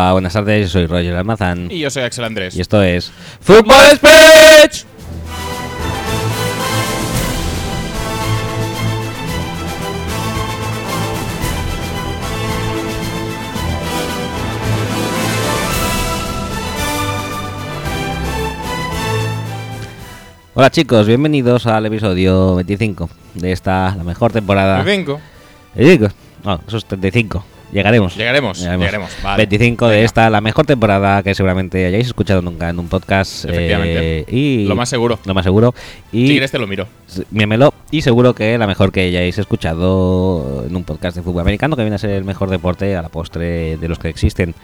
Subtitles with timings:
[0.00, 1.70] Hola, buenas tardes, soy Roger Almazán.
[1.70, 2.56] Y yo soy Axel Andrés.
[2.56, 4.86] Y esto es Football Speech.
[20.54, 24.82] Hola chicos, bienvenidos al episodio 25 de esta, la mejor temporada.
[24.82, 25.20] 25.
[25.74, 26.14] 25.
[26.42, 27.44] No, eso es 35.
[27.72, 28.16] Llegaremos.
[28.16, 29.10] Llegaremos, llegaremos.
[29.22, 29.36] Vale.
[29.46, 33.44] 25 de esta, la mejor temporada que seguramente hayáis escuchado nunca en un podcast.
[33.44, 34.18] Efectivamente.
[34.20, 35.20] eh, y Lo más seguro.
[35.24, 35.72] Lo más seguro.
[36.10, 36.88] Y Si quieres te lo miro.
[37.30, 37.72] míramelo.
[37.92, 41.82] Y seguro que la mejor que hayáis escuchado en un podcast de fútbol americano, que
[41.82, 44.54] viene a ser el mejor deporte a la postre de los que existen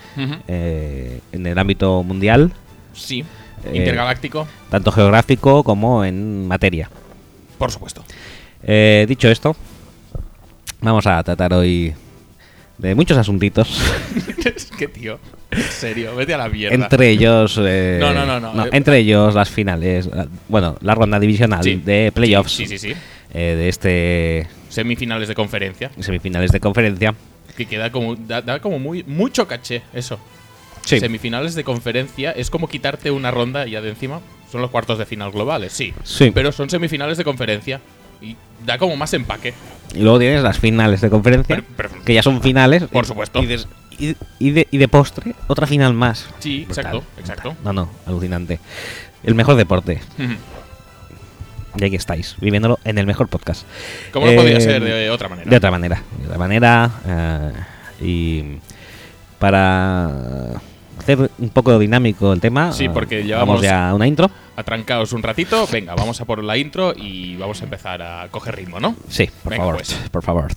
[0.49, 2.53] eh, en el ámbito mundial,
[2.93, 3.25] Sí.
[3.65, 6.91] eh, Intergaláctico, tanto geográfico como en materia.
[7.59, 8.03] por supuesto.
[9.07, 9.55] Dicho esto,
[10.81, 11.95] vamos a tratar hoy
[12.79, 13.81] de muchos asuntitos.
[14.45, 15.19] es que, tío,
[15.51, 16.75] en serio, vete a la mierda.
[16.75, 17.59] entre ellos.
[17.63, 18.67] eh, No, no, no, no.
[18.73, 20.07] entre ellos las finales.
[20.07, 21.77] la- Bueno, la ronda divisional Sí.
[21.85, 22.53] de playoffs.
[22.53, 22.93] Sí, sí, sí.
[23.35, 25.91] eh, de este Semifinales de conferencia.
[26.01, 27.15] semifinales de conferencia.
[27.57, 28.15] Que queda como.
[28.17, 30.19] Da, da como muy mucho caché eso.
[30.85, 31.01] Sí.
[31.01, 34.21] Semifinales de conferencia es como quitarte una ronda ya de encima.
[34.53, 35.93] Son los cuartos de final globales, sí.
[36.05, 36.31] Sí.
[36.33, 37.81] Pero son semifinales de conferencia.
[38.23, 39.55] Y da como más empaque.
[39.95, 42.85] Y luego tienes las finales de conferencia, Pero- pero- que ya son finales.
[42.85, 43.43] Por y- supuesto.
[43.43, 43.65] Y de,
[44.39, 46.27] y- de- y de postre, otra final más.
[46.39, 47.49] Sí, Brutal, exacto, exacto.
[47.53, 47.65] brutal.
[47.65, 48.59] No, no, alucinante.
[49.23, 50.01] El mejor deporte.
[51.79, 53.65] Y aquí estáis, viviéndolo en el mejor podcast.
[54.13, 55.49] ¿Cómo no podría Eh, ser de otra manera?
[55.51, 56.03] De otra manera.
[56.21, 56.91] De otra manera.
[57.07, 57.53] eh,
[58.01, 58.45] y
[59.39, 60.11] para
[61.07, 62.73] hacer un poco dinámico el tema.
[62.73, 64.29] Sí, eh, porque Vamos llevamos- ya una intro.
[64.57, 65.67] Atrancaos un ratito.
[65.71, 68.97] Venga, vamos a por la intro y vamos a empezar a coger ritmo, ¿no?
[69.09, 69.77] Sí, por Venga, favor.
[69.77, 69.95] pues.
[70.11, 70.51] Por favor.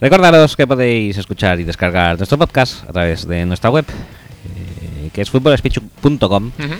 [0.00, 5.22] Recordaros que podéis escuchar y descargar nuestro podcast a través de nuestra web, eh, que
[5.22, 6.18] es futbolspeech.com,
[6.58, 6.74] Ujú.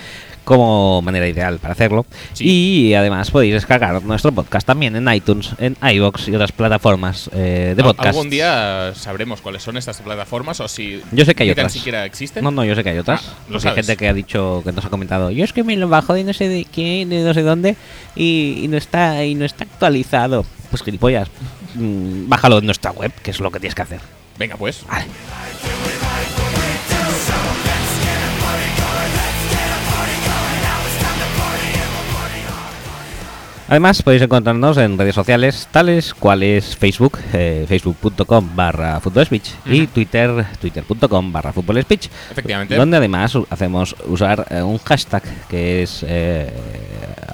[0.45, 2.05] como manera ideal para hacerlo.
[2.35, 2.45] Sí.
[2.91, 7.73] Y además podéis descargar nuestro podcast también en iTunes, en iVoox y otras plataformas eh,
[7.75, 8.09] de podcast.
[8.09, 11.73] Algún día sabremos cuáles son estas plataformas o si Yo sé que hay otras.
[11.73, 12.45] siquiera existen.
[12.45, 13.23] No, no, yo sé que hay otras.
[13.27, 15.65] Ah, lo Porque hay gente que ha dicho, que nos ha comentado, yo es que
[15.65, 17.77] me lo bajo de no sé de quién, de no sé dónde,
[18.15, 20.45] y, y no está y no está actualizado.
[20.71, 21.29] Pues gilipollas,
[21.77, 24.01] mm, bájalo en nuestra web, que es lo que tienes que hacer.
[24.39, 24.85] Venga, pues.
[24.89, 25.07] Vale.
[33.69, 39.89] Además podéis encontrarnos en redes sociales tales cuales Facebook, eh, facebook.com barra footballspeech y.
[39.89, 42.77] Twitter, twitter.com barra footballspeech Efectivamente.
[42.77, 46.49] donde además hacemos usar eh, un hashtag que es eh,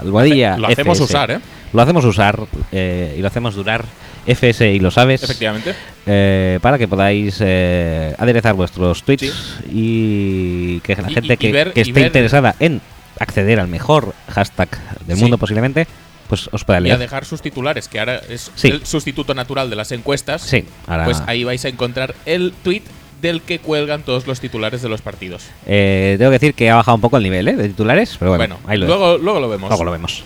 [0.00, 1.04] almohadilla Lo hacemos FS.
[1.04, 1.40] usar, ¿eh?
[1.74, 2.40] Lo hacemos usar
[2.72, 3.84] eh, y lo hacemos durar
[4.26, 5.74] FS y lo sabes Efectivamente.
[6.06, 9.70] eh, para que podáis eh, aderezar vuestros tweets Sí.
[9.72, 12.80] y que la Y- gente y- y que, ver- que esté ver- interesada en
[13.18, 14.68] acceder al mejor hashtag
[15.06, 15.22] del Sí.
[15.22, 15.86] mundo posiblemente,
[16.28, 16.98] pues os pueda Y a leer.
[16.98, 18.68] dejar sus titulares, que ahora es Sí.
[18.68, 20.42] el sustituto natural de las encuestas.
[20.42, 22.82] Sí, ahora Pues ahí vais a encontrar el tweet
[23.20, 25.44] del que cuelgan todos los titulares de los partidos.
[25.66, 27.54] eh, tengo que decir que ha bajado un poco el nivel ¿eh?
[27.54, 29.68] de titulares, pero bueno, Bueno, ahí lo luego, luego lo vemos.
[29.68, 30.24] luego lo vemos.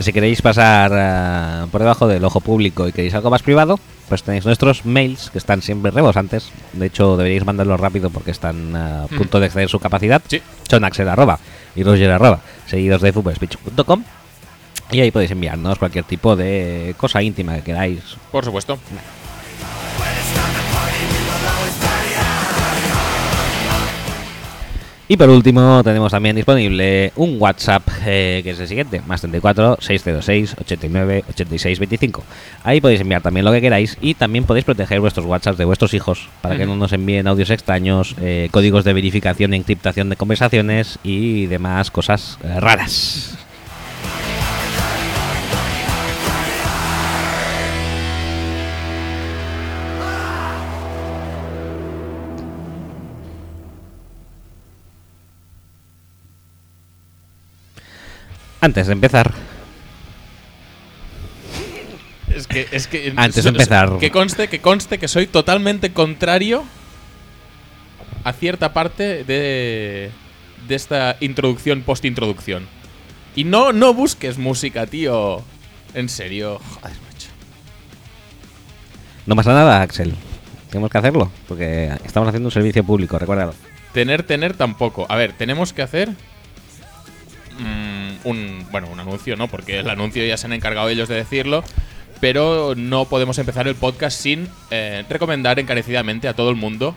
[0.00, 3.78] Si queréis pasar eh, por debajo del ojo público y queréis algo más privado,
[4.08, 6.50] pues tenéis nuestros mails que están siempre rebosantes.
[6.74, 9.16] De hecho, deberíais mandarlos rápido porque están a Hmm.
[9.16, 10.20] punto de exceder su capacidad.
[10.28, 10.42] Sí.
[10.68, 11.38] Son Axel arroba
[11.74, 13.12] y Roger arroba, seguidos de.
[14.90, 18.00] Y ahí podéis enviarnos cualquier tipo de cosa íntima que queráis.
[18.30, 18.78] Por supuesto.
[25.08, 29.78] Y por último, tenemos también disponible un WhatsApp eh, que es el siguiente: más 34
[29.80, 32.24] 606 89 86 25.
[32.64, 35.94] Ahí podéis enviar también lo que queráis y también podéis proteger vuestros WhatsApps de vuestros
[35.94, 40.16] hijos para que no nos envíen audios extraños, eh, códigos de verificación e encriptación de
[40.16, 43.45] conversaciones y demás cosas eh, raras.
[58.60, 59.32] Antes de empezar,
[62.36, 63.98] Es que, es que Antes de empezar.
[63.98, 66.64] Que conste, que conste que soy totalmente contrario
[68.24, 70.10] a cierta parte de,
[70.68, 72.66] de esta introducción, post-introducción.
[73.34, 75.42] Y no, no busques música, tío.
[75.94, 76.60] En serio.
[76.80, 77.28] Joder, macho.
[79.26, 80.14] no pasa nada, Axel.
[80.68, 83.54] Tenemos que hacerlo, porque estamos haciendo un servicio público, recuérdalo.
[83.94, 85.06] Tener, tener tampoco.
[85.08, 86.10] A ver, tenemos que hacer
[87.58, 89.48] mm, un, bueno, un anuncio, ¿no?
[89.48, 91.64] Porque el anuncio ya se han encargado ellos de decirlo.
[92.20, 96.94] Pero no podemos empezar el podcast sin eh, recomendar encarecidamente a todo el mundo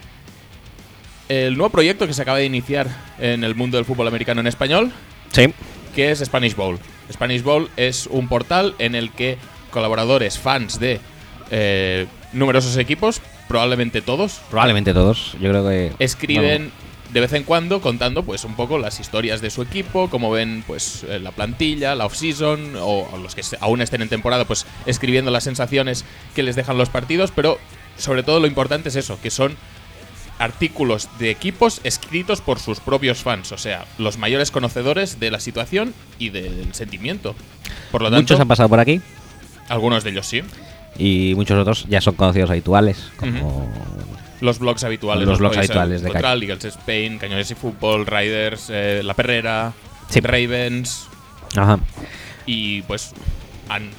[1.30, 2.88] el nuevo proyecto que se acaba de iniciar
[3.20, 4.92] en el mundo del fútbol americano en español,
[5.32, 5.54] Sí,
[5.96, 6.80] que es Spanish Bowl.
[7.12, 9.38] Spanish Bowl es un portal en el que
[9.70, 11.00] colaboradores, fans de
[11.52, 15.34] eh, numerosos equipos, probablemente todos, probablemente todos.
[15.40, 15.92] Yo creo que.
[16.00, 16.72] escriben
[17.12, 20.64] de vez en cuando contando pues un poco las historias de su equipo, cómo ven
[20.66, 24.66] pues eh, la plantilla, la off-season o o los que aún estén en temporada pues
[24.86, 27.60] escribiendo las sensaciones que les dejan los partidos, pero
[27.98, 29.56] sobre todo lo importante es eso, que son
[30.38, 35.40] artículos de equipos escritos por sus propios fans, o sea, los mayores conocedores de la
[35.40, 37.36] situación y del sentimiento.
[37.92, 39.02] Por lo tanto, muchos han pasado por aquí
[39.68, 40.42] algunos de ellos sí,
[40.98, 43.72] y muchos otros ya son conocidos habituales, como.
[44.42, 48.68] Los blogs habituales, Los blogs podéis habituales de encontrar, Eagles Spain, Cañones y Fútbol, Riders,
[48.70, 49.74] eh, La Perrera,
[50.10, 50.20] Sí.
[50.22, 51.08] Ravens,
[51.56, 51.80] Ajá.
[52.46, 53.12] y pues
[53.70, 53.90] han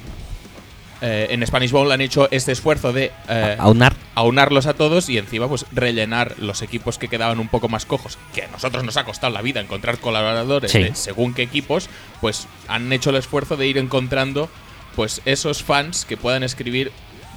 [1.03, 3.95] eh, en Spanish Bowl han hecho este esfuerzo de eh, Aunar.
[4.13, 8.19] aunarlos a todos y encima pues rellenar los equipos que quedaban un poco más cojos,
[8.35, 10.79] que a nosotros nos ha costado la vida encontrar colaboradores Sí.
[10.83, 11.89] de según qué equipos,
[12.19, 14.47] pues han hecho el esfuerzo de ir encontrando
[14.95, 16.91] pues esos fans que puedan escribir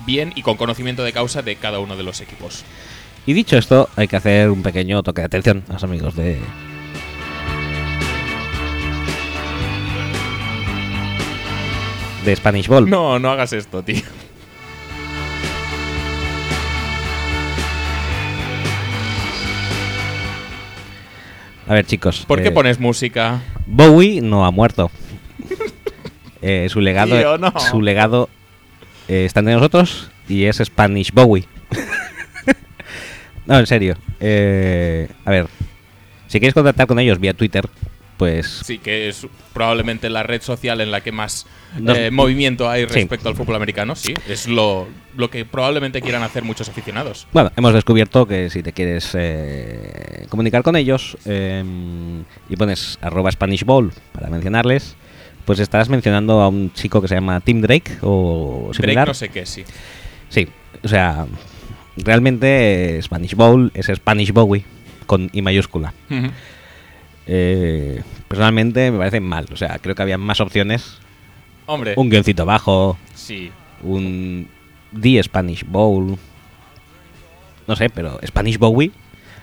[0.06, 2.64] bien y con conocimiento de causa de cada uno de los equipos.
[3.26, 6.38] Y dicho esto, hay que hacer un pequeño toque de atención a los amigos de.
[12.24, 12.88] De Spanish Ball.
[12.88, 14.02] No, no hagas esto, tío.
[21.66, 22.24] A ver, chicos.
[22.26, 23.40] ¿Por qué eh, pones música?
[23.66, 24.90] Bowie no ha muerto.
[26.46, 27.58] Eh, su legado, Tío, no.
[27.58, 28.28] su legado
[29.08, 31.44] eh, está entre nosotros y es Spanish Bowie.
[33.46, 33.96] no, en serio.
[34.20, 35.46] Eh, a ver,
[36.28, 37.68] si queréis contactar con ellos vía Twitter,
[38.16, 41.46] pues Sí, que es probablemente la red social en la que más
[41.78, 42.94] Nos- eh, movimiento hay Sí.
[42.94, 43.96] respecto al fútbol americano.
[43.96, 44.86] Sí, es lo,
[45.16, 47.26] lo que probablemente quieran hacer muchos aficionados.
[47.32, 51.64] Bueno, hemos descubierto que si te quieres eh, comunicar con ellos eh,
[52.48, 54.96] y pones arroba Spanish Bowl para mencionarles,
[55.44, 59.08] pues estarás mencionando a un chico que se llama Tim Drake o Drake similar.
[59.08, 59.64] no sé qué, sí.
[60.28, 60.48] Sí,
[60.82, 61.26] o sea,
[61.96, 64.64] realmente Spanish Bowl es Spanish Bowie
[65.06, 65.92] con I mayúscula.
[67.26, 70.98] Eh, personalmente me parece mal, o sea, creo que había más opciones.
[71.66, 73.50] Hombre, Un guioncito bajo, sí.
[73.82, 74.48] un
[75.00, 76.18] The Spanish Bowl.
[77.66, 78.90] No sé, pero Spanish Bowie.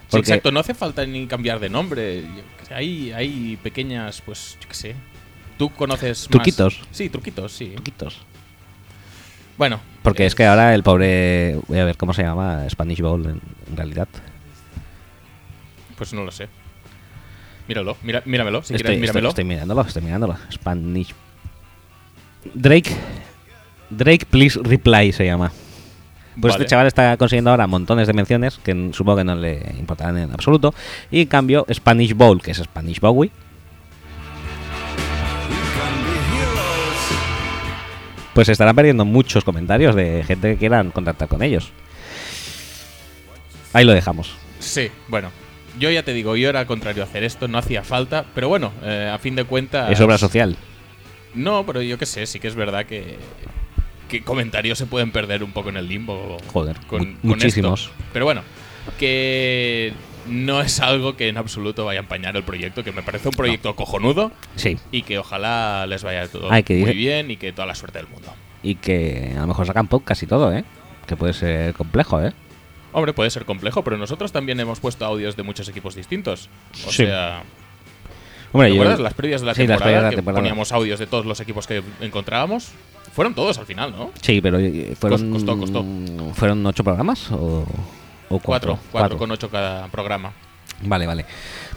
[0.10, 2.24] Sí, exacto, no hace falta ni cambiar de nombre.
[2.70, 4.96] Hay, hay pequeñas, pues, yo qué sé.
[5.62, 6.82] Tú conoces más- Truquitos.
[6.90, 7.74] Sí, truquitos, sí.
[7.76, 8.18] Poquitos.
[9.60, 9.80] Bueno.
[10.02, 11.60] Porque es que ahora el pobre.
[11.68, 13.40] Voy a ver cómo se llama Spanish Bowl en,
[13.70, 14.08] en realidad.
[15.96, 16.48] Pues no lo sé.
[17.68, 19.30] Míralo, mira, míramelo, si estoy, quieres, estoy- míramelo.
[19.30, 20.36] estoy mirándolo, estoy mirándolo.
[20.52, 21.14] Spanish.
[22.56, 22.92] Drake.
[23.92, 25.52] Drake, please reply se llama.
[26.42, 26.64] Pues Vale.
[26.64, 30.32] este chaval está consiguiendo ahora montones de menciones que supongo que no le importarán en
[30.34, 30.74] absoluto.
[31.12, 33.30] Y en cambio, Spanish Bowl, que es Spanish Bowie,
[38.34, 41.72] pues estarán perdiendo muchos comentarios de gente que quieran contactar con ellos.
[43.74, 44.34] Ahí lo dejamos.
[44.60, 45.32] Sí, bueno.
[45.80, 48.74] Yo ya te digo, yo era contrario a hacer esto, no hacía falta, pero bueno,
[48.84, 49.90] eh, a fin de cuentas...
[49.90, 50.58] Es obra social.
[51.34, 53.18] No, pero yo qué sé, sí que es verdad que,
[54.10, 56.38] que comentarios se pueden perder un poco en el limbo.
[56.52, 57.84] Joder, con, mu- con muchísimos.
[57.84, 57.94] esto.
[58.12, 58.42] Pero bueno,
[59.00, 59.94] que
[60.28, 63.34] no es algo que en absoluto vaya a empañar el proyecto, que me parece un
[63.34, 64.78] proyecto cojonudo Sí.
[64.92, 67.76] y que ojalá les vaya todo Ay, que muy dice- bien y que toda la
[67.76, 68.34] suerte del mundo.
[68.64, 70.64] Y que a lo mejor sacan podcast y todo, ¿eh?
[71.08, 72.34] Que puede ser complejo, ¿eh?
[72.94, 76.50] Hombre, puede ser complejo, pero nosotros también hemos puesto audios de muchos equipos distintos.
[76.86, 77.06] O Sí.
[77.06, 77.44] sea,
[78.52, 79.00] Hombre, ¿te yo- acuerdas?
[79.00, 80.40] Las previas de la Sí, las temporada, previas de la que temporada.
[80.42, 82.72] poníamos audios de todos los equipos que encontrábamos.
[83.14, 84.12] Fueron todos al final, ¿no?
[84.22, 85.32] Sí, pero eh, fueron.
[85.32, 85.86] Costó, costó.
[86.36, 87.66] ¿Fueron ocho programas o,
[88.36, 88.74] o cuatro?
[88.74, 90.34] Cuatro, cuatro con ocho cada programa.
[90.84, 91.26] Vale, vale.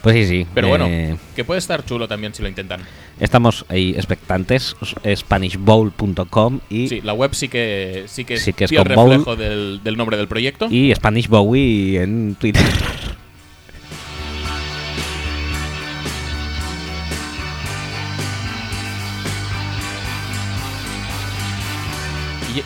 [0.00, 0.46] Pues sí, sí.
[0.54, 2.80] Pero eh, bueno, que puede estar chulo también si lo intentan.
[3.20, 4.74] Estamos ahí expectantes.
[5.14, 8.88] SpanishBowl.com y, Sí, la web sí que sí que Sí que es bowl.
[8.88, 10.68] reflejo del, del nombre del proyecto.
[10.70, 12.62] y Spanish Bowie en Twitter.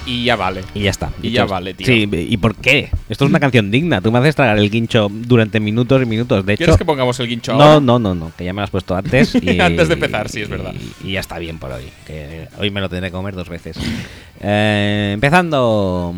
[0.06, 0.62] Y ya vale.
[0.74, 1.10] Y ya está.
[1.22, 1.86] Y ya vale, tío.
[1.86, 2.90] Sí, ¿y por qué?
[3.08, 4.00] Esto es una canción digna.
[4.00, 6.44] Tú me haces tragar el guincho durante minutos y minutos.
[6.44, 7.80] De hecho, ¿Quieres que pongamos el guincho no, ahora?
[7.80, 9.34] no, no, no, que ya me lo has puesto antes.
[9.42, 10.74] Y, Antes de empezar, sí, es verdad.
[11.02, 11.84] Y, y ya está bien por hoy.
[12.06, 13.76] Que hoy me lo tendré que comer dos veces.
[14.40, 16.14] Eh, empezando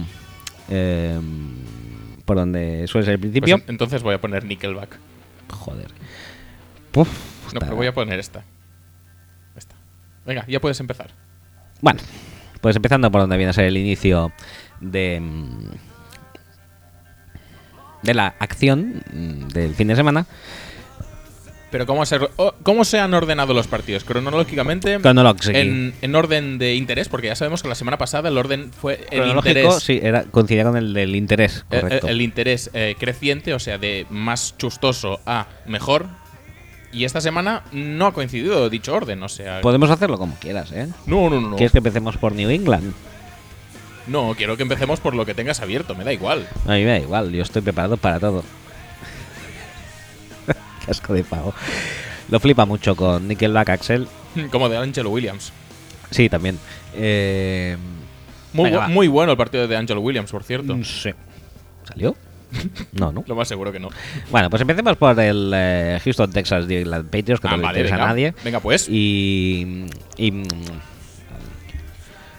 [0.69, 1.19] eh,
[2.25, 3.57] por donde suele ser el Pues principio.
[3.57, 4.99] en- entonces voy a poner Nickelback.
[5.51, 5.89] Joder.
[6.95, 7.09] Uf,
[7.55, 8.45] No, pero voy a poner esta.
[9.57, 9.75] Esta.
[10.27, 11.11] Venga, ya puedes empezar.
[11.81, 12.01] Bueno,
[12.61, 14.33] pues empezando por donde viene a ser el inicio
[14.81, 15.21] de.
[15.21, 15.71] mm,
[18.03, 20.27] de la acción mm, del fin de semana.
[21.71, 22.19] Pero ¿cómo se,
[22.65, 24.03] ¿cómo se han ordenado los partidos?
[24.03, 28.73] Cronológicamente, en, en orden de interés, porque ya sabemos que la semana pasada el orden
[28.73, 29.83] fue el Cronológico, interés.
[29.83, 32.09] sí, era, coincidía con el del interés, eh, correcto.
[32.09, 36.07] El, interés eh, creciente, o sea, de más chustoso a mejor.
[36.93, 39.61] Y esta semana no ha coincidido dicho orden, o sea.
[39.61, 40.89] Podemos hacerlo como quieras, ¿eh?
[41.07, 41.57] No, no, no.
[41.57, 42.93] ¿Quieres que empecemos por New England?
[44.09, 46.49] No, quiero que empecemos por lo que tengas abierto, me da igual.
[46.67, 48.43] A mí me da igual, yo estoy preparado para todo.
[50.85, 51.55] Qué asco de pavo.
[52.29, 54.09] Lo flipa mucho con Nickelback Axel.
[54.51, 55.53] Como de Angelo Williams.
[56.11, 56.59] Sí, también.
[56.95, 57.77] Eh,
[58.53, 58.89] Muy, Venga, bu- va.
[58.89, 60.77] muy bueno el partido de Angelo Williams, por cierto.
[60.77, 61.15] no sé.
[61.87, 62.17] ¿Salió?
[62.93, 63.25] No, no.
[63.27, 63.89] Lo más seguro que no.
[64.31, 67.63] Bueno, pues empecemos por el eh, Houston, Texas New England Patriots, que Ah, no le
[67.63, 68.05] vale, interesa venga.
[68.05, 68.35] a nadie.
[68.45, 68.89] Venga, pues.
[68.89, 70.31] Y, y.
[70.33, 70.43] mm,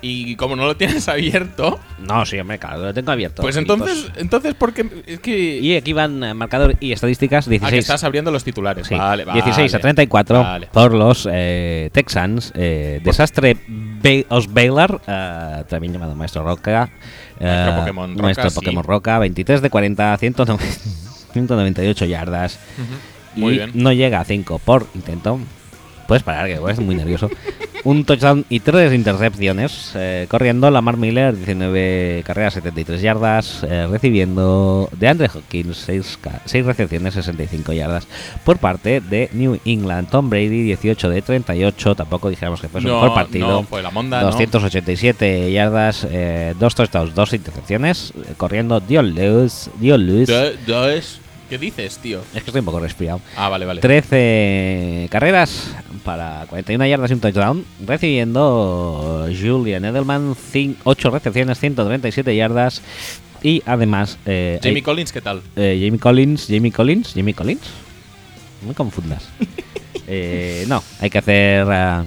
[0.03, 3.44] Y como no lo tienes abierto, No, sí, hombre, claro, lo tengo abierto.
[3.44, 5.03] pues entonces, entonces ¿por qué?
[5.06, 5.60] Es que.
[5.60, 8.88] Y aquí van eh, marcador y estadísticas: Ah, que 16, estás abriendo los titulares.
[8.88, 9.41] sí, vale, vale.
[9.44, 10.68] 16 a 34 Vale.
[10.74, 12.51] por los eh, Texans.
[12.56, 13.58] eh, desastre
[14.30, 16.89] Os Baylor, eh, también llamado Maestro Roca.
[17.41, 18.55] Eh, Maestro Pokémon Roca, Maestro sí.
[18.55, 20.65] Pokémon Roca, 23 de 40, 190
[21.33, 22.60] 198 yardas.
[22.77, 23.39] Ujú.
[23.41, 23.71] Muy y bien.
[23.74, 25.39] no llega a 5 por intento.
[26.08, 27.29] Puedes parar, que es muy nervioso.
[27.84, 29.93] Un touchdown y tres intercepciones.
[29.96, 33.63] eh, corriendo Lamar Miller, 19 carreras, 73 yardas.
[33.67, 35.77] eh, recibiendo de Andre Hopkins,
[36.46, 38.08] 6, recepciones, 65 yardas.
[38.43, 41.96] Por parte de New England, Tom Brady, 18 de 38.
[41.96, 43.48] Tampoco dijéramos que fue su no, mejor partido.
[43.48, 44.27] no, fue la monda, ¿no?
[44.27, 48.13] 287 yardas, eh, dos touchdowns, dos intercepciones.
[48.15, 49.70] eh, corriendo Dion Lewis.
[49.79, 50.27] Dion Lewis.
[50.27, 51.20] Do- dos.
[51.51, 52.22] ¿Qué dices, tío?
[52.34, 53.20] Es que estoy un poco resfriado.
[53.36, 53.81] Ah, vale, vale.
[53.81, 60.34] 13 carreras para 41 yardas y un touchdown, recibiendo Julian Edelman
[60.86, 62.81] 8 recepciones, 137 yardas
[63.43, 65.41] y además eh, Jamie hay- Collins, ¿qué tal?
[65.58, 67.62] eh, Jamie Collins, Jamie Collins, Jamie Collins,
[68.62, 69.27] no me confundas.
[70.13, 72.03] Eh, no, hay que hacer ah,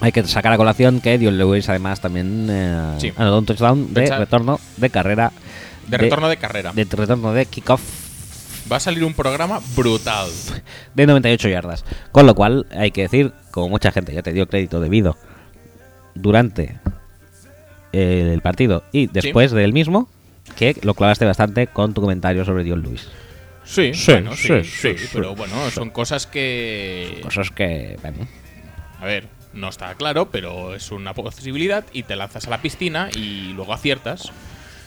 [0.00, 3.12] hay que sacar a colación que Dion Lewis además también eh, Sí.
[3.16, 5.32] anotó un touchdown de retorno de carrera
[5.88, 6.72] De retorno de carrera.
[6.72, 7.80] de retorno de kickoff
[8.70, 10.28] Va a salir un programa brutal.
[10.94, 11.84] de 98 yardas.
[12.12, 15.16] Con lo cual, hay que decir, como mucha gente ya te dio crédito debido
[16.14, 16.78] durante
[17.92, 20.08] el partido y después del mismo,
[20.56, 23.08] que lo clavaste bastante con tu comentario sobre Dion Lewis.
[23.64, 27.20] Sí, Sí, bueno, sí, sí, sí, sí, pero bueno, son cosas que...
[27.22, 28.26] Cosas que, bueno,
[29.00, 33.08] A ver, no está claro, pero es una posibilidad y te lanzas a la piscina
[33.14, 34.30] y luego aciertas.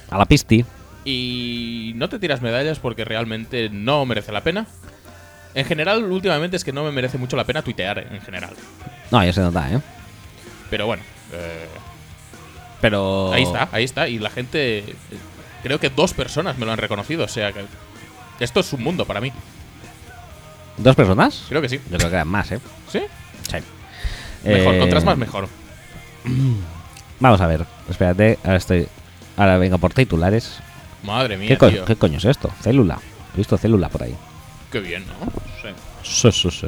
[0.10, 0.66] a la pisti.
[1.04, 4.68] Y no te tiras medallas porque realmente no merece la pena.
[5.54, 8.52] En general, últimamente es que no me merece mucho la pena tuitear, en general.
[9.10, 9.80] No, ya se nota, ¿eh?
[10.70, 11.04] Pero bueno,
[11.34, 11.66] eh,
[12.80, 13.34] Pero.
[13.34, 14.08] ahí está, ahí está.
[14.08, 14.96] Y la gente, eh,
[15.64, 17.26] creo que dos personas me lo han reconocido.
[17.26, 17.66] O sea que
[18.40, 19.34] esto es un mundo para mí.
[20.78, 21.44] ¿Dos personas?
[21.50, 21.82] Creo que sí.
[21.90, 22.60] Yo creo que eran más, ¿eh?
[22.90, 23.02] ¿Sí?
[23.50, 23.58] Sí.
[24.46, 25.50] Mejor, Eh, contras más mejor.
[27.20, 28.88] Vamos a ver, espérate, ahora estoy.
[29.38, 30.60] Ahora vengo por titulares.
[31.04, 31.86] Madre mía, ¿Qué, co- tío.
[31.86, 32.50] ¿Qué coño es esto?
[32.62, 33.00] Célula.
[33.34, 34.16] He visto célula por ahí.
[34.72, 35.32] Qué bien, ¿no?
[35.62, 35.70] Sí.
[36.04, 36.68] Sí, sí, sí.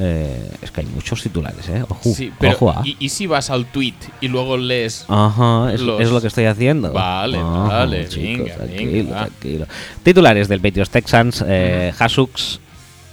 [0.00, 1.82] Eh, es que hay muchos titulares, ¿eh?
[1.86, 2.80] Ojo, Sí, pero ojo, ah.
[2.82, 6.28] ¿y, y si vas al tweet y luego lees Ajá, es, los- es lo que
[6.28, 6.92] estoy haciendo.
[6.94, 9.26] Vale, vale, chicos, venga, tranquilo, venga, va.
[9.26, 9.66] tranquilo.
[10.02, 11.44] Titulares del Patriots Texans.
[11.46, 12.58] Eh, Hasux,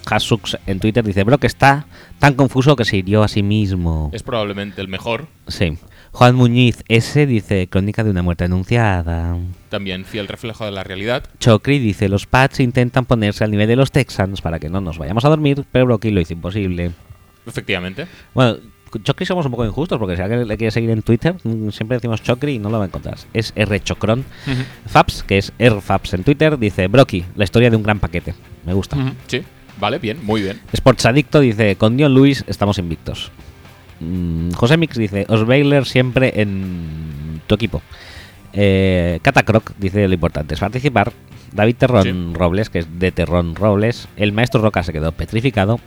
[0.05, 1.85] Hasux en Twitter dice: Brock está
[2.17, 4.09] tan confuso que se hirió a sí mismo.
[4.13, 5.77] es probablemente el mejor, Sí.
[6.11, 9.37] Juan Muñiz S dice: Crónica de una muerte anunciada.
[9.69, 11.23] también fiel reflejo de la realidad.
[11.39, 14.97] Chocri dice: Los Pats intentan ponerse al nivel de los Texans para que no nos
[14.97, 16.91] vayamos a dormir, pero Brocky lo hizo imposible.
[17.45, 18.07] Efectivamente.
[18.33, 18.57] Bueno,
[19.03, 21.97] Chocri somos un poco injustos porque si alguien le quiere seguir en Twitter, mm, siempre
[21.97, 23.17] decimos Chocri y no lo va a encontrar.
[23.33, 24.25] Es R Chocron.
[24.87, 28.33] Fabs, que es RFabs en Twitter, dice Brocky, la historia de un gran paquete.
[28.65, 28.97] Me gusta.
[29.27, 29.43] Sí,
[29.79, 30.59] vale, bien, muy bien.
[30.73, 33.31] Sports Adicto dice, con Dion Luis estamos invictos.
[33.99, 37.81] Mm, José Mix dice, Os Baylor siempre en tu equipo.
[38.53, 41.11] Eh, Catacroc dice, lo importante es participar.
[41.51, 42.33] David Terrón Sí.
[42.33, 44.07] Robles, que es de Terrón Robles.
[44.17, 45.79] El maestro Roca se quedó petrificado.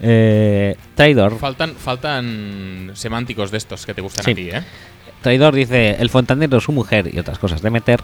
[0.00, 1.38] Eh, Traidor.
[1.38, 4.30] Faltan, faltan semánticos de estos que te gustan Sí.
[4.32, 4.62] a ti, ¿eh?
[5.22, 8.00] Traidor dice: El fontanero, su mujer y otras cosas de meter.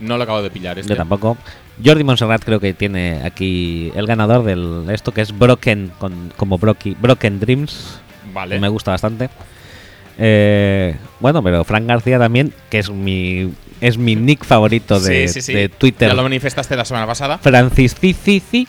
[0.00, 0.90] No lo acabo de pillar este.
[0.90, 1.36] Yo tampoco.
[1.84, 6.58] Jordi Monserrat creo que tiene aquí el ganador del esto que es Broken, con, como
[6.58, 8.00] Brocky, Broken Dreams.
[8.32, 8.60] Vale.
[8.60, 9.30] Me gusta bastante.
[10.18, 15.34] Eh, bueno, pero Frank García también, que es mi es mi nick favorito de, Sí,
[15.34, 15.54] sí, sí.
[15.54, 16.08] de Twitter.
[16.08, 17.38] Ya lo manifestaste la semana pasada.
[17.38, 18.66] Francis Cicici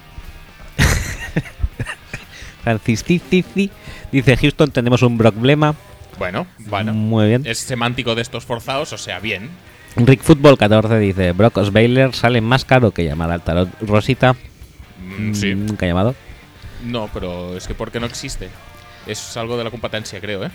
[4.11, 5.75] dice Houston tenemos un problema.
[6.17, 6.93] Bueno, bueno.
[6.93, 7.43] Muy bien.
[7.45, 9.49] Es semántico de estos forzados, o sea, bien.
[9.95, 14.35] Rick Football 14 dice Brock Osweiler sale más caro que llamar al tarot Rosita.
[15.01, 15.55] Mm, sí.
[15.55, 16.15] Nunca ha llamado.
[16.85, 18.49] No, pero es que porque no existe.
[19.07, 20.51] Es algo de la competencia, creo, ¿eh?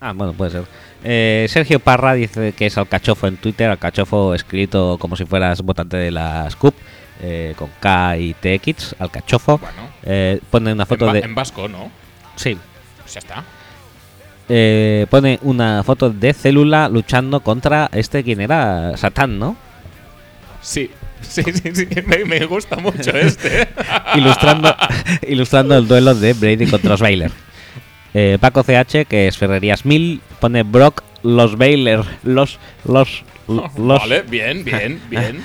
[0.00, 0.64] Ah, bueno, puede ser.
[1.02, 5.96] Eh, Sergio Parra dice que es Alcachofo en Twitter, Alcachofo escrito como si fueras votante
[5.96, 6.74] de la SCUP,
[7.20, 9.58] eh, con K y TX, Alcachofo.
[9.58, 9.88] Bueno.
[10.04, 11.20] Eh, pone una En, foto va- de...
[11.20, 11.90] en vasco, ¿no?
[12.36, 12.56] Sí.
[13.02, 13.44] Pues ya está.
[14.48, 18.96] Eh, pone una foto de Célula luchando contra este, quien era?
[18.96, 19.56] Satán, ¿no?
[20.62, 20.90] Sí.
[21.20, 21.88] Sí, sí, sí.
[22.06, 23.66] Me, me gusta mucho este.
[24.14, 24.72] ilustrando,
[25.28, 27.32] ilustrando el duelo de Brady contra los Baylor.
[28.14, 34.00] Eh, Paco CH, que es Ferrerías 1000, pone Brock, los Baylor, los, los, los.
[34.00, 35.44] vale, bien, bien, bien.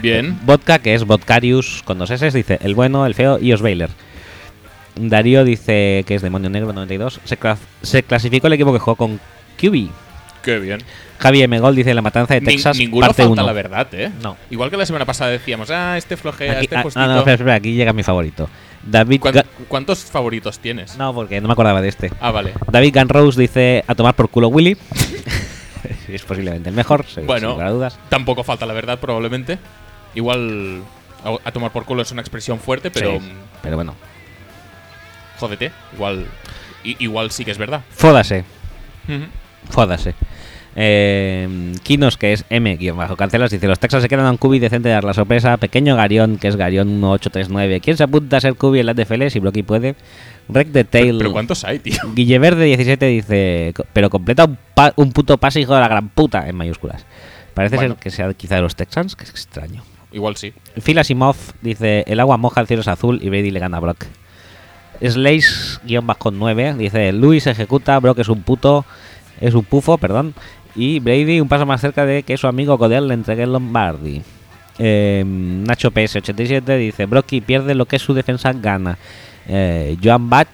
[0.00, 0.38] Bien.
[0.44, 3.90] Vodka, que es Vodcarius con dos S, dice el bueno, el feo y os Baylor.
[4.96, 7.20] Darío dice que es Demonio Negro 92.
[7.24, 9.18] Se, cla- se clasificó el equipo que jugó con
[9.60, 9.88] QB.
[10.42, 10.80] Qué bien.
[11.18, 11.58] Javi M.
[11.60, 13.46] Gol dice la matanza de Texas, ninguno parte falta 1.
[13.46, 14.10] la verdad, ¿eh?
[14.20, 14.36] No.
[14.50, 17.00] Igual que la semana pasada decíamos, ah, este flojea, Aquí, este ah, justito.
[17.06, 18.50] no, no, espera, espera, aquí llega mi favorito.
[18.82, 19.20] David.
[19.20, 20.96] ¿Cuán- Ga- ¿Cuántos favoritos tienes?
[20.98, 22.10] no, porque no me acordaba de este.
[22.20, 22.52] Ah, vale.
[22.72, 24.76] David Gunrose dice a tomar por culo Willy.
[26.08, 27.40] es posiblemente el mejor, sin, Bueno.
[27.48, 27.98] sin lugar a dudas.
[28.08, 29.58] Tampoco falta la verdad, probablemente.
[30.16, 30.82] Igual
[31.24, 33.94] a, a tomar por culo es una expresión fuerte, pero Sí, pero bueno.
[35.42, 35.72] Jódete.
[35.94, 36.26] Igual,
[36.84, 37.82] igual sí que es verdad.
[37.90, 38.44] Fódase,
[39.70, 40.14] fódase.
[40.74, 44.94] Eh, Kinos, que es M-cancelas, dice: Los Texas se quedan a un cubi decente de
[44.94, 45.56] dar la sorpresa.
[45.58, 47.80] Pequeño Garión, que es Garión 1839.
[47.80, 49.96] ¿Quién se apunta a ser cubi en la NFL si Brocky puede?
[50.48, 51.18] Rec the Tail.
[51.18, 51.98] pero ¿cuántos hay, tío?
[52.14, 56.08] Guilleverde 17 dice: "Co- Pero completa un, pa- un puto pase, hijo de la gran
[56.08, 57.04] puta, en mayúsculas.
[57.52, 57.94] Parece Bueno.
[57.94, 59.82] ser que sea quizá de los Texans, que es extraño.
[60.10, 60.54] Igual sí.
[60.82, 63.80] Phil Asimov dice: El agua moja, el cielo es azul y Brady le gana a
[63.80, 64.06] Brock.
[65.00, 68.84] Slays-9 dice: Luis ejecuta, Brock es un puto,
[69.40, 70.34] es un pufo, perdón.
[70.74, 74.22] Y Brady un paso más cerca de que su amigo Codell le entregue el Lombardi.
[74.78, 78.96] Eh, Nacho PS87 dice: Brocky pierde lo que su defensa gana.
[79.48, 80.48] Eh, Joan Bach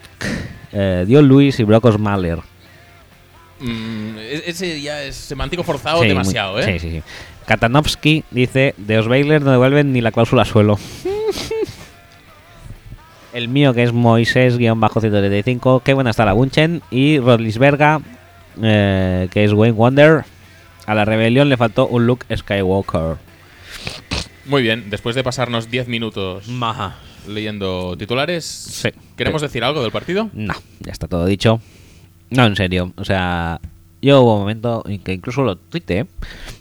[0.72, 2.38] eh, dio Luis y Brock Osmaler.
[3.61, 6.64] Mm, e- ese ya es semántico forzado Sí, demasiado, muy- ¿eh?
[6.64, 7.03] Sí, sí, sí.
[7.46, 10.79] Katanovsky dice: De Osweiler no devuelven ni la cláusula suelo.
[13.32, 16.82] El mío, que es Moisés-135, qué buena está la Bunchen.
[16.90, 18.00] Y Rodlisberga,
[18.62, 20.24] eh, que es Wayne Wonder.
[20.86, 23.16] A la rebelión le faltó un look Skywalker.
[24.46, 26.96] Muy bien, después de pasarnos 10 minutos Maja.
[27.28, 28.88] leyendo titulares, Sí.
[29.16, 30.30] ¿queremos decir algo del partido?
[30.32, 31.60] No, ya está todo dicho.
[32.30, 32.92] No, en serio.
[32.96, 33.60] O sea,
[34.02, 36.06] yo hubo un momento en que incluso lo tuiteé.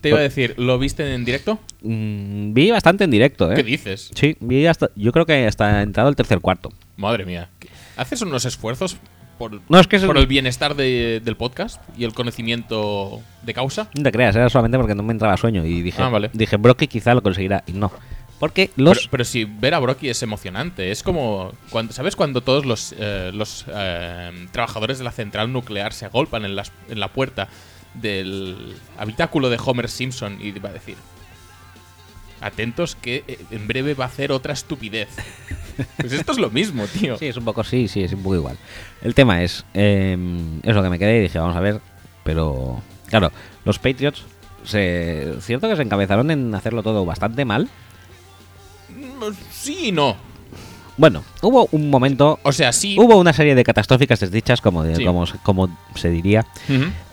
[0.02, 1.60] Te iba a decir, ¿lo viste en directo?
[1.82, 3.56] Mm, vi bastante en directo, ¿eh?
[3.56, 4.12] ¿Qué dices?
[4.16, 4.90] Sí, vi hasta.
[4.96, 6.72] Yo creo que hasta entrado el tercer cuarto.
[6.96, 7.50] Madre mía.
[7.96, 8.98] ¿Haces unos esfuerzos
[9.38, 13.54] por, No, es que por el- el bienestar de- del podcast y el conocimiento de
[13.54, 13.90] causa?
[13.96, 16.30] No te creas, era solamente porque no me entraba sueño y dije, Ah, vale.
[16.34, 17.92] dije Brocky quizá lo conseguirá y no.
[18.40, 22.42] Porque los Pero, pero si ver a Brocky es emocionante, es como, cuando, ¿sabes cuando
[22.42, 27.00] todos los, eh, los eh, trabajadores de la central nuclear se agolpan en, las- en
[27.00, 27.48] la puerta
[27.96, 30.98] del habitáculo de Homer Simpson y va a decir,
[32.42, 35.10] atentos que eh, en breve va a hacer otra estupidez?
[35.98, 37.18] Pues esto es lo mismo, tío.
[37.20, 38.58] Sí, es un poco sí, sí, es un poco igual.
[39.04, 40.18] El tema es, eh,
[40.64, 41.80] es lo que me quedé y dije, vamos a ver,
[42.24, 43.32] pero claro,
[43.64, 44.24] los Patriots,
[44.64, 47.70] se, cierto que se encabezaron en hacerlo todo bastante mal.
[49.52, 50.16] Sí y no.
[50.98, 52.96] Bueno, hubo un momento, O sea, sí.
[53.00, 55.06] hubo una serie de catastróficas desdichas, como, de- Sí.
[55.06, 56.46] como, se- como se diría,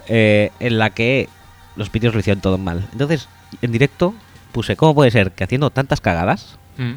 [0.09, 1.29] eh, en la que
[1.77, 2.89] los Patriots lo hicieron todo mal.
[2.93, 3.29] Entonces,
[3.61, 4.15] en directo
[4.53, 6.97] puse, ¿cómo puede ser que haciendo tantas cagadas Ujú.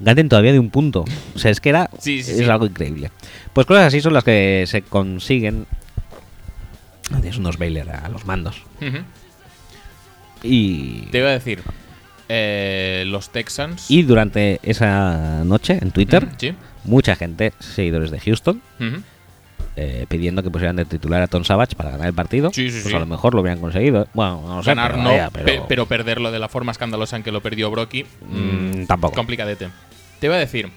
[0.00, 1.04] ganen todavía de un punto.
[1.36, 3.10] O sea, es que era Sí, sí, es algo increíble.
[3.52, 5.66] Pues cosas así son las que se consiguen.
[7.22, 8.62] Es unos Baylor a los mandos.
[10.42, 11.62] Y, Te iba a decir,
[12.32, 13.90] eh, los Texans...
[13.90, 16.54] y durante esa noche en Twitter, Sí.
[16.84, 18.62] mucha gente, seguidores de Houston,
[19.76, 22.50] eh, pidiendo que pusieran de titular a Tom Savage para ganar el partido.
[22.52, 24.06] Sí, sí, pues a lo mejor lo hubieran conseguido.
[24.14, 24.70] Bueno, no sé.
[24.70, 27.70] Ganar pero no, vaya, pe- pero, perderlo de la forma escandalosa en que lo perdió
[27.70, 29.14] Brocky, Mm, tampoco.
[29.14, 29.68] complicadete.
[30.20, 30.70] Te iba a decir,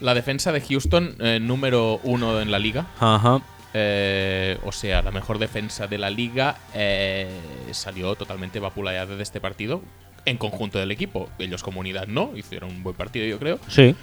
[0.00, 2.86] La defensa de Houston, eh, número uno en la liga.
[3.00, 3.40] Ajá.
[3.72, 7.28] Eh, o sea, la mejor defensa de la liga eh,
[7.72, 9.80] salió totalmente vapuleada de este partido
[10.26, 11.30] en conjunto del equipo.
[11.38, 13.94] Ellos como unidad no, hicieron un buen partido yo creo, Sí.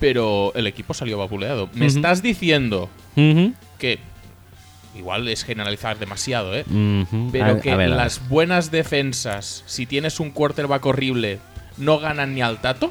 [0.00, 1.68] pero el equipo salió vapuleado.
[1.74, 3.98] ¿Me estás diciendo que
[4.96, 6.64] igual es generalizar demasiado, ¿eh?
[7.32, 7.90] Pero A- que a ver.
[7.90, 11.38] las buenas defensas, si tienes un quarterback horrible,
[11.78, 12.90] no ganan ni al tato?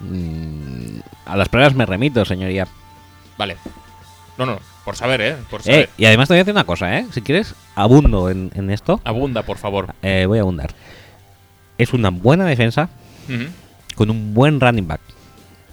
[0.00, 2.66] Mm, a las pruebas me remito, señoría.
[3.38, 3.56] Vale.
[4.38, 5.36] No, no, por saber, ¿eh?
[5.50, 5.80] Por saber.
[5.80, 7.06] Eh, y además te voy a decir una cosa, ¿eh?
[7.12, 9.00] Si quieres, abundo en, en esto.
[9.04, 9.94] Abunda, por favor.
[10.02, 10.74] Eh, voy a abundar.
[11.78, 12.88] Es una buena defensa
[13.94, 15.00] con un buen running back.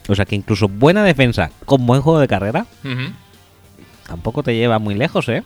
[0.08, 2.65] O sea que incluso buena defensa con buen juego de carrera
[4.08, 5.43] tampoco te lleva muy lejos, ¿eh?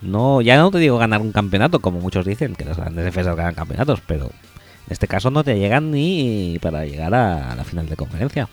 [0.00, 3.36] No, ya no te digo ganar un campeonato, como muchos dicen, que las grandes defensas
[3.36, 7.86] ganan campeonatos, pero en este caso no te llegan ni para llegar a la final
[7.88, 8.48] de conferencia.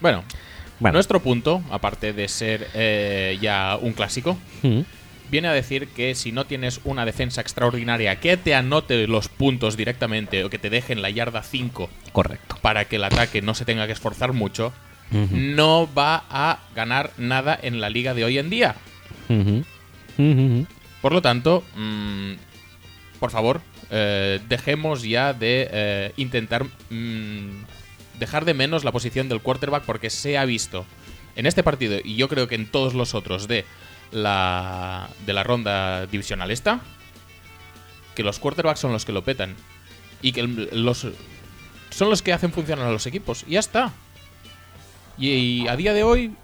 [0.00, 0.24] Bueno,
[0.80, 4.80] Bueno, nuestro punto, aparte de ser eh, ya un clásico, mm,
[5.30, 9.76] viene a decir que si no tienes una defensa extraordinaria que te anote los puntos
[9.76, 12.56] directamente o que te deje en la yarda 5 correcto.
[12.62, 14.72] para que el ataque no se tenga que esforzar mucho,
[15.10, 18.76] no va a ganar nada en la liga de hoy en día.
[21.02, 22.32] Por lo tanto, mm,
[23.18, 27.64] por favor, eh, dejemos ya de eh, intentar mm,
[28.20, 30.86] dejar de menos la posición del quarterback porque se ha visto
[31.34, 33.64] en este partido y yo creo que en todos los otros de
[34.12, 36.80] la, de la ronda divisional esta,
[38.14, 39.56] que los quarterbacks son los que lo petan
[40.22, 41.06] y que los
[41.90, 43.92] son los que hacen funcionar a los equipos y ya está.
[45.18, 46.34] Y, y a día de hoy,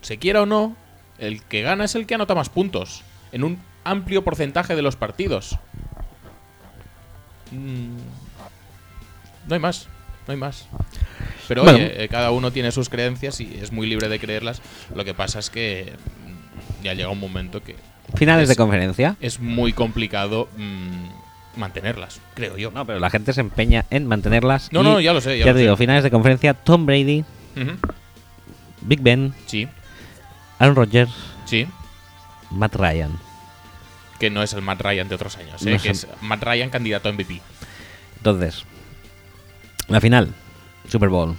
[0.00, 0.76] se quiera o no,
[1.18, 4.96] el que gana es el que anota más puntos en un amplio porcentaje de los
[4.96, 5.58] partidos.
[7.50, 7.96] Mm,
[9.48, 9.88] no hay más,
[10.26, 10.68] no hay más.
[11.48, 11.78] Pero Bueno.
[11.78, 14.62] oye, eh, cada uno tiene sus creencias y es muy libre de creerlas.
[14.94, 15.92] Lo que pasa es que
[16.26, 17.76] mm, ya llega un momento que
[18.16, 19.16] Finales de Es- conferencia.
[19.20, 22.70] es muy complicado mm, mantenerlas, creo yo.
[22.70, 24.70] No, pero la gente se empeña en mantenerlas.
[24.72, 25.62] No, no, ya lo sé, ya, Ya, lo te sé.
[25.64, 27.24] digo, finales de conferencia, Tom Brady.
[28.82, 29.68] Big Ben, Sí,
[30.58, 31.10] Aaron Rodgers,
[31.44, 31.66] sí.
[32.50, 33.12] Matt Ryan.
[34.18, 35.70] Que no es el Matt Ryan de otros años, ¿eh?
[35.72, 37.40] No que es Matt Ryan candidato a MVP.
[38.18, 38.64] Entonces,
[39.88, 40.34] la final,
[40.88, 41.34] Super Bowl,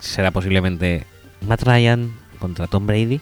[0.00, 1.06] será posiblemente
[1.46, 3.20] Matt Ryan contra Tom Brady,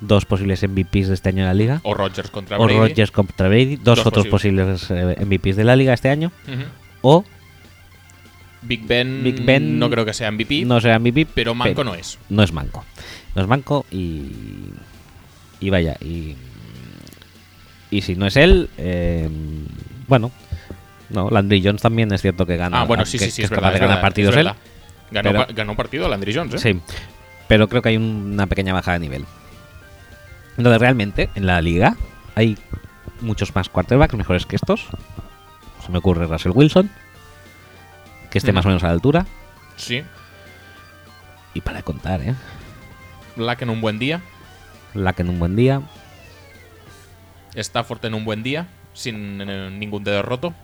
[0.00, 2.78] dos posibles MVPs de este año en la liga, O Rodgers contra o Brady.
[2.78, 4.80] Rodgers contra Brady, dos, Dos otros posibles.
[4.86, 6.32] posibles eh, MVPs de la liga este año,
[7.02, 7.24] o
[8.62, 11.94] Big Ben, Big Ben no creo que sea MVP, no será MVP, pero Manco no
[11.94, 12.18] es.
[12.28, 12.84] no es manco.
[13.34, 14.30] No es manco y.
[15.60, 16.34] Y vaya, y.
[17.90, 19.28] Y si no es él, eh,
[20.06, 20.30] bueno,
[21.10, 22.80] no, Landry Jones también es cierto que gana.
[22.80, 23.80] Ah, bueno, sí, que- sí, sí, que es capaz verdad.
[23.80, 24.50] de ganar partidos él.
[25.10, 26.58] Ganó, pero- ganó partido Landry Jones, ¿eh?
[26.58, 26.80] Sí,
[27.48, 29.24] pero creo que hay una pequeña bajada de nivel.
[30.56, 31.96] Entonces, realmente, en la liga
[32.34, 32.56] hay
[33.20, 34.86] muchos más quarterbacks mejores que estos.
[35.84, 36.90] Se me ocurre Russell Wilson,
[38.30, 39.26] que esté más o menos a la altura.
[39.76, 40.02] Sí.
[41.54, 42.34] Y para contar, ¿eh?
[43.36, 44.20] Lack en un buen día.
[44.94, 45.82] La que en un buen día.
[47.54, 48.68] Stafford en un buen día.
[48.92, 49.38] Sin
[49.78, 50.54] ningún dedo roto.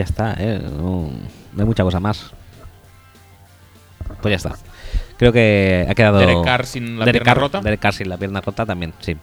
[0.00, 0.58] Ya está, ¿eh?
[0.62, 1.10] No,
[1.52, 2.30] no hay mucha cosa más.
[4.22, 4.56] Pues ya está.
[5.18, 6.18] Creo que ha quedado.
[6.18, 7.60] Derek Carr sin la Derek pierna Carr- rota.
[7.60, 9.14] Derek Carr sin la pierna rota también, sí.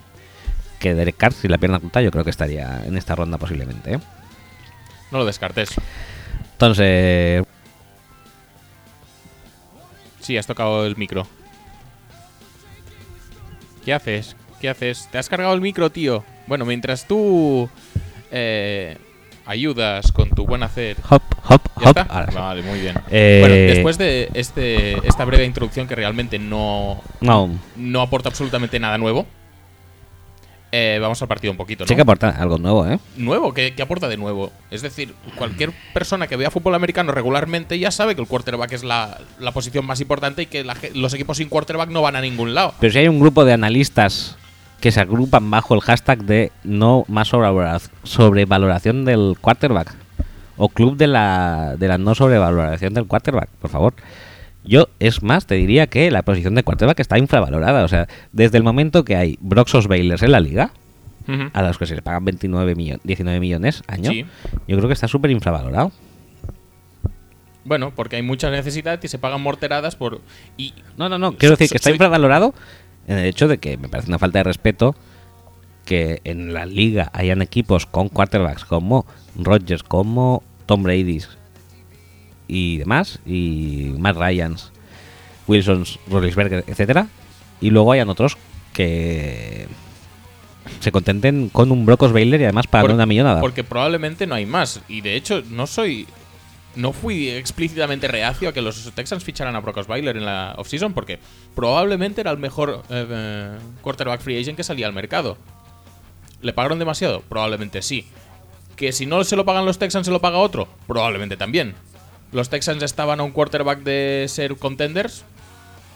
[0.80, 3.96] Que Derek Carr sin la pierna rota yo creo que estaría en esta ronda posiblemente,
[3.96, 4.00] ¿eh?
[5.10, 5.72] No lo descartes.
[6.52, 7.44] Entonces,
[10.20, 11.26] Sí, has tocado el micro.
[13.84, 14.36] ¿Qué haces?
[14.62, 15.08] ¿Qué haces?
[15.12, 16.24] ¿Te has cargado el micro, tío?
[16.46, 17.68] Bueno, mientras tú
[18.30, 18.98] eh,
[19.48, 20.98] ayudas con tu buen hacer.
[21.10, 21.98] hop, hop, ¿Ya hop.
[21.98, 22.26] está?
[22.34, 22.96] Vale, muy bien.
[23.10, 28.80] Eh, Bueno, después de este, esta breve introducción que realmente no, No, no aporta absolutamente
[28.80, 29.26] nada nuevo,
[30.70, 31.88] eh, vamos al partido un poquito, ¿no?
[31.88, 33.00] sí que aporta algo nuevo, ¿eh?
[33.16, 34.52] Nuevo, ¿qué, qué aporta de nuevo?
[34.70, 38.84] Es decir, cualquier persona que vea fútbol americano regularmente ya sabe que el quarterback es
[38.84, 42.22] la, la posición más importante y que la los equipos sin quarterback no van a
[42.22, 42.74] ningún lado.
[42.82, 44.37] Pero si hay un grupo de analistas
[44.82, 49.96] que se agrupan bajo el hashtag de no más sobrevalora- sobrevaloración del quarterback
[50.56, 53.94] o club de la, de la no sobrevaloración del quarterback, por favor.
[54.64, 57.84] Yo, es más, te diría que la posición de quarterback está infravalorada.
[57.84, 60.72] O sea, desde el momento que hay Broxos Bailers en la liga,
[61.54, 64.26] a los que se le pagan 29 millones, 19 millones año, Sí.
[64.68, 65.92] yo creo que está súper infravalorado.
[67.66, 70.22] Bueno, porque hay mucha necesidad y se pagan morteradas por...
[70.56, 71.34] Y No, no, no.
[71.34, 72.54] Quiero decir que está infravalorado
[73.08, 74.96] en el hecho de que me parece una falta de respeto
[75.86, 79.06] que en la liga hayan equipos con quarterbacks como
[79.38, 81.22] Rodgers, como Tom Brady
[82.50, 84.72] y demás, y Matt Ryans,
[85.48, 87.08] Wilsons, Rollinsberger, etcétera,
[87.62, 88.38] y luego hayan otros
[88.74, 89.68] que
[90.82, 93.40] se contenten con un Brock Osweiler y además pagan Por- una millonada.
[93.42, 94.82] Porque probablemente no hay más.
[94.88, 96.06] Y de hecho, no soy.
[96.78, 100.94] No fui explícitamente reacio a que los Texans ficharan a Brock Osweiler en la offseason
[100.94, 101.20] porque
[101.56, 105.38] probablemente era el mejor eh, eh, quarterback free agent que salía al mercado.
[106.42, 107.22] ¿Le pagaron demasiado?
[107.22, 108.08] Probablemente sí.
[108.76, 110.68] ¿Que si no se lo pagan los Texans se lo paga otro?
[110.86, 111.74] Probablemente también.
[112.32, 115.26] Los Texans estaban a un quarterback de ser contenders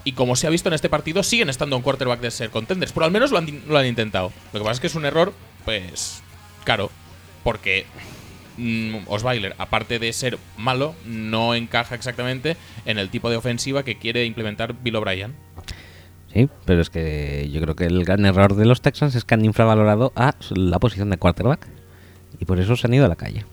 [0.03, 2.49] y como se ha visto en este partido, siguen estando a un quarterback de ser
[2.49, 2.91] contenders.
[2.91, 4.31] Pero al menos lo han, lo han intentado.
[4.51, 5.31] Lo que pasa es que es un error,
[5.63, 6.23] pues,
[6.63, 6.89] caro.
[7.43, 7.85] Porque
[9.07, 14.25] Osweiler, aparte de ser malo, no encaja exactamente en el tipo de ofensiva que quiere
[14.25, 15.33] implementar Bill O'Brien.
[16.33, 19.33] Sí, pero es que yo creo que el gran error de los Texans es que
[19.33, 21.67] han infravalorado a la posición de quarterback.
[22.39, 23.45] Y por eso se han ido a la calle.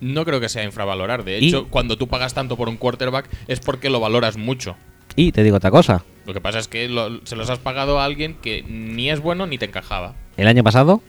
[0.00, 1.24] No creo que sea infravalorar.
[1.24, 4.76] De Y- hecho, cuando tú pagas tanto por un quarterback es porque lo valoras mucho.
[5.16, 6.04] Y te digo otra cosa.
[6.26, 9.20] Lo que pasa es que lo- se los has pagado a alguien que ni es
[9.20, 10.14] bueno ni te encajaba.
[10.36, 11.00] El año pasado,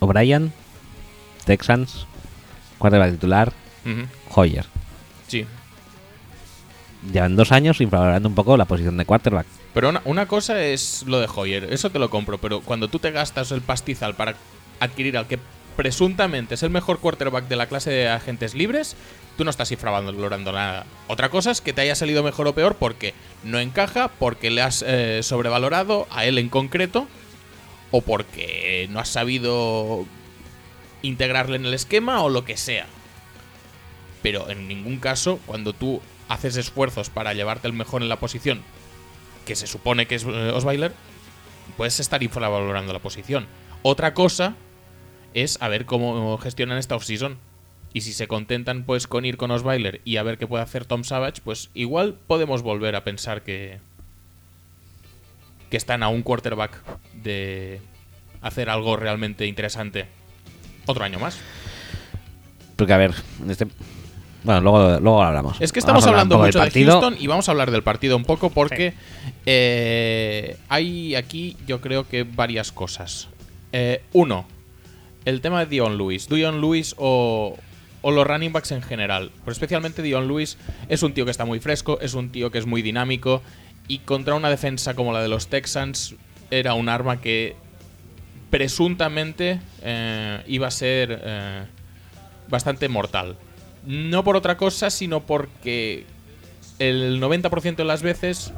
[0.00, 0.52] O'Brien,
[1.44, 2.06] Texans,
[2.78, 3.52] quarterback titular.
[4.34, 4.64] Hoyer.
[5.26, 5.46] Sí.
[7.12, 9.46] Llevan dos años infravalorando un poco la posición de quarterback.
[9.74, 12.98] Pero una, una cosa es lo de Hoyer, eso te lo compro, pero cuando tú
[12.98, 14.36] te gastas el pastizal para
[14.78, 15.38] adquirir al que
[15.76, 18.96] presuntamente es el mejor quarterback de la clase de agentes libres,
[19.36, 20.84] tú no estás infravalorando nada.
[21.08, 24.62] Otra cosa es que te haya salido mejor o peor porque no encaja, porque le
[24.62, 27.08] has eh, sobrevalorado a él en concreto,
[27.90, 30.06] o porque no has sabido
[31.02, 32.86] integrarle en el esquema o lo que sea.
[34.22, 38.62] Pero en ningún caso, cuando tú haces esfuerzos para llevarte el mejor en la posición,
[39.44, 40.92] que se supone que es eh, Osweiler,
[41.76, 43.46] puedes estar infravalorando la posición.
[43.82, 44.54] Otra cosa
[45.34, 47.38] es a ver cómo gestionan esta offseason.
[47.94, 50.86] Y si se contentan pues con ir con Osweiler y a ver qué puede hacer
[50.86, 53.80] Tom Savage, pues igual podemos volver a pensar que
[55.68, 56.82] que están a un quarterback
[57.14, 57.80] de
[58.42, 60.06] hacer algo realmente interesante
[60.86, 61.38] otro año más.
[62.76, 63.66] Porque, a ver, en este.
[64.44, 65.60] Bueno, luego, luego lo hablamos.
[65.60, 67.00] Es que estamos hablando mucho del de partido.
[67.00, 68.94] Houston y vamos a hablar del partido un poco porque
[69.46, 73.28] eh, hay aquí yo creo que varias cosas.
[73.72, 74.46] Eh, uno,
[75.24, 76.28] el tema de Dion Lewis.
[76.28, 77.56] Dion Lewis o,
[78.00, 79.30] o los running backs en general.
[79.44, 82.58] Pero especialmente Dion Lewis es un tío que está muy fresco, es un tío que
[82.58, 83.42] es muy dinámico
[83.86, 86.16] y contra una defensa como la de los Texans
[86.50, 87.56] era un arma que
[88.52, 91.64] presuntamente eh, iba a ser eh,
[92.48, 93.38] bastante mortal.
[93.86, 96.04] No por otra cosa, sino porque
[96.78, 98.52] el 90% de las veces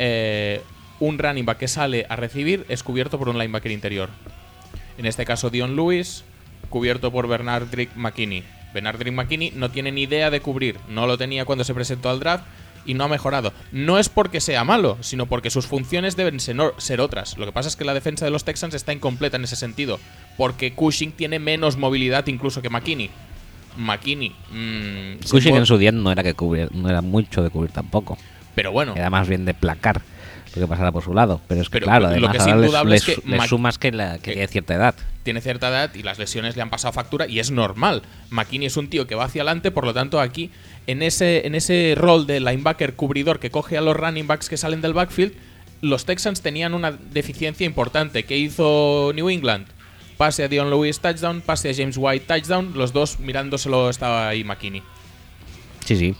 [0.00, 0.62] eh,
[0.98, 4.10] un running back que sale a recibir es cubierto por un linebacker interior.
[4.98, 6.24] En este caso, Dion Lewis,
[6.68, 8.42] cubierto por Bernard Drick McKinney.
[8.74, 12.10] Bernard Drick McKinney no tiene ni idea de cubrir, no lo tenía cuando se presentó
[12.10, 12.44] al draft
[12.84, 13.52] y no ha mejorado.
[13.72, 17.36] No es porque sea malo, sino porque sus funciones deben ser, otras.
[17.38, 19.98] Lo que pasa es que la defensa de los Texans está incompleta en ese sentido,
[20.36, 23.10] porque Cushing tiene menos movilidad incluso que McKinney.
[23.76, 24.30] McKinney.
[24.50, 27.72] mm, se Cushing en su día no era que cubrir, no era mucho de cubrir
[27.72, 28.18] tampoco.
[28.54, 30.02] Pero bueno, Era más bien de placar
[30.54, 31.40] lo que pasara por su lado.
[31.48, 33.92] Pero es que Pero claro, lo que es les, indudable es que les sumas que,
[33.92, 34.94] la, que que- tiene cierta edad.
[35.22, 38.02] tiene cierta edad y las lesiones le han pasado factura y es normal.
[38.30, 40.50] McKinney es un tío que va hacia adelante, por lo tanto aquí
[40.86, 44.56] en ese, en ese rol de linebacker cubridor que coge a los running backs que
[44.56, 45.32] salen del backfield,
[45.80, 48.24] los Texans tenían una deficiencia importante.
[48.24, 49.66] ¿Qué hizo New England?
[50.16, 54.44] Pase a Dion Lewis touchdown, pase a James White touchdown, los dos mirándoselo estaba ahí
[54.44, 54.82] McKinney.
[55.84, 56.14] Sí, sí.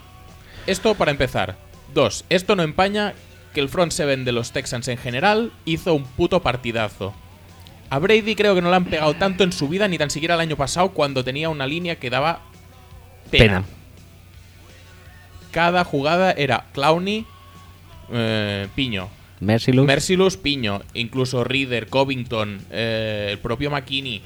[0.67, 1.57] Esto para empezar.
[1.95, 3.15] Dos, esto no empaña
[3.53, 7.15] que el front seven de los Texans en general hizo un puto partidazo.
[7.91, 10.35] A Brady creo que no le han pegado tanto en su vida, ni tan siquiera
[10.35, 12.41] el año pasado, cuando tenía una línea que daba
[13.31, 13.45] pena.
[13.45, 13.65] Pena.
[15.51, 17.27] Cada jugada era Clowney,
[18.11, 19.11] eh, Piño.
[19.41, 19.85] Merciless.
[19.85, 20.81] Mercilus, Piño.
[20.95, 24.23] Incluso Reader, Covington, eh, el propio McKinney.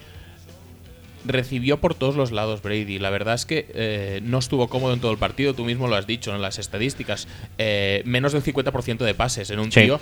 [1.26, 2.98] Recibió por todos los lados Brady.
[2.98, 5.54] La verdad es que eh, no estuvo cómodo en todo el partido.
[5.54, 7.26] Tú mismo lo has dicho en las estadísticas.
[7.58, 9.80] Eh, menos del 50% de pases en un Sí.
[9.82, 10.00] tío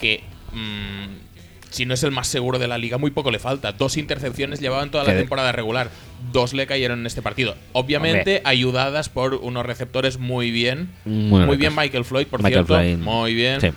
[0.00, 0.22] que,
[0.52, 1.24] mm,
[1.70, 3.72] si no es el más seguro de la liga, muy poco le falta.
[3.72, 5.90] Dos intercepciones llevaban toda la temporada regular.
[6.32, 7.56] Dos le cayeron en este partido.
[7.72, 10.88] Obviamente ayudadas por unos receptores muy bien.
[11.04, 12.74] Muy bien Michael Floyd, por Michael cierto.
[12.82, 12.96] Floyd.
[12.98, 13.60] Muy bien.
[13.60, 13.68] Sí.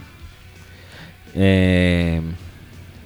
[1.36, 2.22] Eh,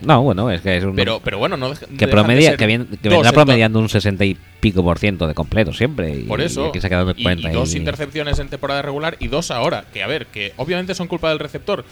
[0.02, 0.96] no, bueno, es que es un.
[0.96, 4.26] Pero, pero bueno, no deja- que de promedia, que, vien- que vendrá promediando un 60
[4.26, 6.16] y pico por ciento de completo siempre.
[6.16, 6.66] Y, Por eso.
[6.66, 9.28] Y aquí se ha quedado en y- 40 y dos intercepciones en temporada regular y
[9.28, 9.86] dos ahora.
[9.94, 11.86] Que a ver, que obviamente son culpa del receptor,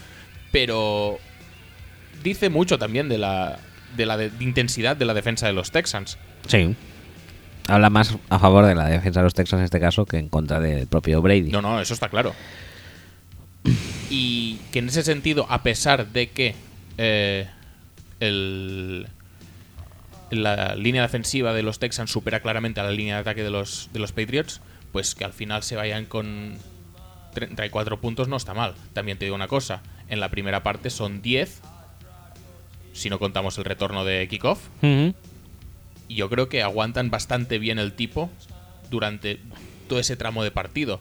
[0.51, 1.17] pero
[2.23, 3.59] dice mucho también de la,
[3.95, 6.17] de la de intensidad de la defensa de los Texans.
[6.47, 6.75] Sí.
[7.67, 10.27] habla más a favor de la defensa de los Texans en este caso que en
[10.29, 11.51] contra del propio Brady.
[11.51, 12.33] No, no, eso está claro.
[14.09, 16.55] Y que en ese sentido, a pesar de que
[16.97, 17.47] eh,
[18.19, 19.07] el,
[20.31, 23.89] la línea defensiva de los Texans supera claramente a la línea de ataque de los,
[23.93, 26.57] de los Patriots, pues que al final se vayan con
[27.33, 28.75] 34 puntos no está mal.
[28.93, 31.61] También te digo una cosa, en la primera parte son 10,
[32.93, 34.67] si no contamos el retorno de kickoff.
[34.81, 38.29] Y yo creo que aguantan bastante bien el tipo
[38.89, 39.39] durante
[39.87, 40.99] todo ese tramo de partido.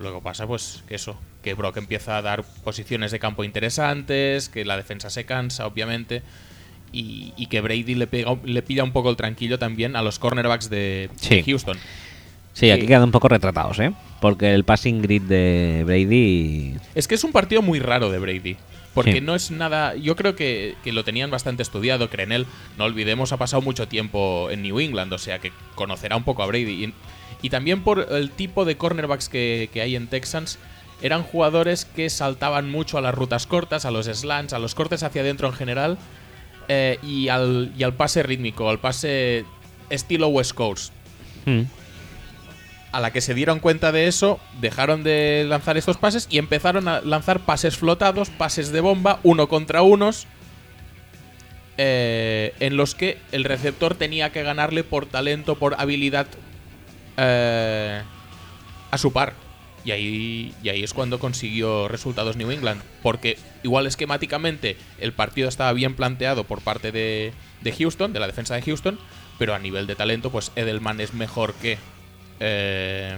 [0.00, 4.64] Luego pasa, pues, que eso, que Brock empieza a dar posiciones de campo interesantes, que
[4.64, 6.22] la defensa se cansa, obviamente,
[6.90, 10.18] y, y que Brady le, pega, le pilla un poco el tranquillo también a los
[10.18, 11.42] cornerbacks de, Sí.
[11.44, 11.76] Houston.
[12.54, 13.92] Sí, aquí quedan un poco retratados, ¿eh?
[14.20, 16.76] Porque el passing grid de Brady.
[16.94, 18.56] Es que es un partido muy raro de Brady.
[18.92, 19.20] Porque Sí.
[19.20, 19.94] no es nada.
[19.94, 22.10] Yo creo que, que lo tenían bastante estudiado.
[22.10, 26.24] Crenel, no olvidemos, ha pasado mucho tiempo en New England, o sea que conocerá un
[26.24, 26.84] poco a Brady.
[26.86, 26.94] Y,
[27.42, 30.58] y también por el tipo de cornerbacks que, que hay en Texans,
[31.02, 35.02] eran jugadores que saltaban mucho a las rutas cortas, a los slants, a los cortes
[35.02, 35.98] hacia adentro en general,
[36.68, 39.44] eh, y, al, y al pase rítmico, al pase
[39.88, 40.92] estilo West Coast
[41.46, 41.62] Mm.
[42.92, 46.88] a la que se dieron cuenta de eso, dejaron de lanzar estos pases y empezaron
[46.88, 50.26] a lanzar pases flotados, pases de bomba, uno contra unos,
[51.78, 56.26] eh, en los que el receptor tenía que ganarle por talento, por habilidad
[57.16, 58.02] eh,
[58.90, 59.34] a su par.
[59.82, 62.82] Y ahí, y ahí es cuando consiguió resultados New England.
[63.02, 68.26] Porque igual esquemáticamente el partido estaba bien planteado por parte de, de Houston, de la
[68.26, 68.98] defensa de Houston,
[69.38, 71.78] pero a nivel de talento, pues Edelman es mejor que,
[72.40, 73.16] eh,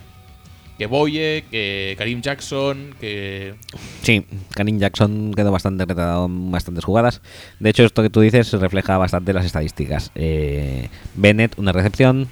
[0.79, 3.55] que Boye, que Karim Jackson, que...
[4.03, 4.25] Sí,
[4.55, 7.23] Karim Jackson quedó bastante retratado en bastantes jugadas.
[7.59, 10.13] De hecho, esto que tú dices refleja bastante las estadísticas.
[10.15, 12.29] Eh, Bennett, una recepción.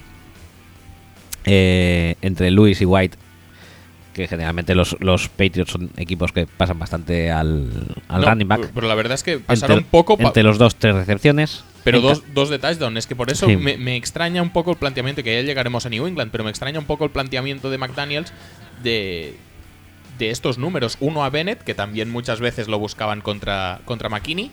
[1.45, 3.17] Eh, entre Lewis y White,
[4.13, 7.71] que generalmente los, los Patriots son equipos que pasan bastante al,
[8.09, 8.69] al No, running back.
[8.73, 10.17] Pero la verdad es que pasaron Entre, poco...
[10.17, 11.63] pa- entre los dos, tres recepciones.
[11.83, 12.95] Pero dos, dos de touchdown.
[12.97, 13.55] Es que por eso Sí.
[13.57, 16.49] me, me extraña un poco el planteamiento, que ya llegaremos a New England, pero me
[16.51, 18.31] extraña un poco el planteamiento de McDaniels
[18.83, 19.35] de,
[20.19, 20.97] de estos números.
[20.99, 24.51] Uno a Bennett, que también muchas veces lo buscaban contra, contra McKinney.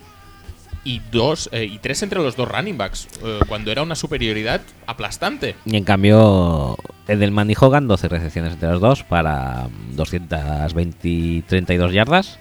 [0.83, 4.61] Y dos eh, y tres entre los dos running backs, eh, cuando era una superioridad
[4.87, 5.55] aplastante.
[5.65, 11.91] Y en cambio, Edelman y Hogan, 12 recepciones entre los dos para 220 y 32
[11.93, 12.39] yardas.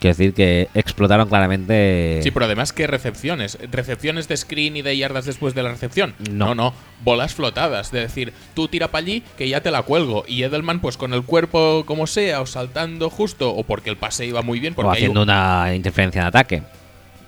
[0.00, 2.20] Quiero decir que explotaron claramente.
[2.22, 3.56] Sí, pero además, ¿qué recepciones?
[3.70, 6.14] ¿Recepciones de screen y de yardas después de la recepción?
[6.30, 6.48] No.
[6.48, 6.74] no, no.
[7.02, 7.90] Bolas flotadas.
[7.90, 10.24] De decir, tú tira para allí que ya te la cuelgo.
[10.28, 14.26] Y Edelman, pues con el cuerpo como sea, o saltando justo, o porque el pase
[14.26, 16.62] iba muy bien, porque o hay haciendo un- una interferencia en ataque.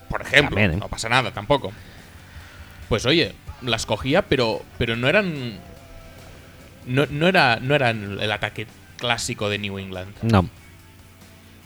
[0.09, 0.77] Por ejemplo, También, ¿eh?
[0.77, 1.73] no pasa nada tampoco.
[2.88, 5.59] Pues oye, las cogía, pero, pero no eran.
[6.87, 8.66] No, no, era, no eran el ataque
[8.97, 10.14] clásico de New England.
[10.23, 10.49] No.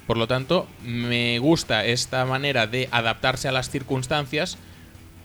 [0.07, 4.59] Por lo tanto, me gusta esta manera de adaptarse a las circunstancias,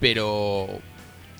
[0.00, 0.68] pero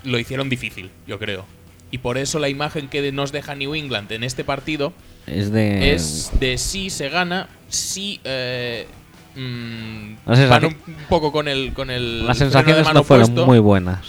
[0.02, 1.44] lo hicieron difícil, yo creo.
[1.90, 4.92] Y por eso la imagen que nos deja New England en este partido
[5.26, 5.92] Es de.
[5.92, 8.88] es de si se gana, si eh,
[9.36, 13.26] mm, sensación- van un poco con el con el Las de sensaciones mano no fueron
[13.28, 14.00] puesto, muy buenas.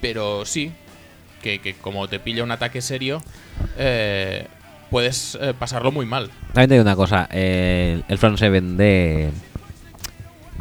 [0.00, 0.72] pero sí
[1.42, 3.22] que, que como te pilla un ataque serio
[3.78, 4.46] eh,
[4.90, 6.30] puedes eh, pasarlo muy mal.
[6.52, 9.30] También te digo una cosa: el, el front seven de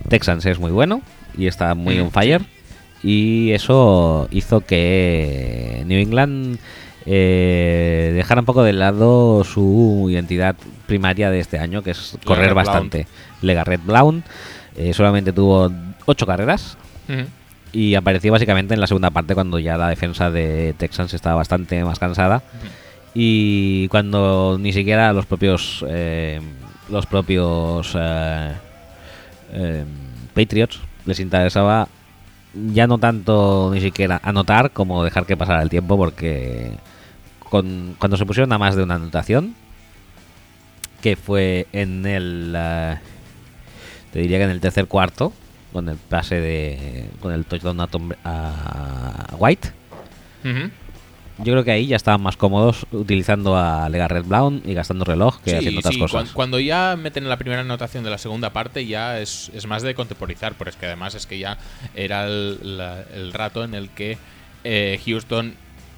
[0.10, 1.02] Texans es muy bueno
[1.38, 2.42] y está muy Mm, on fire.
[3.04, 6.60] Y eso hizo que New England
[7.06, 10.56] eh, dejara un poco de lado su identidad
[10.88, 13.08] primaria de este año, que es correr bastante.
[13.42, 14.24] Legarrette Brown
[14.76, 15.72] eh, solamente tuvo
[16.06, 16.78] ocho carreras
[17.74, 21.84] y apareció básicamente en la segunda parte cuando ya la defensa de Texans estaba bastante
[21.84, 22.44] más cansada.
[23.14, 26.40] Y cuando ni siquiera los propios eh,
[26.90, 28.54] los propios eh,
[30.34, 31.88] Patriots les interesaba
[32.54, 36.72] ya no tanto ni siquiera anotar como dejar que pasara el tiempo porque
[37.50, 39.56] con- cuando se pusieron a más de una anotación
[41.02, 42.98] que fue en el eh,
[44.12, 45.34] te diría que en el tercer cuarto
[45.74, 49.72] con el pase de con el touchdown a, Tom- a White
[50.44, 50.70] Ujú.
[51.44, 55.40] Yo creo que ahí ya estaban más cómodos utilizando a Legarrette Brown y gastando reloj
[55.42, 56.14] que Sí, haciendo otras sí, cosas.
[56.24, 59.82] cuan- Cuando ya meten la primera anotación de la segunda parte, ya es, es más
[59.84, 61.58] de contemporizar, pero es que además es que ya
[61.96, 64.18] era el, la- el rato en el que
[64.64, 65.56] eh, Houston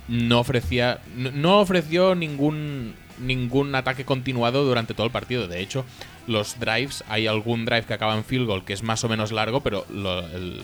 [0.08, 5.48] no ofrecía no, no ofreció ningún ningún ataque continuado durante todo el partido.
[5.48, 5.86] De hecho,
[6.28, 9.32] los drives, hay algún drive que acaba en field goal que es más o menos
[9.32, 10.62] largo, pero lo- el,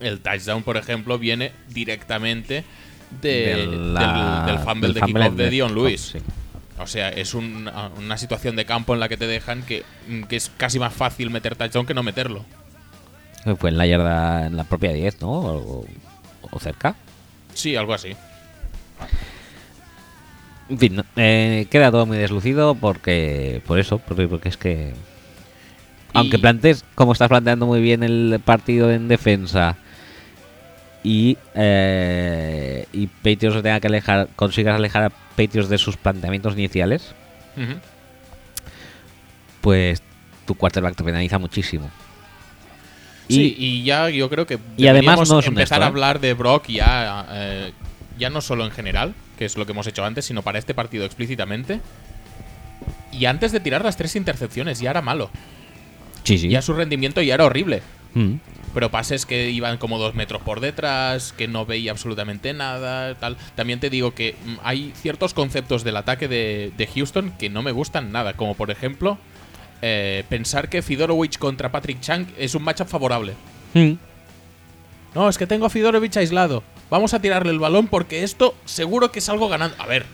[0.00, 2.64] el touchdown, por ejemplo, viene directamente
[3.22, 6.00] de- de del, la- del fumble del de kickoff de de Dion Lewis.
[6.12, 6.18] sí.
[6.80, 9.82] O sea, es un- una situación de campo en la que te dejan que,
[10.28, 12.44] que es casi más fácil meter touchdown que no meterlo.
[13.58, 15.28] Fue en la yarda, en la propia 10, ¿no?
[15.30, 15.86] O,
[16.50, 16.94] o cerca.
[17.54, 18.14] Sí, algo así.
[20.68, 23.62] En fin, eh, queda todo muy deslucido porque.
[23.66, 24.92] Por eso, porque, porque es que.
[26.12, 29.76] Aunque plantes, como estás planteando muy bien el partido en defensa
[31.04, 36.54] y, eh, y Patriots se tenga que alejar, consigas alejar a Patriots de sus planteamientos
[36.54, 37.14] iniciales,
[37.56, 37.78] Ujú.
[39.60, 40.02] pues
[40.46, 41.90] tu quarterback te penaliza muchísimo.
[43.28, 45.84] sí, y ya yo creo que y además no es empezar honesto, a ¿eh?
[45.84, 47.72] hablar de Brock ya, eh,
[48.18, 50.74] ya no solo en general, que es lo que hemos hecho antes, sino para este
[50.74, 51.80] partido explícitamente.
[53.12, 55.30] Y antes de tirar las tres intercepciones ya era malo.
[56.24, 56.48] Sí, sí.
[56.48, 57.82] Ya su rendimiento ya era horrible.
[58.14, 58.34] Mm.
[58.78, 63.36] Pero pases que iban como dos metros por detrás, que no veía absolutamente nada, tal.
[63.56, 67.64] También te digo que mm, hay ciertos conceptos del ataque de, de Houston que no
[67.64, 68.34] me gustan nada.
[68.34, 69.18] Como por ejemplo,
[69.82, 73.34] eh, pensar que Fidorovich contra Patrick Chang es un matchup favorable.
[73.74, 73.94] Mm.
[75.12, 76.62] No, es que tengo a Fidorovich aislado.
[76.88, 79.74] Vamos a tirarle el balón porque esto seguro que es algo ganando.
[79.82, 80.06] A ver.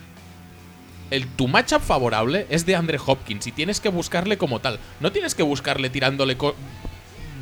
[1.11, 4.79] El, tu matchup favorable es de Andre Hopkins y tienes que buscarle como tal.
[5.01, 6.39] No tienes que buscarle tirándole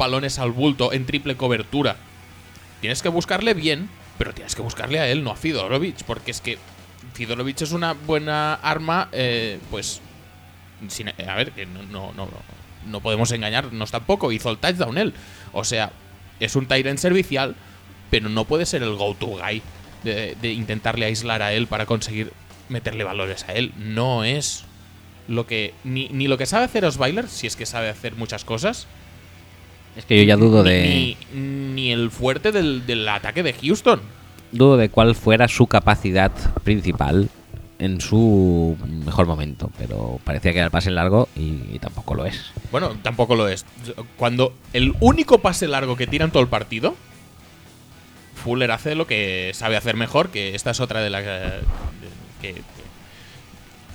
[0.03, 1.96] balones al bulto en triple cobertura.
[2.80, 3.88] Tienes que buscarle bien,
[4.18, 6.59] pero tienes que buscarle a él, no a Fidorovich, porque es que
[7.14, 10.00] Fidorovich es una buena arma, eh, pues...
[10.82, 12.28] eh, a ver, no, no, no,
[12.86, 14.32] no podemos engañarnos tampoco.
[14.32, 15.14] Hizo el touchdown él.
[15.53, 15.92] O sea,
[16.40, 17.55] es un Tyrant servicial,
[18.11, 19.62] pero no puede ser el go-to guy
[20.03, 22.32] de, de intentarle aislar a él para conseguir
[22.68, 23.72] meterle valores a él.
[23.76, 24.64] No es
[25.28, 25.74] lo que.
[25.84, 28.88] Ni, ni lo que sabe hacer Osweiler, si es que sabe hacer muchas cosas.
[29.97, 31.16] Es que yo ya dudo ni- de.
[31.34, 31.40] Ni,
[31.74, 34.01] ni el fuerte del, del ataque de Houston.
[34.53, 36.32] dudo de cuál fuera su capacidad
[36.64, 37.28] principal
[37.78, 42.24] en su mejor momento, pero parecía que era el pase largo y, y tampoco lo
[42.26, 42.53] es.
[42.70, 43.64] Bueno, tampoco lo es.
[44.16, 46.95] Cuando el único pase largo que tiran todo el partido,
[48.36, 51.22] Fuller hace lo que sabe hacer mejor, que esta es otra de las
[52.40, 52.62] que, que-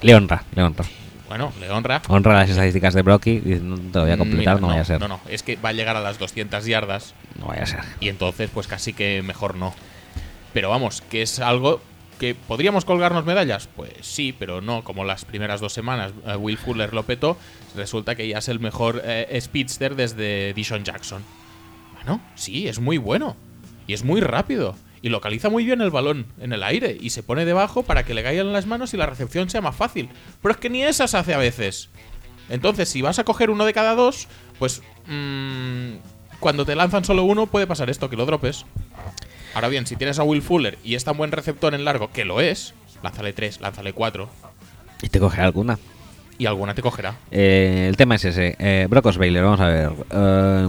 [0.02, 0.86] Le honra, le honra.
[1.28, 2.02] Bueno, le honra.
[2.08, 4.86] Honra las estadísticas de Brocky no te lo voy a completar, Mira, no, vaya a
[4.86, 5.00] ser.
[5.00, 7.82] No, no, es que va a llegar a las 200 yardas No vaya a ser.
[8.00, 9.74] y entonces pues casi que mejor no.
[10.54, 11.82] Pero vamos, que es algo
[12.20, 16.58] que podríamos colgarnos medallas, pues sí, pero no, como las primeras dos semanas eh, Will
[16.58, 17.38] Fuller lo petó,
[17.76, 21.24] resulta que ya es el mejor eh, speedster desde Dishon Jackson.
[21.94, 23.36] Bueno, sí, es muy bueno
[23.86, 27.24] y es muy rápido y localiza muy bien el balón en el aire y se
[27.24, 30.10] pone debajo para que le caigan las manos y la recepción sea más fácil.
[30.42, 31.90] Pero es que ni esas hace a veces.
[32.50, 34.28] Entonces, si vas a coger uno de cada dos,
[34.58, 35.96] pues mm,
[36.40, 38.66] cuando te lanzan solo uno puede pasar esto, que lo dropes.
[39.54, 42.26] Ahora bien, si tienes a Will Fuller y es tan buen receptor en largo, que
[42.26, 42.74] lo es,
[43.04, 44.30] lánzale tres, lánzale cuatro
[45.02, 45.78] Y te cogerá alguna.
[46.38, 47.16] y alguna te cogerá.
[47.32, 48.56] Eh, el tema es ese.
[48.60, 49.92] Eh, Brock Osweiler, vamos a ver.
[50.12, 50.68] Eh,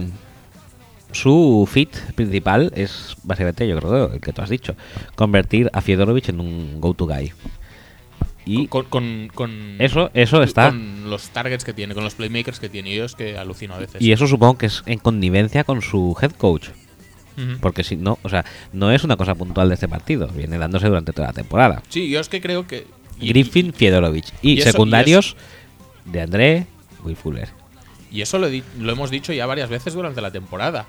[1.11, 4.75] su fit principal es básicamente, yo creo, el que tú has dicho.
[5.15, 7.31] Convertir a Fiedorovich en un go-to guy.
[8.45, 10.69] Y con, con, con- eso, eso está.
[10.69, 12.91] con los targets que tiene, con los playmakers que tiene.
[12.91, 14.01] Y yo es que alucino a veces.
[14.01, 16.69] Y eso supongo que es en connivencia con su head coach.
[17.61, 18.43] Porque si no, o sea,
[18.73, 20.27] no es una cosa puntual de este partido.
[20.27, 21.81] Viene dándose durante toda la temporada.
[21.87, 22.85] Sí, yo es que creo que.
[23.17, 24.33] y- Griffin, Fiedorovich.
[24.41, 25.37] Y, y eso- secundarios
[26.03, 26.65] de André,
[27.03, 27.47] Will Fuller.
[28.11, 30.85] Y eso lo hemos dicho ya varias veces durante la temporada.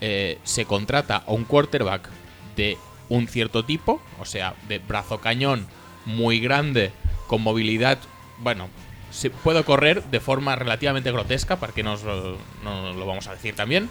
[0.00, 2.08] Eh, se contrata a un quarterback
[2.56, 2.76] de
[3.08, 5.66] un cierto tipo, o sea, de brazo cañón,
[6.06, 6.90] muy grande,
[7.26, 7.98] con movilidad.
[8.38, 8.68] Bueno,
[9.10, 13.32] se puede correr de forma relativamente grotesca, para que nos lo- no lo vamos a
[13.32, 13.90] decir también.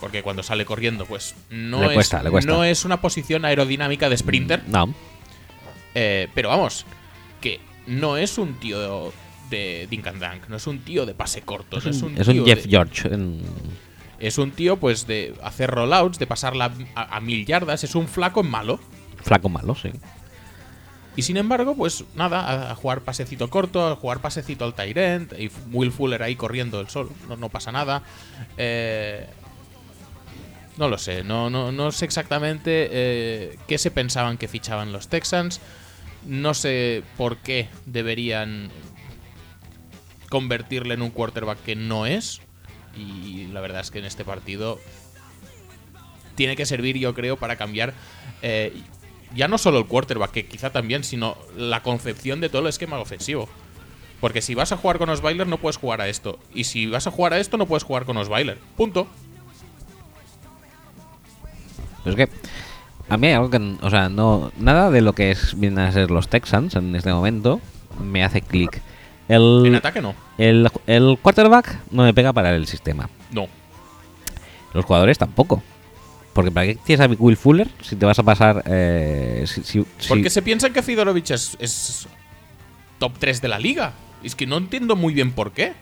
[0.00, 2.50] Porque cuando sale corriendo, pues no, Le es, cuesta, le cuesta.
[2.50, 4.62] no es una posición aerodinámica de sprinter.
[4.66, 4.92] No.
[5.94, 6.84] Eh, pero vamos,
[7.40, 9.12] que no es un tío
[9.48, 12.26] de dink and dunk, no es un tío de pase corto, no es un, Es
[12.26, 13.08] un tío Jeff de- George.
[13.14, 13.42] en-
[14.22, 18.08] es un tío pues de hacer rollouts, de pasarla a, a mil yardas, es un
[18.08, 18.80] flaco en malo.
[19.22, 19.90] Flaco malo, sí.
[21.14, 25.34] Y sin embargo, pues nada, a, a jugar pasecito corto, a jugar pasecito al Tyrant,
[25.38, 28.02] y Will Fuller ahí corriendo el sol, no, no pasa nada.
[28.56, 29.26] Eh,
[30.78, 35.08] no lo sé, no, no, no sé exactamente eh, qué se pensaban que fichaban los
[35.08, 35.60] Texans.
[36.24, 38.70] No sé por qué deberían
[40.30, 42.40] convertirle en un quarterback que no es.
[42.96, 44.78] Y la verdad es que en este partido
[46.34, 47.94] tiene que servir, yo creo, para cambiar
[48.42, 48.72] eh,
[49.34, 52.98] ya no solo el quarterback, que quizá también, sino la concepción de todo el esquema
[52.98, 53.48] ofensivo.
[54.20, 56.38] Porque si vas a jugar con Osweiler, no puedes jugar a esto.
[56.54, 58.58] Y si vas a jugar a esto, no puedes jugar con Osweiler.
[58.76, 59.06] Punto.
[62.04, 62.28] Pues que
[63.08, 65.92] A mí hay algo que, o sea, no, nada de lo que es, vienen a
[65.92, 67.60] ser los Texans en este momento
[68.00, 68.80] me hace clic.
[69.28, 70.14] En El, ataque no.
[70.36, 73.08] el, el quarterback no me pega para el sistema.
[73.30, 73.46] No.
[74.74, 75.62] Los jugadores tampoco.
[76.32, 78.62] Porque ¿para qué tienes a Will Fuller si te vas a pasar...
[78.66, 82.08] Eh, si, si- si- Porque se piensan que Fidorovich es, es
[82.98, 83.92] top 3 de la liga.
[84.22, 85.72] Es que no entiendo muy bien por qué.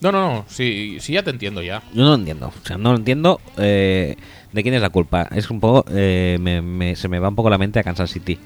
[0.00, 0.44] No, no, no.
[0.48, 1.82] Sí, sí ya te entiendo ya.
[1.94, 2.48] Yo no lo entiendo.
[2.62, 4.16] O sea, no lo entiendo eh,
[4.52, 5.28] de quién es la culpa.
[5.34, 5.84] Es un poco...
[5.90, 8.38] eh, me- me- se me va un poco la mente a Kansas City.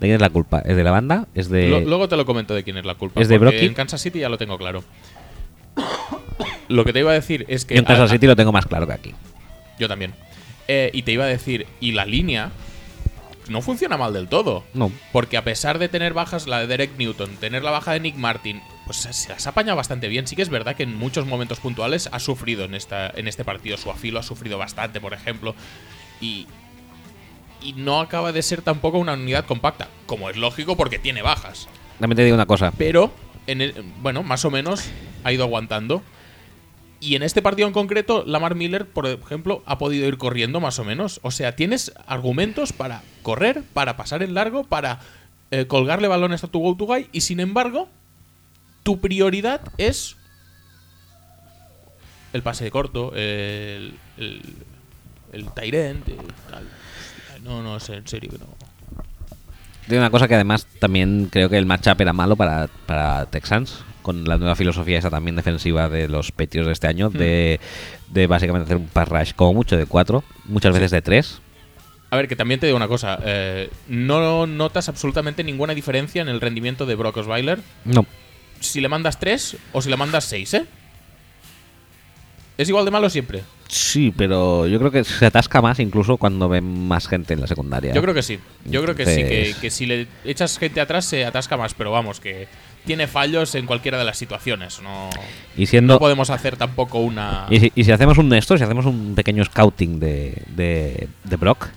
[0.00, 0.60] ¿De quién es la culpa?
[0.60, 1.26] ¿Es de la banda?
[1.34, 1.68] ¿Es de...?
[1.68, 3.20] Lo- luego te lo comento de quién es la culpa.
[3.20, 3.64] ¿Es de Brocky?
[3.66, 4.84] En Kansas City ya lo tengo claro.
[6.68, 7.74] Lo que te iba a decir es que.
[7.74, 9.14] Yo en Kansas a- City lo tengo más claro que aquí.
[9.78, 10.14] Yo también.
[10.68, 12.50] Eh, y te iba a decir, y la línea
[13.48, 14.64] no funciona mal del todo.
[14.74, 14.90] No.
[15.12, 18.16] Porque a pesar de tener bajas la de Derek Newton, tener la baja de Nick
[18.16, 20.26] Martin, pues se las ha apañado bastante bien.
[20.26, 23.44] Sí que es verdad que en muchos momentos puntuales ha sufrido en, esta, en este
[23.44, 23.76] partido.
[23.76, 25.54] Su afilo ha sufrido bastante, por ejemplo.
[26.20, 26.48] Y,
[27.62, 29.88] y no acaba de ser tampoco una unidad compacta.
[30.06, 31.68] Como es lógico porque tiene bajas.
[31.98, 32.72] También te digo una cosa.
[32.76, 33.12] Pero,
[33.46, 34.84] en el- bueno, más o menos
[35.24, 36.02] ha ido aguantando.
[36.98, 40.78] Y en este partido en concreto, Lamar Miller, por ejemplo, ha podido ir corriendo más
[40.78, 41.20] o menos.
[41.22, 45.00] O sea, tienes argumentos para correr, para pasar el largo, para
[45.50, 47.08] eh, colgarle balones a tu go-to guy.
[47.12, 47.88] Y sin embargo,
[48.82, 50.16] tu prioridad es
[52.32, 54.42] el pase corto, el, el,
[55.32, 56.18] el eh,
[56.50, 56.68] tal.
[57.46, 58.46] No, no, sé, en serio que no.
[59.86, 63.84] Tiene una cosa que además también creo que el matchup era malo para, para Texans,
[64.02, 67.60] con la nueva filosofía esa también defensiva de los Patriots de este año, de,
[68.10, 71.40] de básicamente hacer un pass rush como mucho de cuatro, muchas veces de tres.
[72.10, 73.18] A ver, que también te digo una cosa.
[73.24, 78.06] eh, no notas absolutamente ninguna diferencia en el rendimiento de Brock Osweiler No.
[78.60, 80.66] si le mandas 3 o si le mandas 6, ¿eh?
[82.58, 83.42] Es igual de malo siempre.
[83.68, 87.46] Sí, pero yo creo que se atasca más incluso cuando ven más gente en la
[87.46, 87.92] secundaria.
[87.92, 88.38] Yo creo que sí.
[88.64, 91.90] Yo creo que sí, que, que si le echas gente atrás se atasca más, pero
[91.90, 92.46] vamos, que
[92.84, 94.80] tiene fallos en cualquiera de las situaciones.
[94.80, 95.10] No,
[95.56, 95.94] Y siendo...
[95.94, 97.46] no podemos hacer tampoco una...
[97.50, 101.36] y, si, y si hacemos un esto, si hacemos un pequeño scouting de, de, de
[101.36, 101.68] Brock,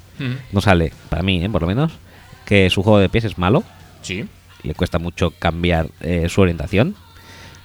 [0.51, 1.49] no sale, para mí, ¿eh?
[1.49, 1.93] por lo menos,
[2.45, 3.63] que su juego de pies es malo.
[4.01, 4.25] Sí.
[4.63, 6.95] le cuesta mucho cambiar eh, su orientación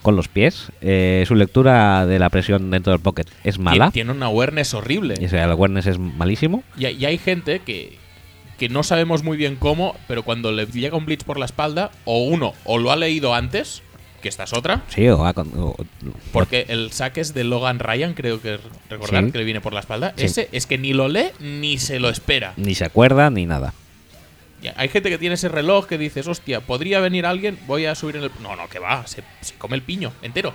[0.05, 0.71] con los pies.
[0.83, 3.87] Eh, su lectura de la presión dentro del pocket es mala.
[3.87, 5.15] Tien- Tiene una awareness horrible.
[5.19, 6.63] Y el awareness es malísimo.
[6.79, 7.97] Y, hay- y hay gente que,
[8.59, 11.91] que no sabemos muy bien cómo, pero cuando le llega un blitz por la espalda,
[12.05, 13.83] o uno, o lo ha leído antes,
[14.23, 15.75] que esta es otra, Sí, o,
[16.33, 18.59] porque el saque es de Logan Ryan, creo que
[18.91, 19.33] recordar, Sí.
[19.33, 20.13] que le viene por la espalda.
[20.17, 20.27] Sí.
[20.27, 22.53] Ese es que ni lo lee ni se lo espera.
[22.57, 23.73] ni se acuerda ni nada.
[24.77, 28.17] Hay gente que tiene ese reloj que dices, hostia, podría venir alguien, voy a subir
[28.17, 28.31] en el.
[28.41, 30.55] No, no, que va, se, se come el piño entero.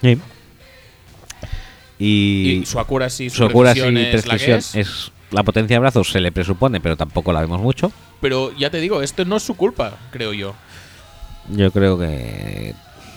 [0.00, 0.18] Sí.
[1.98, 4.74] Y, Y, su accuracy, su, su es la que precisión es.
[4.74, 7.90] es la potencia de brazos se le presupone, pero tampoco la vemos mucho.
[8.20, 10.54] Pero ya te digo, esto no es su culpa, creo yo.
[11.48, 12.74] Yo creo que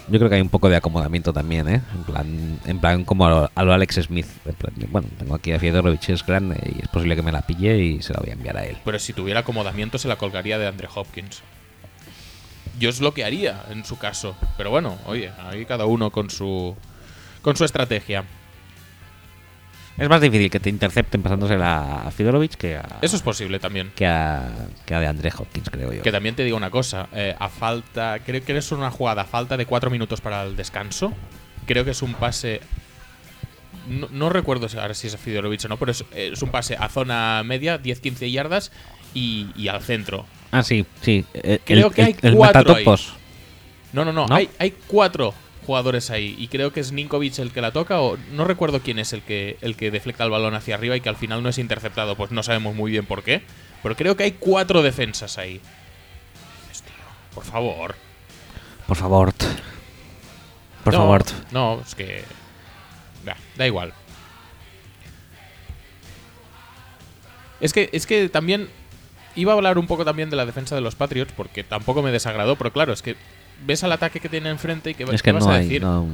[0.07, 1.81] yo creo que hay un poco de acomodamiento también, ¿eh?
[1.93, 4.27] En plan, en plan como a lo, Alex Smith.
[4.89, 8.01] Bueno, tengo aquí a Fiedorovich, es grande y es posible que me la pille y
[8.01, 8.77] se la voy a enviar a él.
[8.85, 11.41] Pero si tuviera acomodamiento se la colgaría de Andre Hopkins.
[12.79, 14.35] Yo es lo que haría en su caso.
[14.57, 16.75] Pero bueno, oye, ahí cada uno con su
[17.41, 18.25] con su estrategia.
[19.97, 23.91] Es más difícil que te intercepten pasándosela a Fidorovich que a, Eso es posible también.
[23.95, 24.49] que a,
[24.85, 26.01] que a de André Hopkins, creo yo.
[26.03, 29.25] Que también te digo una cosa, eh, a falta, creo que es una jugada a
[29.25, 31.13] falta de cuatro minutos para el descanso.
[31.65, 32.59] Creo que es un pase,
[33.87, 36.49] no, no recuerdo si- ahora si es a Fidorovich o no, pero es, es un
[36.49, 38.73] pase a zona media, 10-15 yardas
[39.13, 40.25] y, y al centro.
[40.51, 41.23] Ah, sí, sí.
[41.33, 43.13] eh, Creo el, que hay el- el cuatro matatopos.
[43.93, 44.35] No, no, no, ¿No?
[44.35, 45.33] Hay, hay cuatro
[45.65, 48.99] jugadores ahí y creo que es Ninkovic el que la toca o no recuerdo quién
[48.99, 51.49] es el que, el que deflecta el balón hacia arriba y que al final no
[51.49, 53.41] es interceptado, pues no sabemos muy bien por qué.
[53.83, 55.61] Pero creo que hay cuatro defensas ahí.
[57.33, 57.95] Por favor.
[58.87, 59.33] Por favor.
[60.83, 61.23] Por No, favor.
[61.51, 62.23] No, es que.
[63.25, 63.93] Da, da igual.
[67.59, 68.69] Es que, es que también.
[69.37, 72.09] Iba a hablar un poco también de la defensa de los Patriots, porque tampoco me
[72.11, 73.17] desagradó, pero claro, es que
[73.65, 75.63] ves al ataque que tiene enfrente y que, Es ¿qué que vas no a hay.
[75.65, 75.81] decir.
[75.81, 76.07] no-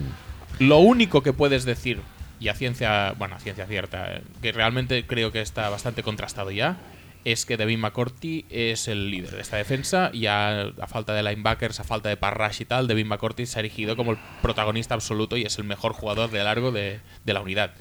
[0.59, 2.01] Lo único que puedes decir,
[2.39, 6.51] y a ciencia, bueno, a ciencia cierta, eh, que realmente creo que está bastante contrastado
[6.51, 6.77] ya,
[7.23, 11.21] es que Devin McCourty es el líder de esta defensa y a, a falta de
[11.21, 14.95] linebackers, a falta de parrash y tal, Devin McCourty se ha erigido como el protagonista
[14.95, 17.73] absoluto y es el mejor jugador de largo de, de la unidad.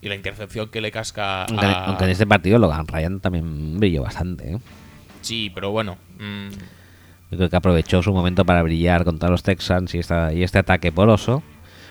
[0.00, 1.84] Y la intercepción que le casca Aunque, a...
[1.86, 4.52] aunque en este partido Logan Ryan también brilló bastante.
[4.52, 4.58] ¿eh?
[5.22, 5.96] Sí, pero bueno.
[6.18, 6.48] mm,
[7.34, 10.60] Yo creo que aprovechó su momento para brillar contra los Texans y, esta, y este
[10.60, 11.42] ataque poroso.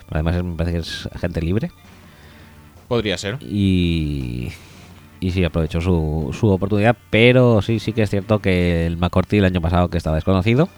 [0.09, 1.69] Además, es- me parece que es agente libre.
[2.87, 3.39] Podría ser.
[3.41, 4.53] y,
[5.19, 9.37] y sí aprovechó su, su oportunidad, pero sí, sí que es cierto que el McCourty
[9.39, 10.69] el año pasado que estaba desconocido,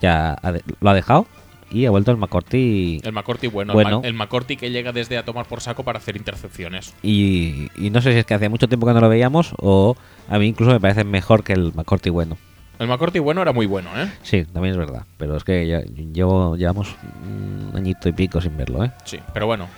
[0.00, 1.26] ya ha de- lo ha dejado
[1.70, 4.00] y ha vuelto el McCourty El McCourty bueno, Bueno.
[4.04, 6.94] El, el McCourty que llega desde a tomar por saco para hacer intercepciones.
[7.02, 9.96] y, y no sé si es que hace mucho tiempo que no lo veíamos o
[10.28, 12.36] a mí incluso me parece mejor que el McCourty bueno.
[12.78, 14.10] El McCourty bueno era muy bueno, ¿eh?
[14.22, 18.56] Sí, también es verdad, pero es que ya, llevo, llevamos un añito y pico sin
[18.56, 18.90] verlo, ¿eh?
[19.04, 19.68] Sí, pero bueno,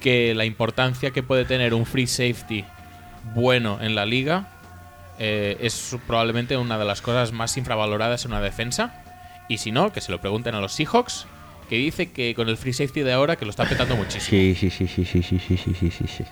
[0.00, 2.64] que la importancia que puede tener un free safety
[3.34, 4.48] bueno en la liga
[5.18, 9.02] eh, es probablemente una de las cosas más infravaloradas en una defensa.
[9.48, 11.26] Y si no, que se lo pregunten a los Seahawks,
[11.68, 14.30] que dice que con el free safety de ahora que lo está petando muchísimo.
[14.30, 16.24] Sí, sí, sí, sí, sí, sí, sí, sí, sí, sí, sí.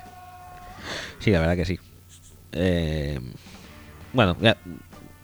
[1.18, 1.78] Sí, la verdad que sí.
[2.52, 3.18] Eh,
[4.12, 4.56] bueno, ya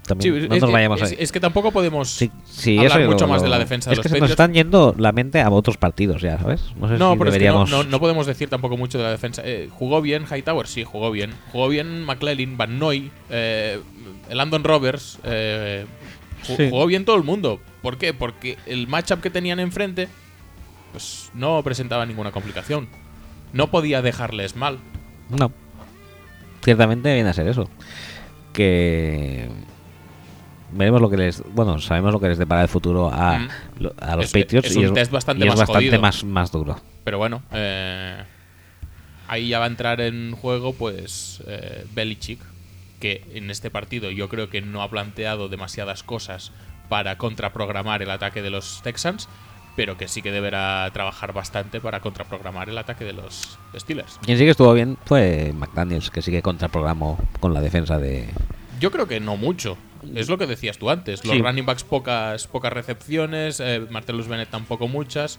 [0.09, 1.17] también Sí, no es, nos que- vayamos es- ahí.
[1.21, 3.95] es que tampoco podemos Sí, sí, hablar eso mucho lo- más de la defensa de
[3.95, 4.31] es los que se nos Patriots.
[4.41, 6.63] están yendo la mente a otros partidos ya, ¿sabes?
[6.81, 7.69] No sé No, si pero deberíamos...
[7.69, 9.43] es que no, no- no podemos decir tampoco mucho de la defensa.
[9.45, 11.33] Eh, jugó bien Hightower, sí, jugó bien.
[11.53, 13.79] Jugó bien McClellan, Van Noy, eh,
[14.31, 15.19] Landon Roberts.
[15.23, 15.87] eh.
[16.71, 17.61] Jugó bien todo el mundo.
[17.83, 18.15] ¿Por qué?
[18.15, 20.09] Porque el matchup que tenían enfrente
[20.93, 22.89] pues no presentaba ninguna complicación.
[23.53, 24.79] No podía dejarles mal.
[25.31, 25.53] No.
[26.65, 27.69] Ciertamente viene a ser eso.
[28.53, 29.49] Que
[30.73, 33.49] veremos lo que les, bueno, sabemos lo que les depara el futuro a, Mm.
[33.81, 36.25] lo- a los Es- Patriots es y un test bastante y es más bastante más,
[36.25, 36.77] más duro.
[37.05, 38.23] Pero bueno, eh,
[39.29, 42.41] ahí ya va a entrar en juego pues eh, Belichick,
[43.01, 46.53] que en este partido yo creo que no ha planteado demasiadas cosas
[46.89, 49.29] para contraprogramar el ataque de los Texans,
[49.77, 54.19] pero que sí que deberá trabajar bastante para contraprogramar el ataque de los Steelers.
[54.25, 58.29] Quien sí que estuvo bien fue McDaniels, que sí que contraprogramó con la defensa de...
[58.81, 59.77] Yo creo que no mucho.
[60.15, 61.25] Es lo que decías tú antes.
[61.25, 61.43] Los Sí.
[61.43, 65.39] running backs pocas, pocas recepciones, eh, Martellus Bennett tampoco muchas.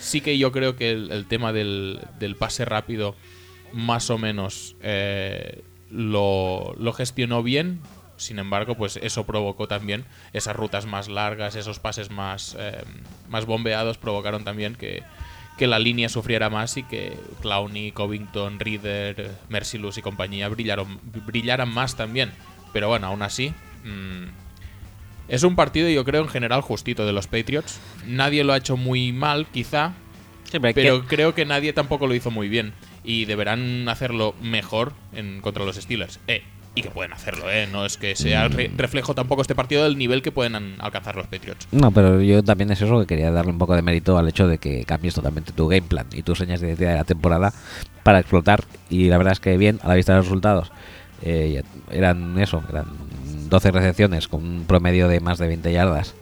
[0.00, 3.14] Sí que yo creo que el, el tema del, del pase rápido
[3.72, 7.80] más o menos eh, lo, lo gestionó bien.
[8.16, 10.04] Sin embargo, pues eso provocó también
[10.34, 12.82] esas rutas más largas, esos pases más, eh,
[13.30, 15.02] más bombeados, provocaron también que,
[15.56, 21.72] que la línea sufriera más y que Clowney, Covington, Reader, Mercilus y compañía brillaron, brillaran
[21.72, 22.30] más también.
[22.74, 23.54] Pero bueno, aún así,
[23.84, 24.24] mm,
[25.28, 27.78] es un partido yo creo en general justito de los Patriots.
[28.06, 29.92] Nadie lo ha hecho muy mal, quizá,
[30.74, 32.72] pero creo que nadie tampoco lo hizo muy bien.
[33.04, 36.18] Y deberán hacerlo mejor en, contra los Steelers.
[36.26, 36.42] Eh,
[36.74, 37.66] y que pueden hacerlo, ¿eh?
[37.70, 41.16] No es que sea re- reflejo tampoco este partido del nivel que pueden an- alcanzar
[41.16, 41.66] los Patriots.
[41.72, 44.46] No, pero yo también es eso que quería darle un poco de mérito al hecho
[44.46, 47.52] de que cambies totalmente tu game plan y tus señas de identidad de la temporada
[48.04, 48.62] para explotar.
[48.88, 50.70] Y la verdad es que bien, a la vista de los resultados,
[51.22, 52.86] eh, eran eso, eran
[53.50, 56.14] 12 recepciones con un promedio de más de 20 yardas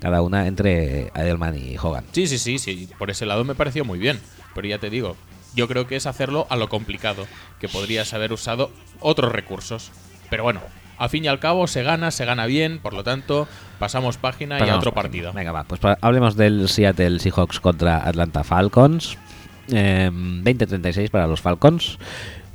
[0.00, 2.04] cada una entre Edelman y Hogan.
[2.12, 2.88] Sí, sí, sí, sí.
[2.98, 4.20] Por ese lado me pareció muy bien.
[4.54, 5.16] Pero ya te digo,
[5.54, 7.26] yo creo que es hacerlo a lo complicado,
[7.58, 8.70] que podrías haber usado
[9.00, 9.92] otros recursos.
[10.28, 10.60] Pero bueno,
[10.98, 14.58] al fin y al cabo se gana, se gana bien, por lo tanto, pasamos página
[14.64, 15.32] y a otro partido.
[15.32, 19.16] Venga, va, pues hablemos del Seattle Seahawks contra Atlanta Falcons.
[19.68, 21.98] Eh, 20-36 para los Falcons.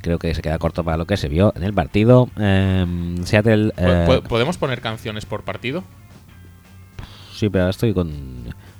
[0.02, 2.28] Creo que se queda corto para lo que se vio en el partido.
[2.38, 3.72] Eh, Seattle.
[3.76, 5.84] Eh, po- ¿Podemos poner canciones por partido?
[7.34, 8.10] sí, pero ahora estoy con.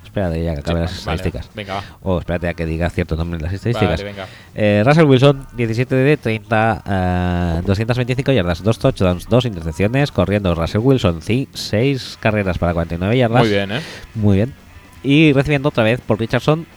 [0.03, 1.49] Espérate ya que acabe las vale, estadísticas.
[1.55, 1.83] Venga, va.
[2.01, 3.91] O espérate a que diga cierto nombre en las estadísticas.
[4.01, 4.27] Vale, venga.
[4.53, 10.11] Eh, Russell Wilson, 17 de 30, eh, 225 yardas, 2 touchdowns, 2 intercepciones.
[10.11, 13.39] Corriendo Russell Wilson, 6 carreras para 49 yardas.
[13.39, 13.81] Muy bien, ¿eh?
[14.15, 14.53] Muy bien.
[15.01, 16.67] Y recibiendo otra vez por Richardson,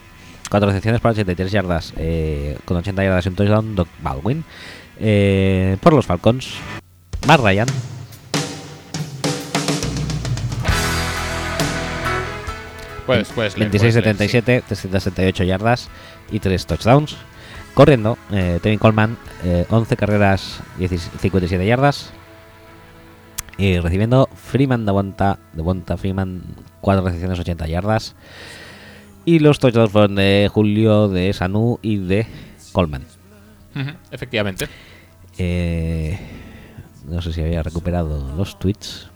[0.50, 4.44] 4 recepciones para 83 yardas, eh, con 80 yardas y un touchdown, Doc Baldwin.
[5.00, 6.54] Eh, por los Falcons,
[7.26, 7.66] Matt Ryan.
[13.06, 13.78] Puedes leer, puedes leer, sí.
[13.78, 15.88] 26-77, 378 yardas
[16.30, 17.16] y 3 touchdowns.
[17.74, 22.12] Corriendo, eh, Tevin Coleman, eh, 11 carreras, 10 57 yardas.
[23.58, 26.42] Y recibiendo Freeman de Bonta, de Bonta Freeman,
[26.80, 28.14] 4 recepciones, 80 yardas.
[29.24, 32.26] Y los touchdowns fueron de Julio, de Sanu y de
[32.72, 33.04] Coleman.
[34.10, 34.68] Efectivamente.
[35.38, 36.18] Eh,
[37.08, 39.08] no sé si había recuperado los tweets.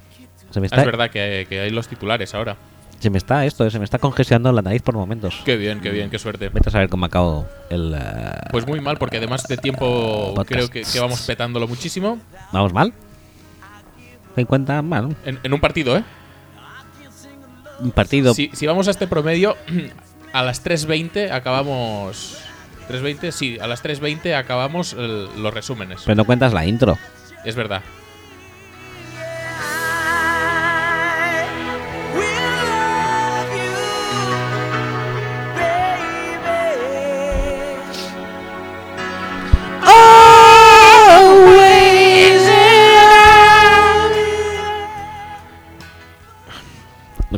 [0.50, 2.56] Se me está, Es verdad que, que hay los titulares ahora.
[2.98, 5.42] se me está esto, eh, se me está congestionando la nariz por momentos.
[5.44, 6.48] Qué bien, qué bien, qué suerte.
[6.48, 7.94] Vete a saber cómo acabo el.
[7.94, 10.48] eh, Pues muy mal, porque además de tiempo Podcast.
[10.48, 12.18] creo que, que vamos petándolo muchísimo.
[12.52, 12.92] ¿Vamos mal?
[14.36, 15.16] 50 mal.
[15.24, 16.04] En, en un partido, ¿eh?
[17.80, 18.34] Un partido.
[18.34, 19.56] Si, si vamos a este promedio,
[20.32, 22.38] a las 3.20 acabamos...
[22.88, 23.30] ¿3.20?
[23.32, 26.02] Sí, a las 3.20 acabamos el- los resúmenes.
[26.04, 26.96] Pero no cuentas la intro.
[27.44, 27.82] Es verdad.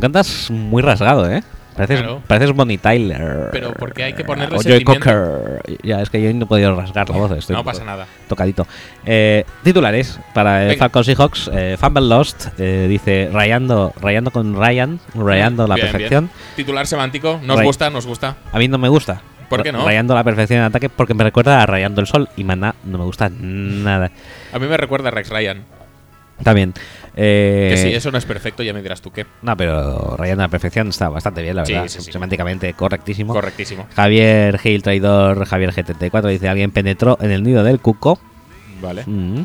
[0.00, 1.42] Lo cantas muy rasgado, ¿eh?
[1.76, 2.22] Pareces, Claro.
[2.26, 3.48] pareces Bonnie Tyler.
[3.52, 4.82] Pero porque hay que ponerle O Joy.
[4.82, 5.62] Cocker.
[5.82, 7.30] Ya, es que yo no he podido rasgar la voz.
[7.32, 8.06] Estoy No pasa nada.
[8.28, 8.66] Tocadito.
[9.06, 10.80] Eh, titulares para el Venga.
[10.80, 11.50] Falcons Seahawks.
[11.54, 12.48] Eh, Fumble Lost.
[12.58, 14.98] eh, dice rayando, rayando con Ryan.
[15.14, 15.92] Rayando la Bien, bien.
[15.92, 16.30] perfección.
[16.56, 17.88] Titular semántico, ¿nos Ray- gusta?
[17.88, 18.36] ¿Nos gusta?
[18.52, 19.22] A mí no me gusta.
[19.48, 19.84] ¿Por qué no?
[19.84, 22.28] Rayando la perfección en ataque porque me recuerda a Rayando el Sol.
[22.36, 24.10] Y Maná no me gusta nada.
[24.52, 25.64] A mí me recuerda a Rex Ryan.
[26.42, 26.72] También.
[27.16, 29.26] Eh, Que si eso no es perfecto, ya me dirás tú qué.
[29.42, 31.88] No, pero Rayando la perfección está bastante bien, la verdad.
[31.88, 32.12] sí, sí.
[32.12, 33.34] Semánticamente correctísimo.
[33.34, 33.86] Correctísimo.
[33.94, 38.18] Javier Gil, traidor, Javier G34, dice: Alguien penetró en el nido del cuco.
[38.80, 39.02] Vale.
[39.06, 39.42] Mm.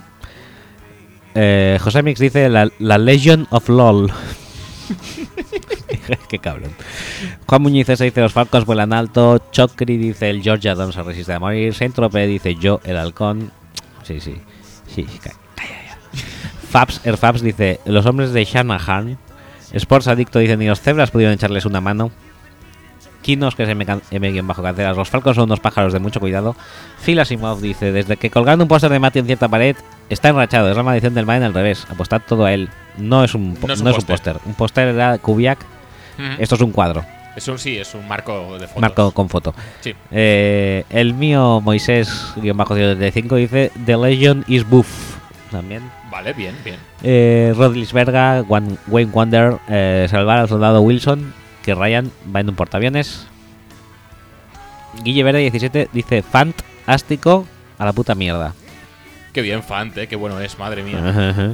[1.34, 4.12] Eh, José Mix dice: La, la Legion of LOL.
[6.30, 6.72] Qué cabrón.
[7.48, 9.42] Juan Muñiz dice: Los Falcons vuelan alto.
[9.52, 11.74] Chocri dice: El Georgia Adam se resiste a morir.
[11.74, 13.52] Saint-Tropez dice: Yo, el halcón.
[14.04, 14.36] Sí, sí.
[14.88, 15.45] Sí, ca- calla ya.
[16.70, 19.18] Fabs, Airfabs dice: Los hombres de Shanahan.
[19.74, 22.12] Sports Adicto dice: Ni los cebras pudieron echarles una mano.
[23.22, 24.96] Kinos, que es M, bajo canceras.
[24.96, 26.56] Los Falcons son unos pájaros de mucho cuidado.
[27.04, 29.76] Phil Asimov dice: Desde que colgando un póster de Mati en cierta pared,
[30.10, 30.70] está enrachado.
[30.70, 31.88] Es la maldición del Maen al revés.
[31.90, 32.70] Apostad todo a él.
[32.98, 34.38] No es un, No es un póster.
[34.46, 35.58] Un póster era Kubiak.
[36.38, 37.04] Esto es un cuadro.
[37.36, 38.82] Es un, sí, es un marco de fotos.
[38.82, 39.54] Marco con foto.
[39.82, 39.94] Sí.
[40.12, 45.18] Eh, el mío, Moisés-135, dice: The Legion is buff.
[45.52, 45.84] También.
[46.16, 46.78] Vale, bien, bien.
[47.04, 52.56] Eh, Rod Lisberga, Wayne Wonder, eh, salvar al soldado Wilson, que Ryan va en un
[52.56, 53.28] portaaviones.
[55.04, 57.46] Guille Verde 17 dice fantástico
[57.78, 58.54] a la puta mierda.
[59.34, 61.00] Qué bien, Fant, eh, qué bueno es, madre mía.
[61.06, 61.52] Ajá.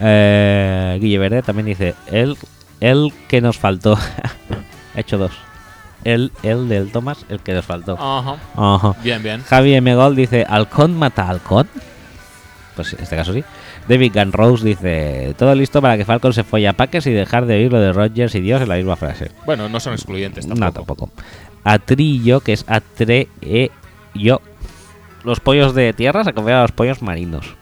[0.00, 2.36] Eh, Guille Verde también dice el,
[2.80, 3.96] el que nos faltó.
[4.96, 5.30] ha hecho dos.
[6.02, 7.92] El, el del Thomas, el que nos faltó.
[7.92, 8.38] Ajá.
[8.56, 8.96] Ajá.
[9.04, 9.44] Bien, bien.
[9.44, 9.94] Javi M.
[9.94, 11.68] Gold dice, ¿Halcón mata a Halcón?
[12.74, 13.44] Pues en este caso sí.
[13.88, 17.44] David Gunn Rose dice, todo listo para que Falcon se folle a Paques y dejar
[17.46, 19.30] de oír lo de Rogers y Dios en la misma frase.
[19.44, 20.64] Bueno, no son excluyentes tampoco.
[20.64, 21.10] No, tampoco.
[21.64, 24.40] Atrillo, que es Atreyo.
[25.22, 27.54] Los pollos de tierra se convierten a los pollos marinos.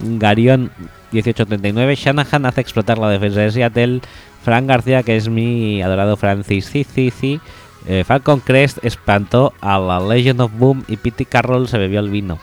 [0.00, 0.70] Garión
[1.12, 1.94] 1839.
[1.96, 4.00] Shanahan hace explotar la defensa de Seattle.
[4.44, 7.40] Frank García, que es mi adorado Francis Cici.
[7.86, 12.10] Eh, Falcon Crest espantó a la Legend of Boom y Pete Carroll se bebió el
[12.10, 12.38] vino.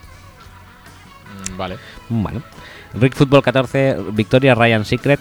[1.53, 1.77] Mm, Vale.
[2.09, 2.41] Bueno.
[2.99, 5.19] Rick Football 14, Victoria Ryan Secret,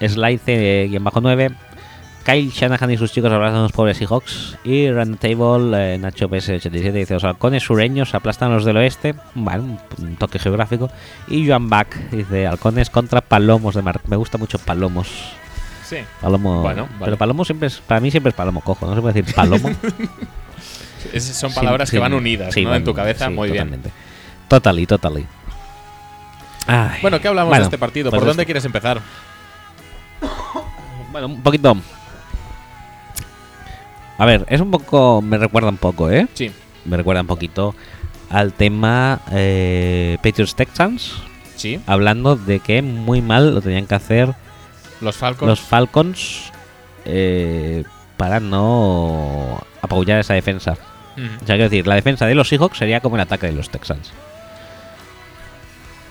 [0.00, 1.50] Slide bajo 9,
[2.24, 6.28] Kyle Shanahan y sus chicos abrazan a los pobres Seahawks y Run Table, eh, Nacho
[6.28, 10.90] PS87 dice los halcones sureños aplastan a los del oeste, bueno, un, toque geográfico,
[11.28, 14.00] y Joan Bach dice halcones contra palomos de mar.
[14.06, 15.08] Me gusta mucho palomos.
[15.84, 15.96] Sí.
[16.20, 17.04] Palomo, Bueno, vale.
[17.06, 19.70] pero palomo siempre es, para mí siempre es palomo cojo, no se puede decir palomo.
[21.12, 22.70] Esas son palabras sí, que van unidas, sí, ¿no?
[22.70, 23.80] van- en tu cabeza, muy bien.
[24.48, 25.26] Totally, totally.
[26.66, 26.98] Ay.
[27.02, 28.10] Bueno, ¿qué hablamos Bueno, de este partido?
[28.10, 29.00] pues ¿Por dónde quieres empezar?
[31.12, 31.76] Bueno, un poquito.
[34.18, 35.22] A ver, es un poco.
[35.22, 36.28] Me recuerda un poco, ¿eh?
[36.34, 36.52] Sí.
[36.84, 37.74] Me recuerda un poquito
[38.30, 41.14] al tema eh, Patriots Texans.
[41.56, 41.80] Sí.
[41.86, 44.34] Hablando de que muy mal lo tenían que hacer
[45.00, 45.48] Los Falcons.
[45.48, 46.52] los Falcons
[47.04, 47.84] eh,
[48.16, 50.72] para no apabullar esa defensa.
[51.16, 51.26] Ujú.
[51.42, 53.68] O sea, quiero decir, la defensa de los Seahawks sería como el ataque de los
[53.68, 54.12] Texans.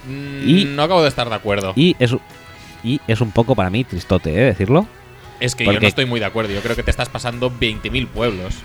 [0.07, 1.73] Mm, y- no acabo de estar de acuerdo.
[1.75, 2.15] Y es,
[2.83, 4.45] y es un poco para mí tristote, ¿eh?
[4.45, 4.87] Decirlo.
[5.39, 6.53] es que yo no estoy muy de acuerdo.
[6.53, 8.55] Yo creo que te estás pasando 20.000 pueblos.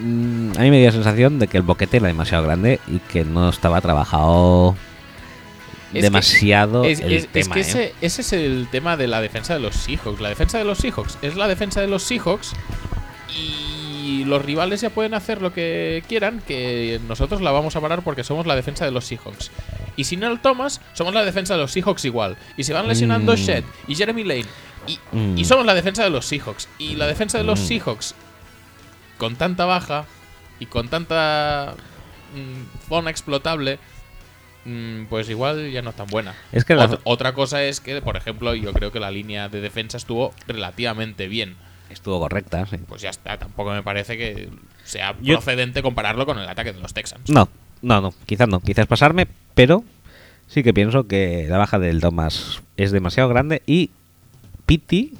[0.00, 2.98] Mm, a mí me dio la sensación de que el boquete era demasiado grande y
[2.98, 4.76] que no estaba trabajado
[5.88, 7.54] Es que- demasiado Es, el es- es tema.
[7.54, 7.62] que ¿eh?
[7.62, 10.20] ese, ese es el tema de la defensa de los Seahawks.
[10.20, 12.52] La defensa de los Seahawks es la defensa de los Seahawks
[13.36, 18.02] y los rivales ya pueden hacer lo que quieran, que nosotros la vamos a parar
[18.02, 19.50] porque somos la defensa de los Seahawks.
[19.96, 22.36] Y si no el Thomas, somos la defensa de los Seahawks igual.
[22.56, 23.36] Y se van lesionando Mm.
[23.36, 24.46] Shed y Jeremy Lane.
[24.86, 25.38] Y, Mm.
[25.38, 26.68] y somos la defensa de los Seahawks.
[26.78, 27.64] Y la defensa de los Mm.
[27.66, 28.14] Seahawks,
[29.18, 30.04] con tanta baja
[30.58, 31.74] y con tanta
[32.88, 33.78] zona explotable,
[35.08, 36.34] pues igual ya no es tan buena.
[36.52, 39.60] Es que Ot- otra cosa es que, por ejemplo, yo creo que la línea de
[39.60, 41.56] defensa estuvo relativamente bien.
[41.90, 42.76] estuvo correcta, sí.
[42.86, 44.48] Pues ya está, tampoco me parece que
[44.84, 47.28] sea Yo- procedente compararlo con el ataque de los Texans.
[47.28, 47.48] No,
[47.82, 49.84] no, no, quizás no, quizás pasarme, pero
[50.46, 53.90] sí que pienso que la baja del Thomas es demasiado grande y
[54.66, 55.12] Piti,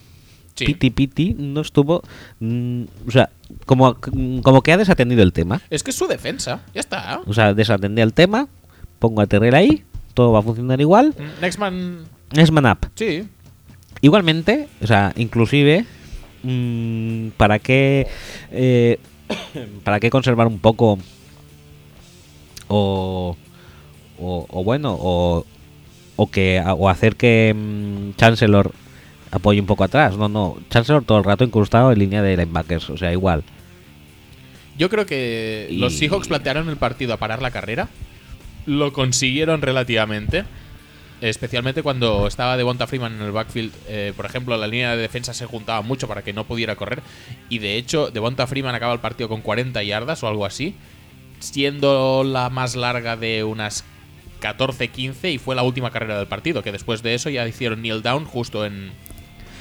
[0.55, 0.67] Sí.
[0.67, 2.03] Piti Piti no estuvo,
[2.41, 3.31] mm, o sea,
[3.65, 3.97] como,
[4.43, 5.63] como que ha desatendido el tema.
[5.71, 7.23] Es que es su defensa, ya está.
[7.27, 8.47] O sea, desatendía el tema,
[8.99, 11.15] pongo a Terrell ahí, todo va a funcionar igual.
[11.19, 12.91] Mm, Next man, Es man up.
[12.95, 13.27] sí.
[14.03, 15.85] Igualmente, o sea, inclusive,
[16.43, 18.07] mm, ¿para qué
[18.51, 18.99] eh,
[19.85, 20.99] para qué conservar un poco
[22.71, 23.37] o,
[24.19, 25.45] o, o bueno o,
[26.17, 28.73] o que o hacer que mm, Chancellor
[29.31, 30.17] apoye un poco atrás.
[30.17, 30.59] No, no.
[30.71, 32.91] Chancellor todo el rato incrustado en línea de linebackers.
[32.91, 33.43] O sea, igual.
[34.79, 37.89] Yo creo que Y- los Seahawks plantearon el partido a parar la carrera.
[38.67, 40.45] Lo consiguieron relativamente.
[41.21, 43.73] Especialmente cuando estaba Devonta Freeman en el backfield.
[43.89, 47.03] Eh, por ejemplo, la línea de defensa se juntaba mucho para que no pudiera correr.
[47.51, 50.75] Y de hecho, Devonta Freeman acaba el partido con 40 yardas o algo así.
[51.41, 53.85] Siendo la más larga de unas
[54.41, 56.63] 14-15 y fue la última carrera del partido.
[56.63, 58.93] Que después de eso ya hicieron kneel down justo en.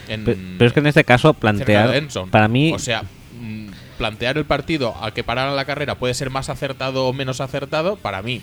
[0.08, 1.90] en Pe- Pero, es que en este caso plantear.
[2.32, 2.72] Para mí.
[2.74, 3.04] O sea,
[3.40, 7.42] mm, plantear el partido a que pararan la carrera puede ser más acertado o menos
[7.42, 7.96] acertado.
[7.96, 8.42] Para mí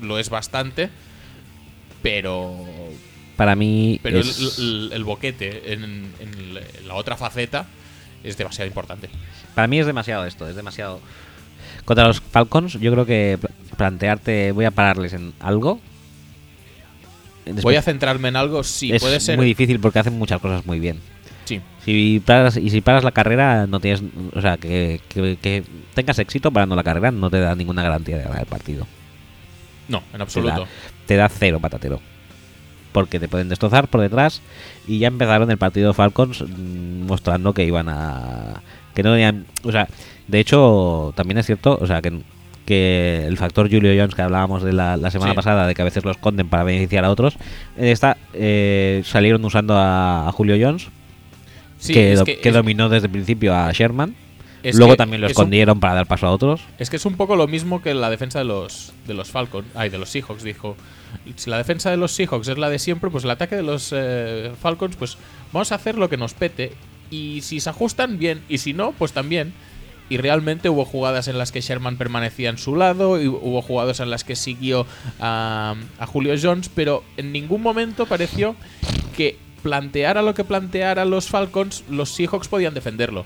[0.00, 0.90] lo es bastante.
[2.02, 2.56] Pero.
[3.36, 4.00] para mí.
[4.02, 5.84] Pero el, es- el- el boquete en,
[6.20, 6.54] en
[6.88, 7.66] la otra faceta
[8.24, 9.08] es demasiado importante.
[9.54, 11.00] Para mí es demasiado esto, es demasiado.
[11.84, 15.80] Contra los Falcons, yo creo que pl- plantearte, voy a pararles en algo.
[17.44, 19.36] Después- Voy a centrarme en algo, sí, es puede ser.
[19.36, 21.00] muy difícil porque hacen muchas cosas muy bien.
[21.44, 24.00] Sí, Si paras, y si paras la carrera, no tienes.
[24.34, 25.64] O sea, que, que- que
[25.94, 28.86] tengas éxito parando la carrera no te da ninguna garantía de ganar el partido.
[29.88, 30.66] no, en Te da, absoluto.
[31.06, 32.00] te da cero patatero.
[32.92, 34.40] Porque te pueden destrozar por detrás.
[34.86, 38.62] Y ya empezaron el partido Falcons mm, mostrando que iban a.
[38.94, 39.46] Que no tenían.
[39.64, 39.88] O sea,
[40.32, 41.78] de hecho, también es cierto.
[41.80, 42.12] O sea, que,
[42.66, 45.36] que el factor Julio Jones que hablábamos de la, la semana Sí.
[45.36, 47.36] pasada, de que a veces los esconden para beneficiar a otros.
[47.76, 50.88] En esta eh, salieron usando a, a Julio Jones.
[51.78, 54.14] Sí, que, do- que, dominó desde el principio a Sherman.
[54.62, 56.60] es Luego también lo un- escondieron para dar paso a otros.
[56.78, 59.66] Es que es un poco lo mismo que la defensa de los de los Falcons,
[59.74, 60.76] ay, de los Seahawks, dijo.
[61.36, 63.92] Si la defensa de los Seahawks es la de siempre, pues el ataque de los
[63.94, 65.18] eh, Falcons, pues
[65.52, 66.72] vamos a hacer lo que nos pete.
[67.10, 68.40] Y si se ajustan, bien.
[68.48, 69.52] Y si no, pues también.
[70.10, 74.00] Y realmente hubo jugadas en las que Sherman permanecía en su lado, y hubo jugadas
[74.00, 74.86] en las que siguió
[75.20, 78.54] a, a Julio Jones, pero en ningún momento pareció
[79.16, 83.24] que planteara lo que planteara los Falcons, los Seahawks podían defenderlo.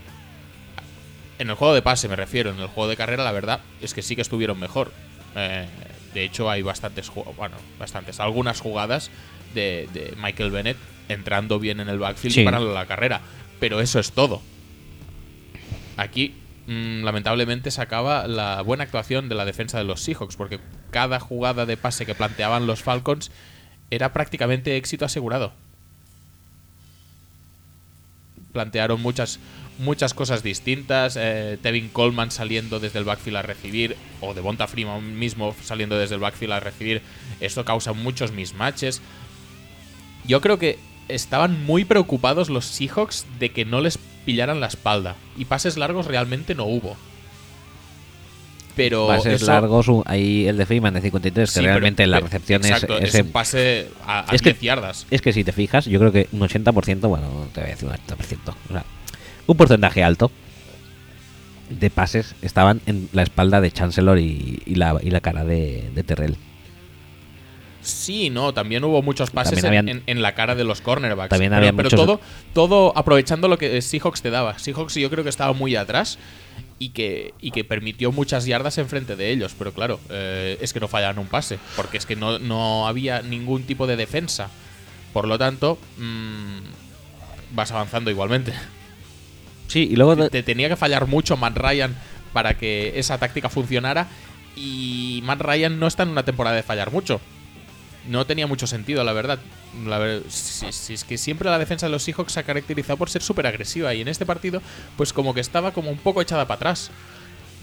[1.38, 3.92] En el juego de pase me refiero, en el juego de carrera la verdad es
[3.92, 4.92] que sí que estuvieron mejor.
[5.34, 5.66] Eh,
[6.14, 9.10] de hecho hay bastantes, bueno, bastantes, algunas jugadas
[9.54, 10.76] de, de Michael Bennett
[11.08, 12.40] entrando bien en el backfield Sí.
[12.42, 13.20] y parando la carrera.
[13.60, 14.40] Pero eso es todo.
[15.96, 16.34] Aquí,
[16.66, 20.60] mm, lamentablemente, se la buena actuación de la defensa de los Seahawks, porque
[20.90, 23.30] cada jugada de pase que planteaban los Falcons
[23.90, 25.52] era prácticamente éxito asegurado.
[28.52, 29.38] Plantearon muchas,
[29.78, 31.16] muchas cosas distintas.
[31.18, 36.14] eh, Tevin Coleman saliendo desde el backfield a recibir, o Devonta Freeman mismo saliendo desde
[36.14, 37.02] el backfield a recibir.
[37.40, 39.02] Esto causa muchos mismatches.
[40.26, 45.16] Yo creo que estaban muy preocupados los Seahawks de que no les pillaran la espalda.
[45.38, 46.96] Y pases largos realmente no hubo.
[48.74, 52.20] Pero Pases eso- largos, ahí el de Freeman de 53, Sí, que realmente pero- la
[52.20, 55.06] recepción es- exacto, es, es un pase a, a es que- 10 yardas.
[55.10, 57.72] Es que si te fijas, yo creo que un 80%, bueno, no te voy a
[57.72, 58.84] decir un 80%, o sea,
[59.46, 60.30] un porcentaje alto
[61.70, 65.90] de pases estaban en la espalda de Chancellor y, y la, y la cara de,
[65.94, 66.36] de Terrell.
[67.88, 71.30] Sí, no, también hubo muchos pases en, habían- en- en la cara de los cornerbacks.
[71.30, 72.20] También pero había pero muchos- todo,
[72.52, 74.58] todo aprovechando lo que Seahawks te daba.
[74.58, 76.18] Seahawks yo creo que estaba muy atrás
[76.78, 79.54] y que, y que permitió muchas yardas enfrente de ellos.
[79.58, 83.22] Pero claro, eh, es que no fallaban un pase, porque es que no, no había
[83.22, 84.48] ningún tipo de defensa.
[85.12, 88.52] Por lo tanto, mm, vas avanzando igualmente.
[89.68, 90.16] Sí, y luego...
[90.16, 91.94] Te, te tenía que fallar mucho Matt Ryan
[92.32, 94.08] para que esa táctica funcionara.
[94.54, 97.20] Y Matt Ryan no está en una temporada de fallar mucho.
[98.08, 99.38] No tenía mucho sentido, la verdad.
[99.86, 102.96] La ver- si, si es que siempre la defensa de los Seahawks se ha caracterizado
[102.96, 103.92] por ser súper agresiva.
[103.94, 104.62] Y en este partido,
[104.96, 106.90] pues como que estaba como un poco echada para atrás.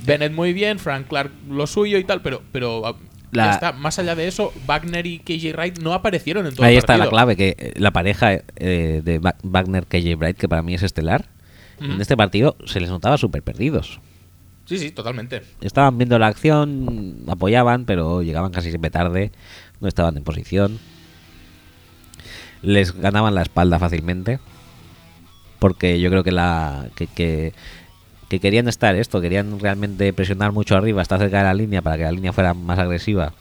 [0.05, 2.95] Bennett muy bien, Frank Clark lo suyo y tal, pero, pero ah,
[3.31, 3.71] La- está.
[3.71, 6.93] más allá de eso, Wagner y KJ Wright no aparecieron en todo Ahí el está
[6.97, 7.11] la partido.
[7.11, 10.83] clave, que eh, la pareja eh, de Wa- Wagner KJ Bright, que para mí es
[10.83, 11.25] estelar,
[11.79, 13.99] en este partido se les notaba súper perdidos.
[14.65, 15.41] Sí, sí, totalmente.
[15.61, 19.31] Estaban viendo la acción, apoyaban, pero llegaban casi siempre tarde,
[19.83, 20.79] no estaban en posición.
[22.63, 24.39] Les ganaban la espalda fácilmente.
[25.59, 27.53] Porque yo creo que la que, que,
[28.29, 31.97] que querían estar esto, querían realmente presionar mucho arriba hasta cerca de la línea para
[31.97, 33.33] que la línea fuera más agresiva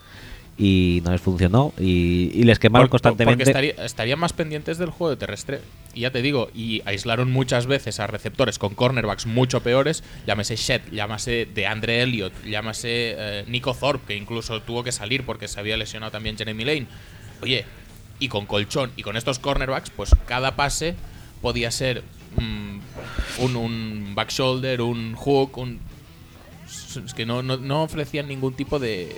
[0.59, 3.45] y no les funcionó y, y les quemaron Por- constantemente.
[3.45, 5.61] Porque estaría- estarían más pendientes del juego terrestre.
[5.95, 10.05] Y ya te digo, y aislaron muchas veces a receptores con cornerbacks mucho peores.
[10.27, 15.25] Llámese Shed, llámase de Andre Elliott, llámase eh, Nico Thorpe, que incluso tuvo que salir
[15.25, 16.87] porque se había lesionado también Jeremy Lane.
[17.43, 17.65] Oye,
[18.19, 20.95] y con colchón y con estos cornerbacks, pues cada pase
[21.41, 22.05] podía ser
[22.37, 22.79] mm,
[23.43, 25.81] un, un back shoulder, un hook, un.
[27.05, 29.17] Es que no, no, no ofrecían ningún tipo de,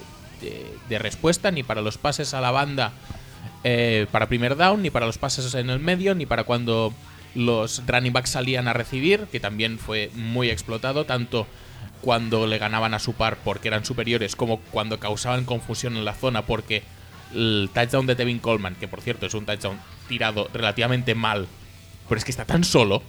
[0.88, 2.92] de, respuesta ni para los pases a la banda
[3.64, 6.92] eh, para primer down, ni para los pases en el medio, ni para cuando
[7.34, 11.46] los running backs salían a recibir, que también fue muy explotado, tanto
[12.00, 16.12] cuando le ganaban a su par porque eran superiores, como cuando causaban confusión en la
[16.12, 16.82] zona porque
[17.34, 19.78] el touchdown de Tevin Coleman, que por cierto es un touchdown
[20.08, 21.48] tirado relativamente mal,
[22.08, 23.02] pero es que está tan solo.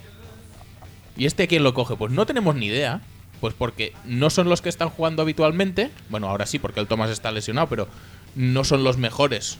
[1.18, 1.96] ¿Y este quién lo coge?
[1.96, 3.02] Pues no tenemos ni idea.
[3.42, 5.92] Pues porque no son los que están jugando habitualmente.
[6.10, 7.88] Bueno, ahora sí, porque el Thomas está lesionado, pero
[8.36, 9.58] no son los mejores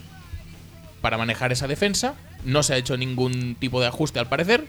[1.00, 2.14] para manejar esa defensa.
[2.44, 4.66] No se ha hecho ningún tipo de ajuste al parecer.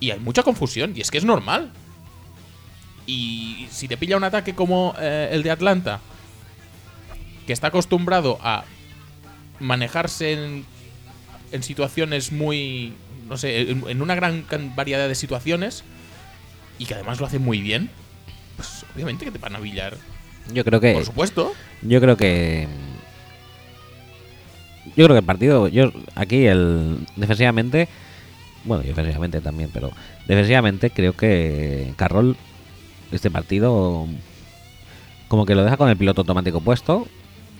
[0.00, 1.70] Y hay mucha confusión, y es que es normal.
[3.06, 6.00] Y si te pilla un ataque como eh, el de Atlanta,
[7.46, 8.64] que está acostumbrado a
[9.60, 10.66] manejarse en,
[11.52, 12.92] en situaciones muy.
[13.28, 14.44] No sé, en, en una gran
[14.76, 15.84] variedad de situaciones,
[16.78, 17.90] y que además lo hace muy bien,
[18.58, 19.96] pues obviamente que te van a billar.
[20.52, 20.92] Yo creo que.
[20.94, 21.52] Por supuesto.
[21.82, 22.66] Yo creo que.
[24.96, 25.68] Yo creo que el partido.
[25.68, 27.06] Yo aquí el.
[27.14, 27.88] Defensivamente.
[28.64, 29.92] Bueno, y ofensivamente también, pero.
[30.26, 31.92] Defensivamente creo que.
[31.96, 32.36] Carroll.
[33.12, 34.08] Este partido.
[35.28, 37.06] Como que lo deja con el piloto automático puesto.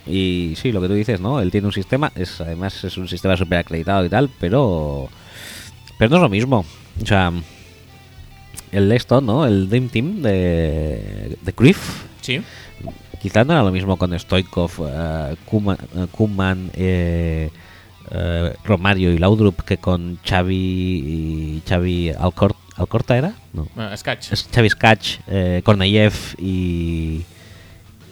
[0.04, 1.40] Y sí, lo que tú dices, ¿no?
[1.40, 2.10] Él tiene un sistema.
[2.16, 5.08] Es, además es un sistema súper acreditado y tal, pero.
[5.96, 6.64] Pero no es lo mismo.
[7.00, 7.32] O sea.
[8.72, 9.46] El esto, ¿no?
[9.46, 11.36] El Dream Team de.
[11.40, 12.04] De Griff.
[12.20, 12.40] Sí.
[13.20, 17.50] Quizás no era lo mismo con Stoikov, eh, Kuma- eh, Koeman, eh,
[18.10, 23.66] eh, Romario y Laudrup que con Xavi y Xavi Alcor- Alcorta era, no,
[23.96, 24.32] Sketch.
[24.32, 27.22] es Xavi Skach, eh, Korneyev y,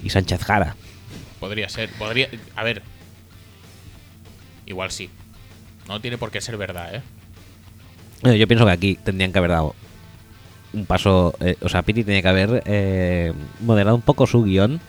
[0.02, 0.74] y Sánchez Jara.
[1.38, 1.88] Podría ser.
[1.90, 2.28] Podría.
[2.56, 2.82] A ver.
[4.66, 5.08] Igual sí.
[5.86, 6.96] No tiene por qué ser verdad,
[8.24, 8.38] ¿eh?
[8.38, 9.76] Yo pienso que aquí tendrían que haber dado
[10.76, 14.80] un paso, eh, o sea, Piti tenía que haber eh, moderado un poco su guion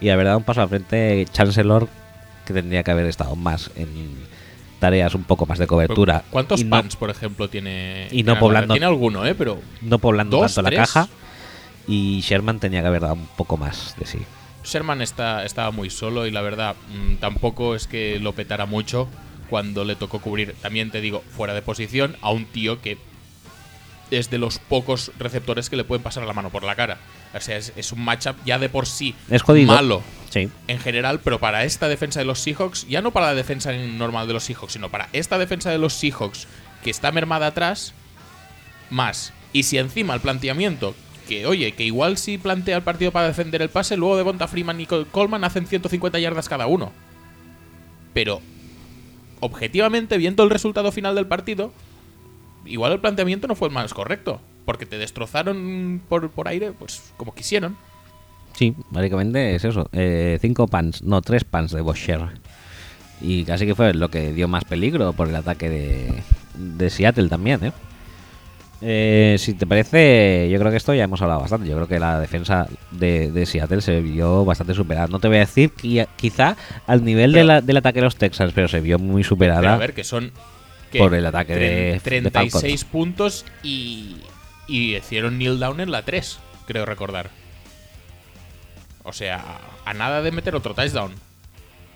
[0.00, 1.88] y haber dado un paso al frente Chancellor
[2.46, 3.88] que tendría que haber estado más en
[4.78, 6.24] tareas un poco más de cobertura.
[6.30, 8.08] ¿Cuántos y no- por ejemplo, tiene.
[8.10, 8.74] y no poblando-?
[8.74, 9.34] Tiene alguno, ¿eh?
[9.34, 9.60] Pero.
[9.80, 10.78] no poblando ¿Dos, tanto tres?
[10.78, 11.08] la caja
[11.88, 14.18] y Sherman tenía que haber dado un poco más de sí.
[14.64, 19.08] Sherman está, estaba muy solo y la verdad mm, tampoco es que lo petara mucho
[19.50, 22.96] cuando le tocó cubrir, también te digo, fuera de posición a un tío que
[24.18, 26.98] es de los pocos receptores que le pueden pasar la mano por la cara.
[27.34, 29.72] O sea, es, es un matchup ya de por sí Es jodido.
[29.72, 30.48] malo Sí.
[30.68, 34.26] en general, pero para esta defensa de los Seahawks, ya no para la defensa normal
[34.26, 36.46] de los Seahawks, sino para esta defensa de los Seahawks
[36.84, 37.92] que está mermada atrás,
[38.90, 39.32] más.
[39.52, 40.94] Y si encima el planteamiento,
[41.28, 44.48] que oye, que igual si plantea el partido para defender el pase, luego de Bonta
[44.48, 46.92] Freeman y Col- Coleman hacen 150 yardas cada uno.
[48.14, 48.40] Pero,
[49.40, 51.72] objetivamente, viendo el resultado final del partido,
[52.66, 54.40] igual el planteamiento no fue el más correcto.
[54.64, 57.76] Porque te destrozaron por, por aire, pues como quisieron.
[58.54, 59.88] Sí, básicamente es eso.
[59.92, 62.20] Eh, cinco pans, no, tres pans de Bosher.
[63.20, 66.12] Y casi que fue lo que dio más peligro por el ataque de,
[66.54, 67.72] de Seattle también, ¿eh?
[68.84, 71.68] Eh, si te parece, yo creo que esto ya hemos hablado bastante.
[71.68, 75.06] Yo creo que la defensa de, de Seattle se vio bastante superada.
[75.06, 76.56] No te voy a decir que quizá
[76.88, 79.28] al nivel de Pero- la- del ataque de los Texans, pero se vio muy Pero
[79.28, 79.74] superada.
[79.74, 80.32] a ver, que son.
[80.92, 80.98] ¿Qué?
[80.98, 84.16] Por el ataque Tre- de- de 36 puntos y.
[84.68, 87.30] Y hicieron kneel down en la 3, creo recordar.
[89.02, 91.12] O sea, a nada de meter otro touchdown.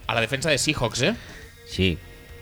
[0.09, 1.15] A la defensa de Seahawks, ¿eh?
[1.69, 1.97] Sí,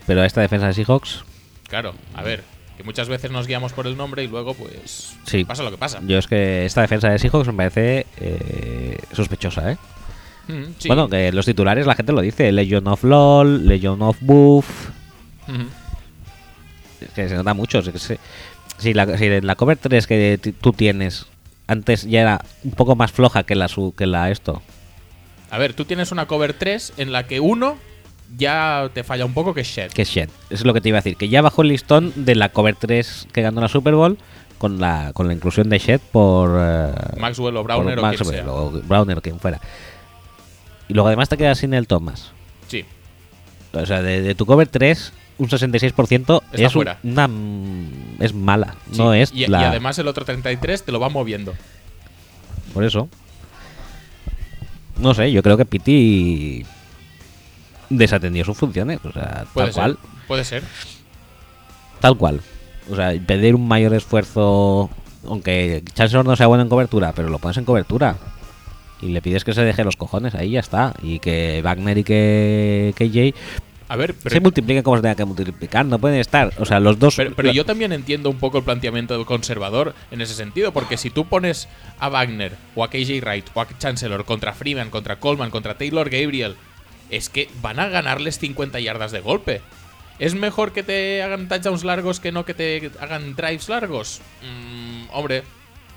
[0.07, 1.23] pero esta defensa de Seahawks,
[1.69, 2.43] Claro, a ver.
[2.77, 5.15] Que muchas veces nos guiamos por el nombre y luego, pues.
[5.25, 5.45] Sí.
[5.45, 5.99] Pasa lo que pasa.
[6.05, 9.77] yo es que esta defensa de Seahawks me parece eh, sospechosa, ¿eh?
[10.47, 10.87] Mm, sí.
[10.89, 14.89] Bueno, que los titulares la gente lo dice, Legion of LOL, Legion of Buff,
[17.13, 17.81] que se nota mucho.
[18.77, 21.27] si, la, si la cover 3 que tú tienes
[21.67, 24.61] antes ya era un poco más floja que la, su, que la esto,
[25.49, 27.77] A ver, tú tienes una cover 3 en la que uno
[28.37, 29.91] ya te falla un poco, que es Shed.
[29.91, 30.29] que es Shed.
[30.49, 32.49] Eso es lo que te iba a decir, que ya bajó el listón de la
[32.49, 34.17] cover 3 que ganó la Super Bowl
[34.57, 36.51] con la, con la inclusión de Shed por...
[36.59, 38.51] eh, Maxwell o Browner o quien sea.
[38.51, 39.59] o Browner o quien fuera.
[40.87, 42.31] Y luego además te quedas sin el Thomas.
[42.67, 42.85] Sí.
[43.73, 46.99] O sea, de, de tu cover 3, un 66% Está es, fuera.
[47.03, 47.29] una,
[48.19, 48.75] es mala.
[48.91, 48.97] sí.
[48.97, 51.53] No es y, y además el otro 33 te lo va moviendo.
[52.73, 53.09] Por eso.
[54.97, 56.65] No sé, yo creo que Piti
[57.89, 58.99] desatendió sus funciones.
[59.03, 59.81] O sea, Puede tal ser.
[59.81, 59.97] cual.
[60.27, 60.63] Puede ser.
[61.99, 62.41] Tal cual.
[62.89, 64.89] O sea, pedir un mayor esfuerzo.
[65.27, 68.15] Aunque Chancellor no sea bueno en cobertura, pero lo pones en cobertura.
[69.01, 70.93] Y le pides que se deje los cojones, ahí ya está.
[71.01, 73.35] Y que Wagner y que KJ
[73.87, 75.85] A ver, pero se multipliquen como se tenga que multiplicar.
[75.85, 76.51] No pueden estar.
[76.57, 77.15] O sea, los dos.
[77.15, 80.97] Pero, pero yo también entiendo un poco el planteamiento del conservador en ese sentido, porque
[80.97, 81.67] si tú pones
[81.99, 86.09] a Wagner o a KJ Wright o a Chancellor contra Freeman, contra Coleman, contra Taylor
[86.09, 86.55] Gabriel
[87.09, 89.61] es que van a ganarles 50 yardas de golpe.
[90.17, 94.21] ¿Es mejor que te hagan touchdowns largos que no que te hagan drives largos?
[94.41, 95.43] Mm, hombre,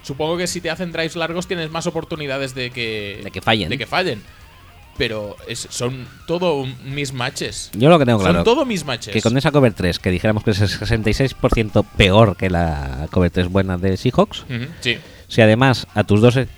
[0.02, 3.68] supongo que si te hacen drives largos tienes más oportunidades de que, De que fallen.
[3.68, 4.22] De que fallen.
[4.98, 7.70] Pero es- son todo mismatches.
[7.72, 9.12] Yo lo que tengo claro Son todo mismatches.
[9.14, 13.30] que con esa cover 3, que dijéramos que es el 66% peor que la cover
[13.30, 14.98] 3 buena de Seahawks, Ujú, Sí.
[15.28, 16.48] si además a tus dos eh,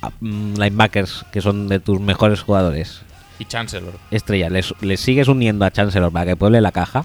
[0.00, 3.02] a- mm, linebackers, que son de tus mejores jugadores,
[3.38, 3.92] Y Chancellor.
[4.10, 7.04] estrella, les, les sigues uniendo a Chancellor para que pueble la caja,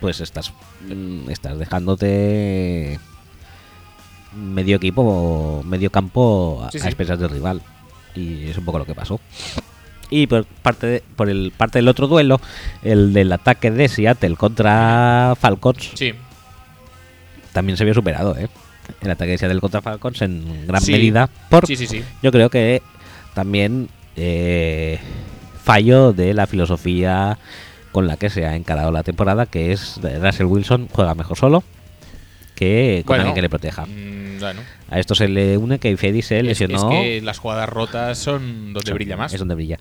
[0.00, 0.52] pues estás,
[0.88, 3.00] mm, estás dejándote
[4.36, 7.62] medio equipo, medio campo a, Sí, a expensas del rival.
[8.14, 9.20] Y es un poco lo que pasó.
[10.10, 12.40] Y por parte, de- por el parte del otro duelo,
[12.82, 16.12] el del ataque de Seattle contra Falcons, Sí.
[17.52, 18.48] también se vio superado, ¿eh?
[19.00, 20.92] El ataque de Seattle contra Falcons en gran Sí.
[20.92, 22.04] medida por Sí, sí, sí.
[22.22, 22.82] yo creo que
[23.34, 25.00] también eh,
[25.64, 27.38] fallo de la filosofía
[27.90, 31.64] con la que se ha encarado la temporada, que es Russell Wilson juega mejor solo
[32.54, 33.86] que con Bueno, alguien que le proteja.
[33.86, 34.60] Mm, bueno.
[34.90, 36.90] A esto se le une que Fedi se Es, lesionó.
[36.92, 39.32] es que las jugadas rotas son donde brilla más.
[39.32, 39.78] Es donde brilla.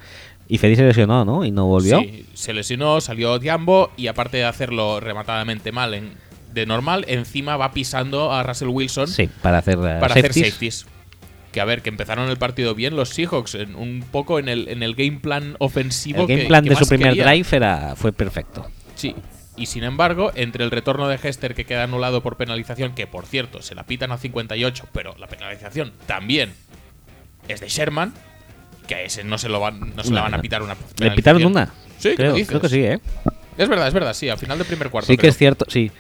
[0.50, 1.46] Se lesionó, ¿no?
[1.46, 2.00] Y no volvió.
[2.02, 6.12] Sí, se lesionó, salió Diambo y aparte de hacerlo rematadamente mal en,
[6.54, 10.30] de normal, encima va pisando a Russell Wilson Sí, para hacer para safeties.
[10.30, 10.86] hacer safeties.
[11.52, 14.68] Que a ver, que empezaron el partido bien los Seahawks, en un poco en el,
[14.70, 16.22] en el game plan ofensivo.
[16.22, 17.26] El game que- plan que de su primer quería.
[17.26, 18.66] drive era, fue perfecto.
[18.96, 19.16] Sí.
[19.56, 23.26] Y sin embargo, entre el retorno de Hester que queda anulado por penalización, que por
[23.26, 26.54] cierto se la pitan a 58, pero la penalización también
[27.48, 28.14] es de Sherman,
[28.88, 31.12] que a ese no se, lo van, no se la van a pitar una ¿Le
[31.12, 31.72] pitaron una?
[32.00, 33.00] Sí, ¿qué creo, creo que sí, ¿eh?
[33.58, 35.08] Es verdad, es verdad, sí, al final del primer cuarto.
[35.08, 35.30] Sí que creo.
[35.30, 35.92] es cierto, sí.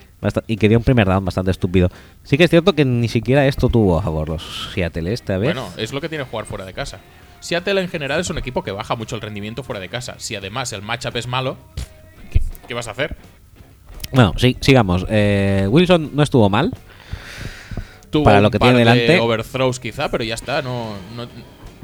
[0.47, 1.91] y que dio un primer down bastante estúpido.
[2.24, 5.54] Sí que es cierto que ni siquiera esto tuvo a favor los Seattle esta vez.
[5.54, 6.99] Bueno, es lo que tiene jugar fuera de casa.
[7.41, 10.16] Seattle en general es un equipo que baja mucho el rendimiento fuera de casa.
[10.18, 11.58] Si además el matchup es malo,
[12.32, 13.16] ¿qué, qué vas a hacer?
[14.14, 15.05] Bueno, sí, sigamos.
[15.09, 16.72] Eh, Wilson no estuvo mal.
[18.09, 19.20] Tuvo Para lo que par tiene de delante.
[19.20, 21.28] overthrows quizá, pero ya está, no, no,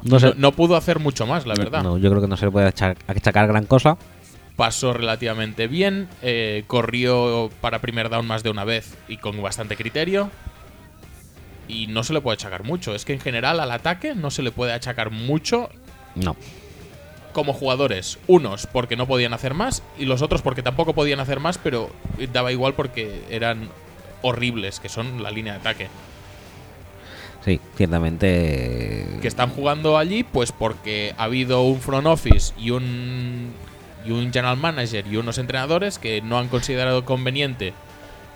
[0.04, 1.82] No sé- no- no pudo hacer mucho más, la verdad.
[1.84, 3.98] No, yo creo que no se le puede achac- achacar gran cosa.
[4.56, 9.76] Pasó relativamente bien, eh, corrió para primer down más de una vez y con bastante
[9.76, 10.30] criterio.
[11.68, 12.94] Y no se le puede achacar mucho.
[12.94, 15.70] Es que en general al ataque no se le puede achacar mucho
[16.16, 16.36] No.
[17.34, 18.20] Como jugadores.
[18.28, 21.90] Unos porque no podían hacer más y los otros porque tampoco podían hacer más, pero
[22.34, 23.70] daba igual porque eran
[24.22, 25.88] horribles, que son la línea de ataque.
[27.44, 29.08] Sí, ciertamente.
[29.22, 33.54] Que están jugando allí, pues porque ha habido un front office y un,
[34.06, 37.74] y un general manager y unos entrenadores que no han considerado conveniente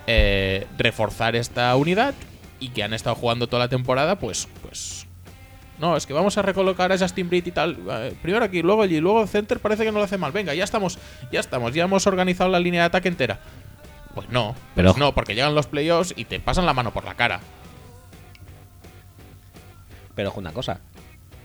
[0.08, 2.14] eh, reforzar esta unidad
[2.60, 5.03] y que han estado jugando toda la temporada, pues, pues
[5.84, 7.78] no, es que vamos a recolocar a Justin Britt y tal.
[7.90, 10.32] eh, primero aquí, luego allí, luego center parece que no lo hace mal.
[10.32, 10.98] Venga, ya estamos,
[11.32, 13.40] ya estamos, ya hemos organizado la línea de ataque entera.
[14.16, 17.04] Pues no, Pero- pues no, porque llegan los playoffs y te pasan la mano por
[17.04, 17.42] la cara.
[20.16, 20.80] Pero ojo, una cosa.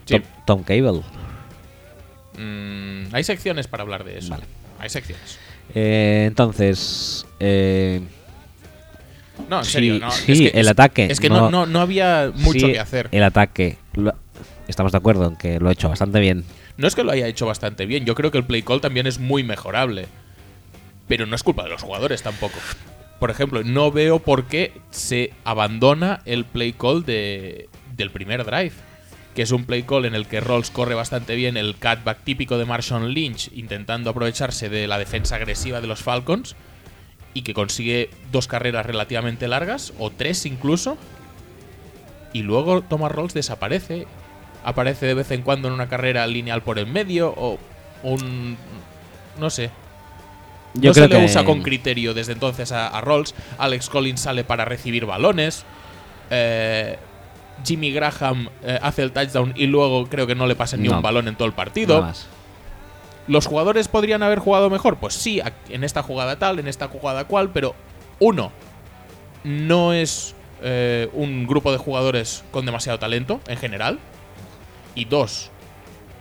[0.05, 0.21] Sí.
[0.21, 1.03] Tom, Tom Cable.
[2.39, 4.31] Mm, hay secciones para hablar de eso.
[4.31, 4.45] Vale.
[4.79, 5.39] Hay secciones.
[5.75, 7.27] Eh, entonces.
[7.41, 8.01] eh,
[9.49, 10.11] No, en Sí, serio, no.
[10.11, 12.73] sí, es que, el es- ataque, Es que no, no- no, no había mucho sí,
[12.73, 13.09] que hacer.
[13.13, 13.79] El ataque.
[13.95, 14.15] lo-
[14.69, 16.45] estamos de acuerdo en que lo ha hecho bastante bien.
[16.77, 18.05] No es que lo haya hecho bastante bien.
[18.05, 20.07] Yo creo que el play call también es muy mejorable.
[21.09, 22.59] Pero no es culpa de los jugadores tampoco.
[23.19, 28.73] Por ejemplo, no veo por qué se abandona el play call de, del primer drive.
[29.35, 32.59] Que es un play call en el que Rolls corre bastante bien el cutback típico
[32.59, 36.57] de Marshawn Lynch, intentando aprovecharse de la defensa agresiva de los Falcons.
[37.35, 40.99] Y que consigue dos carreras relativamente largas, o tres incluso.
[42.33, 44.07] Y luego Thomas Rolls desaparece.
[44.65, 47.59] Aparece de vez en cuando en una carrera lineal por el medio, o
[48.03, 48.57] un.
[49.39, 49.71] No sé,
[50.75, 51.25] Yo no creo se le que.
[51.27, 53.35] usa con criterio desde entonces a, a Rolls.
[53.59, 55.65] Alex Collins sale para recibir balones.
[56.31, 56.99] Eh,
[57.65, 60.97] Jimmy Graham eh, hace el touchdown y luego creo que no le pasa ni No.
[60.97, 62.03] un balón en todo el partido.
[62.03, 62.27] más.
[63.27, 64.97] ¿Los jugadores podrían haber jugado mejor?
[64.97, 67.75] Pues sí, en esta jugada tal, en esta jugada cual, pero
[68.21, 68.53] uno,
[69.45, 73.99] no es eh, un grupo de jugadores con demasiado talento en general.
[74.95, 75.51] Y dos,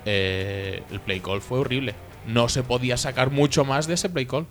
[0.06, 1.96] eh, el play call fue horrible.
[2.28, 4.46] No se podía sacar mucho más de ese play call.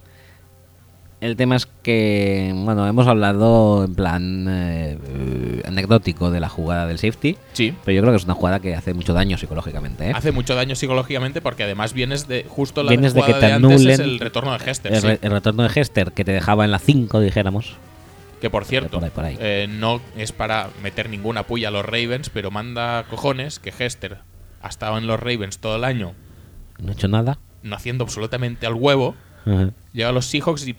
[1.18, 6.86] El tema es que, bueno, hemos hablado en plan eh, eh, anecdótico de la jugada
[6.86, 7.74] del safety, Sí.
[7.86, 10.10] pero yo creo que es una jugada que hace mucho daño psicológicamente.
[10.10, 10.12] ¿eh?
[10.14, 13.80] Hace mucho daño psicológicamente porque además vienes de justo la Vienes de que te antes
[13.80, 14.92] es anulen el retorno de Hester.
[14.92, 15.08] el, sí.
[15.22, 17.76] el retorno de Hester que te dejaba en la 5, dijéramos.
[18.40, 19.36] Que por cierto, Por ahí, por ahí.
[19.40, 24.18] eh, no es para meter ninguna puya a los Ravens, pero manda cojones que Hester
[24.62, 26.14] ha estado en los Ravens todo el año
[26.78, 27.38] No ha hecho nada.
[27.62, 29.14] no haciendo absolutamente al huevo.
[29.46, 29.70] Ajá.
[29.92, 30.76] Llega a los Seahawks y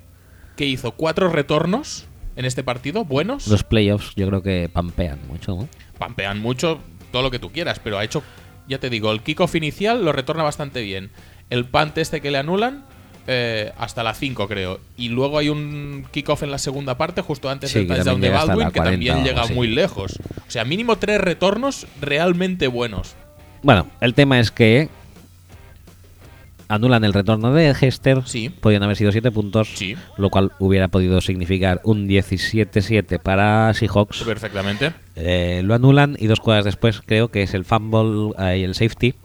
[0.56, 0.92] ¿qué hizo?
[0.92, 2.06] ¿Cuatro retornos
[2.36, 3.06] en este partido?
[3.06, 3.48] ¿Buenos?
[3.48, 5.68] Los playoffs yo creo que pampean mucho, ¿no?
[5.98, 6.80] Pampean mucho,
[7.12, 8.22] todo lo que tú quieras, pero ha hecho,
[8.68, 11.10] ya te digo, el kickoff inicial lo retorna bastante bien.
[11.50, 12.86] El punt este que le anulan,
[13.28, 14.80] eh, hasta la 5 creo.
[14.98, 18.30] Y luego hay un kickoff en la segunda parte, justo antes Sí, del touchdown de
[18.30, 19.54] Baldwin, que 40 también llega así.
[19.54, 20.18] muy lejos.
[20.48, 23.16] O sea, mínimo tres retornos realmente buenos.
[23.64, 24.90] Bueno, el tema es que
[26.70, 28.22] anulan el retorno de Hester.
[28.26, 28.50] Sí.
[28.50, 29.70] Podían haber sido 7 puntos.
[29.76, 29.96] Sí.
[30.18, 34.24] Lo cual hubiera podido significar un 17-7 para Seahawks.
[34.24, 34.94] Perfectamente.
[35.16, 38.76] Eh, lo anulan y dos jugadas después creo que es el fumble eh, y el
[38.76, 39.16] safety.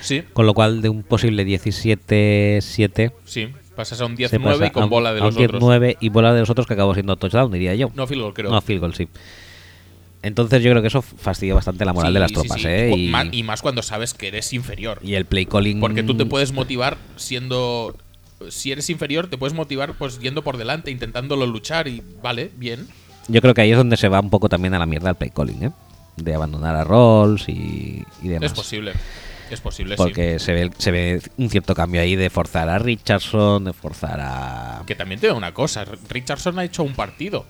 [0.00, 3.48] Sí, Con lo cual de un posible 17-7 sí.
[3.76, 5.62] Pasas a un se 10-9 pasa y con a bola de a un los otros.
[5.62, 7.90] 10-9 y bola de los otros que acabó siendo touchdown, diría yo.
[7.94, 8.50] No, field goal, creo.
[8.50, 9.08] No, field goal, sí.
[10.22, 12.68] Entonces yo creo que eso fastidia bastante la moral Sí, de las sí, tropas, sí.
[12.68, 13.10] ¿eh?
[13.32, 14.98] Y más cuando sabes que eres inferior.
[15.02, 15.80] y el play calling...
[15.80, 17.96] Porque tú te puedes motivar siendo.
[18.48, 22.88] Si eres inferior, te puedes motivar pues yendo por delante, intentándolo luchar y vale, bien.
[23.28, 25.16] Yo creo que ahí es donde se va un poco también a la mierda el
[25.16, 25.70] play calling, ¿eh?
[26.16, 28.50] De abandonar a Rolls y, y demás.
[28.50, 28.92] Es posible.
[29.52, 33.64] Es posible, Porque se, ve, se ve un cierto cambio ahí de forzar a Richardson,
[33.64, 34.82] de forzar a...
[34.86, 35.84] Que también te digo una cosa.
[36.08, 37.44] Richardson ha hecho un partido.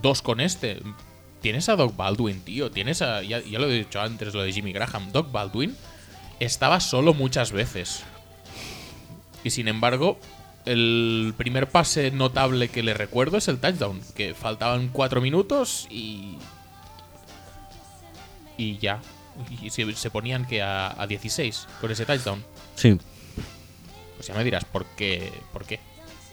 [0.00, 0.80] Dos con este.
[1.42, 2.70] Tienes a Doc Baldwin, tío.
[2.70, 3.22] Tienes a.
[3.22, 5.12] Ya, ya lo he dicho antes, lo de Jimmy Graham.
[5.12, 5.76] Doc Baldwin
[6.40, 8.02] estaba solo muchas veces.
[9.44, 10.18] Y sin embargo,
[10.64, 14.00] el primer pase notable que le recuerdo es el touchdown.
[14.14, 16.38] Que faltaban cuatro minutos y.
[18.56, 19.02] Y ya.
[19.62, 22.44] Y se, se ponían que a, a 16 con ese touchdown.
[22.74, 22.98] Sí.
[24.16, 25.32] Pues ya me dirás, ¿por qué?
[25.52, 25.78] ¿Por qué?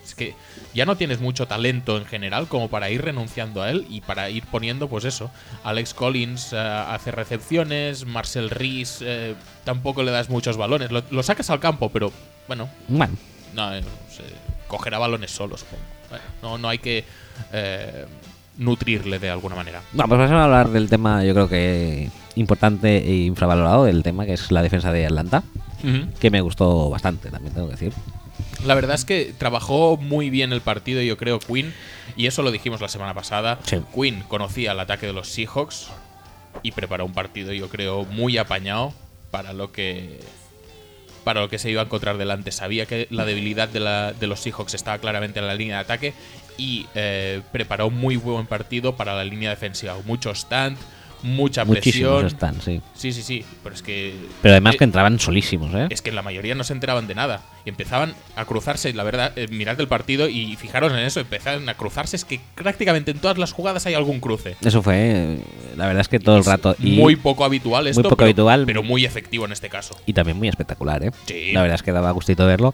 [0.04, 0.36] Es que
[0.74, 4.30] ya no tienes mucho talento en general como para ir renunciando a él y para
[4.30, 5.32] ir poniendo, pues eso.
[5.64, 10.92] Alex Collins eh, hace recepciones, Marcel Rees eh, tampoco le das muchos balones.
[10.92, 12.12] Lo, lo sacas al campo, pero
[12.48, 13.14] bueno, Bueno,
[13.54, 13.82] no, eh,
[14.68, 15.62] cogerá balones solos.
[15.62, 15.84] supongo.
[16.10, 17.06] Bueno, no, no hay que
[17.54, 18.06] eh,
[18.58, 19.82] nutrirle de alguna manera.
[19.94, 24.52] Vamos a hablar del tema, yo creo que importante e infravalorado, del tema que es
[24.52, 25.44] la defensa de Atlanta,
[26.20, 27.94] que me gustó bastante, también tengo que decir.
[28.66, 31.74] La verdad es que trabajó muy bien el partido, yo creo, Quinn,
[32.16, 33.60] y eso lo dijimos la semana pasada.
[33.64, 33.78] Sí.
[33.94, 35.90] Quinn conocía el ataque de los Seahawks
[36.62, 38.94] y preparó un partido, yo creo, muy apañado
[39.32, 40.20] para lo que
[41.24, 42.52] para lo que se iba a encontrar delante.
[42.52, 45.82] Sabía que la debilidad de, la- de los Seahawks estaba claramente en la línea de
[45.82, 46.14] ataque
[46.58, 49.96] y eh, preparó un muy buen partido para la línea defensiva.
[50.06, 50.78] Mucho stand,
[51.24, 52.62] mucha Muchísimos presión.
[52.62, 52.82] sí.
[52.94, 55.88] Sí, sí, sí, pero es que Pero además eh, que entraban solísimos, ¿eh?
[55.90, 57.42] es que la mayoría no se enteraban de nada.
[57.66, 61.68] Y empezaban a cruzarse, la verdad, eh, mirad el partido y fijaros en eso, empezaron
[61.70, 62.18] a cruzarse.
[62.18, 64.58] Es que prácticamente en todas las jugadas hay algún cruce.
[64.62, 65.40] Eso fue, eh,
[65.78, 66.76] la verdad es que todo el rato.
[66.80, 68.66] Y, muy poco habitual esto, poco pero, habitual.
[68.66, 69.96] pero muy efectivo en este caso.
[70.06, 71.12] y también muy espectacular, ¿eh?
[71.26, 71.54] Sí.
[71.54, 72.74] La verdad es que daba gustito verlo.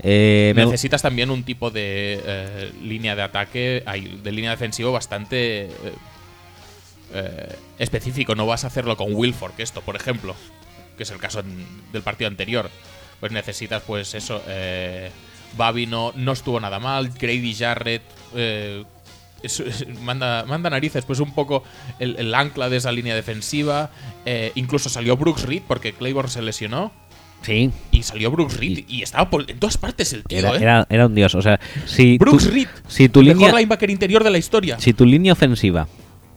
[0.00, 3.84] Eh, Necesitas también un tipo de eh, línea de ataque,
[4.22, 5.70] de línea defensivo bastante
[7.14, 8.34] eh, específico.
[8.34, 10.34] No vas a hacerlo con Wilfork, esto, por ejemplo,
[10.96, 11.42] que es el caso
[11.92, 12.70] del partido anterior.
[13.20, 14.42] Pues necesitas, pues eso.
[15.56, 17.10] Babi no, no estuvo nada mal.
[17.10, 18.02] Grady Jarrett.
[20.02, 21.62] manda, manda narices, pues un poco
[21.98, 23.90] el, el ancla de esa línea defensiva.
[24.56, 26.92] Incluso salió Brooks Reed porque Claiborne se lesionó.
[27.44, 30.58] Sí, Y salió Brooks Reed y, estaba por- en todas partes el tío, era, ¿eh?
[30.60, 31.34] era, era un dios.
[31.34, 34.78] O sea, si Brooks tu, Reed, si tu mejor línea, linebacker interior de la historia.
[34.80, 35.86] si tu línea ofensiva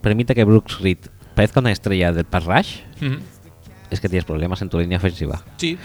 [0.01, 0.97] permite que Brooks Reed
[1.35, 2.77] parezca una estrella del pass rush,
[3.89, 5.43] es que tienes problemas en tu línea ofensiva.
[5.57, 5.77] Sí,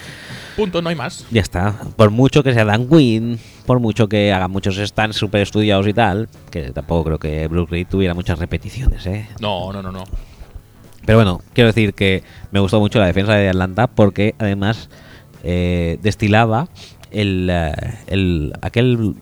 [0.57, 1.25] punto, no hay más.
[1.31, 1.75] Ya está.
[1.97, 5.93] Por mucho que sea Dan Quinn, por mucho que haga muchos stands super estudiados y
[5.93, 9.29] tal, que tampoco creo que Brooks Reed tuviera muchas repeticiones, ¿eh?
[9.41, 10.05] No, no, no, no.
[11.05, 14.89] Pero bueno, quiero decir que me gustó mucho la defensa de Atlanta porque además
[15.43, 16.69] eh, destilaba
[17.11, 17.73] el, eh,
[18.07, 19.15] el- aquel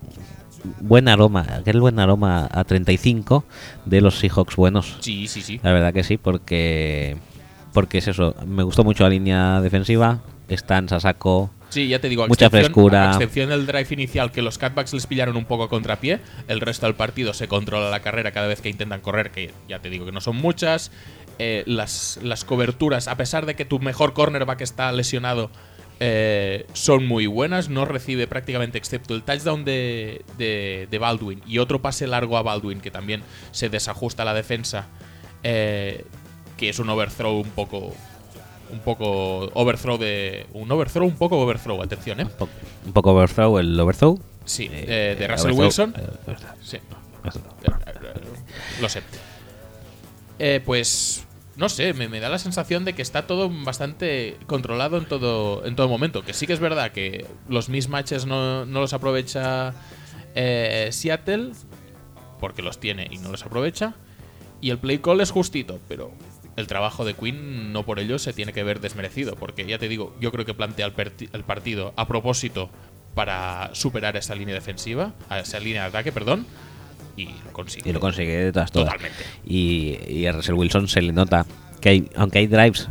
[0.80, 3.44] buen aroma, aquel buen aroma a 35
[3.86, 4.96] de los Seahawks buenos.
[5.00, 5.60] Sí, sí, sí.
[5.62, 7.16] La verdad que sí, porque
[7.72, 10.20] porque es eso, me gustó mucho la línea defensiva,
[10.50, 13.10] stands a saco, Sí, ya te digo, a Mucha excepción- frescura.
[13.10, 16.18] A excepción del drive inicial, que los cutbacks les pillaron un poco a contrapié,
[16.48, 19.78] el resto del partido se controla la carrera cada vez que intentan correr, que ya
[19.78, 20.90] te digo que no son muchas.
[21.38, 25.52] Eh, las, las coberturas, a pesar de que tu mejor cornerback está lesionado,
[26.00, 27.68] eh, son muy buenas.
[27.68, 32.42] No recibe prácticamente, excepto el touchdown de, de- de Baldwin y otro pase largo a
[32.42, 33.22] Baldwin, que también
[33.52, 34.86] se desajusta la defensa,
[35.42, 36.04] eh,
[36.56, 37.94] que es un overthrow un poco.
[38.72, 40.46] Un poco overthrow de.
[40.52, 42.24] Un overthrow, un poco overthrow, atención, eh.
[42.24, 42.52] un poco,
[42.86, 44.16] un poco overthrow, el overthrow.
[44.44, 45.94] Sí, Eh, de Russell overthrow, Wilson.
[46.62, 46.78] Sí,
[48.80, 49.02] lo sé.
[50.64, 51.24] Pues
[51.60, 55.76] no sé, me, da la sensación de que está todo bastante controlado en todo, en
[55.76, 56.24] todo momento.
[56.24, 59.74] Que sí que es verdad que los mismatches no, no los aprovecha
[60.34, 61.52] eh, Seattle,
[62.40, 63.92] porque los tiene y no los aprovecha.
[64.62, 66.12] Y el play call es justito, pero
[66.56, 69.90] el trabajo de Quinn no por ello se tiene que ver desmerecido, porque ya te
[69.90, 70.94] digo, yo creo que plantea el,
[71.30, 72.70] el partido a propósito
[73.14, 76.46] para superar esa línea defensiva, esa línea de ataque, perdón,
[77.22, 77.90] y lo consigue.
[77.90, 78.88] Y lo consigue de todas, todas.
[78.92, 79.24] Totalmente.
[79.46, 81.46] Y, y a Russell Wilson se le nota
[81.80, 82.88] que hay, aunque hay drives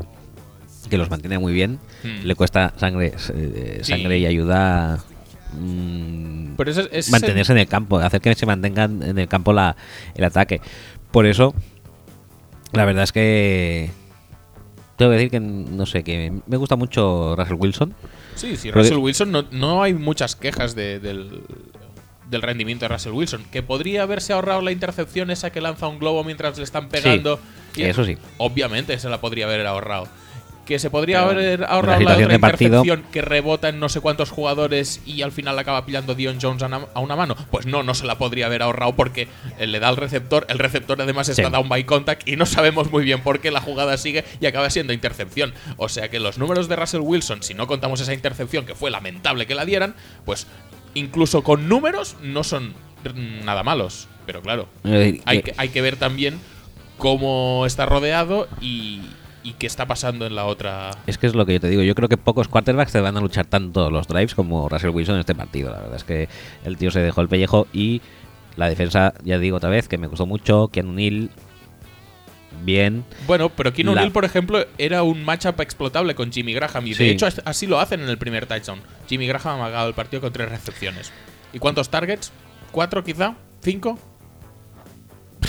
[0.89, 2.25] que los mantiene muy bien, Hmm.
[2.25, 3.91] le cuesta sangre, eh, Sí.
[3.91, 4.99] sangre y ayuda
[5.53, 9.75] mm, Pero el- mantenerse en el campo, hacer que se mantengan en el campo la,
[10.15, 10.61] el ataque.
[11.11, 11.53] Por eso,
[12.71, 13.89] la verdad es que
[14.95, 17.93] tengo que decir que no sé, que me gusta mucho Russell Wilson.
[18.35, 21.41] Sí, sí, Russell Wilson no, no hay muchas quejas de- del,
[22.29, 23.43] del rendimiento de Russell Wilson.
[23.51, 27.39] Que podría haberse ahorrado la intercepción esa que lanza un globo mientras le están pegando.
[27.73, 28.17] Sí, eso sí.
[28.37, 30.07] Obviamente se la podría haber ahorrado.
[30.65, 34.01] Que se podría Pero haber la ahorrado la otra intercepción que rebota en no sé
[34.01, 37.35] cuántos jugadores y al final acaba pillando Dion Jones a una, mano.
[37.49, 39.27] Pues no, no se la podría haber ahorrado porque
[39.59, 40.45] le da al receptor.
[40.47, 41.51] El receptor además está Sí.
[41.51, 44.69] down by contact y no sabemos muy bien por qué la jugada sigue y acaba
[44.69, 45.55] siendo intercepción.
[45.77, 48.91] O sea que los números de Russell Wilson, si no contamos esa intercepción que fue
[48.91, 50.45] lamentable que la dieran, pues
[50.93, 52.73] incluso con números no son
[53.45, 54.07] nada malos.
[54.25, 56.39] Pero claro, hay que- que, hay que ver también
[56.97, 59.01] cómo está rodeado y,
[59.43, 60.91] y qué está pasando en la otra.
[61.07, 61.81] Es que es lo que yo te digo.
[61.81, 65.15] Yo creo que pocos quarterbacks te van a luchar tanto los drives como Russell Wilson
[65.15, 65.71] en este partido.
[65.71, 66.29] La verdad es que
[66.65, 68.01] el tío se dejó el pellejo y
[68.55, 70.67] la defensa, ya digo otra vez, que me gustó mucho.
[70.67, 71.29] Keanu Neal,
[72.63, 73.03] bien.
[73.27, 76.87] Bueno, pero Keenan La- por ejemplo, era un matchup explotable con Jimmy Graham.
[76.87, 77.03] Y Sí.
[77.03, 78.79] de hecho, as- así lo hacen en el primer touchdown.
[79.07, 81.11] Jimmy Graham ha ganado el partido con tres recepciones.
[81.53, 82.31] ¿Y cuántos targets?
[82.71, 83.35] ¿Cuatro quizá?
[83.61, 83.97] ¿Cinco?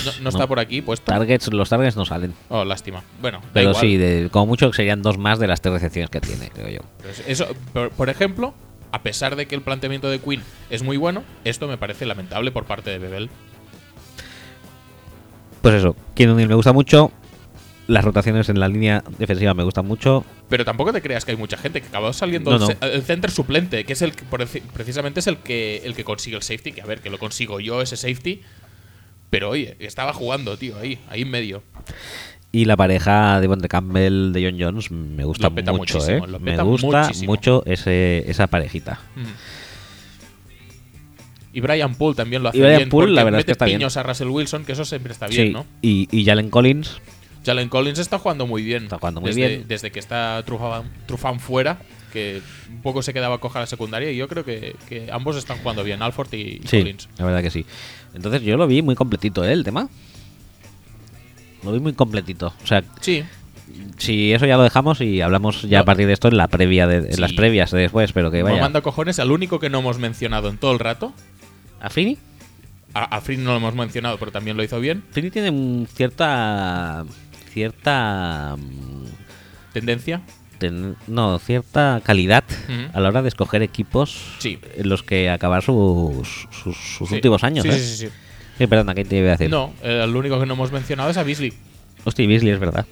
[0.05, 1.05] No, no está por aquí puesto.
[1.05, 2.32] Targets, los targets no salen.
[2.49, 3.03] Oh, lástima.
[3.20, 3.81] Bueno, da Pero igual.
[3.81, 6.81] sí, de, como mucho serían dos más de las tres recepciones que tiene, creo yo.
[7.03, 8.55] Pues Eso, por, por ejemplo,
[8.93, 12.51] a pesar de que el planteamiento de Quinn es muy bueno, esto me parece lamentable
[12.53, 13.28] por parte de Bebel.
[15.62, 17.12] Pues eso, Neal me gusta mucho.
[17.87, 20.24] Las rotaciones en la línea defensiva me gustan mucho.
[20.49, 22.66] Pero tampoco te creas que hay mucha gente que acabó saliendo No, el, no.
[22.69, 24.24] ce- el center suplente, que es el que
[24.73, 27.59] precisamente es el que el que consigue el safety, que a ver, que lo consigo
[27.59, 28.43] yo ese safety.
[29.28, 31.62] Pero oye, estaba jugando, tío, ahí, ahí en medio.
[32.53, 36.20] Y la pareja de Bonte Campbell de John Jones me gusta mucho, ¿eh?
[36.41, 37.32] Me gusta muchísimo.
[37.32, 39.01] mucho ese, esa parejita.
[39.16, 39.20] Mm.
[41.53, 42.89] Y Brian Poole también lo hace Y Brian bien.
[42.89, 43.79] Poole, la verdad es que está bien.
[43.79, 45.67] piños a Russell Wilson, que eso siempre está bien, sí, ¿no?
[45.83, 47.01] y, y Jalen Collins,
[47.45, 48.85] Jalen Collins está jugando muy bien.
[48.85, 49.65] Está jugando muy desde, bien.
[49.67, 51.79] Desde que está Trufan, Trufan fuera,
[52.13, 55.59] que un poco se quedaba coja la secundaria, y yo creo que, que ambos están
[55.59, 57.09] jugando bien, Alford y, sí, Collins.
[57.19, 57.65] la verdad que sí.
[58.15, 59.53] Entonces yo lo vi muy completito, ¿eh?
[59.53, 59.89] El tema.
[61.63, 62.53] Lo vi muy completito.
[62.63, 63.23] O sea, Sí,
[63.99, 65.83] si eso ya lo dejamos y hablamos ya No.
[65.83, 67.21] a partir de esto en la previa de, en Sí.
[67.21, 68.61] las previas de después, pero que vaya.
[68.61, 71.13] manda cojones al único que no hemos mencionado en todo el rato.
[71.81, 72.19] ¿A Fini?
[72.94, 75.02] A, a Frin no lo hemos mencionado, pero también lo hizo bien.
[75.12, 77.05] Fini tiene un cierta
[77.52, 80.20] cierta mm, Tendencia.
[80.59, 82.44] ten- no, cierta calidad
[82.93, 84.59] a la hora de escoger equipos Sí.
[84.77, 87.15] en los que acabar sus, sus, sus Sí.
[87.16, 87.62] últimos años.
[87.65, 87.73] Sí, ¿eh?
[87.73, 88.12] sí, sí, sí.
[88.59, 89.48] Sí, perdona, ¿qué te iba a decir?
[89.51, 91.52] No, eh, el único que no hemos mencionado es a Beasley.
[92.05, 92.86] Hostia, Beasley es verdad.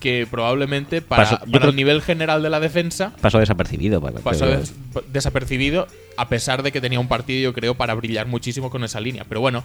[0.00, 4.00] Que probablemente para, creo- el nivel general de la defensa Pasó desapercibido.
[4.00, 4.72] para- pasó des-
[5.12, 9.00] desapercibido, a pesar de que tenía un partido, yo creo, para brillar muchísimo con esa
[9.00, 9.24] línea.
[9.28, 9.64] Pero bueno,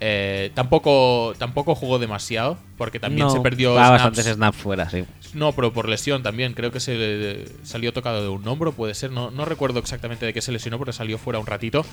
[0.00, 4.02] eh, tampoco, tampoco jugó demasiado, porque también no, se perdió va snaps.
[4.04, 5.04] bastantes snaps fuera, sí.
[5.34, 6.54] No, pero por lesión también.
[6.54, 9.10] Creo que se le- salió tocado de un hombro, puede ser.
[9.12, 11.84] No, no recuerdo exactamente de qué se lesionó, pero salió fuera un ratito.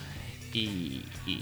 [0.53, 1.41] Y, y,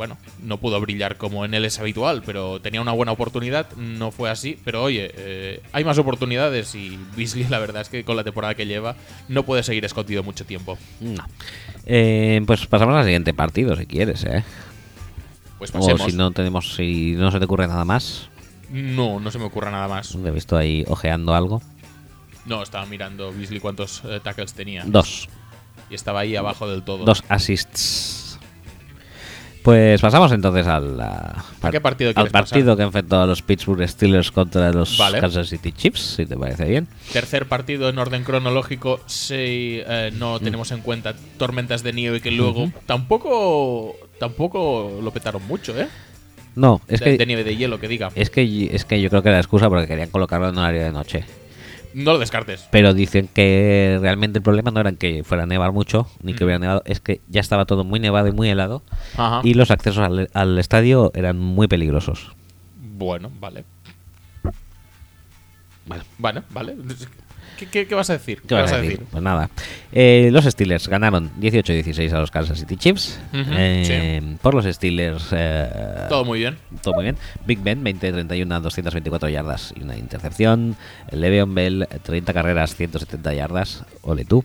[0.00, 3.70] bueno, no pudo brillar como en él es habitual, pero tenía una buena oportunidad.
[3.76, 4.58] No fue así.
[4.64, 8.54] Pero oye, eh, hay más oportunidades y Beasley, la verdad es que con la temporada
[8.54, 8.96] que lleva,
[9.28, 10.78] no puede seguir escondido mucho tiempo.
[11.00, 11.22] No.
[11.84, 14.42] Eh, pues pasamos al siguiente partido, si quieres, ¿eh?
[15.58, 16.10] Pues O pasemos.
[16.10, 18.30] si no tenemos, si no se te ocurre nada más.
[18.70, 20.14] no, no se me ocurra nada más.
[20.14, 21.60] He visto ahí ojeando algo.
[22.46, 24.82] No, estaba mirando Beasley cuántos eh, tackles tenía.
[24.86, 25.28] Dos.
[25.90, 27.04] Y estaba ahí abajo del todo.
[27.04, 28.19] Dos assists.
[29.62, 32.30] Pues pasamos entonces al, ¿A qué partido al
[32.76, 35.20] que enfrentó a los Pittsburgh Steelers contra los Vale.
[35.20, 36.88] Kansas City Chiefs, si te parece bien.
[37.12, 40.44] Tercer partido en orden cronológico, si eh, no Mm.
[40.44, 45.88] tenemos en cuenta tormentas de nieve que luego tampoco tampoco lo petaron mucho, ¿eh?
[46.56, 48.10] No, es de, que, de nieve de hielo, que diga.
[48.14, 50.82] es que es que yo creo que era la excusa porque querían colocarlo en horario
[50.82, 51.24] de noche.
[51.94, 52.68] No lo descartes.
[52.70, 56.44] Pero dicen que realmente el problema no era que fuera a nevar mucho, ni que
[56.44, 56.46] Mm.
[56.46, 58.82] hubiera nevado, es que ya estaba todo muy nevado y muy helado.
[59.16, 59.40] Ajá.
[59.44, 62.30] Y los accesos al, al estadio eran muy peligrosos.
[62.96, 63.64] Bueno, vale.
[65.86, 66.02] Vale.
[66.18, 66.76] Bueno, vale.
[67.60, 68.40] ¿Qué, qué- qué vas a decir?
[68.48, 69.02] ¿Qué vas a decir?
[69.10, 69.50] Pues nada.
[69.92, 73.20] Eh, los Steelers ganaron 18-16 a los Kansas City Chiefs.
[73.32, 75.26] Ujú, Eh, Por los Steelers.
[75.32, 76.56] eh, Todo muy bien.
[76.82, 77.16] todo muy bien.
[77.46, 80.76] Big Ben, 20-31 a 224 yardas y una intercepción.
[81.12, 83.84] Le'Veon Bell, 30 carreras, 170 yardas.
[84.02, 84.44] Ole tú.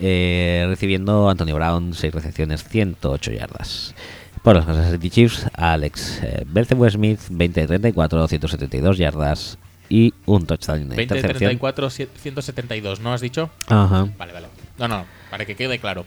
[0.00, 3.94] Eh, recibiendo Antonio Brown, 6 recepciones, 108 yardas.
[4.42, 9.56] Por los Kansas City Chiefs, Alex Belzebuer Smith, 20-34, 172 yardas
[9.94, 11.48] y un touchdown y una 20, intercepción.
[11.58, 13.50] 34, 172, ¿no has dicho?
[13.68, 14.06] Ajá.
[14.16, 14.46] Vale, vale.
[14.78, 16.06] No, no, para que quede claro.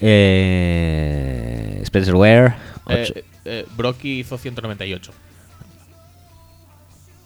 [0.00, 2.54] Eh, Spencer Ware,
[2.86, 5.12] ocho- Eh, eh, Brocky hizo 198.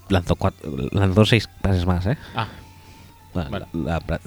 [0.09, 2.19] lanzó, cuatro, lanzó seis pases más, ¿eh?
[2.35, 2.49] Ah,
[3.33, 3.67] Bueno, Vale.
[3.75, 4.21] la- la-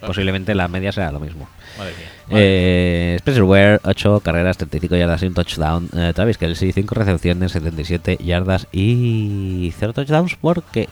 [0.00, 1.48] posiblemente la media será lo mismo.
[1.78, 2.08] madre mía.
[2.28, 2.40] Vale.
[2.42, 5.88] Eh, Spencer Ware, 8 carreras, 35 yardas y un touchdown.
[5.96, 10.88] Eh, Travis Kelsey, 5 recepciones, 77 yardas y 0 touchdowns porque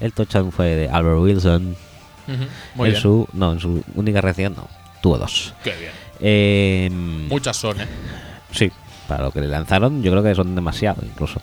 [0.00, 1.76] el touchdown fue de Albert Wilson.
[2.28, 2.44] Ujú,
[2.76, 3.02] Muy en bien.
[3.02, 4.68] su No, en su única recepción no,
[5.02, 5.54] tuvo dos.
[5.64, 5.92] Qué bien.
[6.20, 6.88] Eh,
[7.28, 7.86] Muchas son, ¿eh?
[8.52, 8.70] Sí,
[9.08, 11.40] para lo que le lanzaron, yo creo que son demasiado incluso.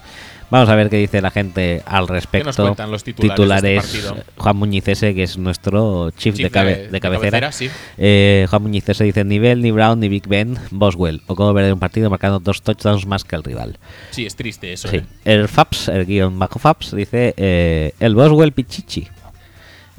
[0.50, 2.48] Vamos a ver qué dice la gente al respecto.
[2.48, 4.24] nos cuentan los titulares de este?
[4.38, 7.42] Juan Muñiz ese, que es nuestro chief, Chief de, cabe- de- de cabecera.
[7.42, 7.70] cabecera, sí.
[7.98, 11.22] Eh, Juan Muñiz ese dice, ni Bell, ni Brown, ni Big Ben, Boswell.
[11.28, 13.78] O cómo ver un partido marcando dos touchdowns más que el rival.
[14.12, 14.88] Sí, es triste eso.
[14.88, 14.98] Sí.
[14.98, 15.04] ¿eh?
[15.26, 19.08] El Faps, el guion bajo Faps, dice, eh, el Boswell Pichichi.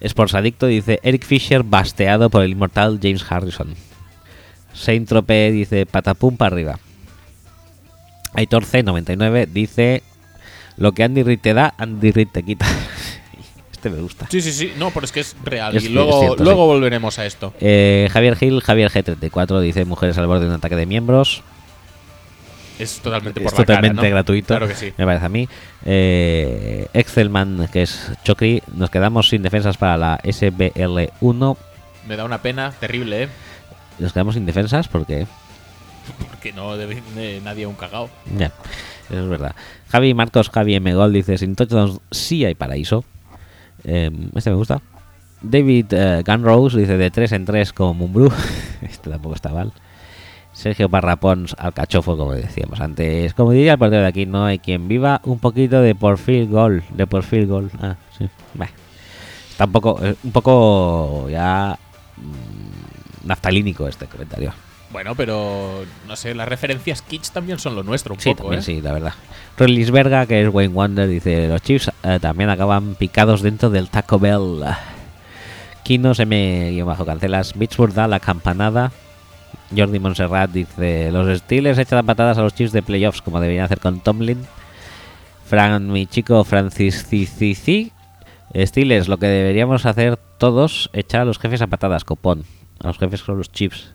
[0.01, 3.75] Sports Adicto dice, Eric Fisher basteado por el inmortal James Harrison.
[4.73, 6.79] Saint Tropez dice, patapum para arriba.
[8.35, 10.03] Aitor C99 dice,
[10.79, 12.67] lo que Andy Reid te da, Andy Reid te quita.
[13.73, 14.27] este me gusta.
[14.31, 14.73] Sí, sí, sí.
[14.79, 15.77] No, pero es que es real.
[15.77, 16.67] Es y luego, es cierto, luego sí.
[16.67, 17.53] volveremos a esto.
[17.61, 21.43] Eh, Javier Gil, Javier G34 dice, mujeres al borde de un ataque de miembros.
[22.79, 24.15] Es totalmente Es por la cara, totalmente ¿no?
[24.15, 24.47] gratuito.
[24.47, 24.93] Claro que sí.
[24.97, 25.49] Me parece a mí.
[25.85, 31.57] Eh, Excelman, que es Chocri, nos quedamos sin defensas para la SBL1.
[32.07, 33.29] Me da una pena terrible, ¿eh?
[33.99, 35.27] Nos quedamos sin defensas porque.
[36.31, 38.09] Porque no debe de nadie un cagao.
[38.35, 38.51] Ya,
[39.11, 39.55] eso es verdad.
[39.89, 40.95] Javi Marcos, Javi M.
[40.95, 43.05] Gol dice: Sin touchdowns sí hay paraíso.
[43.85, 44.81] Eh, este me gusta.
[45.41, 48.33] David eh, Gunrose dice: De 3 en 3 como Mumbrú.
[48.83, 49.73] este tampoco está mal.
[50.53, 53.33] Sergio Parrapons al cachofo, como decíamos antes.
[53.35, 56.51] Como diría el portero de aquí, no hay quien viva un poquito de por field
[56.51, 56.83] goal.
[56.91, 57.71] De por field goal.
[57.81, 58.29] Ah, sí.
[58.55, 58.69] Bah.
[59.51, 61.79] Está un poco, eh, un poco ya
[62.17, 64.53] mm, naftalínico este comentario.
[64.91, 68.61] Bueno, pero no sé, las referencias kits también son lo nuestro un Sí, poco, también
[68.61, 68.63] ¿eh?
[68.63, 69.13] sí, la verdad.
[69.93, 74.19] Verga, que es Wayne Wonder, dice: Los Chiefs eh, también acaban picados dentro del Taco
[74.19, 74.65] Bell.
[75.83, 77.53] Kinos M-cancelas.
[77.53, 78.93] Pittsburgh da la campanada.
[79.77, 83.81] Jordi Monserrat dice: Los Steelers echan patadas a los Chiefs de playoffs, como deberían hacer
[83.81, 84.47] con Tomlin.
[85.45, 87.93] Fran, mi chico Francis Cicici.
[88.55, 92.45] Steelers, lo que deberíamos hacer todos, echar a los jefes a patadas, copón.
[92.81, 93.93] A los jefes con los Chiefs.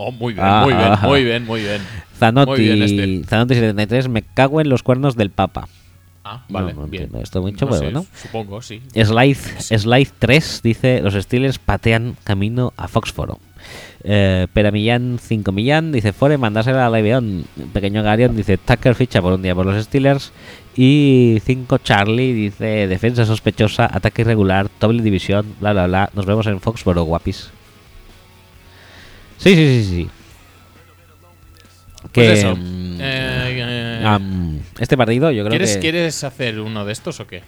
[0.00, 1.00] Oh, muy bien, Ah, muy bien, ah.
[1.02, 1.80] muy bien, muy bien.
[2.16, 3.28] Zanotti, Muy bien este.
[3.28, 5.66] Zanotti 73, me cago en los cuernos del Papa.
[6.22, 7.02] Ah, No, vale, no bien.
[7.04, 8.06] entiendo esto mucho, No sé, bueno.
[8.14, 8.80] Supongo, sí.
[8.94, 13.40] Slide, Slide 3 dice: Los Steelers patean camino a Foxforo.
[14.04, 17.44] Eh, Pera Millán, 5 Millán, dice: Fore, mandásela a Leveón.
[17.72, 20.32] Pequeño Garion dice: Tucker ficha por un día por los Steelers.
[20.76, 26.10] Y 5 Charlie dice: Defensa sospechosa, ataque irregular, doble división, bla bla bla.
[26.14, 27.50] Nos vemos en Foxboro, guapis.
[29.38, 30.10] Sí, sí, sí, sí.
[32.12, 32.54] Pues eso.
[32.56, 35.80] mm, Eh, eh, am, este partido, yo creo ¿quieres, que.
[35.80, 37.42] ¿Quieres hacer uno de estos o qué?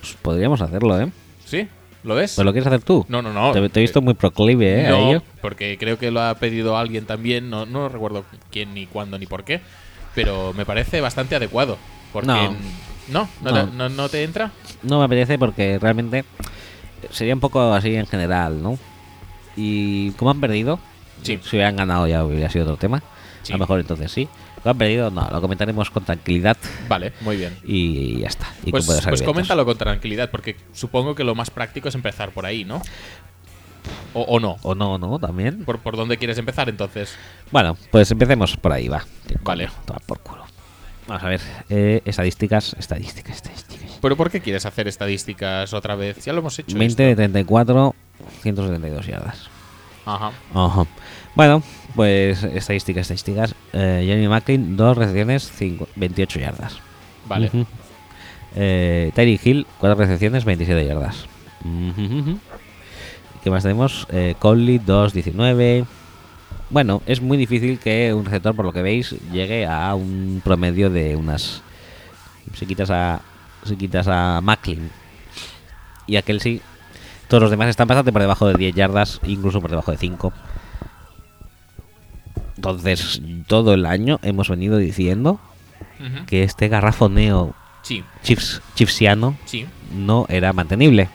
[0.00, 1.10] pues, podríamos hacerlo, ¿eh?
[1.44, 1.68] ¿Sí?
[2.02, 2.32] ¿Lo ves?
[2.34, 3.04] ¿Pues lo quieres hacer tú?
[3.08, 3.52] No, no, no.
[3.52, 4.86] Te, te he visto muy proclive, ¿eh?
[4.86, 7.50] a No, porque creo que lo ha pedido alguien también.
[7.50, 9.60] No, no recuerdo quién, ni cuándo, ni por qué.
[10.14, 11.76] Pero me parece bastante adecuado.
[12.12, 12.26] Porque.
[12.28, 12.56] No.
[13.08, 13.28] ¿No?
[13.42, 13.66] ¿No, No.
[13.66, 14.50] no- no te entra?
[14.82, 16.24] No me apetece porque realmente
[17.10, 18.78] sería un poco así en general, ¿no?
[19.56, 20.78] Y como han perdido,
[21.22, 21.38] Sí.
[21.42, 23.02] si hubieran ganado ya hubiera sido otro tema.
[23.42, 23.52] Sí.
[23.52, 24.28] A lo mejor entonces sí.
[24.62, 26.56] Como han perdido, no, lo comentaremos con tranquilidad
[26.88, 27.56] Vale, muy bien.
[27.64, 28.46] y ya está.
[28.64, 32.44] Y Pues, pues coméntalo con tranquilidad, porque supongo que lo más práctico es empezar por
[32.44, 32.82] ahí, ¿no?
[34.12, 34.58] O, o no.
[34.62, 35.64] O no, no, también.
[35.64, 37.16] ¿Por, ¿Por dónde quieres empezar entonces?
[37.50, 39.04] Bueno, pues empecemos por ahí, va.
[39.42, 39.70] Vale.
[39.86, 40.44] toma por culo.
[41.08, 41.40] Vamos a ver.
[41.70, 43.79] eh, estadísticas, estadísticas, estadísticas.
[44.00, 46.24] ¿Pero por qué quieres hacer estadísticas otra vez?
[46.24, 46.76] Ya lo hemos hecho.
[46.78, 47.94] 20 de 34,
[48.42, 49.48] 172 yardas.
[50.06, 50.32] Ajá.
[50.54, 50.86] Ajá.
[51.34, 51.62] Bueno,
[51.94, 53.54] pues estadísticas, estadísticas.
[53.72, 56.78] Eh, Jeremy Macklin, dos recepciones, cinco- 28 yardas.
[57.26, 57.50] Vale.
[58.56, 61.26] Eh, Tyree Hill, cuatro recepciones, 27 yardas.
[63.44, 64.06] ¿Qué más tenemos?
[64.10, 65.84] Eh, Conley, 2, 19.
[66.70, 70.90] Bueno, es muy difícil que un receptor, por lo que veis, llegue a un promedio
[70.90, 71.62] de unas
[72.54, 73.20] Si quitas a,
[73.64, 74.90] si quitas a Macklin
[76.06, 76.60] y a Kelsey,
[77.28, 80.32] todos los demás están bastante por debajo de 10 yardas, incluso por debajo de 5.
[82.56, 85.40] Entonces, todo el año hemos venido diciendo
[86.26, 89.66] que este garrafoneo Sí, chiefs, chiefsiano sí.
[89.94, 91.08] no era mantenible.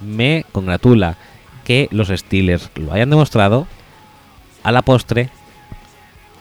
[0.00, 1.16] Me congratula
[1.64, 3.66] que los Steelers lo hayan demostrado
[4.64, 5.30] a la postre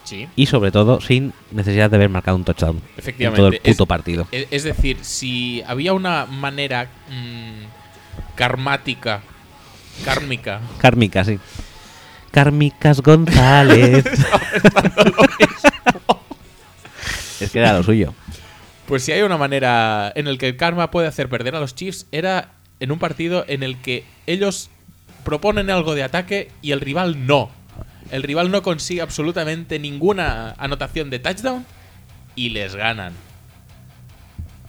[0.07, 0.27] Sí.
[0.38, 3.38] y sobre todo sin necesidad de haber marcado un touchdown en Efectivamente.
[3.41, 4.27] todo el puto Es- partido.
[4.31, 7.63] Es, es decir, si había una manera mm,
[8.35, 9.21] karmática,
[10.05, 11.39] kármica, Kármica, sí.
[12.31, 14.05] Kármicas González.
[17.41, 18.13] es que era lo suyo.
[18.88, 21.75] pues si hay una manera en el que el karma puede hacer perder a los
[21.75, 24.69] Chiefs, era en un partido en el que ellos
[25.23, 27.49] proponen algo de ataque y el rival no.
[28.11, 31.65] El rival no consigue absolutamente ninguna anotación de touchdown
[32.35, 33.13] y les ganan.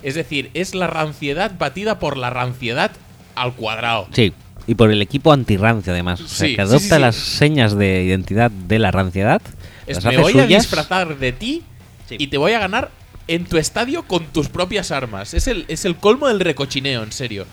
[0.03, 2.91] Es decir, es la ranciedad batida por la ranciedad
[3.35, 4.09] al cuadrado.
[4.13, 4.33] Sí.
[4.67, 6.21] Y por el equipo antirrancio, además.
[6.21, 7.01] O sea, Sí, que adopta sí, sí.
[7.01, 9.41] las señas de identidad de la ranciedad.
[9.87, 10.63] Es, me voy a suyas.
[10.63, 11.63] disfrazar de ti
[12.11, 12.91] y te voy a ganar
[13.29, 15.33] en tu estadio con tus propias armas.
[15.35, 17.47] Es el, es el colmo del recochineo, en serio.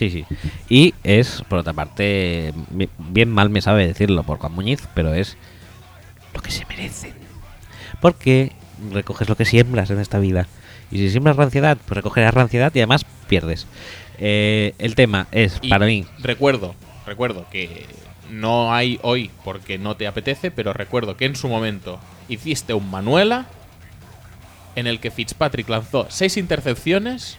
[0.00, 0.24] Sí, sí.
[0.70, 5.12] Y es, por otra parte, bi- bien mal me sabe decirlo por Juan Muñiz, pero
[5.12, 5.36] es
[6.34, 7.12] lo que se merecen.
[8.00, 8.52] Porque
[8.92, 10.46] recoges lo que siembras en esta vida.
[10.90, 13.66] Y si siembras ranciedad, pues recogerás ranciedad y además pierdes.
[14.18, 16.74] Eh, el tema es, Y para mí, Recuerdo,
[17.06, 17.84] recuerdo que
[18.30, 22.00] no hay hoy porque no te apetece, pero recuerdo que en su momento
[22.30, 23.46] hiciste un Manuela
[24.76, 27.36] en el que Fitzpatrick lanzó seis intercepciones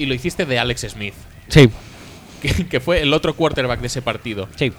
[0.00, 1.14] y lo hiciste de Alex Smith,
[1.48, 1.70] sí,
[2.42, 4.48] que, que fue el otro quarterback de ese partido.
[4.56, 4.72] sí,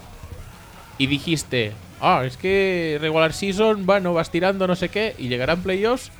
[0.97, 5.63] y dijiste, ah, es que regular season, bueno, vas tirando no sé qué, y llegarán
[5.63, 6.11] playoffs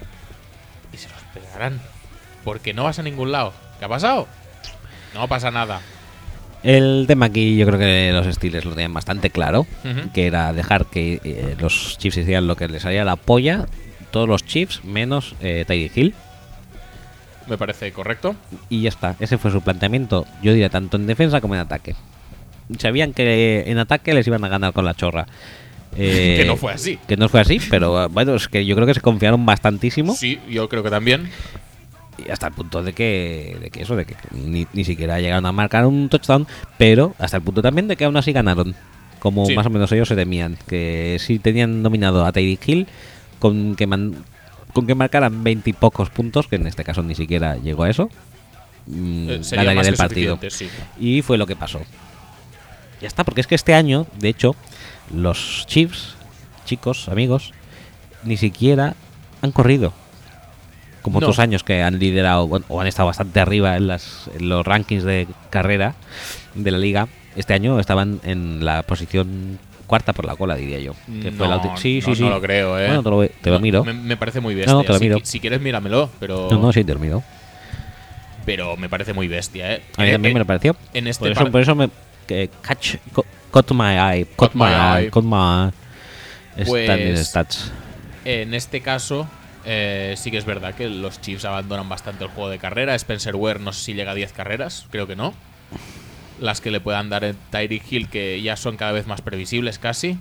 [0.92, 1.80] y se los pegarán.
[2.44, 3.54] Porque no vas a ningún lado.
[3.78, 4.28] ¿Qué ha pasado?
[5.14, 5.82] No pasa nada.
[6.64, 9.68] El tema aquí yo creo que los Steelers lo tenían bastante claro,
[10.14, 13.68] que era dejar que eh, los Chiefs hicieran lo que les haría la polla,
[14.12, 16.16] todos los Chiefs menos eh, Tyreek Hill.
[17.48, 18.36] Me parece correcto.
[18.70, 21.96] Y ya está, ese fue su planteamiento, yo diría tanto en defensa como en ataque.
[22.78, 25.26] Sabían que en ataque les iban a ganar con la chorra.
[25.98, 26.98] Eh, que no fue así.
[27.06, 30.16] Que no fue así, pero bueno, es que yo creo que se confiaron bastantísimo.
[30.16, 31.30] Sí, yo creo que también.
[32.18, 35.46] Y hasta el punto de que, de que eso, de que ni, ni siquiera llegaron
[35.46, 36.48] a marcar un touchdown,
[36.78, 38.74] pero hasta el punto también de que aún así ganaron.
[39.20, 39.54] Como Sí.
[39.54, 40.58] más o menos ellos se temían.
[40.66, 42.88] Que si tenían nominado a Tyreek Hill,
[43.40, 44.16] con que, man-
[44.74, 47.90] con que marcaran 20 y pocos puntos, que en este caso ni siquiera llegó a
[47.90, 48.10] eso,
[48.88, 50.40] mm, Eh, ganarían el partido.
[50.50, 50.70] sí.
[51.00, 51.82] Y fue lo que pasó.
[53.02, 54.56] Ya está, porque es que este año, de hecho,
[55.14, 56.16] los Chiefs,
[56.66, 57.52] chicos, amigos,
[58.24, 58.96] ni siquiera
[59.42, 59.94] han corrido.
[61.02, 61.26] Como No.
[61.26, 65.04] otros años que han liderado o han estado bastante arriba en, las, en los rankings
[65.04, 65.96] de carrera
[66.54, 67.08] de la liga.
[67.36, 69.58] Este año estaban en la posición
[69.92, 70.94] cuarta por la cola, diría yo.
[71.22, 72.22] Que fue la No, sí, no, sí, sí.
[72.24, 72.86] no lo creo, eh.
[72.88, 73.84] Bueno, te lo, te lo No, miro.
[73.84, 74.72] Me, me parece muy bestia.
[74.72, 75.18] No, no, te lo si, miro.
[75.22, 77.22] si quieres, míramelo, pero, No, no, sí, te lo miro.
[78.46, 79.82] pero me parece muy bestia, eh.
[79.98, 80.78] A mí Eh, también eh, me lo pareció.
[80.94, 81.90] En este por, eso, por eso me.
[82.26, 82.96] Que catch.
[83.12, 84.26] co- Caught my eye.
[84.38, 85.10] Caught, my, eye.
[85.12, 85.68] Caught my
[86.58, 86.64] eye.
[86.66, 87.72] Pues- Stats- stats.
[88.24, 89.28] En este caso,
[89.66, 92.96] eh, sí que es verdad que los Chiefs abandonan bastante el juego de carrera.
[92.96, 95.34] Spencer Ware no sé si llega a 10 carreras, creo que no.
[96.42, 99.80] Las que le puedan dar en Tyreek Hill, que ya son cada vez más previsibles
[99.80, 100.18] casi.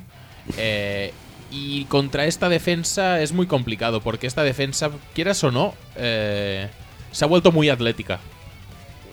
[0.56, 1.12] Eh,
[1.50, 6.68] y contra esta defensa es muy complicado, porque esta defensa, quieras o no, eh,
[7.10, 8.20] se ha vuelto muy atlética.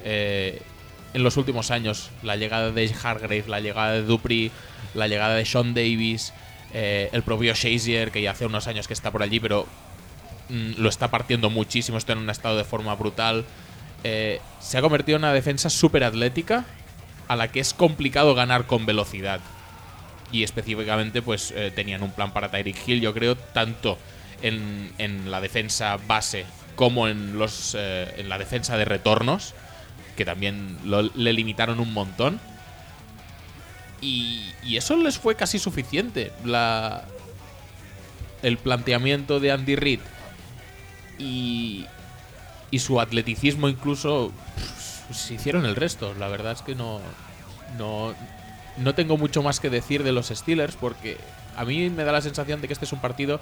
[0.04, 0.62] Eh,
[1.14, 4.52] en los últimos años, la llegada de Hargrave, la llegada de Dupree,
[4.94, 6.32] la llegada de Sean Davis,
[6.74, 9.66] eh, el propio Shazier, que ya hace unos años que está por allí, pero
[10.50, 13.46] mm, lo está partiendo muchísimo, está en un estado de forma brutal.
[14.04, 16.66] Se ha convertido en una defensa súper atlética
[17.28, 19.40] a la que es complicado ganar con velocidad.
[20.32, 23.98] Y específicamente, pues eh, tenían un plan para Tyreek Hill, yo creo, tanto
[24.42, 26.46] en, en la defensa base
[26.76, 29.54] como en, los, eh, en la defensa de retornos,
[30.16, 32.40] que también le limitaron un montón.
[34.02, 36.32] Y, y eso les fue casi suficiente.
[36.44, 37.06] La,
[38.44, 40.00] el planteamiento de Andy Reid
[41.18, 41.86] y,
[42.70, 44.32] y su atleticismo incluso
[45.12, 46.14] se hicieron el resto.
[46.16, 47.00] La verdad es que no,
[47.78, 48.14] no,
[48.78, 51.18] no tengo mucho más que decir de los Steelers porque
[51.56, 53.40] a mí me da la sensación de que este es un partido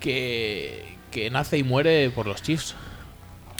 [0.00, 2.74] que, que nace y muere por los Chiefs.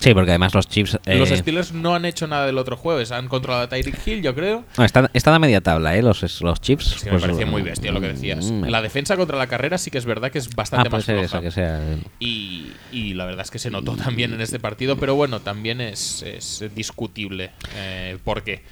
[0.02, 0.98] Sí, porque además los chips.
[1.06, 3.12] eh, Los Steelers no han hecho nada del otro jueves.
[3.12, 4.64] Han controlado a Tyreek Hill, yo creo.
[4.76, 6.02] no, están, están a media tabla, ¿eh?
[6.02, 6.96] Los, los chips.
[6.96, 8.44] Es que pues, me parecía muy bestia lo que decías.
[8.50, 10.98] mm, La defensa contra la carrera sí que es verdad que es Ah, bastante puede
[10.98, 11.38] más ser floja.
[11.38, 11.80] esa, que sea.
[12.18, 15.80] Y, y la verdad es que se notó también en este partido, pero bueno, también
[15.80, 17.50] es, es discutible.
[17.76, 18.62] Eh, porque,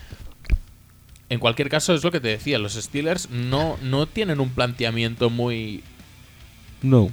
[1.29, 5.31] en cualquier caso, es lo que te decía, los Steelers no, no tienen un planteamiento
[5.31, 5.85] muy,
[6.83, 7.11] No.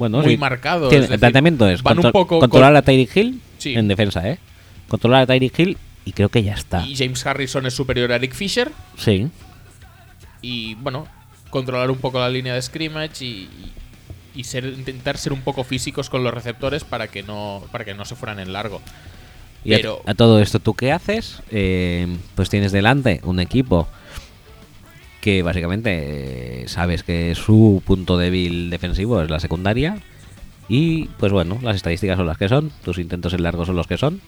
[0.00, 0.36] Bueno, muy sí.
[0.36, 0.88] marcado.
[0.88, 3.74] Tiene- el decir, planteamiento es van un poco controlar a Tyreek Hill Sí.
[3.74, 4.38] en defensa, ¿eh?
[4.88, 6.84] Controlar a Tyreek Hill y creo que ya está.
[6.84, 8.72] Y James Harrison es superior a Eric Fisher.
[8.96, 9.28] Sí.
[10.42, 11.06] Y bueno,
[11.50, 13.48] controlar un poco la línea de scrimmage y,
[14.34, 17.94] y ser, intentar ser un poco físicos con los receptores para que no, para que
[17.94, 18.80] no se fueran en largo.
[19.64, 21.42] Y a- Pero- a, todo esto, ¿tú qué haces?
[21.50, 23.86] Eh, pues tienes delante un equipo
[25.20, 29.98] que básicamente eh, sabes que su punto débil defensivo es la secundaria.
[30.68, 33.86] Y pues bueno, las estadísticas son las que son, tus intentos en largo son los
[33.86, 34.20] que son.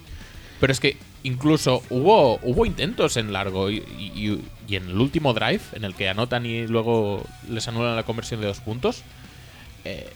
[0.60, 4.40] Pero es que incluso hubo, hubo intentos en largo y, y-
[4.74, 8.46] en el último drive, en el que anotan y luego les anulan la conversión de
[8.46, 9.02] dos puntos,
[9.84, 10.08] eh,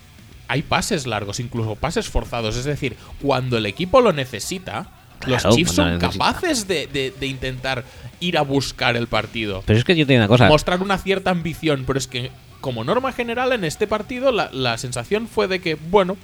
[0.47, 2.55] hay pases largos, incluso pases forzados.
[2.57, 7.27] Es decir, cuando el equipo lo necesita, Claro, los Chiefs son capaces de, de- de
[7.27, 7.83] intentar
[8.19, 9.63] ir a buscar el partido.
[9.65, 10.47] Pero es que yo te digo una cosa.
[10.47, 12.31] Mostrar una cierta ambición, pero es que
[12.61, 16.17] como norma general en este partido la, la sensación fue de que, bueno,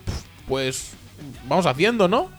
[0.48, 0.92] pues
[1.48, 2.30] vamos haciendo, ¿no?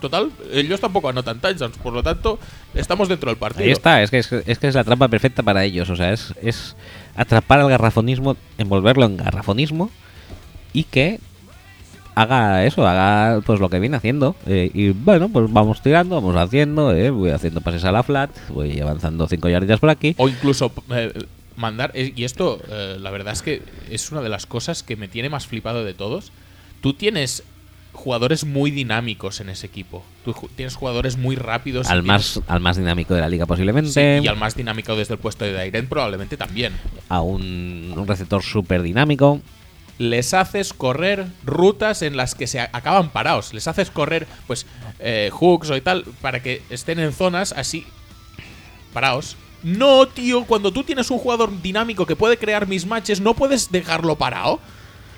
[0.00, 2.38] Total, ellos tampoco anotan touchdowns, por lo tanto,
[2.74, 3.64] estamos dentro del partido.
[3.64, 5.88] Ahí está, es que es, es que es la trampa perfecta para ellos.
[5.88, 6.76] O sea, es, es
[7.16, 9.90] atrapar al garrafonismo, envolverlo en garrafonismo
[10.74, 11.18] y que
[12.16, 14.34] haga eso, haga pues lo que viene haciendo.
[14.46, 18.30] Eh, y bueno, pues vamos tirando, vamos haciendo, eh, voy haciendo pases a la flat,
[18.48, 20.14] voy avanzando cinco yardas por aquí.
[20.18, 21.12] O incluso eh,
[21.56, 21.92] mandar.
[21.94, 25.06] eh, Y esto, eh, la verdad es que es una de las cosas que me
[25.08, 26.32] tiene más flipado de todos.
[26.80, 27.42] Tú tienes
[27.92, 30.04] jugadores muy dinámicos en ese equipo.
[30.24, 31.88] Tú tienes jugadores muy rápidos.
[31.88, 32.06] Al tienes-
[32.36, 35.20] más, al más dinámico de la liga sí, posiblemente, y al más dinámico desde el
[35.20, 36.74] puesto de Dairen probablemente también.
[37.08, 39.40] a un, un receptor súper dinámico.
[39.98, 43.54] Les haces correr rutas en las que se acaban parados.
[43.54, 44.66] Les haces correr, pues,
[44.98, 47.86] eh, hooks o y tal, para que estén en zonas así
[48.92, 49.36] parados.
[49.62, 54.16] No, tío, cuando tú tienes un jugador dinámico que puede crear mismatches, no puedes dejarlo
[54.16, 54.60] parado.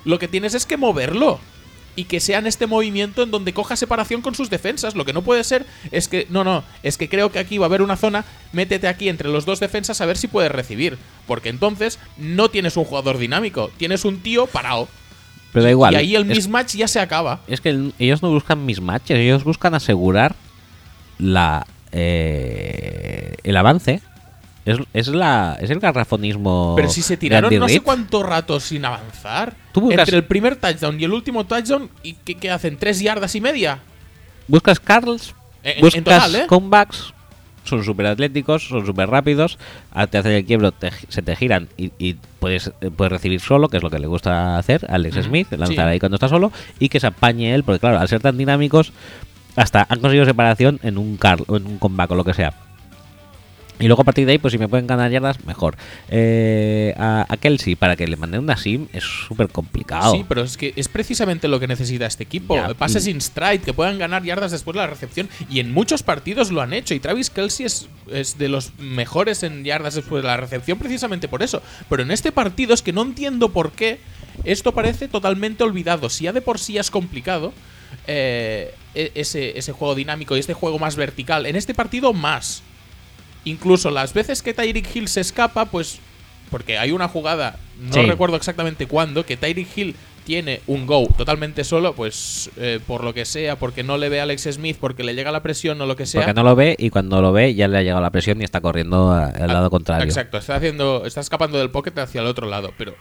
[0.05, 1.39] Lo que tienes es que moverlo.
[1.99, 4.95] Y que sea en este movimiento en donde coja separación con sus defensas.
[4.95, 7.65] Lo que no puede ser es que, no, no, es que creo que aquí va
[7.65, 10.97] a haber una zona, métete aquí entre los dos defensas a ver si puedes recibir.
[11.27, 14.87] Porque entonces no tienes un jugador dinámico, tienes un tío parado.
[15.53, 15.95] Pero da igual.
[15.95, 17.41] Y ahí el es- mismatch ya se acaba.
[17.49, 20.37] Es que el- ellos no buscan mismatches, ellos buscan asegurar
[21.19, 24.03] la eh, el avance.
[24.69, 26.75] Es, es la es el garrafonismo.
[26.77, 29.55] Pero si se tiraron no sé cuánto rato sin avanzar.
[29.73, 32.77] Tú buscas- Entre el primer touchdown y el último touchdown, ¿y qué, qué hacen?
[32.77, 33.79] ¿Tres yardas y media?
[34.47, 36.47] Buscas Carls, En- en buscas total, ¿eh?
[36.47, 37.13] comebacks,
[37.65, 39.59] son súper atléticos, son súper rápidos,
[40.11, 43.69] te hacen el quiebro, te se te giran y, y puedes, eh, puedes recibir solo,
[43.69, 45.81] que es lo que le gusta hacer a Alex Smith, lanzar sí.
[45.81, 48.93] ahí cuando está solo, y que se apañe él, porque claro, al ser tan dinámicos,
[49.57, 52.53] hasta han conseguido separación en un Carl o en un comeback o lo que sea.
[53.81, 55.77] Y luego a partir de ahí, pues si me pueden ganar yardas, mejor.
[56.09, 60.13] Eh, a, a Kelsey, para que le manden una sim, es súper complicado.
[60.13, 62.57] Sí, pero es que es precisamente lo que necesita este equipo.
[62.77, 65.29] Pases in stride, que puedan ganar yardas después de la recepción.
[65.49, 66.95] Y en muchos partidos lo han hecho.
[66.95, 71.29] Y Travis Kelsey es, es de los mejores en yardas después de la recepción precisamente
[71.29, 71.63] por eso.
[71.89, 74.01] Pero en este partido es que no entiendo por qué
[74.45, 76.09] esto parece totalmente olvidado.
[76.11, 77.53] Si ya de por sí es complicado
[78.07, 82.63] eh, e- ese, ese juego dinámico y este juego más vertical, en este partido más.
[83.49, 85.99] Incluso las veces que Tyreek Hill se escapa, pues.
[86.51, 88.03] Porque hay una jugada, no Sí.
[88.03, 89.95] recuerdo exactamente cuándo, que Tyreek Hill
[90.25, 94.21] tiene un go totalmente solo, pues eh, por lo que sea, porque no le ve
[94.21, 96.21] a Alex Smith, porque le llega la presión o lo que sea.
[96.23, 98.45] Porque no lo ve y cuando lo ve ya le ha llegado la presión y
[98.45, 100.05] está corriendo al lado Ah, contrario.
[100.07, 102.95] Exacto, está haciendo, está escapando del pocket hacia el otro lado, pero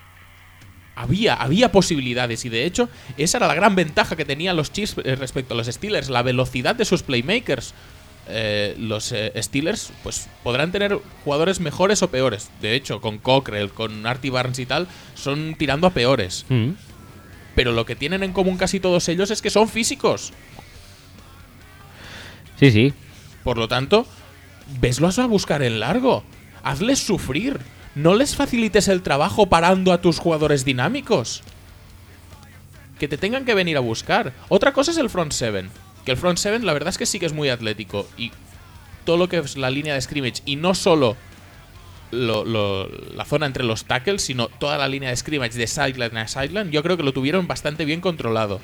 [0.96, 4.96] había, había posibilidades y de hecho esa era la gran ventaja que tenían los Chiefs
[5.04, 7.74] eh, respecto a los Steelers, la velocidad de sus playmakers.
[8.30, 12.50] Eh, los eh, Steelers pues podrán tener jugadores mejores o peores.
[12.62, 16.46] De hecho, con Cockrell, con Artie Barnes y tal, son tirando a peores.
[16.50, 16.72] Mm.
[17.56, 20.34] Pero lo que tienen en común casi todos ellos es que son físicos.
[22.60, 22.94] Sí, sí.
[23.44, 24.06] Por lo tanto,
[24.80, 26.24] veslos a buscar en largo.
[26.64, 27.60] Hazles sufrir.
[27.96, 31.42] No les facilites el trabajo parando a tus jugadores dinámicos.
[33.00, 34.34] Que te tengan que venir a buscar.
[34.50, 35.70] Otra cosa es el front seven.
[36.08, 38.08] Que el front seven, la verdad es que sí que es muy atlético.
[38.18, 38.32] Y
[39.04, 40.42] todo lo que es la línea de scrimmage.
[40.46, 41.18] Y no solo
[42.12, 46.16] lo- lo- la zona entre los tackles, sino toda la línea de scrimmage de sideline
[46.16, 46.72] a sideline.
[46.72, 48.62] Yo creo que lo tuvieron bastante bien controlado.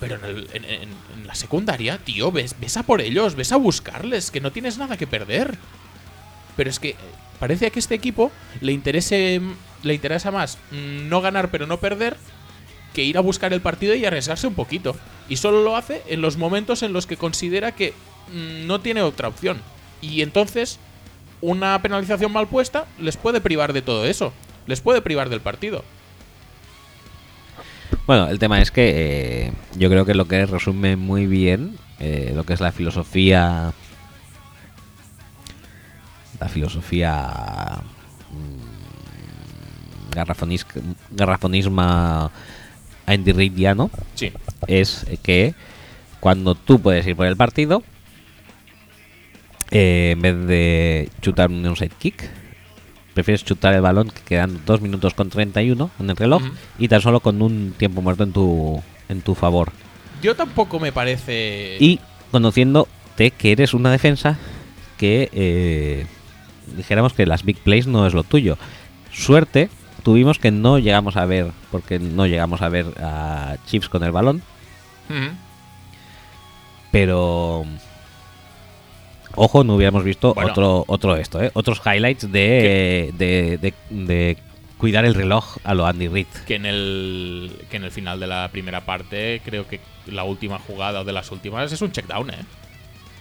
[0.00, 4.30] Pero en, el- en- la secundaria, tío, ves, ves a por ellos, ves a buscarles,
[4.30, 5.58] que no tienes nada que perder.
[6.56, 6.96] Pero es que eh,
[7.38, 8.32] parece que a este equipo
[8.62, 9.42] le, interese,
[9.82, 12.16] le interesa más mm, no ganar pero no perder
[12.94, 14.96] que ir a buscar el partido y arriesgarse un poquito.
[15.28, 17.92] Y solo lo hace en los momentos en los que considera que
[18.32, 19.58] mm, no tiene otra opción.
[20.02, 20.78] Y entonces,
[21.40, 24.32] una penalización mal puesta les puede privar de todo eso.
[24.66, 25.84] Les puede privar del partido.
[28.06, 32.32] Bueno, el tema es que eh, yo creo que lo que resume muy bien eh,
[32.34, 33.72] lo que es la filosofía.
[36.40, 37.78] La filosofía.
[38.30, 40.66] mm, garrafonis-
[41.10, 42.30] garrafonisma
[43.06, 44.32] Andy Reidiano Sí.
[44.68, 45.54] Es que
[46.20, 47.82] cuando tú puedes ir por el partido,
[49.70, 52.30] eh, en vez de chutar un onside kick,
[53.14, 56.42] prefieres chutar el balón que quedan 2 minutos con 31 en el reloj
[56.78, 59.72] y tan solo con un tiempo muerto en tu, en tu favor.
[60.22, 61.76] Yo tampoco me parece.
[61.80, 62.00] Y
[62.30, 64.38] conociéndote que eres una defensa
[64.96, 66.06] que eh,
[66.76, 68.58] dijéramos que las big plays no es lo tuyo.
[69.12, 69.68] Suerte
[70.02, 74.12] tuvimos que no llegamos a ver, porque no llegamos a ver a Chips con el
[74.12, 74.42] balón,
[76.90, 77.64] Pero
[79.36, 80.50] ojo no hubiéramos visto Bueno.
[80.50, 81.50] otro otro esto ¿eh?
[81.54, 84.36] otros highlights de, de, de- de
[84.78, 88.28] cuidar el reloj a lo Andy Reid que en el que en el final de
[88.28, 92.06] la primera parte creo que la última jugada o de las últimas es un check
[92.06, 92.44] down, ¿eh?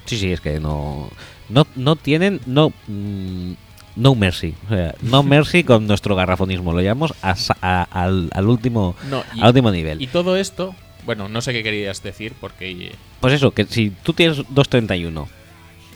[0.06, 1.10] sí sí es que no
[1.50, 3.54] no no tienen no mm,
[3.96, 8.30] no mercy o sea, no mercy con nuestro garrafonismo lo llamamos a sa- a- al,
[8.34, 12.02] al último No, y, al último nivel y todo esto, bueno, no sé qué querías
[12.04, 15.28] decir porque pues eso que si tú tienes 2.31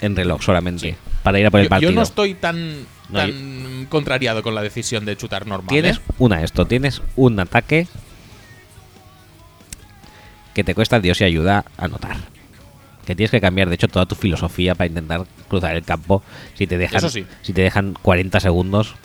[0.02, 0.96] en reloj solamente Sí.
[1.24, 4.54] para ir a por el yo, partido yo no estoy tan No, tan contrariado con
[4.56, 5.70] la decisión de chutar normal.
[5.70, 6.02] Tienes ¿eh?
[6.20, 7.88] una esto, tienes un ataque
[10.54, 12.18] que te cuesta Dios y ayuda a anotar.
[13.06, 16.24] Que tienes que cambiar, de hecho, toda tu filosofía para intentar cruzar el campo.
[16.56, 17.26] Si te dejan, sí.
[17.42, 18.96] si te dejan 40 segundos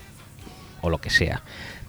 [0.81, 1.43] o lo que sea.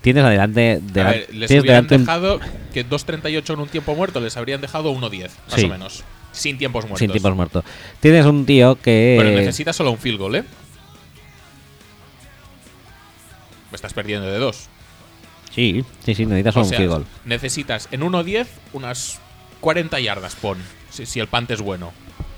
[0.04, 2.40] Tienes adelante, de, ver, les tienes hubieran delante un- dejado
[2.74, 5.66] que 2.38 en un tiempo muerto, les habrían dejado 1.10, más Sí.
[5.66, 6.04] o menos.
[6.32, 7.00] Sin tiempos muertos.
[7.00, 7.64] sin tiempos muertos.
[8.00, 10.44] Tienes un tío que Pero necesitas solo un field goal, ¿eh?
[13.72, 14.68] Me estás perdiendo de dos.
[15.54, 17.06] sí, sí, sí, necesitas O un field goal.
[17.26, 19.20] necesitas en 1.10 unas
[19.62, 20.58] 40 yardas, pon,
[20.90, 21.92] si, si el punt es bueno.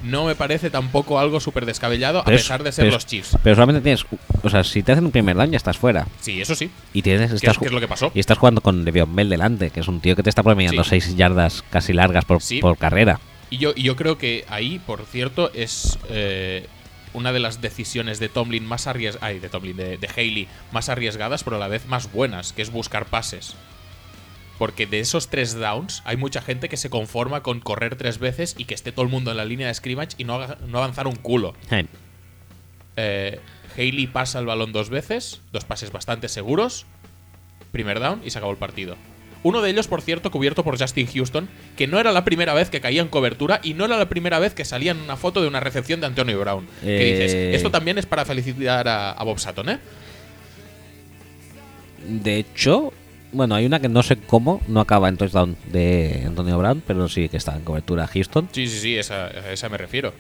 [0.04, 3.38] No me parece tampoco algo súper descabellado, a Pero pesar de ser es- los Chiefs.
[3.44, 4.06] Pero solamente tienes,
[4.44, 6.08] o sea, si te hacen un primer ya estás fuera.
[6.22, 6.70] Sí, eso sí.
[6.94, 8.12] Y tienes ¿Qué, estás es, qué es lo que pasó?
[8.14, 10.84] Y estás jugando con Le'Veon Bell delante, que es un tío que te está promediando
[10.84, 10.90] Sí.
[11.02, 12.60] 6 yardas casi largas por, Sí.
[12.60, 13.20] por carrera.
[13.50, 16.68] Y yo, y yo creo que ahí, por cierto, es eh,
[17.14, 19.42] una de las decisiones de Tomlin más arriesgadas.
[19.42, 22.72] De Tomlin, de, de Haley más arriesgadas, pero a la vez más buenas, que es
[22.72, 23.56] buscar pases.
[24.58, 28.56] Porque de esos tres downs, hay mucha gente que se conforma con correr tres veces
[28.58, 31.08] y que esté todo el mundo en la línea de scrimmage y no, no avanzar
[31.08, 31.54] un culo.
[31.72, 31.86] Eh,
[32.98, 33.40] Eh,
[33.78, 36.86] Haley pasa el balón dos veces, dos pases bastante seguros,
[37.74, 38.96] primer down y se acabó el partido.
[39.44, 42.70] Uno de ellos, por cierto, cubierto por Justin Houston, que no era la primera vez
[42.70, 45.42] que caía en cobertura y no era la primera vez que salía en una foto
[45.42, 46.66] de una recepción de Antonio Brown.
[46.82, 47.12] Que Eh.
[47.12, 49.80] dices, esto también es para felicitar a, a Bob Sutton, ¿eh?
[52.08, 52.94] De hecho,
[53.36, 57.08] bueno, hay una que no sé cómo, no acaba en touchdown de Antonio Brown, pero
[57.10, 58.50] sí que está en cobertura Houston.
[58.52, 60.14] Sí, sí, sí, esa, a esa me refiero.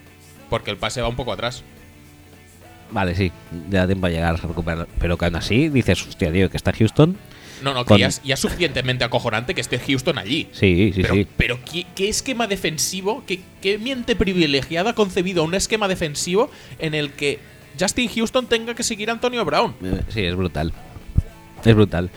[0.49, 1.63] Porque el pase va un poco atrás.
[2.91, 3.31] Vale, sí,
[3.69, 4.87] ya da tiempo a llegar a recuperar.
[4.99, 7.17] Pero que aún así dices, hostia, tío, que está Houston.
[7.63, 10.49] No, no, que ya, es, ya es suficientemente acojonante que esté Houston allí.
[10.51, 11.27] Sí, sí, pero, sí.
[11.37, 16.93] pero ¿qué, qué esquema defensivo, qué, qué mente privilegiada ha concebido un esquema defensivo en
[16.93, 17.39] el que
[17.79, 19.73] Justin Houston tenga que seguir a Antonio Brown?
[19.83, 20.73] Eh, Sí, es brutal.
[21.63, 22.11] Es brutal.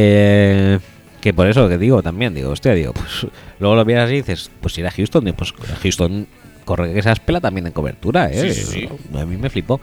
[0.00, 0.78] Eh,
[1.20, 3.26] que por eso que digo también, digo, hostia, digo, pues
[3.58, 5.52] luego lo miras y dices, pues si era Houston, digo, pues
[5.82, 6.28] Houston
[6.64, 8.52] corre que se pela también en cobertura, ¿eh?
[8.54, 8.88] Sí, sí.
[9.18, 9.80] A mí me flipó.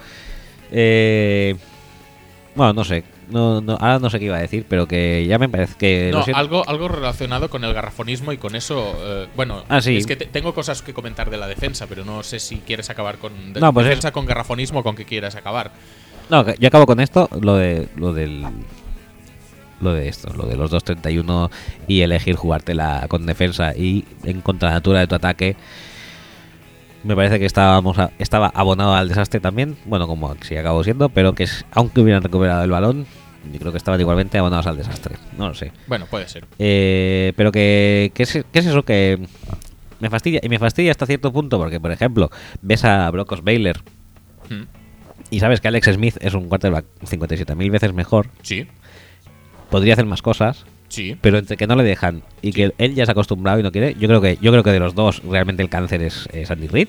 [0.72, 1.56] Eh,
[2.56, 3.04] bueno, no sé.
[3.30, 6.12] No, no, ahora no sé qué iba a decir, pero que ya me parece que.
[6.14, 8.96] No, algo, algo relacionado con el garrafonismo y con eso.
[9.04, 9.98] eh, bueno, Ah, sí.
[9.98, 12.90] es que te- tengo cosas que comentar de la defensa, pero no sé si quieres
[12.92, 15.72] acabar con de- No, pues defensa con garrafonismo o con qué quieras acabar.
[16.30, 18.46] No, yo acabo con esto, lo de lo del
[19.86, 21.50] lo de esto, lo de los 2.31
[21.88, 25.56] y elegir jugártela con defensa y en contra la natura de tu ataque.
[27.04, 31.10] Me parece que estábamos a- estaba abonado al desastre también, bueno, como sí acabó siendo,
[31.10, 33.06] pero que aunque hubieran recuperado el balón,
[33.54, 35.16] yo creo que estaban igualmente abonados al desastre.
[35.38, 35.72] No lo sé.
[35.86, 36.46] Bueno, puede ser.
[36.58, 39.20] Eh, pero que, que es, que es eso que
[40.00, 40.40] me fastidia.
[40.42, 42.32] Y me fastidia hasta cierto punto porque, por ejemplo,
[42.62, 43.82] ves a Brock Baylor
[44.50, 44.64] Mm,
[45.32, 48.68] y sabes que Alex Smith es un quarterback 57.000 veces mejor Sí,
[49.70, 51.18] podría hacer más cosas, Sí.
[51.22, 53.72] pero entre que no le dejan y que él ya se ha acostumbrado y no
[53.72, 56.50] quiere, yo creo que yo creo que de los dos realmente el cáncer es, es
[56.52, 56.88] Andy Reid.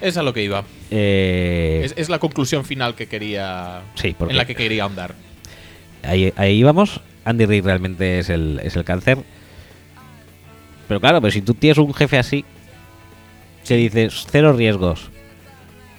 [0.00, 0.62] Es a lo que iba.
[0.92, 3.82] Eh, Es, es la conclusión final que quería.
[3.94, 5.14] Sí, porque- En la que quería ahondar.
[6.04, 7.00] ahí, ahí íbamos.
[7.24, 9.18] Andy Reid realmente es el, es el cáncer.
[10.86, 12.44] Pero claro, pero si tú tienes un jefe así,
[13.66, 15.10] que dices cero riesgos,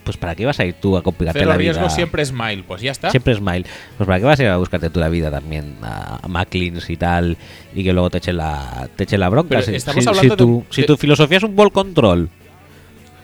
[0.10, 1.72] pues ¿para qué vas a ir tú a complicarte Cero la vida?
[1.74, 2.64] riesgo siempre Smile.
[2.68, 3.12] Pues ya está.
[3.12, 3.66] Siempre Smile.
[3.98, 6.90] Pues ¿para qué vas a ir a buscarte tú la vida también a, a Macklins
[6.90, 7.38] y tal
[7.76, 9.50] y que luego te echen la, te echen la bronca?
[9.50, 12.30] Pero si, estamos si- hablando si tu, de- si tu filosofía es un ball control.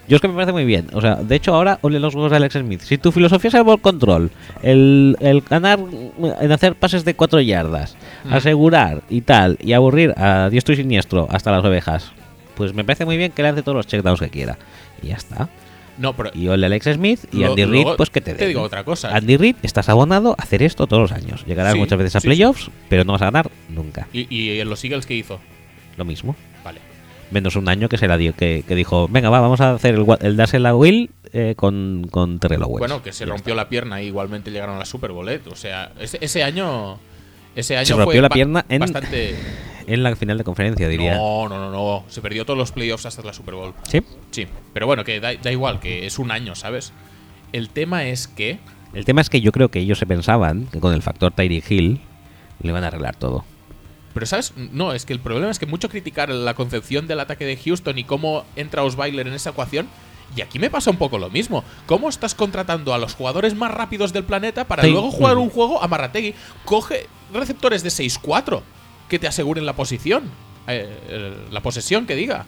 [0.08, 0.86] Yo es que me parece muy bien.
[0.94, 2.82] O sea, de hecho ahora ole los huevos de Alex Smith.
[2.82, 4.30] Si tu filosofía es el ball control,
[4.62, 5.80] el, el ganar
[6.42, 8.34] en hacer pases de cuatro yardas, Mm.
[8.34, 12.12] asegurar y tal, y aburrir a diestro y siniestro hasta las ovejas,
[12.56, 14.58] pues me parece muy bien que lance todos los checkdowns que quiera.
[15.02, 15.50] Y ya está.
[15.98, 16.32] No, pero.
[16.34, 18.48] Y ole Alex Smith y Lo- Andy Reid, pues que te te den.
[18.50, 19.16] digo otra cosa.
[19.16, 21.46] Andy Reid, estás abonado a hacer esto todos los años.
[21.46, 24.08] Llegarás Sí, muchas veces a sí, playoffs, pero no vas a ganar nunca.
[24.12, 25.40] ¿Y, y en los Eagles qué hizo?
[25.98, 26.36] Lo mismo.
[26.64, 26.80] Vale.
[27.32, 29.96] Menos un año que se la dio, que, que dijo, venga, va, vamos a hacer
[29.96, 32.80] el, el dársela a Will eh, con, con Terrell Owens".
[32.80, 35.28] Bueno, que se rompió la pierna y igualmente llegaron a la Super Bowl.
[35.30, 35.42] ¿eh?
[35.50, 37.00] O sea, ese, ese año.
[37.56, 39.36] Ese año Se fue rompió la pierna en- bastante.
[39.88, 41.16] En la final de conferencia, diría.
[41.16, 42.04] No, no, no, no.
[42.10, 43.74] Se perdió todos los playoffs hasta la Super Bowl.
[43.84, 44.02] Sí.
[44.32, 46.92] Sí, pero bueno, que da, da igual, que es un año, ¿sabes?
[47.52, 48.60] El tema es que.
[48.94, 51.70] El tema es que yo creo que ellos se pensaban que con el factor Tyreek
[51.70, 52.02] Hill
[52.62, 53.44] le iban a arreglar todo.
[54.14, 54.54] Pero, ¿sabes?
[54.72, 57.98] No, es que el problema es que mucho criticar la concepción del ataque de Houston
[57.98, 59.88] y cómo entra Osweiler en esa ecuación.
[60.36, 61.64] Y aquí me pasa un poco lo mismo.
[61.86, 64.90] ¿Cómo estás contratando a los jugadores más rápidos del planeta para Sí.
[64.90, 65.40] luego jugar Mm.
[65.42, 66.34] un juego a Marrategui?
[66.64, 68.64] Coge receptores de 6-4
[69.10, 70.24] que te aseguren la posición.
[70.68, 72.46] eh, la posesión que diga.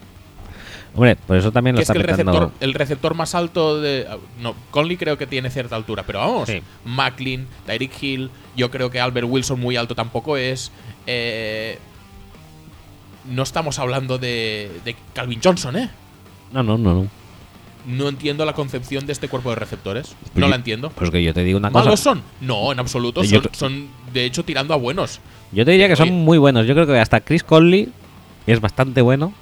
[0.95, 3.79] Hombre, por eso también lo Que es está que el receptor, el receptor más alto
[3.79, 4.07] de.
[4.41, 6.49] No, Conley creo que tiene cierta altura, pero vamos.
[6.49, 6.61] Sí.
[6.85, 10.71] Macklin, Tyreek Hill, yo creo que Albert Wilson muy alto tampoco es.
[11.05, 11.77] eh,
[13.25, 15.89] no estamos hablando de, de Calvin Johnson, ¿eh?
[16.53, 17.07] No, no, no, no.
[17.85, 20.15] No entiendo la concepción de este cuerpo de receptores.
[20.34, 20.89] No yo- la entiendo.
[20.91, 21.85] Pues que yo te digo una cosa.
[21.85, 22.21] ¿Malos son?
[22.41, 23.21] No, en absoluto.
[23.53, 25.19] Son, de hecho, tirando a buenos.
[25.52, 26.65] Yo te diría que son muy buenos.
[26.68, 27.91] Yo creo que hasta Chris Conley
[28.45, 29.34] es bastante bueno.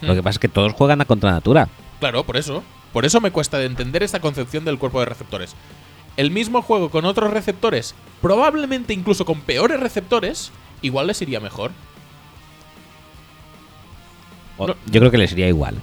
[0.00, 0.16] Lo Hmm.
[0.16, 1.68] que pasa es que todos juegan a contra natura.
[2.00, 2.62] Claro, por eso.
[2.92, 5.54] Por eso me cuesta de entender esta concepción del cuerpo de receptores.
[6.16, 10.50] El mismo juego con otros receptores, probablemente incluso con peores receptores,
[10.82, 11.70] igual les iría mejor.
[14.58, 14.74] O- No.
[14.90, 15.80] Yo creo que les iría igual.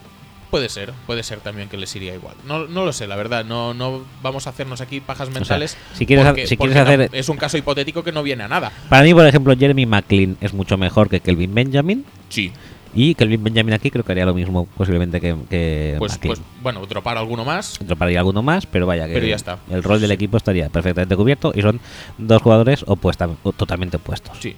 [0.50, 2.36] Puede ser, puede ser también que les iría igual.
[2.46, 3.44] No, no lo sé, la verdad.
[3.44, 5.76] No, no vamos a hacernos aquí pajas mentales.
[5.94, 8.48] si quieres ha- si quieres no- hacer- es un caso hipotético que no viene a
[8.48, 8.72] nada.
[8.90, 12.06] Para mí, por ejemplo, Jeremy McLean es mucho mejor que Kelvin Benjamin.
[12.30, 12.54] Sí.
[12.96, 16.84] Y Kelvin Benjamin aquí creo que haría lo mismo posiblemente que, que Pues, pues bueno,
[16.86, 17.78] dropar alguno más.
[17.82, 19.60] Droparía alguno más, pero vaya que Pero ya está.
[19.70, 21.82] el rol del equipo estaría perfectamente cubierto y son
[22.18, 24.38] dos jugadores opuesta, o totalmente opuestos.
[24.40, 24.56] Sí.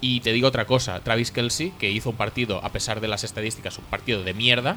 [0.00, 3.24] Y te digo otra cosa, Travis Kelsey, que hizo un partido, a pesar de las
[3.24, 4.76] estadísticas, un partido de mierda,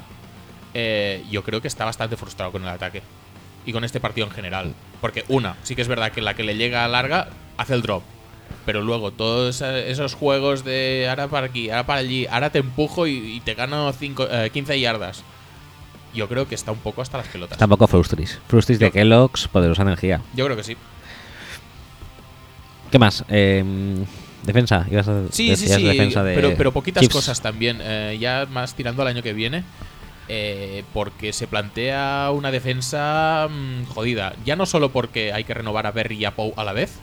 [0.74, 3.02] eh, yo creo que está bastante frustrado con el ataque.
[3.66, 4.74] Y con este partido en general.
[5.00, 7.28] Porque una, sí que es verdad que la que le llega a larga
[7.58, 8.02] hace el drop.
[8.66, 13.06] Pero luego todos esos juegos de ahora para aquí, ahora para allí, ahora te empujo
[13.06, 15.22] y, y te gano cinco, eh, 15 yardas.
[16.14, 17.58] Yo creo que está un poco hasta las pelotas.
[17.58, 18.40] Tampoco Frustris.
[18.48, 20.20] Frustris de Kellogg's, poderosa energía.
[20.34, 20.76] Yo creo que sí.
[22.90, 23.24] ¿Qué más?
[23.28, 23.64] Eh,
[24.42, 24.86] defensa.
[24.90, 25.82] Ibas a Sí, sí, sí.
[25.84, 27.78] defensa de pero, pero poquitas cosas también.
[27.80, 29.62] eh, ya más tirando al año que viene.
[30.32, 34.36] Eh, porque se plantea una defensa mm, jodida.
[34.44, 37.00] Ya no solo porque hay que renovar a Berry y a Poe a la vez,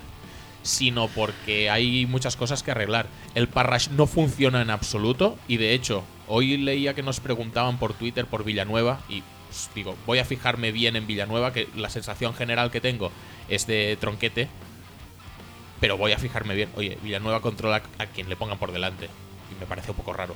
[0.64, 3.08] sino porque hay muchas cosas que arreglar.
[3.36, 5.38] El Parrash no funciona en absoluto.
[5.46, 9.02] Y de hecho, hoy leía que nos preguntaban por Twitter por Villanueva.
[9.10, 13.12] Y pues, digo, voy a fijarme bien en Villanueva, que la sensación general que tengo
[13.50, 14.48] es de tronquete.
[15.82, 16.70] Pero voy a fijarme bien.
[16.78, 19.10] Oye, Villanueva controla a quien le pongan por delante.
[19.52, 20.34] Y me parece un poco raro.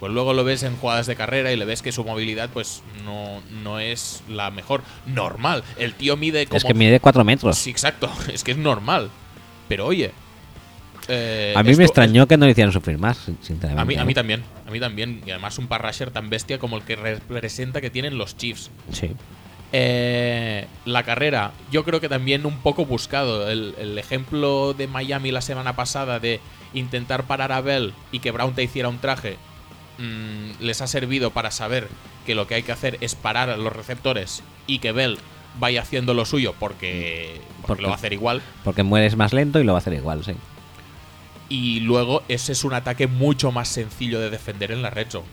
[0.00, 2.82] Pues luego lo ves en jugadas de carrera y le ves que su movilidad pues
[3.04, 4.82] no, no es la mejor.
[5.06, 5.64] Normal.
[5.78, 6.58] El tío mide como...
[6.58, 7.56] Es que mide 4 metros.
[7.56, 8.10] Sí, exacto.
[8.32, 9.10] Es que es normal.
[9.68, 10.12] Pero oye...
[11.08, 13.80] eh, a mí esto- me extrañó que no le hicieran sufrir más, sin- sinceramente.
[13.80, 14.14] A mí, a mí ¿eh?
[14.14, 14.42] también.
[14.66, 15.22] A mí también.
[15.26, 18.70] Y además un parrasher tan bestia como el que representa que tienen los Chiefs.
[18.92, 19.12] Sí.
[19.72, 23.50] Eh, la carrera, yo creo que también un poco buscado.
[23.50, 26.40] El, el ejemplo de Miami la semana pasada de
[26.74, 29.36] intentar parar a Bell y que Brown te hiciera un traje,
[29.98, 31.88] mm, les ha servido para saber
[32.26, 35.18] que lo que hay que hacer es parar a los receptores y que Bell
[35.58, 38.42] vaya haciendo lo suyo porque, porque Porque- lo va a hacer igual.
[38.64, 40.32] Porque mueres más lento y lo va a hacer igual, sí.
[41.48, 45.26] Y luego ese es un ataque mucho más sencillo de defender en la red zone.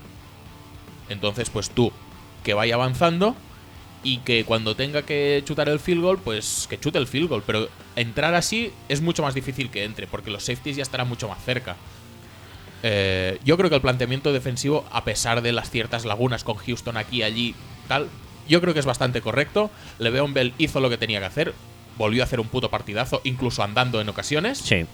[1.09, 1.91] Entonces, pues tú,
[2.43, 3.35] que vaya avanzando
[4.03, 7.43] y que cuando tenga que chutar el field goal, pues que chute el field goal.
[7.45, 11.27] Pero entrar así es mucho más difícil que entre, porque los safeties ya estarán mucho
[11.27, 11.75] más cerca.
[12.83, 16.97] Eh, yo creo que el planteamiento defensivo, a pesar de las ciertas lagunas con Houston
[16.97, 17.55] aquí, allí,
[17.87, 18.07] tal,
[18.47, 19.71] yo creo que es bastante correcto.
[19.99, 21.53] Le'Veon Bell hizo lo que tenía que hacer,
[21.97, 24.57] volvió a hacer un puto partidazo, incluso andando en ocasiones.
[24.59, 24.85] Sí.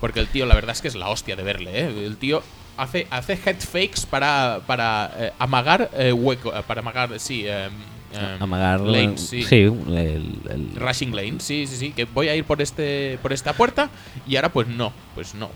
[0.00, 2.04] Porque el tío, la verdad es que es la hostia de verle, ¿eh?
[2.04, 2.42] El tío
[2.76, 7.68] hace, hace head fakes para, para eh, amagar eh, hueco, para amagar, sí, eh,
[8.12, 8.80] eh, Amagar.
[8.80, 9.42] lanes, sí.
[9.42, 13.32] sí, el- el- Rushing lane, sí, sí, sí, que voy a ir por este por
[13.32, 13.88] esta puerta
[14.26, 15.50] y ahora pues no, pues no.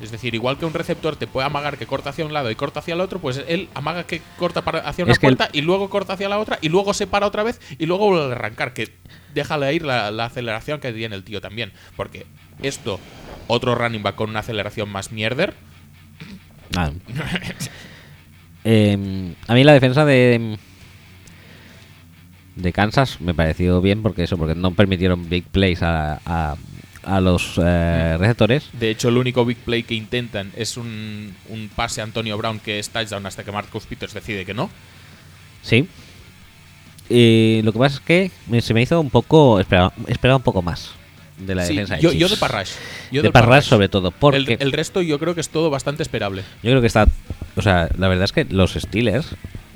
[0.00, 2.54] Es decir, igual que un receptor te puede amagar que corta hacia un lado y
[2.54, 5.36] corta hacia el otro, pues él amaga que corta para- hacia una Es que el-
[5.36, 8.08] puerta y luego corta hacia la otra y luego se para otra vez y luego
[8.08, 8.92] vuelve a arrancar, que
[9.34, 11.72] déjale ir la, la aceleración que tiene el tío también.
[11.96, 12.24] Porque
[12.62, 12.98] esto,
[13.46, 15.54] otro running back con una aceleración más mierder,
[16.76, 16.90] Ah.
[18.64, 20.58] Em, a mí la defensa de
[22.56, 26.56] de Kansas me pareció bien porque eso, porque no permitieron big plays a, a,
[27.02, 28.68] a los eh, receptores.
[28.72, 32.58] de hecho el único big play que intentan es un, un pase a Antonio Brown
[32.60, 34.70] que es touchdown hasta que Marcus Peters decide que no.
[35.62, 35.86] Sí.
[37.08, 39.58] Y lo que pasa es que se me hizo un poco.
[39.60, 40.92] Esperaba, esperaba un poco más
[41.38, 41.96] de la Sí, defensa.
[41.96, 42.36] de yo, yo de.
[42.36, 42.70] Parrash.
[43.10, 44.10] Yo de del Parrash sobre todo.
[44.12, 46.42] Porque El, el resto yo creo que es todo bastante esperable.
[46.62, 47.06] yo creo que está.
[47.56, 49.26] O sea, la verdad es que los Steelers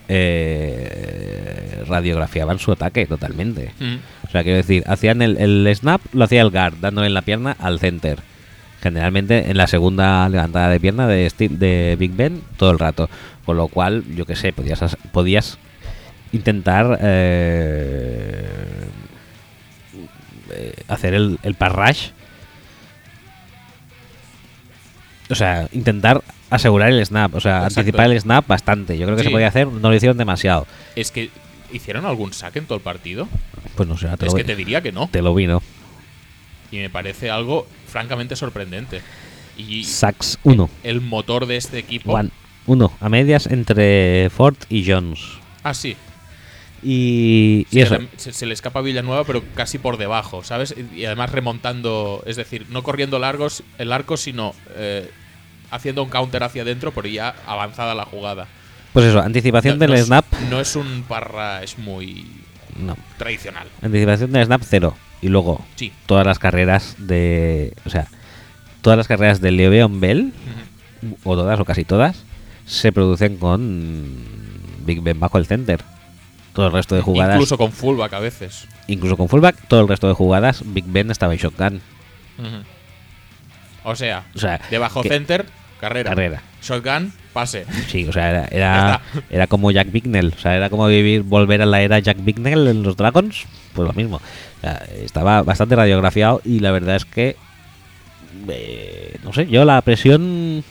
[0.08, 3.72] eh, radiografiaban su ataque totalmente.
[3.80, 7.22] O sea, quiero decir, hacían el, el snap, lo hacía el guard, dándole en la
[7.22, 8.18] pierna al center.
[8.82, 13.08] Generalmente en la segunda levantada de pierna de, Steel- de Big Ben todo el rato.
[13.46, 15.58] Con lo cual, yo qué sé, podías, as- podías
[16.32, 18.46] intentar eh,
[20.50, 22.08] eh, hacer el, el parrash.
[25.30, 27.80] O sea, intentar asegurar el snap, o sea, Exacto.
[27.80, 28.98] anticipar el snap bastante.
[28.98, 29.28] Yo creo que Sí.
[29.28, 30.66] se podía hacer, no lo hicieron demasiado.
[30.96, 31.30] Es que
[31.76, 33.28] hicieron algún saque en todo el partido.
[33.76, 35.08] Pues no sé, te, es lo, que te diría que no.
[35.08, 35.62] te lo vino.
[36.70, 39.02] Y me parece algo francamente sorprendente.
[39.56, 40.68] Y Sacks 1.
[40.82, 42.12] el motor de este equipo.
[42.12, 42.30] One.
[42.66, 45.20] Uno, a medias entre Ford y Jones.
[45.62, 45.96] Ah, sí.
[46.82, 47.96] Y, y Sí, eso.
[47.96, 50.74] adem- se, se le escapa a Villanueva, pero casi por debajo, ¿sabes?
[50.94, 55.10] Y además remontando, es decir, no corriendo largos el arco, sino eh,
[55.70, 58.48] haciendo un counter hacia adentro, pero ya avanzada la jugada.
[58.94, 60.24] Pues eso, anticipación No- del no es- snap.
[60.48, 62.26] No es un parra, es muy
[62.78, 62.96] No.
[63.18, 63.66] tradicional.
[63.82, 64.94] Anticipación del snap cero.
[65.20, 65.92] Y luego Sí.
[66.06, 67.74] todas las carreras de.
[67.84, 68.06] O sea,
[68.80, 70.32] todas las carreras de Le'Veon Bell,
[71.02, 71.16] Ujú.
[71.24, 72.24] o todas o casi todas,
[72.66, 74.24] se producen con
[74.86, 75.80] Big Ben bajo el center.
[76.52, 78.68] Todo el resto de jugadas, Incluso con fullback a veces.
[78.86, 81.80] incluso con fullback, todo el resto de jugadas, Big Ben estaba en shotgun.
[83.82, 85.46] O sea, O sea, de bajo center,
[85.80, 86.10] carrera.
[86.10, 86.42] Carrera.
[86.62, 87.66] Shotgun, pase.
[87.88, 90.32] Sí, o sea, era, era, era como Jack Bignell.
[90.34, 93.44] O sea, era como vivir, volver a la era Jack Bignell en los Dragons.
[93.74, 94.16] Pues lo mismo.
[94.16, 97.36] O sea, estaba bastante radiografiado y la verdad es que.
[98.48, 100.64] eh, no sé, yo la presión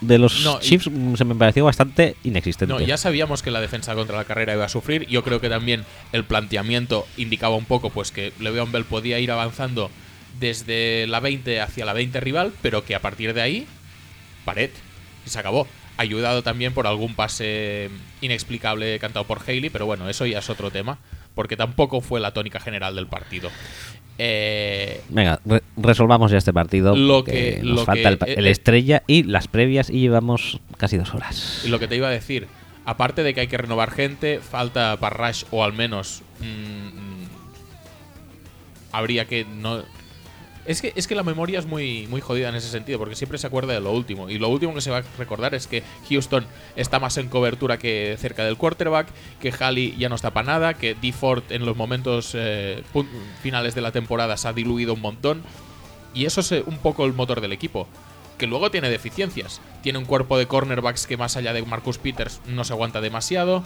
[0.00, 2.72] de los No, Chiefs se me pareció bastante inexistente.
[2.72, 5.06] No, ya sabíamos que la defensa contra la carrera iba a sufrir.
[5.08, 9.30] Yo creo que también el planteamiento indicaba un poco pues que Le'Veon Bell podía ir
[9.30, 9.90] avanzando
[10.38, 13.66] desde la 20 hacia la 20 rival, pero que a partir de ahí,
[14.46, 14.70] pared.
[15.26, 15.66] Y se acabó.
[15.96, 17.90] Ayudado también por algún pase
[18.22, 20.98] inexplicable cantado por Haley, pero bueno, eso ya es otro tema,
[21.34, 23.50] porque tampoco fue la tónica general del partido.
[24.22, 26.94] Eh, Venga, re- resolvamos ya este partido.
[26.96, 28.50] Lo que- nos lo falta que- el, el eh.
[28.50, 31.62] estrella y las previas y llevamos casi dos horas.
[31.64, 32.46] Y lo que te iba a decir,
[32.86, 37.28] aparte de que hay que renovar gente, falta Parrash o al menos mm, mm,
[38.92, 39.84] habría que no
[40.66, 43.38] es que, es que la memoria es muy, muy jodida en ese sentido, porque siempre
[43.38, 44.28] se acuerda de lo último.
[44.28, 46.46] Y lo último que se va a recordar es que Houston
[46.76, 49.08] está más en cobertura que cerca del quarterback,
[49.40, 51.12] que Halley ya no está para nada, que D.
[51.12, 52.82] Ford en los momentos eh,
[53.42, 55.42] finales de la temporada se ha diluido un montón.
[56.14, 57.86] Y eso es eh, un poco el motor del equipo.
[58.38, 59.60] Que luego tiene deficiencias.
[59.82, 63.64] Tiene un cuerpo de cornerbacks que más allá de Marcus Peters no se aguanta demasiado.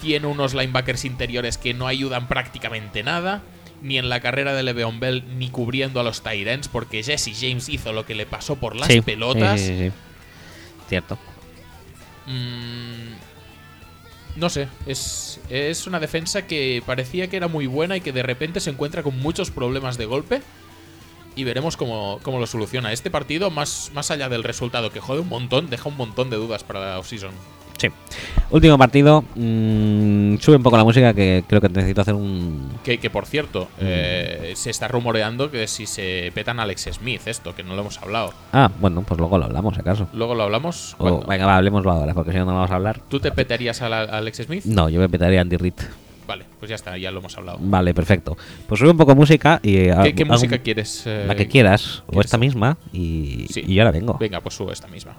[0.00, 3.42] Tiene unos linebackers interiores que no ayudan prácticamente nada.
[3.82, 7.68] Ni en la carrera de Le'Veon Bell, ni cubriendo a los Tyrants, porque Jesse James
[7.68, 9.60] hizo lo que le pasó por las Sí, pelotas.
[9.60, 9.92] sí, sí, sí.
[10.88, 11.16] Cierto.
[12.26, 13.14] Mm,
[14.36, 18.22] no sé, es, es una defensa que parecía que era muy buena y que de
[18.22, 20.42] repente se encuentra con muchos problemas de golpe.
[21.36, 22.92] Y veremos cómo, cómo lo soluciona.
[22.92, 26.36] Este partido, más, más allá del resultado que jode un montón, deja un montón de
[26.36, 27.30] dudas para la offseason.
[27.78, 27.88] Sí.
[28.50, 29.22] Último partido.
[29.34, 32.70] mm, sube un poco la música que creo que necesito hacer un.
[32.84, 37.22] Que, que por cierto, eh, se está rumoreando que si se petan a Alex Smith,
[37.26, 38.32] esto, que no lo hemos hablado.
[38.52, 40.08] Ah, bueno, pues luego lo hablamos, acaso.
[40.12, 40.96] Luego lo hablamos.
[40.98, 43.00] O, venga, va, hablemoslo ahora, porque si no, no vamos a hablar.
[43.08, 44.64] ¿Tú te petarías a, la- a Alex Smith?
[44.64, 45.74] No, yo me petaría a Andy Reid.
[46.26, 47.56] Vale, pues ya está, ya lo hemos hablado.
[47.60, 48.36] Vale, perfecto.
[48.66, 49.72] Pues sube un poco música y.
[49.76, 51.04] ¿Qué, qué hago- música quieres?
[51.06, 52.26] eh, La que quieras, o ¿quieres?
[52.26, 53.62] esta misma, y, Sí.
[53.66, 54.18] y yo ahora vengo.
[54.18, 55.14] Venga, pues sube esta misma.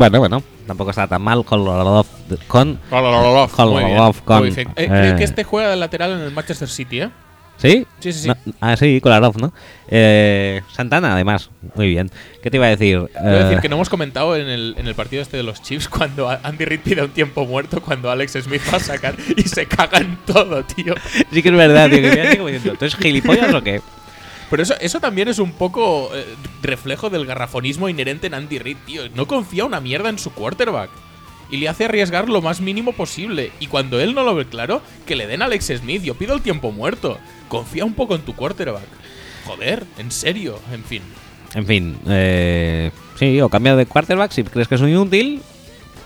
[0.00, 2.06] Bueno, bueno, tampoco está tan mal con Kolarov.
[2.48, 3.66] Con, Kolarov, Con.
[3.66, 4.70] Kolarov, Muy bien.
[4.74, 7.10] Eh, creo eh, que este juega de lateral en el Manchester City, ¿eh?
[7.58, 7.86] ¿Sí?
[7.98, 8.28] Sí, sí, sí.
[8.28, 9.52] No, ah, sí, Kolarov, ¿no?
[9.88, 11.50] Eh, Santana, además.
[11.74, 12.10] Muy bien.
[12.42, 13.10] ¿Qué te iba a decir?
[13.12, 15.60] Quiero decir Eh, que no hemos comentado en el, en el partido este de los
[15.60, 19.42] Chiefs cuando Andy Reid pide un tiempo muerto cuando Alex Smith va a sacar y
[19.42, 20.94] se caga en todo, tío.
[21.30, 22.00] Sí que es verdad, tío.
[22.00, 23.82] Que me así como diciendo, ¿tú eres gilipollas o qué?
[24.50, 26.26] Pero eso, eso también es un poco eh,
[26.62, 29.02] reflejo del garrafonismo inherente en Andy Reid, tío.
[29.14, 30.90] No confía una mierda en su quarterback.
[31.50, 33.52] Y le hace arriesgar lo más mínimo posible.
[33.60, 36.02] Y cuando él no lo ve claro, que le den a Alex Smith.
[36.02, 37.18] Yo pido el tiempo muerto.
[37.48, 38.86] Confía un poco en tu quarterback.
[39.46, 40.58] Joder, en serio.
[40.72, 41.02] En fin.
[41.54, 45.42] En fin, eh, sí, o cambia de quarterback si crees que es un inútil.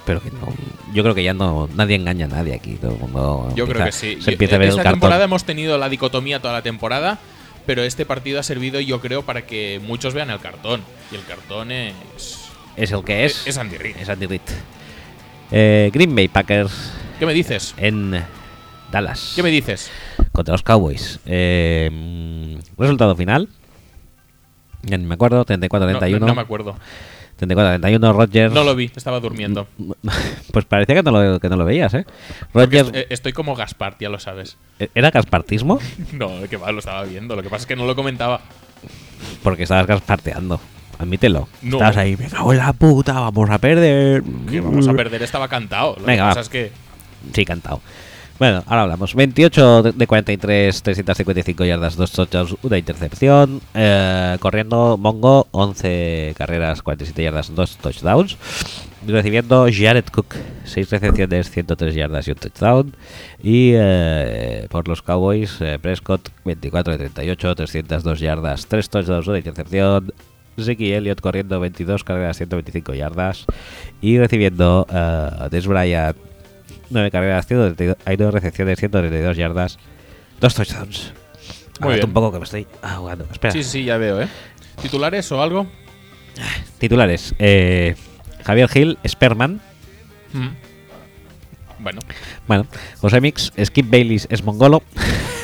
[0.06, 0.48] Pero que no,
[0.94, 2.74] yo creo que ya no nadie engaña a nadie aquí.
[2.74, 4.16] Todo el mundo Yo creo que sí.
[4.20, 7.18] Se Yo- empieza a ver el Esta temporada hemos tenido la dicotomía toda la temporada.
[7.66, 10.82] Pero este partido ha servido, yo creo, para que muchos vean el cartón.
[11.10, 12.44] Y el cartón es.
[12.76, 13.46] Es el que es.
[13.46, 13.96] Es Andy Reid.
[13.96, 14.40] Es Andy Reid.
[15.50, 16.72] Eh, Green Bay Packers
[17.18, 17.74] ¿Qué me dices?
[17.76, 18.24] en
[18.90, 19.90] Dallas ¿Qué me dices?
[20.32, 21.20] contra los Cowboys.
[21.26, 23.48] Eh, mm, resultado final.
[24.82, 26.18] Ya ni me acuerdo, No, 34-31.
[26.20, 26.76] no- no me acuerdo.
[27.40, 28.52] 34-31 Rodgers.
[28.54, 29.66] No lo vi, estaba durmiendo.
[30.52, 32.06] Pues parecía que no lo, que no lo veías, ¿eh?
[32.54, 34.56] Eh, estoy como Gaspar, ya lo sabes.
[34.94, 35.80] ¿Era gaspartismo?
[36.12, 37.34] No, que va, lo estaba viendo.
[37.34, 38.40] Lo que pasa es que no lo comentaba.
[39.42, 40.60] Porque estabas gasparteando.
[40.98, 41.48] Admítelo.
[41.62, 41.78] No.
[41.78, 44.22] Estabas ahí, me cago en la puta, vamos a perder.
[44.48, 45.96] Que vamos a perder, estaba cantado.
[45.98, 46.28] Lo Venga, que va.
[46.28, 46.70] pasa es que.
[47.32, 47.80] Sí, cantado.
[48.38, 49.14] Bueno, ahora hablamos.
[49.14, 53.60] 28 de- de 43, 355 yardas, 2 touchdowns, una intercepción.
[53.74, 58.36] Eh, corriendo Mongo, 11 carreras, 47 yardas, 2 touchdowns.
[59.06, 60.34] Recibiendo Jared Cook,
[60.64, 62.96] 6 recepciones, 103 yardas y un touchdown.
[63.40, 69.38] Y eh, por los Cowboys, eh, Prescott, 24 de 38, 302 yardas, 3 touchdowns, una
[69.38, 70.12] intercepción.
[70.60, 73.44] Zeki Elliott corriendo 22 carreras, 125 yardas.
[74.00, 76.16] Y recibiendo uh, Des Bryant,
[76.94, 79.78] 9 carreras, 132, hay 2 recepciones, 132 yardas,
[80.40, 81.12] 2 touchdowns.
[81.80, 82.06] Muy bien.
[82.06, 83.26] un poco que me estoy ahogando.
[83.30, 83.52] Espera.
[83.52, 84.28] Sí, sí, ya veo, ¿eh?
[84.80, 85.66] ¿Titulares o algo?
[86.78, 87.34] Titulares.
[87.38, 87.96] Eh,
[88.44, 89.60] Javier Gil, Sperman.
[90.32, 90.48] Mm.
[91.80, 92.00] Bueno,
[92.46, 92.66] Bueno,
[92.98, 94.82] José Mix, Skip Bayless es mongolo.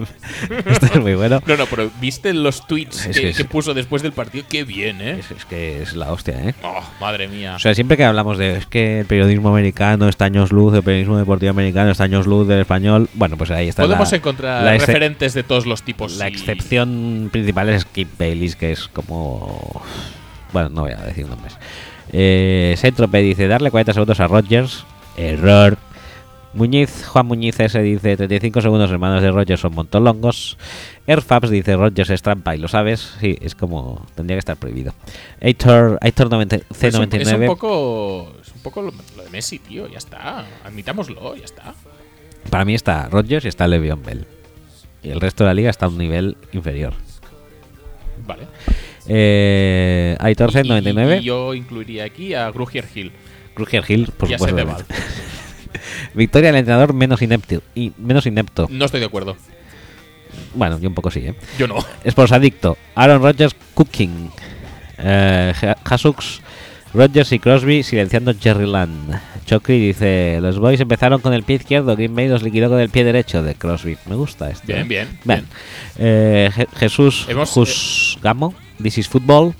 [0.66, 1.40] Esto es muy bueno.
[1.46, 4.44] no, no, pero ¿viste los tweets Es que, que es- que puso después del partido?
[4.48, 5.18] Qué bien, ¿eh?
[5.20, 6.54] Es, es que es la hostia, ¿eh?
[6.62, 7.56] Oh, madre mía.
[7.56, 10.82] O sea, siempre que hablamos de es que el periodismo americano está años luz, el
[10.82, 13.82] periodismo deportivo americano está años luz del español, bueno, pues ahí está.
[13.82, 16.16] Podemos la, encontrar la referentes de todos los tipos.
[16.18, 19.82] la y- excepción principal es Skip Bayless, que es como.
[20.52, 21.56] Bueno, no voy a decir nombres.
[22.12, 24.84] Eh, Sentrope dice: darle 40 segundos a Rodgers.
[25.16, 25.76] Error.
[26.52, 30.58] Muñiz, Juan Muñiz S dice 35 segundos en manos de Rodgers son montolongos.
[31.06, 33.14] Airfabs dice Rodgers es trampa y lo sabes.
[33.20, 34.92] Sí, es como tendría que estar prohibido.
[35.40, 36.62] Aitor, Aitor 90 Es
[36.94, 37.20] un, C99.
[37.20, 38.32] es un poco.
[38.42, 39.86] Es un poco lo, lo de Messi, tío.
[39.88, 40.44] Ya está.
[40.64, 41.74] Admitámoslo, ya está.
[42.50, 44.26] Para mí está Rodgers y está Le'Veon Bell.
[45.02, 46.94] Y el resto de la liga está a un nivel inferior.
[48.26, 48.42] Vale.
[49.06, 51.20] Eh, Aitor Y- y- C99.
[51.20, 53.12] Y, yo incluiría aquí a Grugier Hill.
[53.54, 54.84] Kruger Hill, por ya supuesto.
[56.14, 57.62] Victoria del entrenador menos inepto.
[57.74, 58.66] Y menos inepto.
[58.70, 59.36] No estoy de acuerdo.
[60.54, 61.34] Bueno, yo un poco sí, ¿eh?
[61.58, 61.76] Yo no.
[62.04, 62.76] Sports Adicto.
[62.94, 64.30] Aaron Rodgers Cooking.
[64.98, 65.52] Eh,
[65.84, 66.40] Hasux,
[66.92, 69.20] Rodgers y Crosby silenciando Jerry Land.
[69.46, 71.96] Chokri dice: Los boys empezaron con el pie izquierdo.
[71.96, 73.96] Green Bay los liquidó con el pie derecho de Crosby.
[74.06, 74.66] Me gusta esto.
[74.66, 74.84] Bien, ¿eh?
[74.84, 75.46] bien, Bien.
[75.98, 78.54] Eh, Je- Jesús Hemos- Jus Gamo.
[78.82, 79.54] This is football.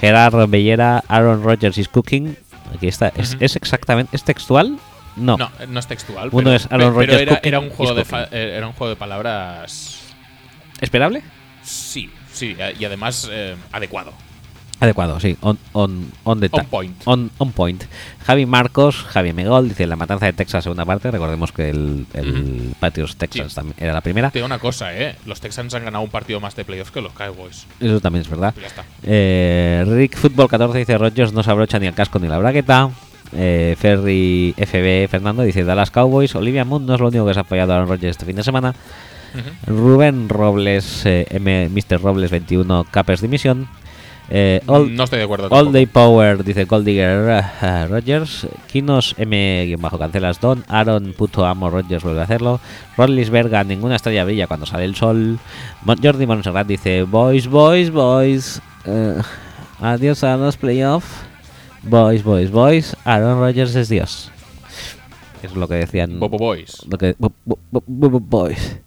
[0.00, 1.02] Gerard Bellera.
[1.08, 2.36] Aaron Rodgers is cooking.
[2.74, 3.12] Aquí está.
[3.16, 3.44] ¿Es, Ujú.
[3.44, 4.14] es exactamente.
[4.16, 4.78] ¿Es textual?
[5.16, 5.36] No.
[5.36, 6.28] No, no es textual.
[6.32, 8.90] Uno pero, es Aaron pero Rodgers era, era un juego de fa- era un juego
[8.90, 10.00] de palabras.
[10.80, 11.22] ¿Esperable?
[11.62, 14.12] Sí, sí, eh, y además eh, adecuado.
[14.78, 15.34] Adecuado, sí.
[15.40, 16.94] On, on, on, the On point.
[17.06, 17.82] On, on point.
[18.26, 21.10] Javi Marcos, Javi Megol, dice la matanza de Texas segunda parte.
[21.10, 22.30] Recordemos que el, el
[22.68, 22.74] Ujú.
[22.78, 23.54] Patriots Texans Sí.
[23.56, 24.30] también era la primera.
[24.30, 25.16] Te digo una cosa, ¿eh?
[25.24, 27.66] Los Texans han ganado un partido más de playoffs que los Cowboys.
[27.80, 28.52] Eso también es verdad.
[28.60, 28.84] Ya está.
[29.02, 32.90] Eh, Rick Football 14 dice Rodgers no se abrocha ni el casco ni la bragueta.
[33.34, 36.34] Eh, Ferry FB Fernando dice Dallas Cowboys.
[36.34, 38.36] Olivia Moon no es lo único que se ha apoyado a Aaron Rodgers este fin
[38.36, 38.74] de semana.
[39.66, 42.00] Rubén Robles, eh, M, Mr.
[42.00, 43.68] Robles 21, Capers Dimisión.
[44.28, 45.48] Eh, All, no estoy de acuerdo.
[45.50, 45.70] All.
[45.72, 48.46] Day Power, dice Goldigger uh, Rogers.
[48.66, 50.64] Kinos M-cancelas Don.
[50.68, 52.60] Aaron Puto Amo Rogers vuelve a hacerlo.
[52.96, 55.38] Berga ninguna estrella brilla cuando sale el sol.
[55.84, 58.62] Mon- Jordi Montserrat dice: Boys, boys, boys.
[58.84, 59.20] eh,
[59.80, 61.25] adiós a los playoffs.
[61.82, 62.96] Boys, boys, boys.
[63.04, 64.30] Aaron Rodgers es Dios.
[65.42, 66.18] Es lo que decían.
[66.18, 66.84] Bobo Boys.
[66.88, 68.80] Lo que, bo- bo- bo- bo- boys.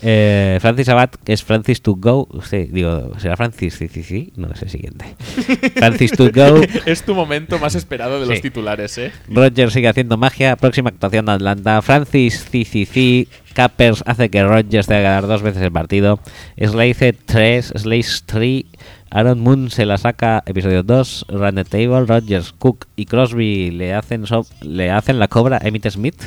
[0.00, 2.28] Eh, Francis Abad, que es Francis to go.
[2.48, 3.74] Sí, digo, ¿será Francis?
[3.74, 4.32] Sí, sí, sí.
[4.36, 5.16] No, es el siguiente.
[5.76, 6.60] Francis to go.
[6.86, 8.42] es tu momento más esperado de los Sí.
[8.42, 9.10] titulares, ¿eh?
[9.28, 10.54] Rogers sigue haciendo magia.
[10.56, 11.82] Próxima actuación de Atlanta.
[11.82, 13.26] Francis CCC.
[13.54, 16.20] Capers hace que Rogers tenga que ganar dos veces el partido.
[16.64, 17.72] Slace 3.
[17.76, 18.64] Slace 3.
[19.10, 20.44] Aaron Moon se la saca.
[20.46, 21.26] Episodio 2.
[21.30, 22.04] Run the table.
[22.06, 26.22] Rogers, Cook y Crosby le hacen, so- le hacen la cobra a Emmett Smith.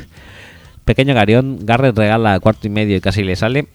[0.85, 1.59] Pequeño Garión.
[1.61, 3.67] Garrett regala cuarto y medio y casi le sale.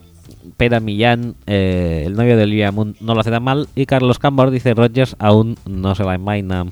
[0.57, 3.69] Pera Millán, eh, el novio de Olivia Moon, no lo hace tan mal.
[3.75, 6.63] Y Carlos Cambor dice: Rogers aún no se la envaina.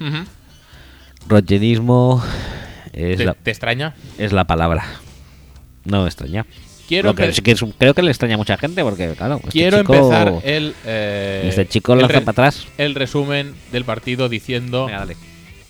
[0.00, 0.24] Ujú.
[1.28, 2.22] Rogerismo
[2.92, 3.94] es ¿Te, la, te extraña?
[4.18, 4.84] es la palabra.
[5.84, 6.46] No me extraña.
[6.88, 7.42] Quiero, que es
[7.78, 10.72] creo que le extraña a mucha gente porque, claro, este quiero chico- empezar el.
[10.84, 12.68] eh, Este chico lanza para atrás.
[12.78, 15.04] el resumen del partido diciendo Venga,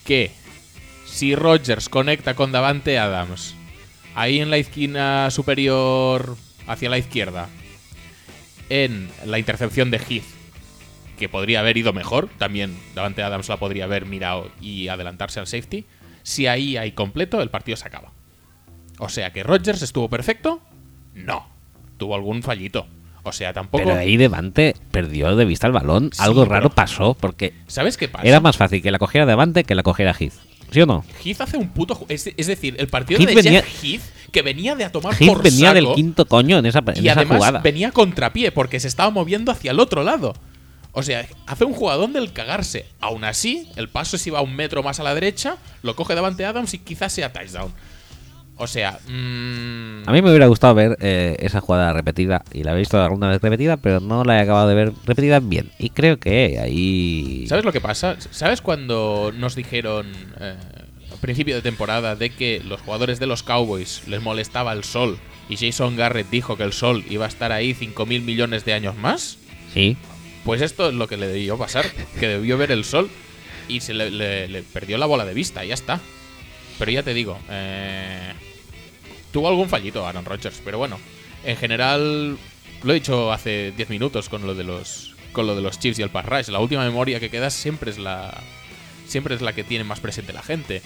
[0.05, 0.31] que
[1.17, 3.55] si Rogers conecta con Davante Adams
[4.15, 6.37] ahí en la esquina superior
[6.67, 7.49] hacia la izquierda
[8.69, 10.27] en la intercepción de Heath
[11.19, 15.47] que podría haber ido mejor también Davante Adams la podría haber mirado y adelantarse al
[15.47, 15.87] safety
[16.23, 18.13] si ahí hay completo el partido se acaba
[18.99, 20.61] o sea que Rogers estuvo perfecto
[21.15, 21.47] no
[21.97, 22.87] tuvo algún fallito
[23.23, 26.11] o sea tampoco Pero ahí Devante perdió de vista el balón.
[26.13, 28.29] Sí, Algo raro pasó porque ¿sabes qué pasa?
[28.29, 30.35] era más fácil que la cogiera Devante que la cogiera Heath.
[30.71, 31.05] ¿Sí o no?
[31.25, 32.05] Heath hace un puto.
[32.09, 34.03] Es, es decir, el partido Heath de venía- Jeff Heath,
[34.33, 37.05] que venía de a tomar Heath por venía del saco, quinto coño en esa, en
[37.05, 37.61] y esa además jugada.
[37.61, 40.35] venía contrapié porque se estaba moviendo hacia el otro lado.
[40.93, 42.87] O sea, hace un jugadón del cagarse.
[43.01, 46.45] Aún así, el paso se iba un metro más a la derecha, lo coge Davante
[46.47, 47.71] Adams y quizás sea touchdown.
[48.59, 52.73] O sea, mm, A mí me hubiera gustado ver eh, esa jugada repetida y la
[52.73, 55.71] he visto alguna vez repetida, pero no la he acabado de ver repetida bien.
[55.79, 57.45] Y creo que ahí.
[57.49, 58.17] ¿Sabes lo que pasa?
[58.31, 60.11] ¿Sabes cuando nos dijeron
[60.41, 60.55] eh,
[61.13, 65.19] al principio de temporada de que los jugadores de los Cowboys les molestaba el sol
[65.51, 68.97] y Jason Garrett dijo que el sol iba a estar ahí 5.000 millones de años
[68.97, 69.39] más?
[69.75, 69.97] Sí.
[70.45, 71.85] Pues esto es lo que le debió pasar,
[72.19, 73.11] que debió ver el sol
[73.69, 76.01] y se le, le- le perdió la bola de vista, y ya está.
[76.79, 78.33] Pero ya te digo, eh,
[79.33, 80.99] tuvo algún fallito Aaron Rodgers, pero bueno,
[81.45, 82.39] en general
[82.83, 85.99] lo he dicho hace 10 minutos con lo de los con lo de los Chiefs
[85.99, 86.49] y el pass rush.
[86.49, 88.43] La última memoria que queda siempre es la
[89.07, 90.83] siempre es la que tiene más presente la gente.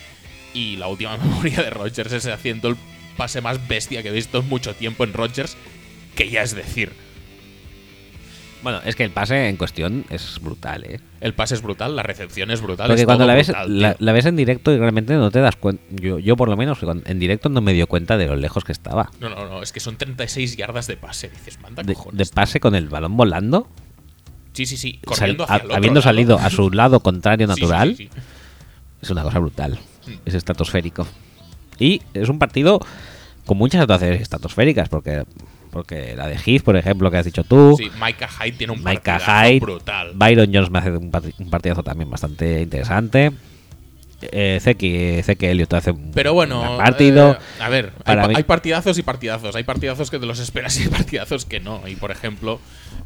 [0.52, 2.76] Y la última memoria de Rodgers es haciendo el
[3.16, 5.56] pase más bestia que he visto en mucho tiempo en Rodgers,
[6.16, 6.92] que ya es decir.
[8.62, 11.00] Bueno, es que el pase en cuestión es brutal, ¿eh?
[11.20, 12.88] El pase es brutal, la recepción es brutal.
[12.88, 15.56] Porque es cuando la ves, brutal, la, ves en directo y realmente no te das
[15.56, 15.82] cuenta.
[15.90, 18.72] Yo, yo por lo menos, en directo no me dio cuenta de lo lejos que
[18.72, 19.10] estaba.
[19.20, 21.28] No, no, no, es que son 36 yardas de pase.
[21.30, 22.18] Dices, manda De, cojones.
[22.28, 23.66] de pase con el balón volando,
[24.52, 26.08] sí, sí, sí, corriendo hacia a- el otro habiendo lado.
[26.10, 28.20] salido a su lado contrario sí, natural, sí, sí.
[29.02, 29.78] es una cosa brutal.
[30.06, 30.10] Mm.
[30.26, 31.06] Es estratosférico.
[31.78, 32.78] Y es un partido
[33.46, 35.24] con muchas situaciones estratosféricas, porque,
[35.70, 38.78] porque la de Heath, por ejemplo, que has dicho tú, Sí, Micah Hyde tiene un
[38.80, 40.10] Micah partidazo Hyde, brutal.
[40.14, 43.32] Byron Jones me hace un, parti- un partidazo también bastante interesante.
[44.22, 47.32] Eh, Zeki, Zeki Elliott hace un Pero bueno, partido.
[47.32, 49.56] eh, a ver, hay, hay partidazos y partidazos.
[49.56, 51.80] Hay partidazos que te los esperas y hay partidazos que no.
[51.88, 52.60] Y por ejemplo,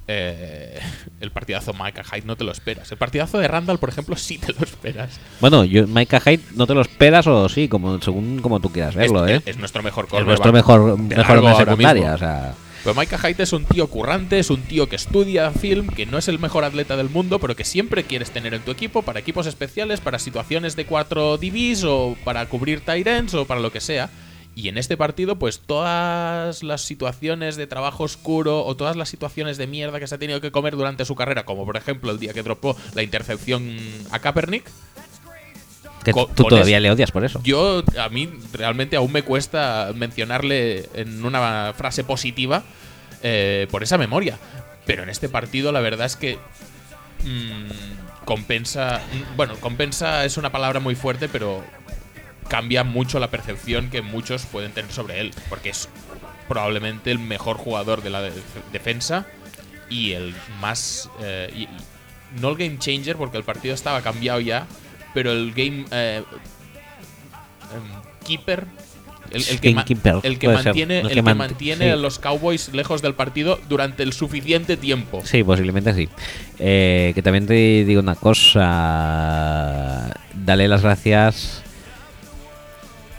[0.06, 0.78] eh,
[1.20, 2.90] el partidazo Micah Hyde no te lo esperas.
[2.92, 5.18] El partidazo de Randall, por ejemplo, sí te lo esperas.
[5.40, 8.94] Bueno, yo, Micah Hyde no te lo esperas o sí, como según como tú quieras
[8.94, 9.42] verlo, es, ¿eh?
[9.46, 13.18] es nuestro mejor Es cornerback nuestro mejor, de mejor ahora secundaria, o sea, Pero Micah
[13.18, 16.38] Hyde es un tío currante, es un tío que estudia film, que no es el
[16.38, 20.00] mejor atleta del mundo, pero que siempre quieres tener en tu equipo para equipos especiales,
[20.00, 24.10] para situaciones de 4 DBs o para cubrir tight ends o para lo que sea.
[24.56, 29.56] Y en este partido, pues todas las situaciones de trabajo oscuro o todas las situaciones
[29.56, 32.18] de mierda que se ha tenido que comer durante su carrera, como por ejemplo el
[32.20, 33.76] día que dropó la intercepción
[34.12, 34.64] a Kaepernick,
[36.04, 37.40] que tú con todavía eso- le odias por eso.
[37.42, 42.62] yo, a mí realmente aún me cuesta mencionarle en una frase positiva
[43.22, 44.38] eh, por esa memoria.
[44.86, 46.38] Pero en este partido la verdad es que
[47.24, 49.00] mm, compensa...
[49.12, 51.64] mm, Bueno, compensa es una palabra muy fuerte, pero
[52.48, 55.32] cambia mucho la percepción que muchos pueden tener sobre él.
[55.48, 55.88] Porque es
[56.48, 58.32] probablemente el mejor jugador de la de-
[58.72, 59.26] defensa
[59.90, 61.08] y el más...
[61.22, 61.68] eh, y-
[62.40, 64.66] no el game changer, porque el partido estaba cambiado ya,
[65.14, 65.84] pero el game...
[65.90, 66.22] eh,
[67.74, 67.82] em,
[68.26, 68.66] keeper.
[69.30, 69.96] El, el que, ma- el
[70.54, 71.90] mantiene, El que que mant- mantiene sí.
[71.90, 75.22] a los Cowboys lejos del partido durante el suficiente tiempo.
[75.24, 76.08] Sí, posiblemente sí.
[76.60, 80.10] Eh, que también te digo una cosa.
[80.34, 81.63] Dale las gracias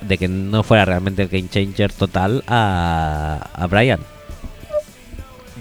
[0.08, 4.00] de que no fuera realmente el game changer total a, a Brian.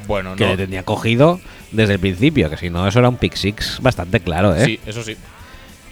[0.07, 0.51] Bueno, Que no.
[0.51, 1.41] le tenía cogido
[1.73, 2.51] desde el principio.
[2.51, 4.65] Que si no, eso era un pick six bastante claro, ¿eh?
[4.65, 5.17] Sí, eso sí.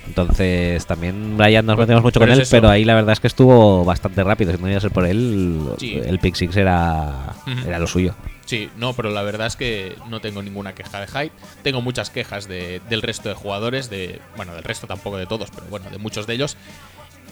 [0.07, 2.51] Entonces también Brian nos metemos mucho con él, eso.
[2.51, 4.53] pero ahí la verdad es que estuvo bastante rápido.
[4.53, 5.95] Si no iba a ser por él, Sí.
[6.05, 7.35] el Pick Six era,
[7.66, 8.15] era lo suyo.
[8.45, 11.31] Sí, no, pero la verdad es que no tengo ninguna queja de Hyde.
[11.62, 15.51] Tengo muchas quejas de- del resto de jugadores, de bueno, del resto tampoco de todos,
[15.53, 16.57] pero bueno, de muchos de ellos.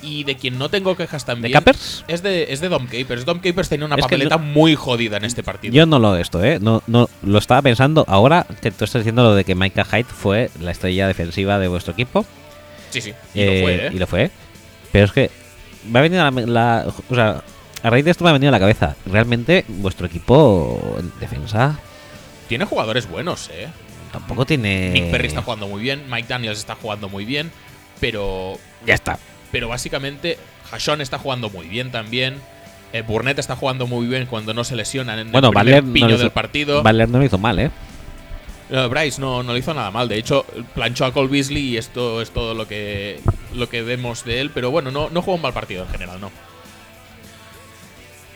[0.02, 1.52] Y de quien no tengo quejas también.
[1.52, 2.04] Capers?
[2.08, 3.26] Es de, es de Dom Capers.
[3.26, 5.74] Dom Capers tenía una Es papeleta no- muy jodida en este partido.
[5.74, 6.58] Yo no lo esto, ¿eh?
[6.60, 10.04] No, no, lo estaba pensando ahora que tú estás diciendo lo de que Micah Hyde
[10.04, 12.24] fue la estrella defensiva de vuestro equipo.
[12.90, 13.12] sí, sí.
[13.34, 13.90] Y Eh, lo fue, ¿eh?
[13.92, 14.30] y lo fue.
[14.90, 15.30] Pero es que
[15.86, 17.42] me ha venido la, la- O sea,
[17.82, 18.96] a raíz de esto me ha venido a la cabeza.
[19.04, 21.78] Realmente vuestro equipo en defensa
[22.48, 23.68] Tiene jugadores buenos, ¿eh?
[24.12, 24.90] tampoco tiene...
[24.90, 27.52] Nick Perry está jugando muy bien, Mike Daniels está jugando muy bien,
[28.00, 29.18] pero, Ya está.
[29.52, 30.38] Pero básicamente
[30.70, 32.36] Hashon está jugando muy bien también.
[32.92, 35.84] Eh, Burnett está jugando muy bien cuando no se lesionan en Bueno, el primer Valer
[35.84, 36.82] no, piño lo hizo, del partido.
[36.82, 37.70] Valer no lo hizo mal, ¿eh?
[38.68, 40.08] No, Bryce no, no le hizo nada mal.
[40.08, 40.44] De hecho,
[40.74, 43.20] planchó a Cole Beasley y esto es todo lo que,
[43.54, 44.50] lo que vemos de él.
[44.52, 46.30] Pero bueno, no, no jugó un mal partido en general, no.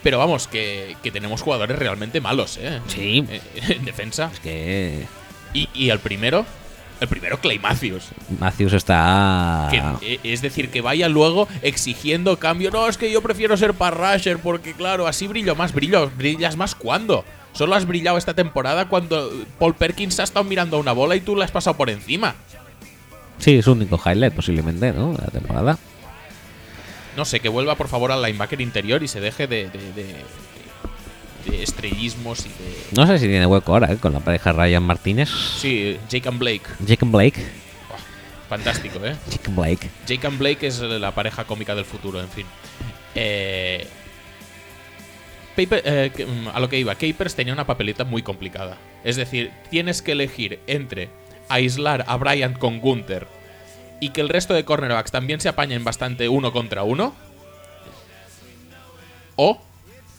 [0.02, 2.80] Pero vamos, que, que tenemos jugadores realmente malos, ¿eh?
[2.88, 3.24] Sí.
[3.28, 4.30] En, en defensa.
[4.32, 5.06] Es que
[5.52, 6.44] Y, y el primero,
[7.00, 8.04] el primero, Clay Matthews.
[8.38, 9.68] Matthews está...
[9.70, 12.70] Que, eh, es decir, que vaya luego exigiendo cambio.
[12.70, 15.72] No, es que yo prefiero ser parrasher porque, claro, así brillo más.
[15.72, 17.24] Brillo, ¿Brillas más cuándo?
[17.52, 21.20] Solo has brillado esta temporada cuando Paul Perkins ha estado mirando a una bola y
[21.20, 22.34] tú la has pasado por encima.
[23.38, 25.12] Sí, es su único highlight posiblemente, ¿no?
[25.12, 25.78] De la temporada.
[27.16, 30.16] No sé, que vuelva por favor al linebacker interior y se deje de, de, de-
[31.44, 32.86] de estrellismos y de.
[32.96, 33.96] No sé si tiene hueco ahora, ¿eh?
[33.98, 35.28] Con la pareja Ryan Martínez.
[35.28, 36.64] Sí, Jake and Blake.
[36.80, 37.40] Jake and Blake.
[37.88, 37.98] Buah,
[38.48, 39.14] fantástico, ¿eh?
[39.30, 39.90] Jake and Blake.
[40.06, 42.46] Jake and Blake es la pareja cómica del futuro, en fin.
[43.14, 43.86] Eh,
[45.56, 48.76] Paper- eh, mm, a lo que iba, Capers tenía una papeleta muy complicada.
[49.04, 51.10] Es decir, tienes que elegir entre
[51.48, 53.28] aislar a Bryant con Gunther
[54.00, 57.14] y que el resto de cornerbacks también se apañen bastante uno contra uno.
[59.36, 59.60] O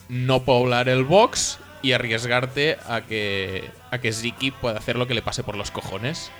[0.09, 5.13] no poblar el box y arriesgarte a que, a que Ziki pueda hacer lo que
[5.13, 6.31] le pase por los cojones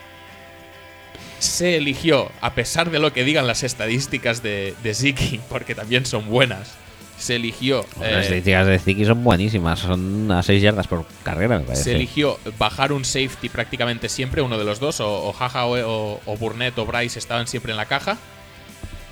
[1.39, 6.05] se eligió, a pesar de lo que digan las estadísticas de, de Ziki, porque también
[6.05, 6.73] son buenas,
[7.19, 9.79] se eligió, Las eh, estadísticas de Ziki son buenísimas.
[9.79, 11.83] Son a 6 yardas por carrera, me parece.
[11.83, 15.77] se eligió bajar un safety prácticamente siempre, uno de los dos, o, o Jaja o,
[16.15, 18.17] o- o Burnett o Bryce estaban siempre en la caja,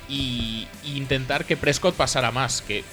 [0.08, 2.84] y, y intentar que Prescott pasara más, que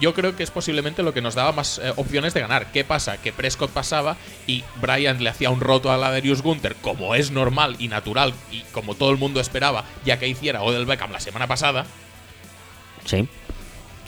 [0.00, 2.72] yo creo que es posiblemente lo que nos daba más eh, opciones de ganar.
[2.72, 3.16] ¿Qué pasa?
[3.20, 4.16] Que Prescott pasaba
[4.46, 8.34] y Bryant le hacía un roto a la Darius Gunter, como es normal y natural,
[8.50, 11.86] y como todo el mundo esperaba, ya que hiciera Odell Beckham la semana pasada,
[13.04, 13.28] Sí.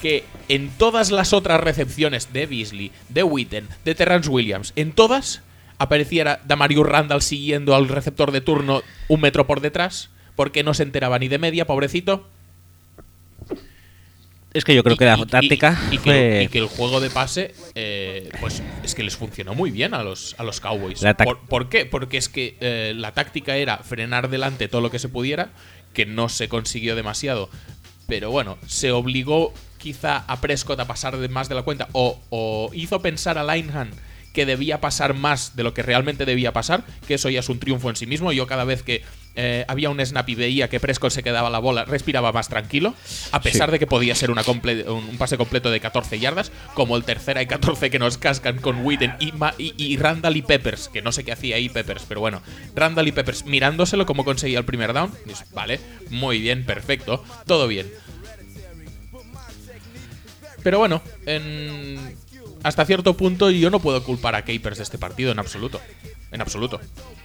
[0.00, 5.42] que en todas las otras recepciones de Beasley, de Witten, de Terrence Williams, en todas
[5.78, 10.82] apareciera Damarius Randall siguiendo al receptor de turno un metro por detrás, porque no se
[10.82, 12.26] enteraba ni de media, pobrecito.
[14.56, 16.42] Es que yo creo Y- que la y- táctica y, que, fue...
[16.44, 20.02] y que el juego de pase, eh, pues es que les funcionó muy bien a
[20.02, 21.02] los, a los Cowboys.
[21.02, 21.84] La tac- ¿Por, por qué?
[21.86, 25.50] Porque es que eh, la táctica era frenar delante todo lo que se pudiera,
[25.92, 27.50] que no se consiguió demasiado.
[28.06, 32.20] Pero bueno, se obligó quizá a Prescott a pasar de más de la cuenta, o,
[32.30, 33.90] o hizo pensar a Linehan
[34.32, 37.58] que debía pasar más de lo que realmente debía pasar, que eso ya es un
[37.58, 38.32] triunfo en sí mismo.
[38.32, 39.02] Yo cada vez que
[39.36, 42.94] eh, había un snap y veía que Prescott se quedaba la bola, respiraba más tranquilo,
[43.32, 43.72] a pesar Sí.
[43.72, 44.42] de que podía ser una
[44.88, 48.84] un pase completo de 14 yardas, como el tercera y 14 que nos cascan con
[48.84, 52.20] Witten y, y, y Randall y Peppers, que no sé qué hacía ahí Peppers, pero
[52.20, 52.42] bueno,
[52.74, 55.12] Randall y Peppers mirándoselo cómo conseguía el primer down.
[55.52, 55.80] Vale,
[56.10, 57.90] muy bien, perfecto, todo bien.
[60.62, 62.16] Pero bueno, en-
[62.66, 65.80] hasta cierto punto yo no puedo culpar a Capers de este partido en absoluto.
[66.32, 66.80] En absoluto.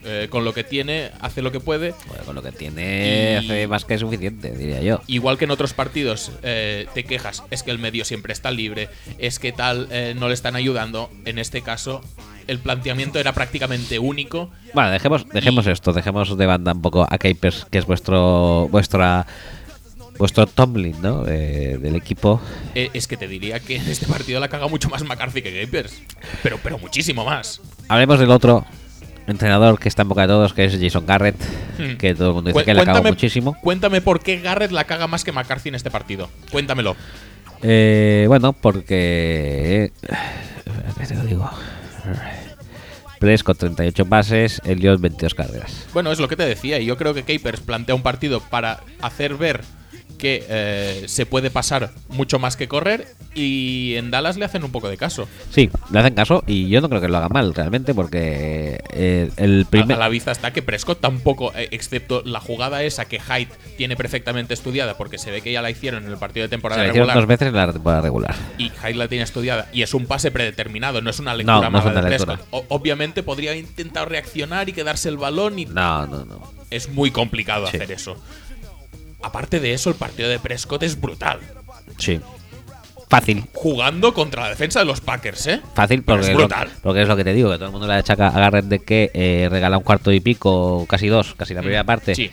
[0.05, 1.93] Eh, con lo que tiene, hace lo que puede.
[2.07, 5.01] Joder, con lo que tiene Y- hace más que suficiente, diría yo.
[5.07, 8.89] Igual que en otros partidos eh, te quejas, es que el medio siempre está libre,
[9.17, 11.09] es que tal eh, no le están ayudando.
[11.25, 12.01] En este caso,
[12.47, 14.51] el planteamiento era prácticamente único.
[14.75, 19.25] Bueno, dejemos, dejemos esto, dejemos de banda un poco a Capers, que es vuestro vuestra
[20.21, 21.25] vuestro Tomlin, ¿no?
[21.27, 22.39] Eh, del equipo.
[22.75, 25.61] Eh, es que te diría que en este partido la caga mucho más McCarthy que
[25.65, 26.01] Capers.
[26.43, 27.59] Pero, pero muchísimo más.
[27.89, 28.65] Hablemos del otro
[29.27, 31.35] entrenador que está en boca de todos, que es Jason Garrett,
[31.77, 31.97] Hmm.
[31.97, 33.57] que todo el mundo dice Cu- que le cago cuéntame- muchísimo.
[33.61, 36.29] Cuéntame por qué Garrett la caga más que McCarthy en este partido.
[36.51, 36.95] Cuéntamelo.
[37.63, 39.91] Eh, bueno, porque...
[40.99, 41.49] ¿Qué te lo digo?
[43.19, 45.85] Prescott 38 pases, Elliot 22 carreras.
[45.93, 48.81] Bueno, es lo que te decía, y yo creo que Capers plantea un partido para
[49.01, 49.61] hacer ver
[50.17, 54.71] que eh, se puede pasar mucho más que correr y en Dallas le hacen un
[54.71, 55.27] poco de caso.
[55.51, 59.29] Sí, le hacen caso y yo no creo que lo haga mal realmente porque eh,
[59.37, 59.95] el primer...
[59.95, 63.47] a la vista está que Prescott tampoco, eh, excepto la jugada esa que Hyde
[63.77, 66.51] tiene perfectamente estudiada porque se ve que ya la hicieron en el partido de Se
[66.51, 68.35] temporada le hicieron regular dos veces en la temporada regular.
[68.57, 71.61] y Hyde la tiene estudiada y es un pase predeterminado, no es una lectura No,
[71.69, 72.33] no es mala una de lectura.
[72.35, 72.47] Prescott.
[72.51, 76.51] O- obviamente podría haber intentado reaccionar y quedarse el balón y No, no, no.
[76.69, 77.77] es muy complicado Sí.
[77.77, 78.17] hacer eso.
[79.23, 81.39] Aparte de eso, el partido de Prescott es brutal.
[81.97, 82.19] Sí.
[83.09, 83.43] Fácil.
[83.53, 85.61] Jugando contra la defensa de los Packers, ¿eh?
[85.75, 86.69] Fácil Pero porque es es, lo, brutal.
[86.81, 88.79] porque es lo que te digo, que todo el mundo le achaca a Garrett de
[88.79, 92.13] que eh, regala un cuarto y pico, casi dos, casi la primera parte.
[92.13, 92.31] Mm, Sí.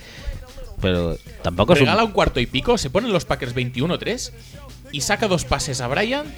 [0.80, 1.86] Pero tampoco es un...
[1.86, 4.30] Regala un cuarto y pico, se ponen los Packers 21-3
[4.92, 6.28] y saca dos pases a Bryant,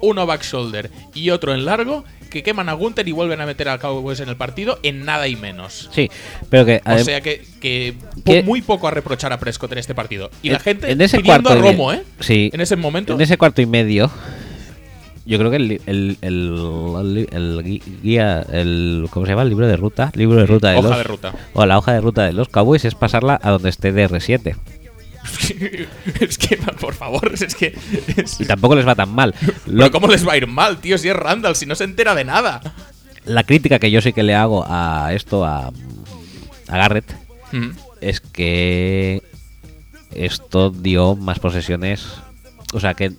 [0.00, 3.68] uno back shoulder y otro en largo, que queman a Gunther y vuelven a meter
[3.68, 5.88] al Cowboys en el partido en nada y menos.
[5.92, 6.10] Sí,
[6.50, 6.82] pero que...
[6.84, 7.94] O sea que,
[8.44, 10.30] muy poco a reprochar a Prescott en este partido.
[10.42, 12.02] Y la en- gente en ese pidiendo cuarto a Romo, ¿eh?
[12.20, 12.50] Sí.
[12.52, 13.14] En ese momento.
[13.14, 14.10] En ese cuarto y medio,
[15.26, 19.42] yo creo que el, el, el, guía, el, ¿cómo se llama?
[19.42, 21.34] El libro de ruta, libro de ruta de Hoja los, de ruta.
[21.54, 24.56] o la hoja de ruta de los Cowboys es pasarla a donde esté DR7
[26.20, 27.76] es que, por favor, es que.
[28.16, 29.34] es- y tampoco les va tan mal.
[29.66, 30.98] Lo- Pero ¿cómo les va a ir mal, tío?
[30.98, 32.60] Si es Randall, si no se entera de nada.
[33.24, 35.68] la crítica que yo sí que le hago a esto a,
[36.68, 37.14] a Garrett
[37.52, 37.70] Mm.
[38.00, 39.22] es que
[40.12, 42.06] esto dio más posesiones,
[42.72, 43.12] o sea que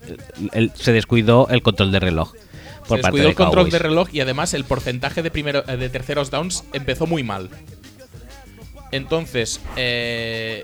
[0.53, 2.33] él- se descuidó el control de reloj
[2.87, 5.63] por Se parte descuidó de el control de reloj y además el porcentaje de, primero,
[5.67, 7.49] eh, de terceros downs empezó muy mal.
[8.91, 10.63] Entonces, eh,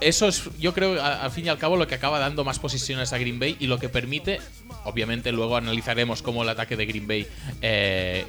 [0.00, 3.12] eso es, yo creo, al fin y al cabo, lo que acaba dando más posiciones
[3.12, 4.40] a Green Bay y lo que permite,
[4.84, 7.26] obviamente luego analizaremos cómo el ataque de Green Bay
[7.62, 8.24] eh,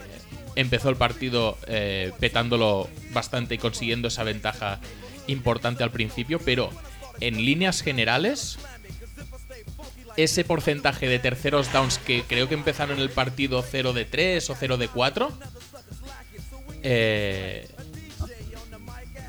[0.56, 4.80] empezó el partido eh, petándolo bastante y consiguiendo esa ventaja
[5.28, 6.70] importante al principio, pero
[7.20, 8.58] en líneas generales,
[10.16, 14.56] ese porcentaje de terceros downs que creo que empezaron el partido 0 de 3 o
[14.56, 15.38] 0 de 4,
[16.84, 17.68] eh,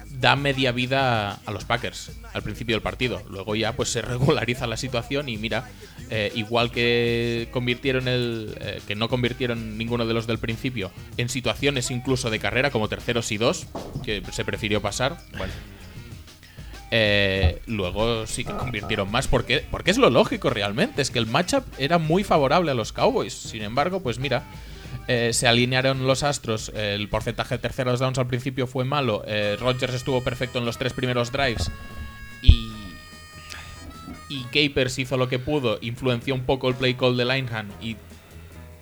[0.08, 3.22] da media vida a los Packers al principio del partido.
[3.28, 5.68] Luego ya pues se regulariza la situación y mira,
[6.10, 11.28] eh, igual que convirtieron el eh, que no convirtieron ninguno de los del principio en
[11.28, 13.66] situaciones incluso de carrera como terceros y dos
[14.04, 15.18] que se prefirió pasar.
[15.36, 15.52] Bueno.
[16.90, 21.26] eh, luego sí que convirtieron más porque, porque es lo lógico realmente, es que el
[21.26, 23.34] matchup era muy favorable a los Cowboys.
[23.34, 24.44] Sin embargo, pues mira,
[25.06, 26.70] se alinearon los astros.
[26.74, 29.22] el porcentaje de terceros downs al principio fue malo.
[29.58, 31.70] Rodgers estuvo perfecto en los tres primeros drives.
[34.28, 34.44] Y.
[34.44, 35.78] Capers hizo lo que pudo.
[35.80, 37.68] Influenció un poco el play call de Linehan.
[37.80, 37.96] Y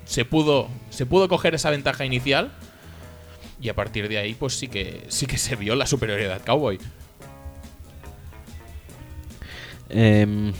[0.05, 0.68] se pudo.
[0.90, 2.52] Se pudo coger esa ventaja inicial.
[3.60, 5.05] Y a partir de ahí, pues sí que.
[5.09, 6.78] sí que se vio la superioridad Cowboy.
[9.89, 10.52] Em,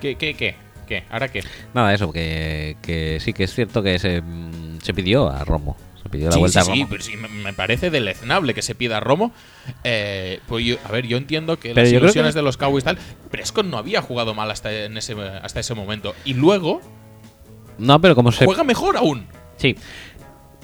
[0.00, 0.54] ¿Qué, qué, qué?
[0.86, 1.04] ¿Qué?
[1.10, 1.42] ¿Ahora qué?
[1.74, 5.76] nada, eso, que, que sí que es cierto que se, mm, se pidió a Romo.
[6.02, 6.90] Se pidió la Sí, vuelta sí, a sí, Romo.
[6.90, 9.32] pero sí, me- parece deleznable que se pida a Romo.
[9.84, 12.84] Eh, pues yo- a ver, yo entiendo que Pero las ilusiones que- de los Cowboys
[12.84, 12.98] tal.
[13.30, 16.14] Prescott no había jugado mal hasta, en ese, hasta ese momento.
[16.24, 16.80] Y luego
[17.78, 18.44] No, pero como se.
[18.46, 19.26] juega mejor aún.
[19.56, 19.76] Sí.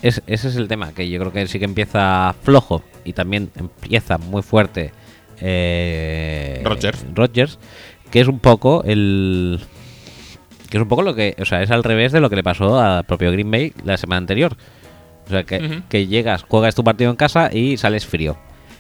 [0.03, 3.51] Es- ese es el tema, que yo creo que sí que empieza flojo y también
[3.57, 4.93] empieza muy fuerte
[5.41, 7.05] eh, Rodgers.
[7.15, 7.59] Rodgers,
[8.11, 9.61] que es un poco el
[10.71, 12.43] que es un poco lo que, o sea, es al revés de lo que le
[12.43, 14.57] pasó al propio Green Bay la semana anterior.
[15.27, 18.37] O sea, que, que llegas, juegas tu partido en casa y sales frío.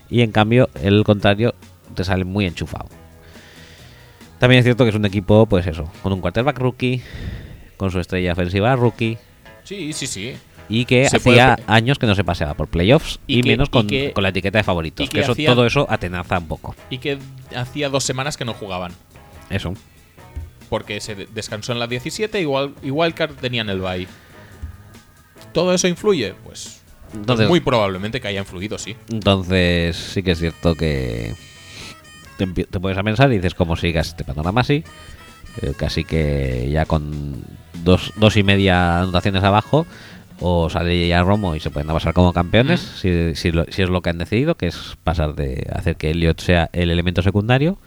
[0.08, 1.54] Y en cambio, el contrario
[1.94, 2.88] te sale muy enchufado.
[4.38, 7.02] También es cierto que es un equipo, pues eso, con un quarterback rookie,
[7.76, 9.18] con su estrella ofensiva rookie,
[9.64, 10.34] Sí, sí, sí.
[10.68, 13.48] y que Se hacía puede- años que no se paseaba por playoffs Y y, que-
[13.50, 15.04] menos y con, que- con la etiqueta de favoritos.
[15.04, 16.76] y Que, que eso, hacía- todo eso atenaza un poco.
[16.90, 17.18] Y que
[17.56, 18.92] hacía dos semanas que no jugaban.
[19.50, 19.72] Eso.
[20.68, 24.06] Porque se de- descansó en la 17 igual, igual que tenían el bye.
[25.56, 26.34] ¿Todo eso influye?
[26.44, 28.94] Pues, pues Entonces, muy probablemente que haya influido, sí.
[29.10, 31.34] entonces sí que es cierto que
[32.36, 32.46] te,
[32.78, 34.84] puedes a pensar y dices, ¿cómo sigas este panorama así?
[35.62, 37.42] Eh, casi que ya con
[37.82, 39.86] dos, dos y media anotaciones abajo,
[40.40, 43.88] o sale ya Romo y se pueden pasar como campeones, si, si, lo- si es
[43.88, 47.78] lo que han decidido, que es pasar de hacer que Elliot sea el elemento secundario,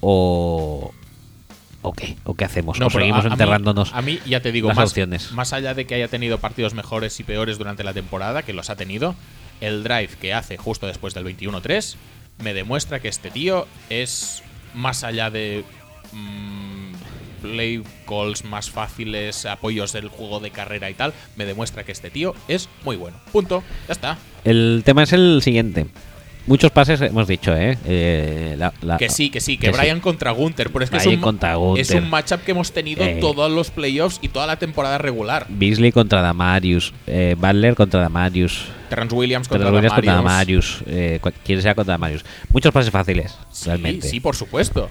[0.00, 0.92] o,
[1.82, 3.92] o qué, o qué hacemos, No, o seguimos a- a mí- enterrándonos.
[3.94, 5.32] A mí, ya te digo, las más, opciones.
[5.32, 8.68] más allá de que haya tenido partidos mejores y peores durante la temporada, que los
[8.70, 9.14] ha tenido,
[9.60, 11.96] el drive que hace justo después del 21-3
[12.42, 14.42] me demuestra que este tío es
[14.74, 15.64] más allá de
[16.12, 16.92] mm,
[17.42, 22.10] play calls más fáciles, apoyos del juego de carrera y tal, me demuestra que este
[22.10, 23.16] tío es muy bueno.
[23.32, 23.62] Punto.
[23.88, 24.18] Ya está.
[24.44, 25.86] El tema es el siguiente.
[26.46, 27.78] Muchos pases hemos dicho, ¿eh?
[27.84, 29.78] Eh, la- la- Que sí, que sí, que, que sí.
[29.78, 30.70] Brian contra Gunther.
[30.72, 33.18] Pero es que es Brian un, contra es un matchup que hemos tenido Eh.
[33.20, 35.46] todos los playoffs y toda la temporada regular.
[35.48, 40.82] Beasley contra Damarius, eh, Butler contra Damarius, Terrence Williams contra contra Williams contra Damarius.
[40.82, 42.24] Damarius, eh, quien sea contra Damarius.
[42.52, 44.08] Muchos pases fáciles, Sí, realmente.
[44.08, 44.90] sí, por supuesto.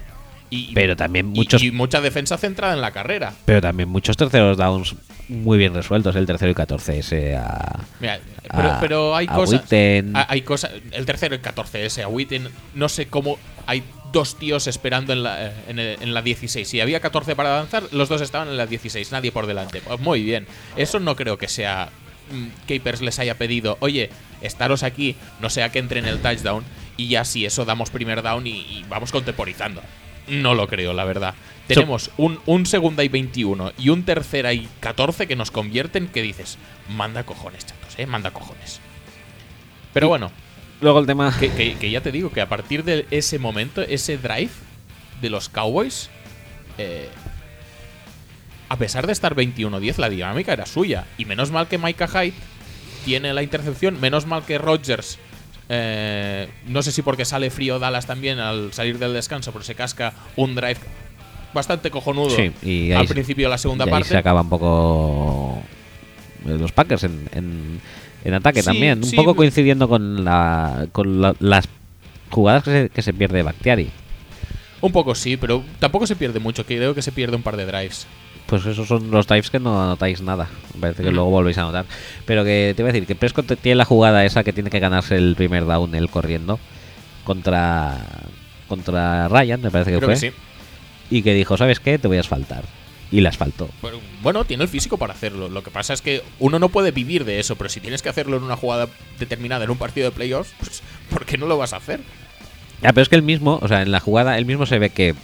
[0.52, 3.32] Y, Pero también y- muchos- y mucha defensa centrada en la carrera.
[3.44, 4.96] Pero también muchos terceros downs
[5.30, 6.14] muy bien resueltos.
[6.16, 7.78] El tercero y 14 ese a.
[8.00, 8.20] Mira,
[8.50, 9.62] pero, a- pero hay a cosas.
[9.62, 10.16] Witten.
[10.16, 10.72] a- Hay cosas.
[10.92, 12.48] El tercero, el 14S, a Witten.
[12.74, 13.82] No sé cómo hay
[14.12, 16.68] dos tíos esperando en la, en, el- en la 16.
[16.68, 19.80] Si había 14 para avanzar, los dos estaban en la 16, nadie por delante.
[19.80, 20.46] Pues muy bien.
[20.76, 21.90] Eso no creo que sea.
[22.32, 24.10] mm, Capers les haya pedido, oye,
[24.42, 26.64] estaros aquí, no sea que entre en el touchdown.
[26.96, 29.80] Y ya si eso damos primer down y, y vamos contemporizando.
[30.28, 31.34] No lo creo, la verdad.
[31.74, 36.22] Tenemos un, un segunda y 21 y un tercera y 14 que nos convierten que
[36.22, 38.80] dices, manda cojones, chatos, eh, manda cojones.
[39.92, 40.30] Pero bueno,
[40.80, 41.36] Luego el tema.
[41.38, 44.50] que, que- que ya te digo que a partir de ese momento, ese drive
[45.20, 46.08] de los Cowboys,
[46.78, 47.08] eh,
[48.68, 51.06] a pesar de estar 21-10, la dinámica era suya.
[51.18, 52.34] Y menos mal que Micah Hyde
[53.04, 55.18] tiene la intercepción, menos mal que Rodgers,
[55.68, 59.74] eh, no sé si porque sale frío Dallas también al salir del descanso, pero se
[59.74, 60.78] casca un drive
[61.52, 64.08] bastante cojonudo Sí, y ahí al se- principio de la segunda y ahí parte.
[64.08, 65.58] se acaba un poco.
[66.46, 67.80] eh, Los Packers en, en,
[68.24, 68.98] en ataque Sí, también.
[68.98, 69.16] Un sí.
[69.16, 71.68] poco coincidiendo con, la, con la- las
[72.30, 73.90] jugadas que se, que se pierde Bactiari.
[74.82, 77.66] Un poco sí, pero tampoco se pierde mucho, creo que se pierde un par de
[77.66, 78.06] drives.
[78.46, 80.48] Pues esos son los drives que no anotáis nada.
[80.74, 81.14] Me parece que Ujú.
[81.16, 81.84] luego volvéis a anotar.
[82.24, 84.80] Pero que te voy a decir que Prescott tiene la jugada esa que tiene que
[84.80, 86.58] ganarse el primer down él corriendo
[87.24, 87.98] contra
[88.68, 90.14] contra Ryan, me parece que Creo fue.
[90.14, 90.32] que sí.
[91.10, 91.98] Y que dijo, ¿sabes qué?
[91.98, 92.64] Te voy a asfaltar.
[93.12, 93.68] Y la asfaltó.
[93.82, 95.48] Bueno, Bueno, tiene el físico para hacerlo.
[95.48, 98.08] Lo que pasa es que uno no puede vivir de eso, pero si tienes que
[98.08, 98.88] hacerlo en una jugada
[99.18, 102.00] determinada, en un partido de playoffs, pues ¿por qué no lo vas a hacer?
[102.82, 104.90] Ya, pero es que él mismo, o sea, en la jugada, él mismo se ve
[104.90, 105.14] que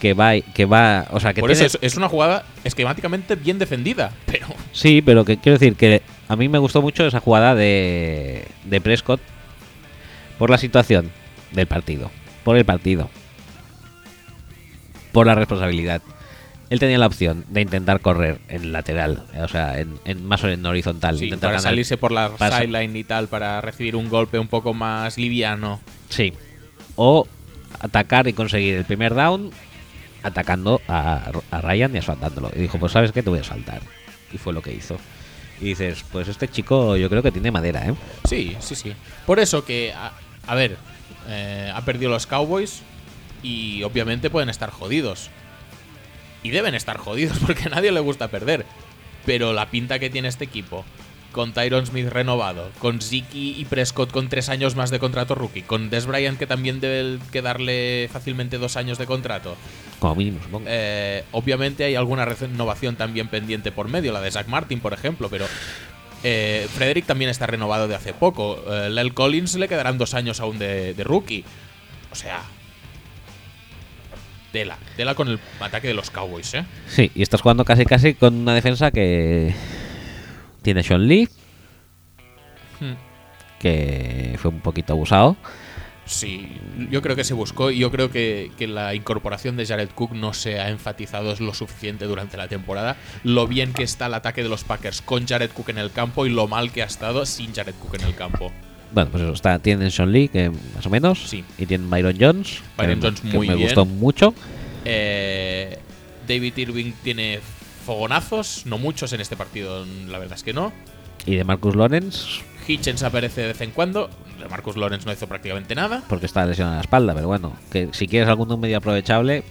[0.00, 3.34] que va, que va, o sea, que Por tiene- eso es, es una jugada esquemáticamente
[3.34, 7.18] bien defendida, pero Sí, pero que quiero decir que a mí me gustó mucho esa
[7.20, 9.22] jugada de, de Prescott
[10.38, 11.10] por la situación
[11.52, 12.10] del partido,
[12.44, 13.08] por el partido,
[15.16, 16.02] por la responsabilidad.
[16.68, 20.48] Él tenía la opción de intentar correr en lateral, o sea, en, en- más o
[20.48, 21.16] en horizontal.
[21.16, 24.48] sí, intentar para ganar- salirse por la sideline y tal, para recibir un golpe un
[24.48, 25.80] poco más liviano.
[26.10, 26.34] Sí.
[26.96, 27.26] O
[27.80, 29.50] atacar y conseguir el primer down
[30.22, 32.50] atacando a, a Ryan y asaltándolo.
[32.54, 33.80] Y dijo, pues sabes qué, te voy a saltar.
[34.32, 34.96] Y fue lo que hizo.
[35.62, 37.94] Y dices, pues este chico yo creo que tiene madera, ¿eh?
[38.28, 38.92] Sí, sí, sí.
[39.24, 40.12] Por eso que, a,
[40.46, 40.76] a ver,
[41.28, 42.82] eh, ha perdido los Cowboys
[43.46, 45.30] y obviamente pueden estar jodidos.
[46.42, 48.66] Y deben estar jodidos porque a nadie le gusta perder.
[49.24, 50.84] Pero la pinta que tiene este equipo,
[51.32, 55.62] con Tyron Smith renovado, con Ziki y Prescott con tres años más de contrato rookie,
[55.62, 59.56] con Des Bryant que también debe quedarle fácilmente dos años de contrato,
[59.98, 60.66] Como mínimo, supongo.
[60.68, 65.28] eh, obviamente hay alguna renovación también pendiente por medio, la de Zach Martin, por ejemplo,
[65.28, 65.46] pero
[66.22, 68.62] eh, Frederick también está renovado de hace poco.
[68.72, 71.44] Eh, Lel Collins le quedarán dos años aún de, de rookie.
[72.12, 72.42] O sea,
[74.56, 76.64] tela, tela con el ataque de los Cowboys, ¿eh?
[76.88, 79.54] Sí, y estás jugando casi casi con una defensa que
[80.62, 81.28] tiene Sean Lee,
[82.80, 82.94] Hmm.
[83.58, 85.36] que fue un poquito abusado.
[86.06, 86.56] Sí,
[86.90, 90.12] yo creo que se buscó y yo creo que, que la incorporación de Jared Cook
[90.12, 92.96] no se ha enfatizado lo suficiente durante la temporada.
[93.24, 96.24] Lo bien que está el ataque de los Packers con Jared Cook en el campo
[96.24, 98.52] y lo mal que ha estado sin Jared Cook en el campo.
[98.92, 101.44] Bueno, pues eso, está, tienen Sean Lee, que más o menos, Sí.
[101.58, 103.66] y tienen Byron Jones, Byron que, Jones que muy me bien.
[103.68, 104.32] gustó mucho.
[104.84, 105.78] Eh,
[106.26, 107.40] David Irving tiene
[107.84, 110.72] fogonazos, no muchos en este partido, la verdad es que no.
[111.24, 114.10] Y de Marcus Lawrence, Hitchens aparece de vez en cuando.
[114.50, 116.02] Marcus Lawrence no hizo prácticamente nada.
[116.08, 119.42] porque está lesionado en la espalda, pero bueno, que si quieres algún medio aprovechable,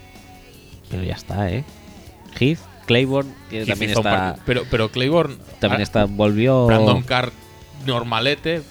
[0.90, 1.64] pero ya está, ¿eh?
[2.40, 5.36] Heath, Claiborne, que Heath también está, Pero, pero Claiborne.
[5.60, 6.66] también ah, está, volvió...
[6.68, 7.32] Brandon Carr
[7.86, 8.62] normalete,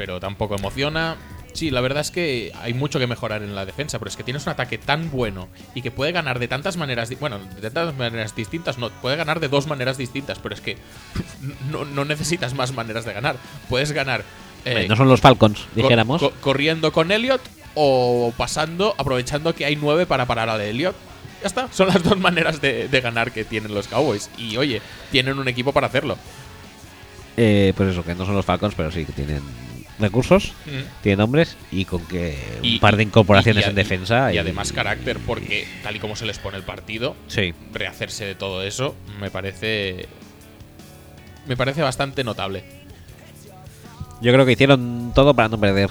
[0.00, 1.16] pero tampoco emociona.
[1.52, 4.22] Sí, la verdad es que hay mucho que mejorar en la defensa, pero es que
[4.22, 7.94] tienes un ataque tan bueno y que puede ganar de tantas maneras, bueno, de tantas
[7.96, 10.78] maneras distintas, no, puede ganar de dos maneras distintas, pero es que
[11.70, 13.36] no, no necesitas más maneras de ganar.
[13.68, 14.24] Puedes ganar
[14.64, 16.22] eh, no son los Falcons, co- dijéramos.
[16.22, 17.42] co- corriendo con Elliot
[17.74, 20.96] o pasando, aprovechando que hay nueve para parar al Elliot.
[21.42, 24.30] Ya está, son las dos maneras de, de ganar que tienen los Cowboys.
[24.38, 26.16] Y oye, tienen un equipo para hacerlo.
[27.36, 29.40] Eh, pues eso, que no son los Falcons, pero sí que tienen
[30.00, 30.52] recursos,
[31.02, 34.32] tienen hombres y con que Y- un par de incorporaciones y- en defensa.
[34.32, 37.52] Y, además carácter, porque tal y como se les pone el partido, Sí.
[37.72, 40.06] rehacerse de todo eso me parece.
[41.46, 42.62] Me parece bastante notable.
[44.20, 45.90] Yo creo que hicieron todo para no perder.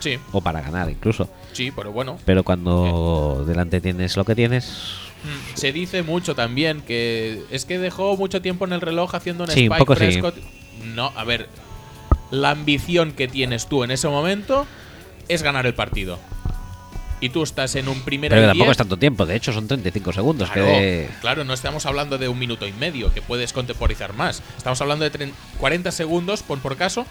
[0.00, 1.30] Sí, O para ganar, incluso.
[1.52, 2.18] sí, pero bueno.
[2.24, 4.94] Pero cuando delante tienes lo que tienes.
[5.22, 9.44] Mm, Se dice mucho también que es que dejó mucho tiempo en el reloj haciendo
[9.44, 10.20] un Sí, un Spike poco sí.
[10.84, 11.48] No, a ver,
[12.30, 14.66] la ambición que tienes tú en ese momento
[15.28, 16.18] es ganar el partido.
[17.20, 18.70] Y tú estás en un primer Pero tampoco 10.
[18.70, 20.50] es tanto tiempo, de hecho son 35 segundos.
[20.50, 24.40] Claro, que claro, no estamos hablando de un minuto y medio, que puedes contemporizar más.
[24.56, 27.06] Estamos hablando de tren- 40 segundos, pon por caso.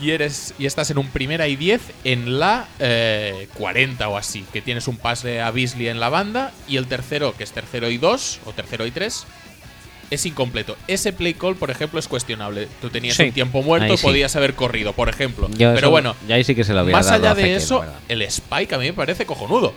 [0.00, 4.44] Y, eres, y estás en un primera y 10 en la eh, 40 o así,
[4.52, 7.90] que tienes un pase a Beasley en la banda y el tercero, que es tercero
[7.90, 9.26] y 2 o tercero y 3,
[10.10, 10.76] es incompleto.
[10.86, 12.68] Ese play call, por ejemplo, es cuestionable.
[12.80, 14.02] Tú tenías Sí, un tiempo muerto, sí.
[14.02, 15.48] podías haber corrido, por ejemplo.
[15.50, 17.54] yo Pero eso- bueno, ya ahí sí que se lo había más dado allá de
[17.56, 19.74] eso, el Spike a mí me parece cojonudo.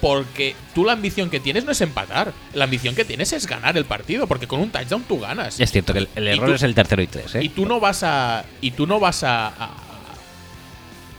[0.00, 2.34] Porque tú la ambición que tienes no es empatar.
[2.52, 4.26] La ambición que tienes es ganar el partido.
[4.26, 5.58] Porque con un touchdown tú ganas.
[5.58, 7.42] Es cierto que el, error tú- es el tercero y tres, ¿eh?
[7.42, 8.44] Y tú no vas a.
[8.60, 9.70] Y tú no vas a, a.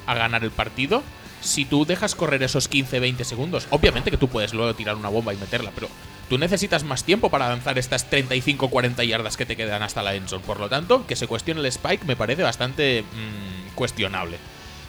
[0.05, 1.01] a ganar el partido
[1.41, 3.65] si tú dejas correr esos 15-20 segundos.
[3.71, 5.89] Obviamente que tú puedes luego tirar una bomba y meterla, pero
[6.29, 10.43] tú necesitas más tiempo para avanzar estas 35-40 yardas que te quedan hasta la endzone.
[10.45, 14.37] Por lo tanto, que se cuestione el spike me parece bastante mm, cuestionable.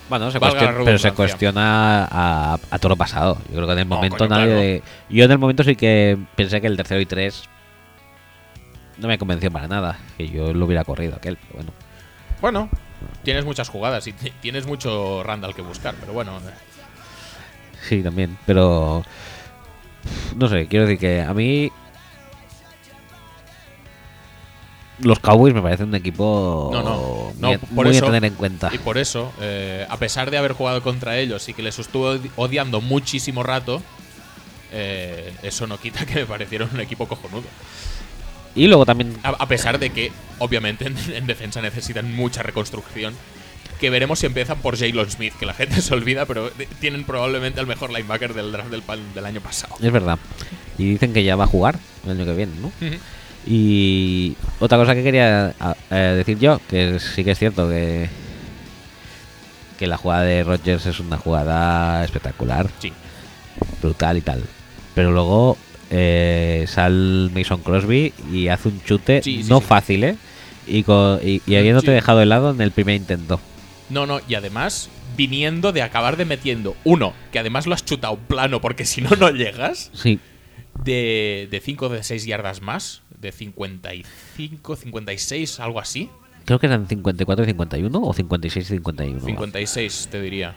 [0.08, 3.38] Bueno, se cuestiona, pero se cuestiona a, a todo lo pasado.
[3.48, 4.80] Yo creo que en el No, momento coño, nadie.
[4.80, 4.96] claro.
[5.10, 7.42] Yo en el momento sí que pensé que el tercero y tres
[8.98, 9.98] no me convenció para nada.
[10.16, 11.72] Que yo lo hubiera corrido aquel, pero bueno.
[12.40, 12.68] Bueno,
[13.24, 16.38] tienes muchas jugadas y tienes mucho Randall que buscar, pero bueno.
[16.38, 16.52] eh,
[17.88, 18.38] Sí, también.
[18.46, 19.04] Pero.
[20.36, 21.70] No sé, quiero decir que a mí.
[24.98, 28.24] Los Cowboys me parecen un equipo No, no, no, muy, por muy eso- a tener
[28.24, 28.70] en cuenta.
[28.72, 32.14] Y por eso, eh, a pesar de haber jugado contra ellos y que les estuvo
[32.14, 33.82] odi- odiando muchísimo rato,
[34.72, 37.44] eh, eso no quita que me parecieron un equipo cojonudo.
[38.54, 43.14] Y luego también A, a pesar de que, obviamente, en, en defensa necesitan mucha reconstrucción.
[43.80, 47.60] Que veremos si empiezan por Jalen Smith, que la gente se olvida, pero tienen probablemente
[47.60, 48.82] el mejor linebacker del draft del,
[49.14, 49.74] del año pasado.
[49.82, 50.18] Es verdad.
[50.78, 52.70] Y dicen que ya va a jugar el año que viene, ¿no?
[53.46, 55.54] Y otra cosa que quería
[55.90, 58.08] eh, decir yo, que sí que es cierto que,
[59.78, 62.92] que la jugada de Rodgers es una jugada espectacular, Sí.
[63.80, 64.42] brutal y tal.
[64.94, 65.56] Pero luego
[65.90, 70.16] eh, sale Mason Crosby y hace un chute Sí, sí, no fácil, ¿eh?
[70.66, 73.38] Y, y, y habiéndote dejado de lado en el primer intento.
[73.88, 78.16] No, no, y además, viniendo de acabar de metiendo uno, que además lo has chutado
[78.16, 79.90] plano porque si no, no llegas.
[79.94, 80.18] Sí,
[80.84, 86.10] de 5 de 6 yardas más, de 55, 56, algo así.
[86.44, 89.20] creo que eran 54 y 51 o 56 y 51.
[89.24, 90.54] 56, te diría.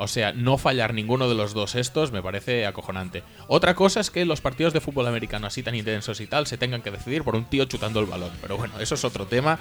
[0.00, 3.24] O sea, no fallar ninguno de los dos estos me parece acojonante.
[3.48, 6.56] Otra cosa es que los partidos de fútbol americano así tan intensos y tal se
[6.56, 8.30] tengan que decidir por un tío chutando el balón.
[8.40, 9.58] Pero bueno, eso es otro tema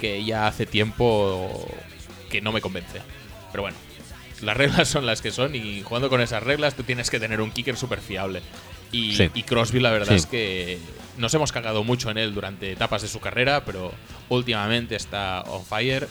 [0.00, 1.64] que ya hace tiempo
[2.36, 3.00] que no me convence.
[3.50, 3.76] Pero bueno,
[4.42, 7.40] las reglas son las que son y jugando con esas reglas tú tienes que tener
[7.40, 8.42] un kicker súper fiable.
[8.92, 9.30] Y, Sí.
[9.34, 10.14] y Crosby la verdad Sí.
[10.16, 10.78] es que
[11.16, 13.92] nos hemos cagado mucho en él durante etapas de su carrera, pero
[14.28, 16.08] últimamente está on fire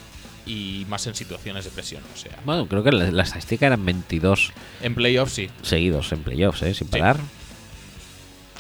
[0.47, 2.01] y más en situaciones de presión.
[2.13, 5.49] O sea, Bueno, creo que la, la estadística eran 22 en playoffs sí.
[5.61, 6.73] seguidos en playoffs, ¿eh?
[6.73, 7.17] Sin parar.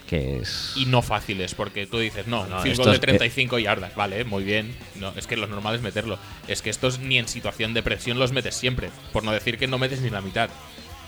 [0.07, 0.73] Que es.
[0.75, 4.43] Y no fáciles, porque tú dices, no, No, field goal de 35 yardas, vale, muy
[4.43, 4.75] bien.
[4.95, 6.19] No, es que lo normal es meterlo.
[6.47, 9.67] Es que estos ni en situación de presión los metes siempre, por no decir que
[9.67, 10.49] no metes ni la mitad.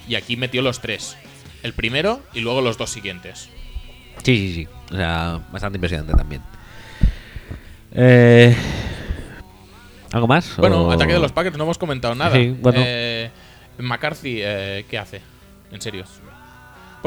[0.07, 1.15] Y aquí metió los tres.
[1.63, 3.49] El primero y luego los dos siguientes.
[4.23, 4.67] Sí, sí, sí.
[4.91, 6.41] O sea, bastante impresionante también.
[7.93, 8.55] Eh,
[10.11, 10.55] ¿Algo más?
[10.57, 12.35] Bueno, ¿O- ataque de los Packers, no hemos comentado nada.
[12.35, 12.79] Sí, bueno.
[12.83, 13.29] Eh,
[13.77, 15.21] McCarthy, eh, ¿qué hace?
[15.71, 16.05] En serio.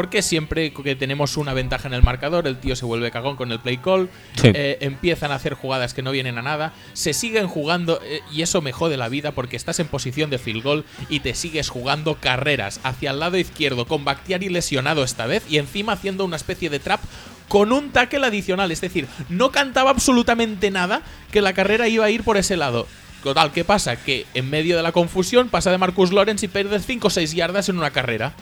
[0.00, 3.52] Porque siempre que tenemos una ventaja en el marcador, el tío se vuelve cagón con
[3.52, 4.50] el play call, Sí.
[4.54, 8.40] eh, empiezan a hacer jugadas que no vienen a nada, se siguen jugando, eh, y
[8.40, 11.68] eso me jode la vida porque estás en posición de field goal y te sigues
[11.68, 16.36] jugando carreras hacia el lado izquierdo con Bakhtiari lesionado esta vez y encima haciendo una
[16.36, 17.02] especie de trap
[17.48, 18.72] con un tackle adicional.
[18.72, 22.86] Es decir, no cantaba absolutamente nada que la carrera iba a ir por ese lado.
[23.22, 23.96] Total, ¿qué pasa?
[23.96, 27.34] Que en medio de la confusión pasa de Marcus Lawrence y pierdes 5 o 6
[27.34, 28.32] yardas en una carrera.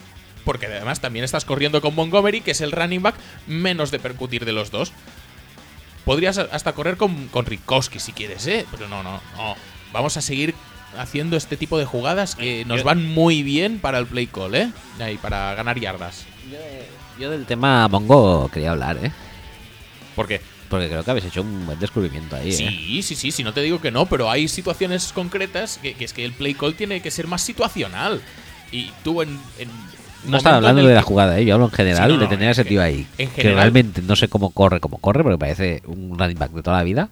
[0.49, 3.13] Porque además también estás corriendo con Montgomery, que es el running back
[3.45, 4.91] menos de percutir de los dos.
[6.05, 8.65] Podrías hasta correr con, con Rikowski si quieres, ¿eh?
[8.71, 9.55] Pero no, no, no.
[9.93, 10.55] Vamos a seguir
[10.97, 14.71] haciendo este tipo de jugadas que nos van muy bien para el play call, ¿eh?
[15.13, 16.25] Y para ganar yardas.
[17.19, 19.11] Yo del tema Mongo quería hablar, ¿eh?
[20.15, 22.53] Porque Porque creo que habéis hecho un buen descubrimiento ahí, ¿eh?
[22.53, 26.05] Sí, sí, sí, sí, no te digo que no, pero hay situaciones concretas que, que
[26.05, 28.19] es que el play call tiene que ser más situacional.
[28.71, 29.39] Y tú en.
[29.57, 29.69] en
[30.25, 31.45] No estaba hablando de la jugada, ¿eh?
[31.45, 33.07] Yo hablo en general Sí, no, de tener a ese tío ahí.
[33.17, 36.61] en que realmente no sé cómo corre, cómo corre, porque parece un running back de
[36.63, 37.09] toda la vida.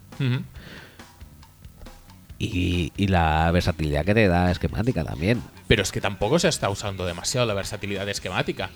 [2.38, 5.42] Y, y la versatilidad que te da esquemática también.
[5.66, 8.70] Pero es que tampoco se está usando demasiado la versatilidad esquemática.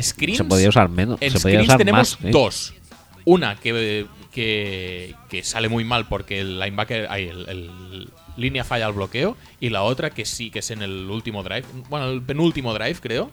[0.00, 0.38] Screens.
[0.38, 1.18] Se podía usar menos.
[1.22, 2.28] En se podía screens usar tenemos más.
[2.28, 2.30] ¿eh?
[2.32, 2.74] dos.
[3.24, 7.06] Una que, que, que sale muy mal porque el linebacker.
[7.10, 9.36] ay, el, el línea falla al bloqueo.
[9.60, 11.64] Y la otra que sí, que es en el último drive.
[11.88, 13.30] Bueno, el penúltimo drive, creo.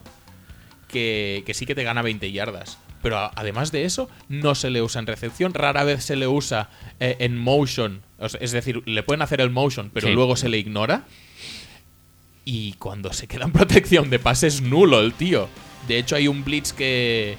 [0.88, 2.78] Que, que sí que te gana 20 yardas.
[3.02, 5.54] Pero además de eso, no se le usa en recepción.
[5.54, 8.02] Rara vez se le usa eh, en motion.
[8.40, 10.12] Es decir, le pueden hacer el motion, pero Sí.
[10.14, 11.04] luego se le ignora.
[12.44, 15.48] Y cuando se queda en protección de pase es nulo el tío.
[15.88, 17.36] De hecho, hay un blitz que,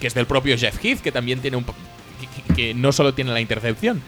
[0.00, 1.64] que es del propio Jeff Heath, que también tiene un.
[2.54, 4.02] que no solo tiene la intercepción,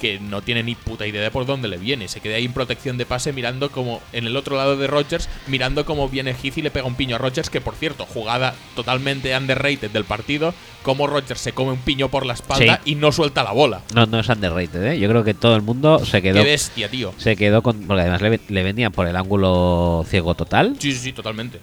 [0.00, 2.08] que no tiene ni puta idea de por dónde le viene.
[2.08, 4.00] Se queda ahí en protección de pase mirando como.
[4.12, 7.16] En el otro lado de Rodgers, mirando cómo viene Heath y le pega un piño
[7.16, 10.54] a Rodgers, que por cierto, jugada totalmente underrated del partido.
[10.82, 12.92] Como Rodgers se come un piño por la espalda Sí.
[12.92, 13.82] y no suelta la bola.
[13.94, 14.98] No, no es underrated, ¿eh?
[14.98, 16.42] Yo creo que todo el mundo se quedó.
[16.42, 17.12] Qué bestia, tío.
[17.18, 17.82] Se quedó con.
[17.86, 20.76] Porque además le, le por el ángulo ciego total.
[20.78, 21.60] Sí, sí, sí, totalmente.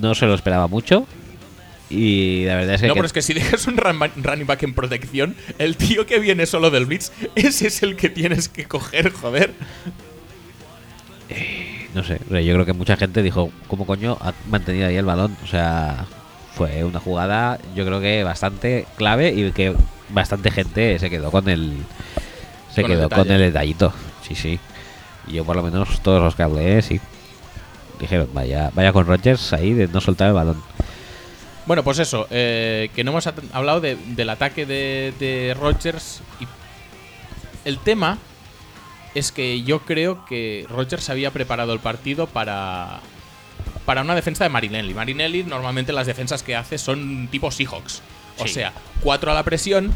[0.00, 1.06] No se lo esperaba mucho.
[1.90, 2.86] Y la verdad es que.
[2.88, 6.04] No, que- pero es que si dejas un run running back en protección, el tío
[6.06, 9.54] que viene solo del blitz, ese es el que tienes que coger, joder.
[11.94, 15.36] No sé, yo creo que mucha gente dijo, ¿cómo coño ha mantenido ahí el balón?
[15.42, 16.04] O sea,
[16.54, 19.74] fue una jugada, yo creo que bastante clave y que
[20.10, 21.72] bastante gente se quedó con el.
[22.74, 23.92] Se Con quedó con el detallito.
[24.26, 24.60] Sí, sí.
[25.26, 27.00] Y yo, por lo menos, todos los que hablé, sí.
[27.98, 30.62] Dijeron, vaya, vaya con Rogers ahí de no soltar el balón.
[31.68, 36.22] Bueno, pues eso, eh, que no hemos hablado de- del ataque de, de Rodgers.
[36.40, 36.46] Y
[37.68, 38.16] el tema
[39.14, 43.00] es que yo creo que Rodgers había preparado el partido para,
[43.84, 44.94] para una defensa de Marinelli.
[44.94, 48.00] Marinelli, normalmente las defensas que hace son tipo Seahawks.
[48.38, 48.54] O Sí.
[48.54, 48.72] sea,
[49.02, 49.94] cuatro a la presión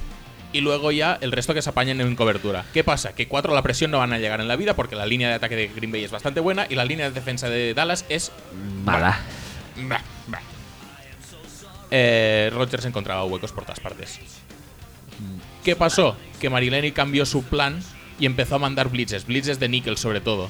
[0.53, 2.67] y luego ya el resto que se apañen en cobertura.
[2.75, 3.15] ¿Qué pasa?
[3.15, 5.29] Que cuatro a la presión no van a llegar en la vida porque la línea
[5.31, 8.05] de ataque de Green Bay es bastante buena y la línea de defensa de Dallas
[8.11, 8.31] es
[8.85, 9.19] Mala.
[9.77, 10.01] Bah, bah.
[11.95, 14.19] Eh, Rodgers encontraba huecos por todas partes.
[15.63, 16.17] ¿Qué pasó?
[16.41, 17.81] Que Marileni cambió su plan
[18.19, 20.49] y empezó a mandar blitzes, blitzes de níquel sobre todo.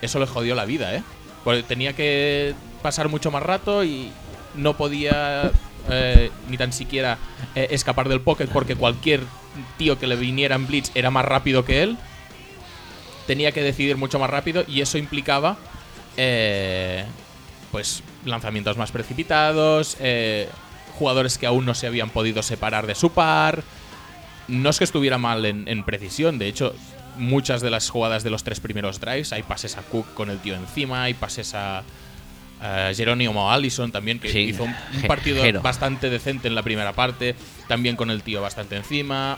[0.00, 1.02] Eso le jodió la vida, ¿eh?
[1.44, 4.10] Porque tenía que pasar mucho más rato y
[4.54, 5.52] no podía
[5.90, 7.18] eh, ni tan siquiera
[7.54, 9.20] eh, escapar del pocket porque cualquier
[9.76, 11.98] tío que le viniera en blitz era más rápido que él.
[13.26, 15.56] Tenía que decidir mucho más rápido y eso implicaba
[16.16, 17.04] eh,
[17.70, 20.48] pues lanzamientos más precipitados, eh,
[20.98, 23.62] jugadores que aún no se habían podido separar de su par.
[24.48, 26.74] No es que estuviera mal en, en precisión, de hecho,
[27.16, 30.38] muchas de las jugadas de los tres primeros drives, hay pases a Cook con el
[30.38, 31.82] tío encima, hay pases a,
[32.94, 34.74] Jerónimo Allison también, que Sí, hizo un,
[35.08, 35.62] partido Jero.
[35.62, 37.34] bastante decente en la primera parte,
[37.66, 39.36] también con el tío bastante encima.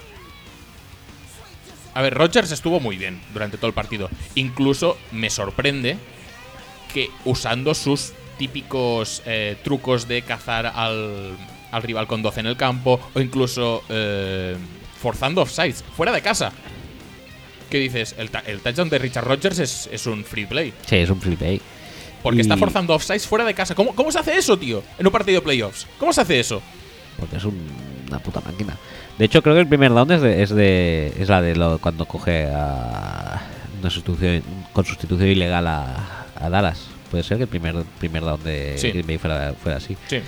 [1.94, 4.10] A ver, Rodgers estuvo muy bien durante todo el partido.
[4.34, 5.96] Incluso me sorprende
[6.92, 11.36] que usando sus típicos eh, trucos de cazar al,
[11.70, 14.56] al rival con 12 en el campo o incluso eh,
[15.00, 16.52] forzando offsides fuera de casa.
[17.70, 18.14] ¿Qué dices?
[18.18, 20.72] El, el touchdown de Richard Rodgers es, es un free play.
[20.86, 21.60] Sí, es un free play.
[22.22, 23.74] Porque está forzando offsides fuera de casa.
[23.74, 24.82] ¿Cómo, ¿Cómo se hace eso, tío?
[24.98, 25.86] En un partido de playoffs.
[25.98, 26.62] ¿Cómo se hace eso?
[27.18, 27.68] Porque es un-
[28.08, 28.76] una puta máquina.
[29.18, 31.78] De hecho, creo que el primer down es, de, es, de, es la de lo,
[31.78, 33.42] cuando coge a
[33.80, 36.86] una sustitución, con sustitución ilegal a, a Dallas.
[37.14, 38.90] Puede ser que el primer, primer down de Sí.
[38.90, 39.96] Green Bay fuera, fuera así.
[40.08, 40.18] Sí.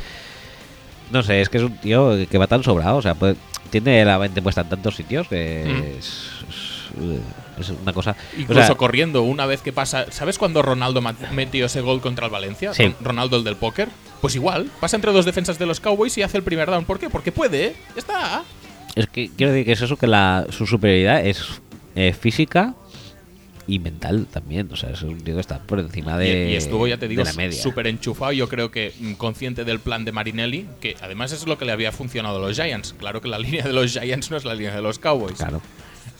[1.11, 2.99] No sé, es que es un tío que va tan sobrado.
[2.99, 3.35] O sea, puede-
[3.71, 5.99] tiene la mente puesta en tantos sitios que Mm.
[5.99, 8.13] es, es, es una cosa.
[8.37, 10.07] o Incluso sea, corriendo una vez que pasa.
[10.13, 12.73] ¿Sabes cuando Ronaldo metió ese gol contra el Valencia?
[12.73, 12.85] Sí.
[12.85, 13.89] Ron- Ronaldo el del póker.
[14.21, 16.85] Pues igual, pasa entre dos defensas de los Cowboys y hace el primer down.
[16.85, 17.11] ¿Por qué?
[17.11, 17.77] Porque puede, ¿eh?
[17.97, 18.43] Ya está.
[18.95, 21.43] Es que quiero decir que es eso que la, su superioridad es
[21.97, 22.75] eh, física
[23.67, 24.69] y mental también.
[24.73, 27.09] O sea, es un tío que está por encima de, y, y estuvo, ya te
[27.09, 28.33] digo, súper enchufado.
[28.33, 31.73] Yo creo que mm, consciente del plan de Marinelli, que además es lo que le
[31.73, 32.95] había funcionado a los Giants.
[32.99, 35.39] Claro que la línea de los Giants no es la línea de los Cowboys.
[35.39, 35.61] Claro.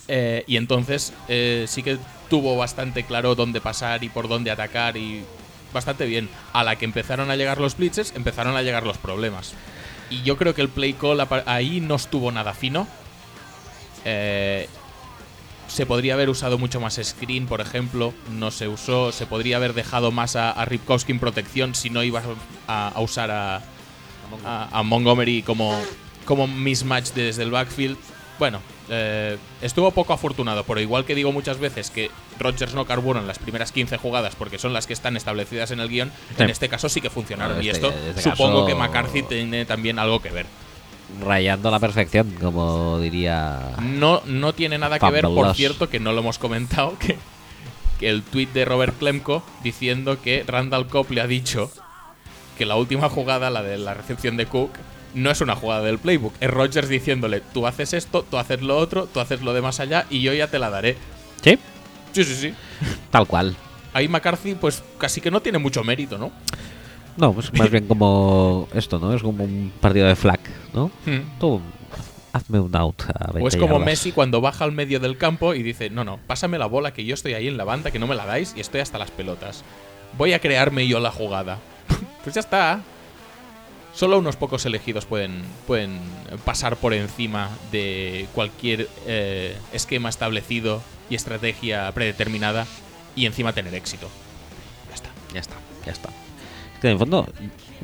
[0.09, 1.99] Eh, y entonces eh, sí que
[2.31, 5.23] tuvo bastante claro dónde pasar y por dónde atacar y
[5.73, 6.29] bastante bien.
[6.53, 9.55] A la que empezaron a llegar los blitzes, empezaron a llegar los problemas.
[10.11, 12.87] Y yo creo que el play call ahí no estuvo nada fino.
[14.05, 14.69] Eh,
[15.69, 18.13] se podría haber usado mucho más screen, por ejemplo.
[18.33, 19.13] No se usó.
[19.13, 22.25] Se podría haber dejado más a, a Ripkowski en protección si no ibas
[22.69, 23.63] a, a usar a,
[24.83, 25.81] Montgomery como,
[26.25, 27.97] como mismatch desde el backfield.
[28.39, 33.19] Bueno, eh, estuvo poco afortunado, pero igual que digo muchas veces que Rodgers no carburó
[33.19, 36.43] en las primeras 15 jugadas porque son las que están establecidas en el guion, Sí.
[36.43, 37.57] en este caso sí que funcionaron.
[37.57, 40.47] Bueno, y este- esto este supongo caso- que McCarthy tiene también algo que ver.
[41.25, 43.75] Rayando la perfección, como diría.
[43.81, 47.17] No, no tiene nada que ver, por cierto, que no lo hemos comentado, que,
[47.99, 51.71] que el tuit de Robert Klemko diciendo que Randall Cobb le ha dicho
[52.59, 54.71] que la última jugada, la de la recepción de Cook,
[55.15, 56.35] no es una jugada del playbook.
[56.41, 59.81] Es Rodgers diciéndole, tú haces esto, tú haces lo otro, tú haces lo de más
[59.81, 60.97] allá y yo ya te la daré.
[61.43, 61.59] Sí,
[62.13, 62.55] Sí, sí, sí.
[63.11, 63.55] tal cual.
[63.93, 66.33] Ahí McCarthy, pues casi que no tiene mucho mérito, ¿no?
[67.17, 69.15] No, pues más bien como esto, ¿no?
[69.15, 70.41] Es como un partido de flag,
[70.75, 70.91] ¿no?
[71.07, 71.39] Hmm.
[71.41, 71.61] Tú,
[72.33, 73.87] hazme un out a 20 O es como yardas.
[73.87, 77.05] Messi cuando baja al medio del campo y dice, no, no, pásame la bola que
[77.05, 79.11] yo estoy ahí en la banda, que no me la dais y estoy hasta las
[79.11, 79.65] pelotas.
[80.19, 81.59] Voy a crearme yo la jugada.
[82.23, 82.81] pues ya está.
[83.95, 85.99] Solo unos pocos elegidos pueden, pueden
[86.45, 92.67] pasar por encima de cualquier eh, esquema establecido y estrategia predeterminada
[93.15, 94.09] y encima tener éxito.
[94.91, 95.09] Ya está.
[95.33, 96.26] Ya está, ya está.
[96.81, 97.27] Que en el fondo,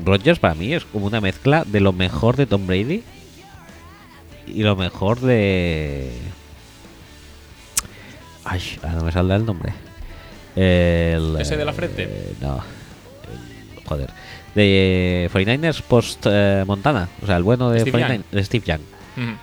[0.03, 3.03] Rodgers para mí es como una mezcla de lo mejor de Tom Brady
[4.47, 6.11] y lo mejor de.
[8.45, 8.61] Ay,
[8.95, 9.73] no me saldrá el nombre.
[10.55, 12.03] El, ¿Ese de la frente?
[12.03, 12.57] eh, no.
[12.57, 14.09] El- joder.
[14.53, 17.09] De 49ers post eh, Montana.
[17.23, 18.23] O sea, el bueno de Steve 49ers.
[18.31, 18.81] de Steve Young.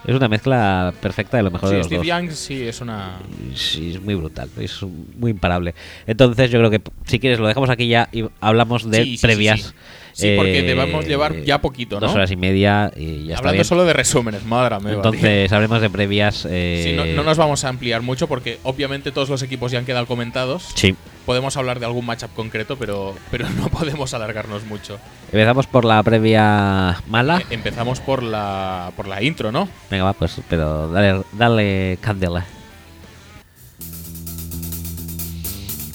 [0.06, 2.06] Es una mezcla perfecta de lo mejor de Sí, los Steve dos.
[2.06, 3.18] Young sí es una...
[3.54, 4.80] Sí, es muy brutal, es
[5.18, 5.74] muy imparable.
[6.06, 9.26] Entonces yo creo que si quieres lo dejamos aquí ya y hablamos de Sí, sí,
[9.26, 9.74] previas.
[10.12, 10.34] sí.
[10.36, 12.06] Porque eh, debemos llevar ya poquito, ¿no?
[12.06, 13.64] Dos horas y media y ya está Hablando bien.
[13.64, 14.86] solo de resúmenes, madre mía.
[14.88, 14.94] tío.
[14.96, 16.46] Entonces hablemos de previas.
[16.50, 19.78] eh, Sí, no, no nos vamos a ampliar mucho porque obviamente todos los equipos ya
[19.78, 20.68] han quedado comentados.
[20.74, 20.94] Sí.
[21.30, 24.98] Podemos hablar de algún matchup concreto, pero, pero no podemos alargarnos mucho.
[25.30, 27.38] Empezamos por la previa mala.
[27.38, 29.68] Eh, Empezamos por la, por la intro, ¿no?
[29.88, 32.44] Venga, va, pues, pero dale, dale candela.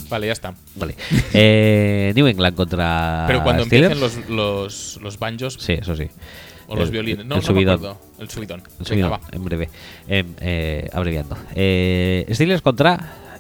[0.08, 0.54] Vale, ya está.
[0.76, 0.96] Vale.
[1.34, 3.92] Eh, New England contra Pero cuando Steelers.
[3.92, 6.08] empiecen los, los, los banjos Sí, eso sí.
[6.68, 7.26] o los violines.
[7.26, 7.82] No, el no subidón.
[7.82, 8.02] me acuerdo.
[8.20, 8.64] El subidón.
[8.80, 9.70] El subidón, en breve.
[10.08, 11.36] Em, eh, abreviando.
[11.54, 12.98] Eh, Steelers contra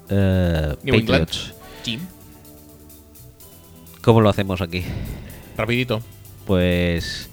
[0.09, 1.29] New England.
[4.01, 4.83] ¿Cómo lo hacemos aquí?
[5.57, 6.01] Rapidito.
[6.45, 7.29] Pues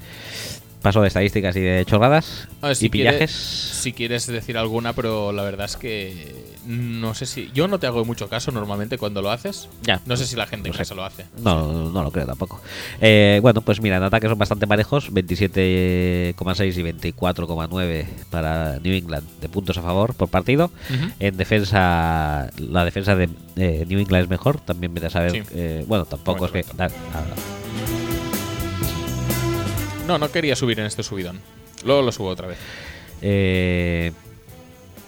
[0.82, 3.30] paso de estadísticas y de chorradas ver, si y pillajes.
[3.30, 7.50] Si quieres decir alguna, pero la verdad es que no sé si...
[7.54, 9.68] Yo no te hago mucho caso normalmente cuando lo haces.
[9.82, 10.00] Ya.
[10.06, 10.78] No sé si la gente en No sé.
[10.78, 11.24] casa lo hace.
[11.42, 12.60] No, no lo creo tampoco.
[13.00, 19.26] Eh, bueno, pues mira, en ataque son bastante parejos, 27,6 y 24,9 para New England
[19.40, 20.70] de puntos a favor por partido.
[21.18, 25.32] En defensa, la defensa de eh, New England es mejor, también vete a saber.
[25.32, 25.42] Sí.
[25.54, 26.64] eh, bueno, tampoco es que.
[26.76, 26.90] nada.
[30.06, 31.40] No, no quería subir en este subidón.
[31.84, 32.58] Luego lo subo otra vez.
[33.22, 34.12] Eh,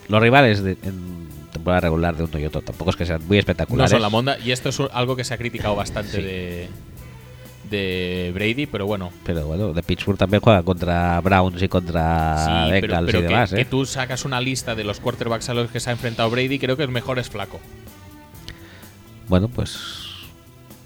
[0.08, 3.36] los rivales de- en temporada regular de uno y otro tampoco es que sean muy
[3.36, 3.90] No espectaculares.
[3.90, 4.38] son la monda.
[4.38, 6.22] Y esto es un- algo que se ha criticado bastante Sí.
[6.22, 6.68] de,
[7.70, 9.12] de Brady, pero bueno.
[9.24, 13.22] Pero bueno, de Pittsburgh también juega contra Browns y contra Sí, pero, Bengals pero y
[13.22, 13.50] que, demás.
[13.52, 13.64] que ¿eh?
[13.64, 16.76] tú sacas una lista de los quarterbacks a los que se ha enfrentado Brady, creo
[16.76, 17.60] que el mejor es flaco.
[19.28, 20.02] Bueno, pues.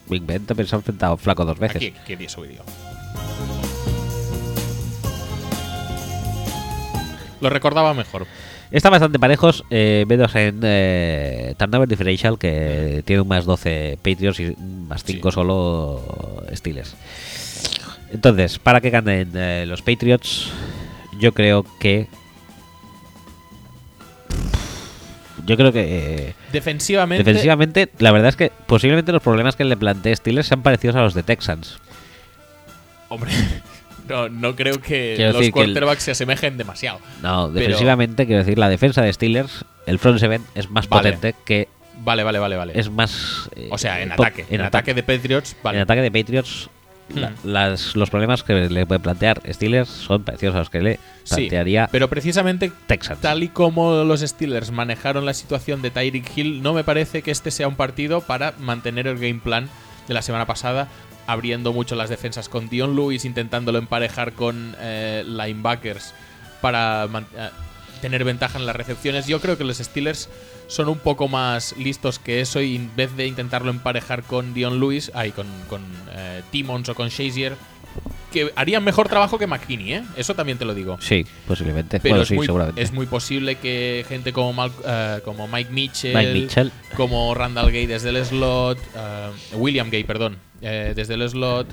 [0.09, 1.77] Me invento, pero se ha enfrentado flaco dos veces.
[1.77, 2.29] Aquí quería
[7.41, 8.27] Lo recordaba mejor.
[8.71, 14.41] Están bastante parejos, eh, menos en eh, Turnover Differential, que tiene un más 12 Patriots
[14.41, 15.35] y más 5 Sí.
[15.35, 16.95] solo Steelers.
[18.13, 20.51] Entonces, para que ganen eh, los Patriots,
[21.19, 22.09] yo creo que.
[25.47, 26.27] Yo creo que.
[26.29, 30.63] eh, Defensivamente, defensivamente, la verdad es que posiblemente los problemas que le plantea Steelers sean
[30.63, 31.79] parecidos a los de Texans.
[33.09, 33.31] hombre,
[34.09, 37.01] no, no creo que Quiero los decir que el- quarterbacks se asemejen demasiado.
[37.23, 41.13] No, Pero- defensivamente, quiero decir, la defensa de Steelers, el front seven es más Vale.
[41.13, 41.69] potente que.
[42.01, 42.73] Vale, vale, vale, vale.
[42.79, 43.49] Es más.
[43.57, 44.47] eh, o sea, en po- ataque.
[44.51, 45.79] En, ataque de Patriots, vale.
[45.79, 46.71] En ataque de Patriots,
[47.15, 47.35] la- Hmm.
[47.45, 51.37] las, los problemas que le puede plantear Steelers son parecidos a los que le Sí,
[51.37, 53.21] plantearía pero precisamente Texans.
[53.21, 57.31] tal y como los Steelers manejaron la situación de Tyreek Hill, no me parece que
[57.31, 59.69] este sea un partido para mantener el game plan
[60.07, 60.89] de la semana pasada,
[61.29, 66.15] abriendo mucho las defensas con Dion Lewis, intentándolo emparejar con eh, linebackers
[66.63, 67.51] para eh,
[68.01, 69.27] tener ventaja en las recepciones.
[69.27, 70.31] Yo creo que los Steelers
[70.69, 74.81] son un poco más listos que eso y en vez de intentarlo emparejar con Dion
[74.81, 75.83] Lewis, ay, con, con
[76.13, 77.57] eh, Timmons o con Shazier,
[78.33, 80.03] que harían mejor trabajo que McKinney, ¿eh?
[80.17, 80.99] Eso también te lo digo.
[81.01, 81.99] Sí, posiblemente.
[82.01, 82.83] Pero bueno, es, sí, muy, seguramente.
[82.83, 86.73] es muy posible que gente como, Mal- eh, como Mike Mitchell, Mike Mitchell.
[86.97, 91.67] como Randall Gay desde el slot, eh, William Gay, perdón, eh, desde el slot,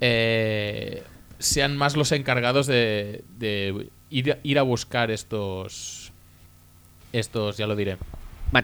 [0.00, 1.02] eh,
[1.38, 6.12] sean más los encargados de, de ir, a- ir a buscar estos,
[7.12, 7.96] estos, ya lo diré,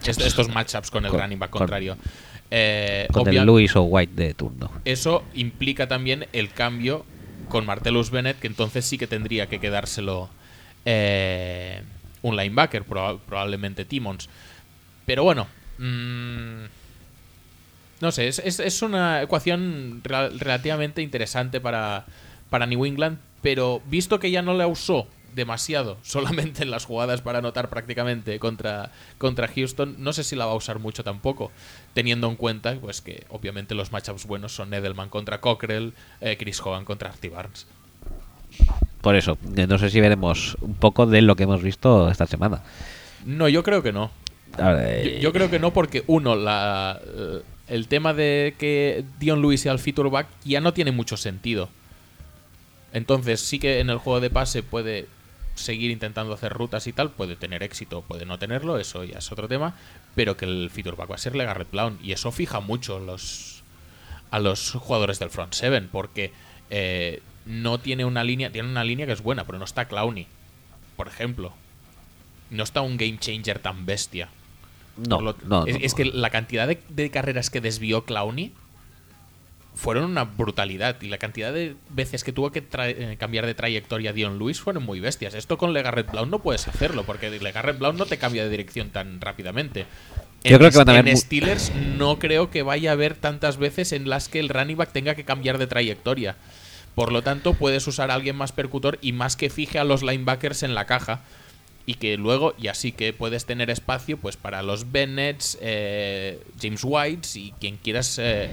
[0.07, 1.97] estos matchups con el Con- running back con- contrario.
[2.55, 4.71] Eh, Con obvia- el Lewis o White de turno.
[4.85, 7.07] eso implica también el cambio
[7.53, 10.31] con Martellus Bennett, que entonces sí que tendría que quedárselo
[10.87, 11.83] eh,
[12.23, 14.29] un linebacker, proba- probablemente Timmons.
[15.05, 15.47] Pero bueno,
[15.79, 16.65] mm,
[18.01, 22.07] no sé, es, es- es una ecuación rela- relativamente interesante para,
[22.51, 27.21] para New England, pero visto que ya no la usó demasiado, solamente en las jugadas
[27.23, 31.53] para anotar prácticamente contra, contra Houston, no sé si la va a usar mucho tampoco,
[31.95, 36.61] teniendo en cuenta pues que obviamente los matchups buenos son Edelman contra Cockrell, eh, Chris
[36.61, 37.67] Hogan contra Artie Barnes.
[39.01, 42.27] Por eso, eh, no sé si veremos un poco de lo que hemos visto esta
[42.27, 42.63] semana.
[43.25, 44.11] No, yo creo que no.
[44.59, 47.01] Yo, eh, yo creo que no porque uno, la,
[47.69, 51.69] el tema de que Dion Lewis sea el feature back ya no tiene mucho sentido.
[52.93, 55.09] Entonces sí que en el juego de pase puede
[55.55, 59.33] seguir intentando hacer rutas y tal, puede tener éxito, puede no tenerlo, eso ya es
[59.33, 59.75] otro tema,
[60.15, 63.63] pero que el feature back va a ser LeGarrette Blount y eso fija mucho los,
[64.31, 66.33] a los jugadores del front seven porque
[66.71, 70.27] eh, no tiene una línea, tiene una línea que es buena, pero no está Clowney,
[70.97, 71.53] por ejemplo.
[72.51, 74.29] No está un game changer tan bestia.
[74.97, 75.97] no, lo- no, es, no, es no.
[75.97, 78.53] que la cantidad de, de carreras que desvió Clowney
[79.75, 81.01] fueron una brutalidad.
[81.03, 84.83] Y la cantidad de veces que tuvo que eh, cambiar de trayectoria Dion Lewis fueron
[84.85, 85.35] muy bestias.
[85.35, 88.91] Esto con LeGarrette Blount no puedes hacerlo, porque LeGarrette Blount no te cambia de dirección
[88.91, 89.87] tan rápidamente.
[90.45, 92.93] Yo En creo que van a en haber mu- Steelers no creo que vaya a
[92.95, 96.37] haber tantas veces en las que el running back tenga que cambiar de trayectoria.
[96.95, 100.03] Por lo tanto, puedes usar a alguien más percutor y más que fije a los
[100.03, 101.21] linebackers en la caja.
[101.87, 106.83] Y que luego, y así que puedes tener espacio pues para los Bennetts, eh, James
[106.85, 108.51] Whites y quien quieras eh,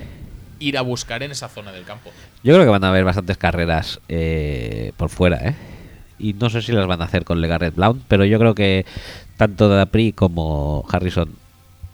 [0.60, 2.12] ir a buscar en esa zona del campo.
[2.44, 5.56] Yo creo que van a haber bastantes carreras eh, por fuera, ¿eh?
[6.18, 8.86] Y no sé si las van a hacer con LeGarrette Blount, pero yo creo que
[9.38, 11.30] tanto Dapri como Harrison,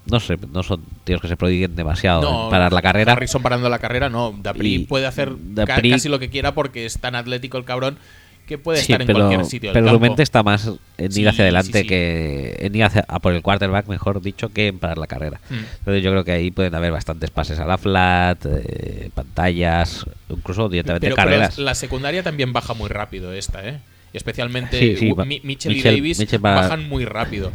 [0.07, 3.13] no sé, no son tíos que se prodiguen demasiado en parar la carrera.
[3.13, 4.33] Harrison parando la carrera, no.
[4.41, 7.97] Dapri Y puede hacer ca- casi lo que quiera porque es tan atlético el cabrón
[8.45, 10.05] que puede Sí, estar en pero, cualquier sitio del pero su campo.
[10.07, 13.33] mente está más en ir Sí, hacia adelante sí, que en ir hacia, a por
[13.33, 15.39] el quarterback, mejor dicho, que en parar la carrera.
[15.49, 15.53] Mm.
[15.79, 20.69] Entonces yo creo que ahí pueden haber bastantes pases a la flat, eh, pantallas, incluso
[20.69, 21.57] directamente Pero, pero carreras.
[21.57, 23.79] la secundaria también baja muy rápido esta, ¿eh?
[24.13, 24.79] Y especialmente
[25.25, 27.51] Mi- Mitchell, y Mitchell- Davis Mitchell va- bajan muy rápido.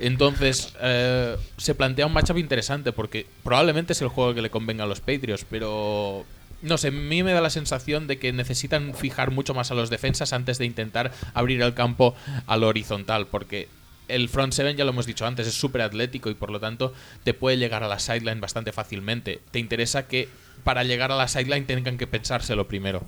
[0.00, 4.84] Entonces, eh, se plantea un matchup interesante porque probablemente es el juego que le convenga
[4.84, 6.24] a los Patriots, pero
[6.64, 9.74] no sé, a mí me da la sensación de que necesitan fijar mucho más a
[9.74, 12.14] los defensas antes de intentar abrir el campo
[12.46, 13.68] a lo horizontal, porque
[14.08, 16.92] el front seven, ya lo hemos dicho antes, es súper atlético y por lo tanto
[17.22, 19.40] te puede llegar a la sideline bastante fácilmente.
[19.50, 20.28] Te interesa que
[20.64, 23.02] para llegar a la sideline tengan que pensárselo primero.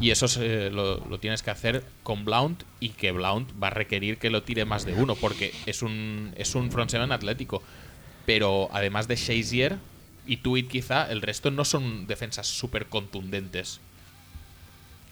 [0.00, 3.70] Y eso se- lo, lo tienes que hacer con Blount y que Blount va a
[3.70, 7.62] requerir que lo tire más de uno porque es un, es un front seven atlético.
[8.26, 9.76] Pero además de Shazier
[10.26, 13.80] y Tuit quizá, el resto no son defensas súper contundentes.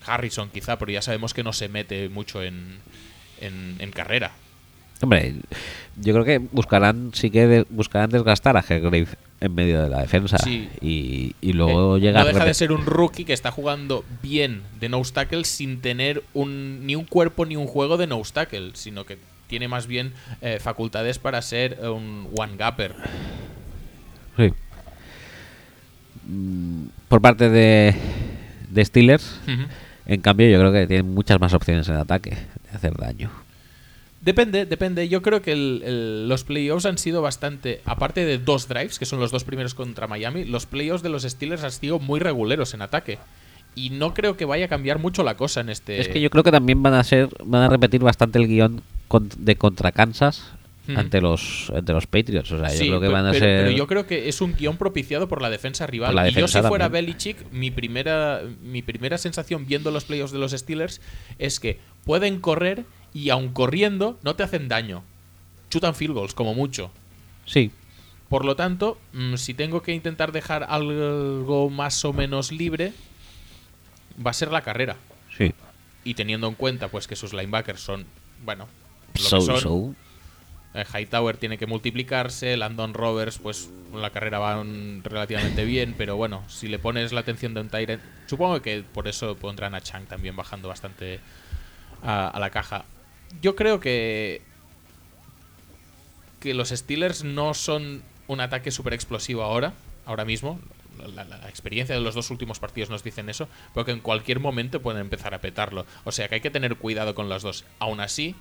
[0.06, 2.78] Harrison quizá, pero ya sabemos que no se mete mucho en,
[3.40, 4.32] en, en carrera.
[5.00, 5.34] Hombre,
[5.96, 9.08] yo creo que buscarán, sí que de- buscarán desgastar a Hargrave
[9.40, 10.38] en medio de la defensa.
[10.38, 10.68] Sí.
[10.80, 14.62] Y, y luego Eh, llegar no deja de ser un rookie que está jugando bien
[14.80, 18.70] de nose tackle sin tener un, ni un cuerpo ni un juego de nose tackle,
[18.74, 19.18] sino que
[19.48, 22.94] tiene más bien eh, facultades para ser un one gapper.
[24.36, 24.52] Sí.
[26.32, 27.94] Mm, Por parte de,
[28.70, 29.38] de Steelers,
[30.06, 33.30] en cambio, yo creo que tienen muchas más opciones en ataque de hacer daño.
[34.22, 35.08] Depende, depende.
[35.08, 39.04] Yo creo que el- el- los playoffs han sido bastante, aparte de dos drives, que
[39.04, 42.72] son los dos primeros contra Miami, los playoffs de los Steelers han sido muy reguleros
[42.74, 43.18] en ataque.
[43.74, 45.98] Y no creo que vaya a cambiar mucho la cosa en este...
[46.00, 48.80] Es que yo creo que también van a ser, van a repetir bastante el guion
[49.08, 50.52] con- de contra Kansas
[50.88, 50.98] Ujú.
[50.98, 52.50] ante los ante los Patriots.
[52.52, 53.40] O sea, yo creo que van a ser.
[53.64, 56.14] pero yo creo que es un guion propiciado por la defensa rival.
[56.14, 56.88] La y yo si defensa fuera.
[56.88, 61.00] Belichick, mi primera, mi primera sensación viendo los playoffs de los Steelers
[61.38, 65.04] es que pueden correr y aun corriendo no te hacen daño.
[65.70, 66.90] Chutan field goals, como mucho.
[67.46, 67.70] Sí,
[68.28, 72.92] Por lo tanto, mm, si tengo que intentar dejar algo más o menos libre,
[74.24, 74.96] va a ser la carrera.
[75.36, 75.52] sí.
[76.04, 78.04] Y teniendo en cuenta pues que sus linebackers son,
[78.44, 78.66] bueno,
[79.14, 79.94] lo So, que son, so.
[80.74, 84.62] Eh, Hightower tiene que multiplicarse, Landon Roberts, pues la carrera va
[85.02, 89.06] relativamente bien, pero bueno, si le pones la atención de un Tyrant, supongo que por
[89.06, 91.20] eso pondrán a Chang también bajando bastante
[92.02, 92.84] a, la caja.
[93.40, 94.42] Yo creo que
[96.40, 99.74] que los Steelers no son un ataque súper explosivo ahora,
[100.06, 100.58] ahora mismo.
[101.14, 104.82] La, experiencia de los dos últimos partidos nos dicen eso, pero que en cualquier momento
[104.82, 105.86] pueden empezar a petarlo.
[106.04, 107.64] O sea que hay que tener cuidado con los dos.
[107.78, 108.34] Aún así,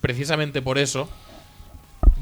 [0.00, 1.10] precisamente por eso,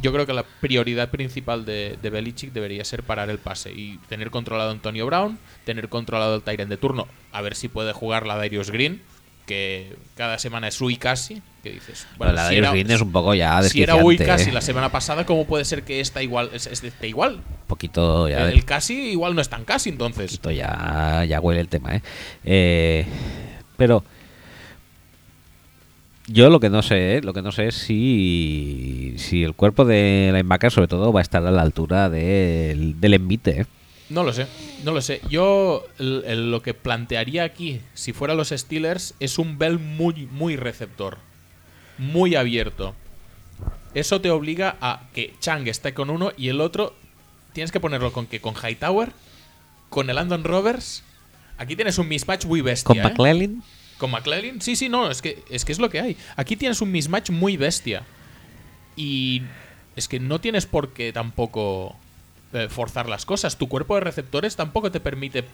[0.02, 3.98] yo creo que la prioridad principal de, de Belichick debería ser parar el pase y
[4.08, 7.92] tener controlado a Antonio Brown, tener controlado el Tyrant de turno, a ver si puede
[7.92, 9.00] jugar la Darius Green,
[9.46, 13.00] que cada semana es Uy casi, que dices, Bueno, la si Darius era- Green es
[13.00, 14.52] un poco ya si era desquiciante, Uy casi ¿eh?
[14.52, 17.36] la semana pasada, ¿cómo puede ser que esta igual es, es- esté igual?
[17.36, 20.26] Un poquito ya, El, el casi igual no es tan casi entonces.
[20.32, 22.02] poquito ya, ya huele el tema, ¿eh?
[22.44, 23.06] Eh,
[23.78, 24.04] Pero
[26.28, 27.20] yo lo que no sé, ¿eh?
[27.22, 31.22] lo que no sé es si, si el cuerpo de linebacker sobre todo va a
[31.22, 33.66] estar a la altura del, del envite, ¿eh?
[34.10, 34.46] No lo sé,
[34.84, 35.20] no lo sé.
[35.28, 40.26] Yo el- el- lo que plantearía aquí, si fuera los Steelers, es un Bell muy,
[40.30, 41.18] muy receptor.
[41.98, 42.94] Muy abierto.
[43.92, 46.94] Eso te obliga a que Chang esté con uno y el otro
[47.52, 49.12] tienes que ponerlo con que con Hightower,
[49.90, 51.02] con el Andon Roberts.
[51.58, 53.02] Aquí tienes un mismatch muy bestia.
[53.02, 53.14] Con ¿eh?
[53.98, 54.60] ¿Con McClellan?
[54.60, 56.16] Sí, sí, no, es que, es que es lo que hay.
[56.36, 58.04] Aquí tienes un mismatch muy bestia.
[58.96, 59.42] Y
[59.96, 61.96] es que no tienes por qué tampoco
[62.52, 63.58] eh, forzar las cosas.
[63.58, 65.44] Tu cuerpo de receptores tampoco te permite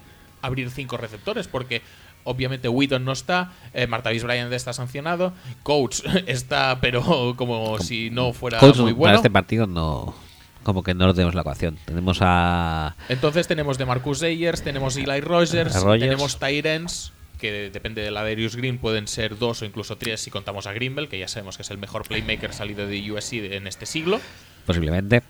[0.42, 1.82] abrir cinco receptores porque
[2.24, 5.32] obviamente Wheaton no está, eh, Martavis Bryant está sancionado,
[5.62, 9.16] Coach está pero como si no fuera Coach, muy para bueno.
[9.16, 10.14] este partido no...
[10.62, 11.78] Como que no lo tenemos en la ecuación.
[11.84, 12.96] Tenemos a...
[13.10, 16.02] Entonces tenemos de Marcus Ayers, tenemos Eli Rogers, Rogers.
[16.02, 17.12] tenemos Tyrens,
[17.44, 20.72] que depende de la Darius Green, pueden ser dos o incluso tres si contamos a
[20.72, 24.18] Greenbell, que ya sabemos que es el mejor playmaker salido de USC en este siglo.
[24.64, 25.22] Posiblemente.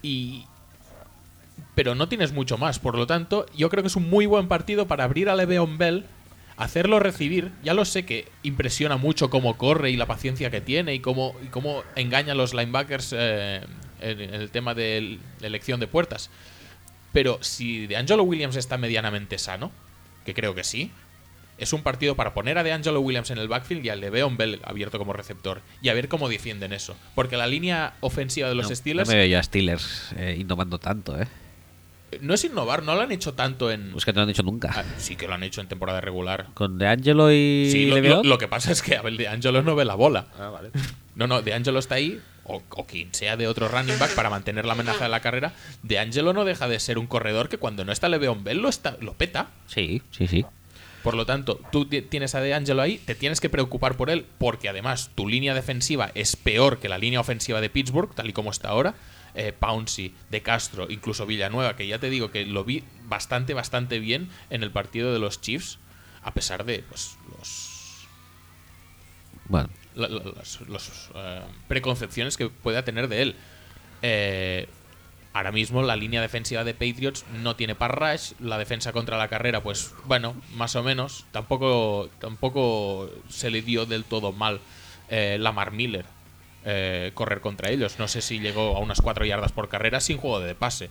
[0.00, 0.46] Y.
[1.74, 2.78] Pero no tienes mucho más.
[2.78, 5.76] Por lo tanto, yo creo que es un muy buen partido para abrir a Le'Veon
[5.76, 6.06] Bell,
[6.56, 7.52] hacerlo recibir.
[7.62, 11.36] Ya lo sé que impresiona mucho cómo corre y la paciencia que tiene y cómo,
[11.44, 13.60] y cómo engaña a los linebackers eh,
[14.00, 16.30] en, en el tema de la elección de puertas.
[17.12, 19.72] Pero si DeAngelo Williams está medianamente sano,
[20.24, 20.90] que creo que sí,
[21.58, 24.60] es un partido para poner a DeAngelo Williams en el backfield y a Le'Veon Bell
[24.64, 25.60] abierto como receptor.
[25.80, 26.96] Y a ver cómo defienden eso.
[27.14, 30.36] Porque la línea ofensiva de los no, Steelers no me veo yo a Steelers eh,
[30.38, 31.28] innovando tanto, ¿eh?
[32.20, 33.94] no es innovar, no lo han hecho tanto en.
[33.96, 34.70] Es que no lo han dicho nunca.
[34.74, 36.48] Ah, sí que lo han hecho en temporada regular.
[36.52, 39.62] Con De Angelo y Sí, lo, lo- lo que pasa es que Abel de Angelo
[39.62, 40.26] no ve la bola.
[40.38, 40.70] Ah, vale.
[41.14, 44.30] No, no, De Angelo está ahí, o, o quien sea de otro running back para
[44.30, 45.52] mantener la amenaza de la carrera.
[45.82, 48.68] De Angelo no deja de ser un corredor que cuando no está Le'Veon Bell lo,
[48.68, 49.50] está, lo peta.
[49.66, 50.44] Sí, sí, sí.
[51.02, 54.08] Por lo tanto, tú ti- tienes a De Angelo ahí, te tienes que preocupar por
[54.08, 58.28] él, porque además tu línea defensiva es peor que la línea ofensiva de Pittsburgh, tal
[58.28, 58.94] y como está ahora.
[59.34, 63.98] Eh, Pouncey, De Castro, incluso Villanueva, que ya te digo que lo vi bastante, bastante
[63.98, 65.78] bien en el partido de los Chiefs,
[66.22, 68.06] a pesar de pues, los,
[69.48, 70.22] Bueno, la- la-
[70.68, 73.36] las eh, preconcepciones que pueda tener de él.
[74.02, 74.68] Eh,
[75.32, 77.98] ahora mismo la línea defensiva de Patriots no tiene par
[78.40, 81.24] la defensa contra la carrera, pues bueno, más o menos.
[81.32, 84.60] Tampoco, tampoco se le dio del todo mal
[85.08, 86.04] eh, Lamar Miller
[87.14, 87.98] correr contra ellos.
[87.98, 90.90] No sé si llegó a unas 4 yardas por carrera sin juego de pase.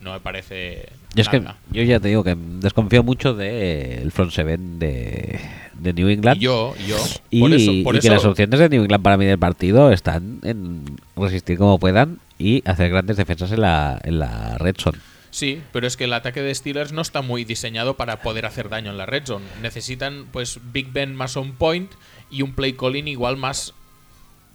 [0.00, 0.88] No me parece.
[1.14, 5.38] yo es que yo ya te digo que desconfío mucho del front seven de,
[5.74, 6.38] de New England.
[6.38, 6.96] Y yo, yo.
[7.30, 9.38] Y, por eso, por y que eso- las opciones de New England para mí del
[9.38, 10.84] partido están en
[11.16, 14.98] resistir como puedan y hacer grandes defensas en la, en la red zone.
[15.32, 18.68] Sí, pero es que el ataque de Steelers no está muy diseñado para poder hacer
[18.68, 19.44] daño en la red zone.
[19.62, 21.92] Necesitan pues Big Ben más on point
[22.30, 23.74] y un play calling igual más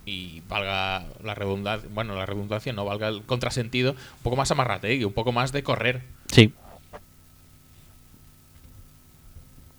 [0.06, 5.04] y valga la redundancia, bueno, la redundancia no valga el contrasentido, un poco más amarrategui,
[5.04, 6.04] un poco más de correr.
[6.32, 6.54] Sí.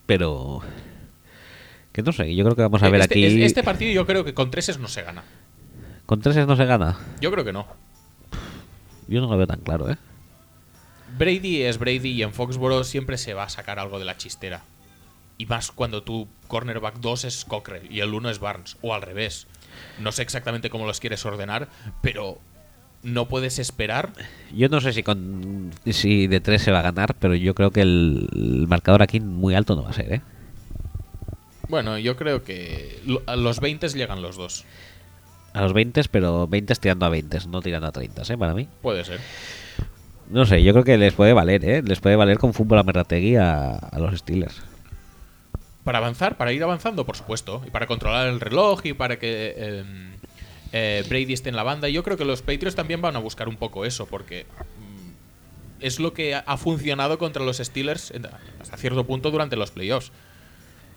[0.07, 0.61] Pero
[1.93, 4.07] que no sé, yo creo que vamos a ver este, aquí es- este partido yo
[4.07, 5.25] creo que con treses no se gana.
[6.05, 6.97] con treses no se gana.
[7.21, 7.67] Yo creo que no.
[9.09, 9.97] Yo no lo veo tan claro, ¿eh?
[11.19, 14.63] Brady es Brady y en Foxborough siempre se va a sacar algo de la chistera.
[15.39, 19.03] Y más cuando tu cornerback 2 es Cockrell y el 1 es Barnes, o al
[19.03, 19.47] revés.
[20.01, 21.69] No sé exactamente cómo los quieres ordenar,
[22.03, 22.39] pero
[23.03, 24.11] no puedes esperar.
[24.55, 27.71] Yo no sé si con si de tres se va a ganar, pero yo creo
[27.71, 30.21] que el, el marcador aquí muy alto no va a ser, ¿eh?
[31.69, 34.65] Bueno, yo creo que lo- a los 20 llegan los dos.
[35.53, 38.39] A los 20, pero 20 tirando a 20, no tirando a 30, ¿eh?
[38.39, 38.69] Para mí.
[38.83, 39.21] Puede ser.
[40.31, 41.83] No sé, yo creo que les puede valer, ¿eh?
[41.83, 44.61] Les puede valer con fútbol a Merrategui a, a los Steelers.
[45.87, 47.63] Para avanzar, para ir avanzando, por supuesto.
[47.65, 49.85] Y para controlar el reloj y para que eh,
[50.73, 51.89] eh, Brady esté en la banda.
[51.89, 55.11] Yo creo que los Patriots también van a buscar un poco eso, porque mm,
[55.85, 58.13] es lo que ha- funcionado contra los Steelers
[58.61, 60.11] hasta cierto punto durante los playoffs.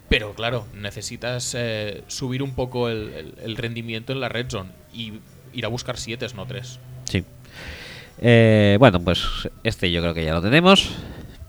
[0.09, 5.19] Pero claro, necesitas eh, subir un poco el, rendimiento en la red zone y
[5.53, 6.79] ir a buscar siete, no tres.
[7.03, 7.23] Sí.
[8.19, 9.23] Eh, bueno, pues
[9.63, 10.89] este yo creo que ya lo tenemos.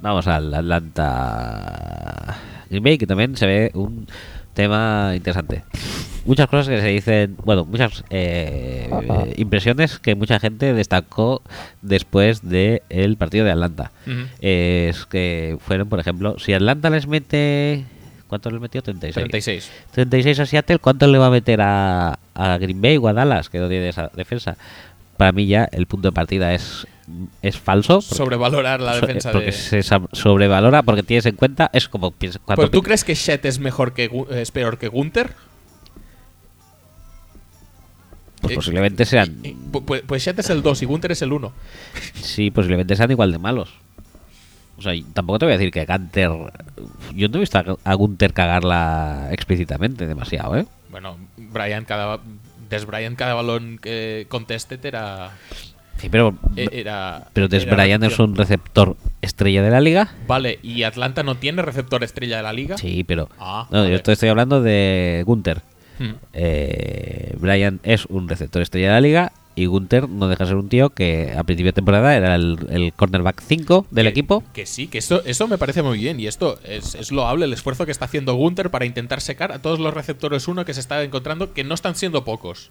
[0.03, 2.37] Vamos al Atlanta
[2.71, 4.07] Green Bay, que también se ve un
[4.55, 5.63] tema interesante.
[6.25, 8.89] muchas cosas que se dicen, bueno, muchas eh,
[9.37, 11.43] impresiones que mucha gente destacó
[11.83, 13.91] después del el partido de Atlanta.
[14.07, 14.27] Ujú.
[14.41, 17.85] Es que fueron, por ejemplo, si Atlanta les mete...
[18.29, 18.81] ¿Cuánto les metió?
[18.81, 19.15] 36.
[19.15, 19.71] 36.
[19.91, 23.49] 36 a Seattle, ¿cuánto le va a meter a, a Green Bay o a Dallas,
[23.49, 24.57] que no tiene esa defensa?
[25.17, 26.87] Para mí ya el punto de partida es,
[27.43, 27.95] es falso.
[28.01, 29.53] porque- Sobrevalorar la so- defensa porque de.
[29.53, 33.59] se sobrevalora, porque tienes en cuenta, es como cuando Pues, ¿Tú crees que Shet es
[33.59, 35.33] mejor que es peor que Gunther?
[38.41, 41.23] pues eh, posiblemente sean Eh, pu- pu- Pues Shet es el 2 y Gunther es
[41.23, 41.53] el 1.
[42.15, 43.71] sí, posiblemente sean igual de malos.
[44.79, 46.31] O sea, tampoco te voy a decir que Gunter
[47.15, 50.65] yo no he visto a, Gunter cagarla explícitamente demasiado, ¿eh?
[50.91, 52.19] Bueno, Brian cada
[52.71, 55.33] Des Bryant cada balón que conteste era
[56.01, 60.15] Sí, pero e- era pero Des era Bryant es un receptor estrella de la liga.
[60.27, 62.79] Vale, y Atlanta no tiene receptor estrella de la liga.
[62.79, 63.91] Sí, pero Ah, no, vale.
[63.91, 65.63] yo estoy, estoy hablando de Gunter.
[65.99, 66.13] Hmm.
[66.33, 70.57] Eh, Brian es un receptor estrella de la liga y Gunter no deja de ser
[70.57, 74.43] un tío que a principio de temporada era el, el cornerback 5 del Que- equipo.
[74.55, 76.19] Que sí, que eso, eso me parece muy bien.
[76.19, 79.61] Y esto es, es loable el esfuerzo que está haciendo Gunther para intentar secar a
[79.61, 82.71] todos los receptores 1 que se está encontrando, que no están siendo pocos.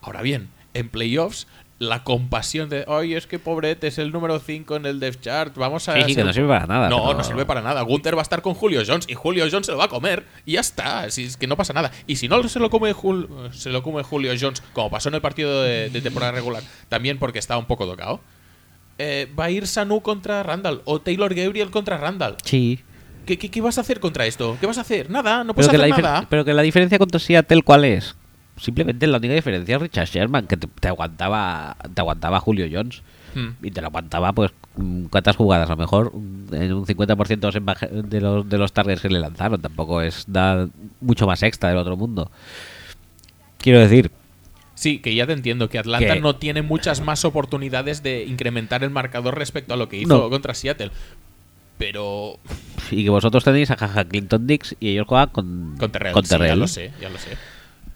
[0.00, 1.46] Ahora bien, en playoffs,
[1.88, 5.56] la compasión de, ay, es que pobrete, es el número 5 en el depth chart,
[5.56, 5.94] vamos a...
[5.94, 6.88] Sí, sí, que no sirve para nada.
[6.88, 7.82] No, pero- no sirve para nada.
[7.82, 10.24] Gunther va a estar con Julio Jones y Julio Jones se lo va a comer
[10.46, 11.10] y ya está.
[11.10, 11.90] Si es que no pasa nada.
[12.06, 15.16] Y si no se lo come, Jul- se lo come Julio Jones, como pasó en
[15.16, 18.20] el partido de, de temporada regular, también porque está un poco tocado,
[18.98, 22.36] eh, va a ir Sanu contra Randall o Taylor Gabriel contra Randall.
[22.44, 22.80] Sí.
[23.26, 24.56] ¿Qué, qué, qué vas a hacer contra esto?
[24.60, 25.10] ¿Qué vas a hacer?
[25.10, 26.26] Nada, no puedes hacer nada.
[26.28, 28.14] pero que la diferencia contra Seattle, ¿cuál es?
[28.56, 33.02] Simplemente la única diferencia es Richard Sherman, que te, te aguantaba te aguantaba Julio Jones.
[33.34, 33.50] Hmm.
[33.62, 34.52] Y te lo aguantaba, pues,
[35.10, 35.68] ¿cuántas jugadas?
[35.68, 36.12] A lo mejor
[36.52, 39.60] en un 50% de los, de los, targets que le lanzaron.
[39.60, 40.68] Tampoco es da
[41.00, 42.30] mucho más extra del otro mundo.
[43.58, 44.12] Quiero decir,
[44.74, 48.90] Sí, que ya te entiendo, que Atlanta no tiene muchas más oportunidades de incrementar el
[48.90, 50.30] marcador respecto a lo que hizo No.
[50.30, 50.90] contra Seattle.
[51.78, 52.38] Pero
[52.90, 56.24] y que vosotros tenéis a Jaja Clinton Dix y ellos juegan con, con Terrell, con
[56.24, 57.30] sí, ya lo sé, ya lo sé.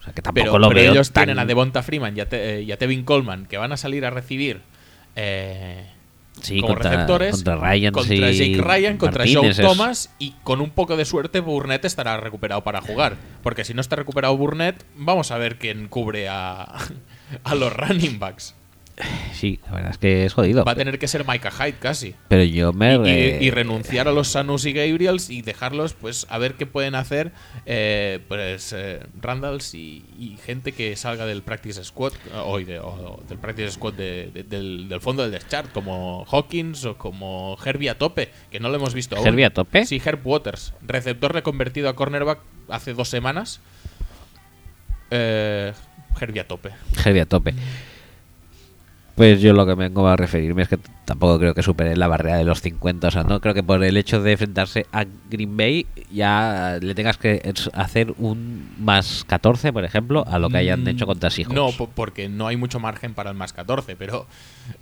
[0.00, 2.20] O sea, que tampoco Pero, lo pero veo ellos tan- tienen a Devonta Freeman y
[2.20, 4.60] a, Te- eh, y a Tevin Coleman que van a salir a recibir
[5.16, 5.86] eh,
[6.40, 10.34] Sí, como contra- receptores contra Ryan, contra sí, Jake Ryan, contra Martínez Joe Thomas y
[10.44, 13.16] con un poco de suerte Burnett estará recuperado para jugar.
[13.42, 16.62] Porque si no está recuperado Burnett, vamos a ver quién cubre a,
[17.44, 18.54] a los running backs.
[19.32, 20.64] Sí, la verdad es que es jodido.
[20.64, 22.14] Va a tener que ser Micah Hyde casi.
[22.28, 22.94] Pero yo me...
[22.94, 26.54] Y, re- y- y renunciar a los Sanus y Gabriels y dejarlos pues a ver
[26.54, 27.30] qué pueden hacer
[27.66, 33.38] eh, pues eh, Randalls y, y gente que salga del practice squad de, o del
[33.38, 37.90] practice squad de- de- del, del fondo del depth chart como Hawkins o como Herbie
[37.90, 39.26] a tope que no lo hemos visto aún.
[39.28, 39.86] ¿Herbie a tope?
[39.86, 43.60] sí Herb Waters receptor reconvertido a cornerback hace dos semanas
[45.10, 45.72] eh,
[46.20, 47.54] Herbie a tope Heavy a tope.
[49.18, 52.36] Pues yo lo que vengo a referirme es que tampoco creo que supere la barrera
[52.38, 53.08] de los 50.
[53.08, 56.94] O sea, no creo que por el hecho de enfrentarse a Green Bay ya le
[56.94, 61.28] tengas que hacer un más 14, por ejemplo, a lo que hayan Mm, hecho contra
[61.30, 61.54] Seahawks.
[61.54, 64.26] No, po- porque no hay mucho margen para el más 14, pero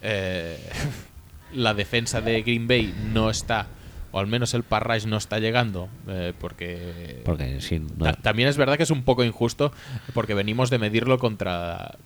[0.03, 0.59] eh,
[1.55, 3.67] la defensa de Green Bay no está,
[4.13, 7.23] o al menos el Parrash no está llegando, eh, porque...
[7.25, 9.73] Porque si no- Ta- También es verdad que es un poco injusto,
[10.13, 11.97] porque venimos de medirlo contra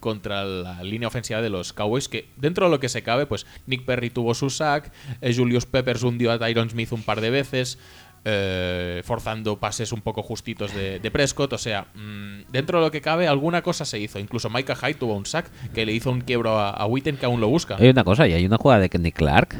[0.00, 3.46] contra la línea ofensiva de los Cowboys, que dentro de lo que se cabe, pues
[3.66, 7.30] Nick Perry tuvo su sack, eh, Julius Peppers hundió a Tyron Smith un par de
[7.30, 7.78] veces,
[8.24, 13.00] eh, forzando pases un poco justitos de, Prescott, o sea, mm, dentro de lo que
[13.00, 14.18] cabe, alguna cosa se hizo.
[14.18, 17.26] Incluso Micah Hyde tuvo un sack que le hizo un quiebro a, a Witten que
[17.26, 17.76] aún lo busca.
[17.78, 19.56] Hay una cosa, y hay una jugada de Kenny Clark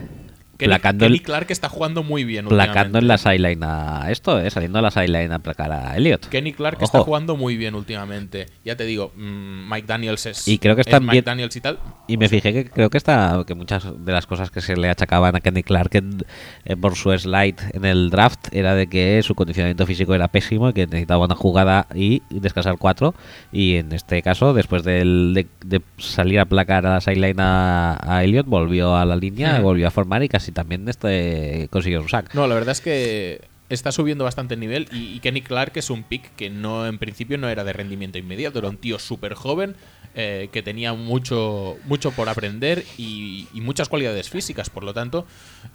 [0.61, 2.47] Kenny, placando, Kenny Clark está jugando muy bien.
[2.47, 6.27] placando en la sideline a esto, eh, saliendo a la sideline a placar a Elliot.
[6.29, 6.85] Kenny Clark Ojo.
[6.85, 8.47] está jugando muy bien últimamente.
[8.65, 10.47] Ya te digo, mm, Mike Daniels es.
[10.47, 11.79] Y creo que es están Mike bien- Daniels y tal.
[12.07, 14.89] Y me fijé que creo que está que muchas de las cosas que se le
[14.91, 16.25] achacaban a Kenny Clark en-
[16.65, 20.69] en- por su slide en el draft era de que su condicionamiento físico era pésimo
[20.69, 23.15] y que necesitaba una jugada y descansar cuatro.
[23.53, 27.99] Y en este caso, después del- de, de salir a placar a la sideline a,
[28.03, 29.63] a Elliot, volvió a la línea, Ujú.
[29.63, 32.35] volvió a formar y casi también este consiguió un sack.
[32.35, 34.89] No, la verdad es que está subiendo bastante el nivel.
[34.93, 38.19] Y, y Kenny Clark es un pick que no en principio no era de rendimiento
[38.19, 38.59] inmediato.
[38.59, 39.77] Era un tío súper joven.
[40.15, 45.27] eh, que tenía mucho, mucho por aprender y, y muchas cualidades físicas, por lo tanto,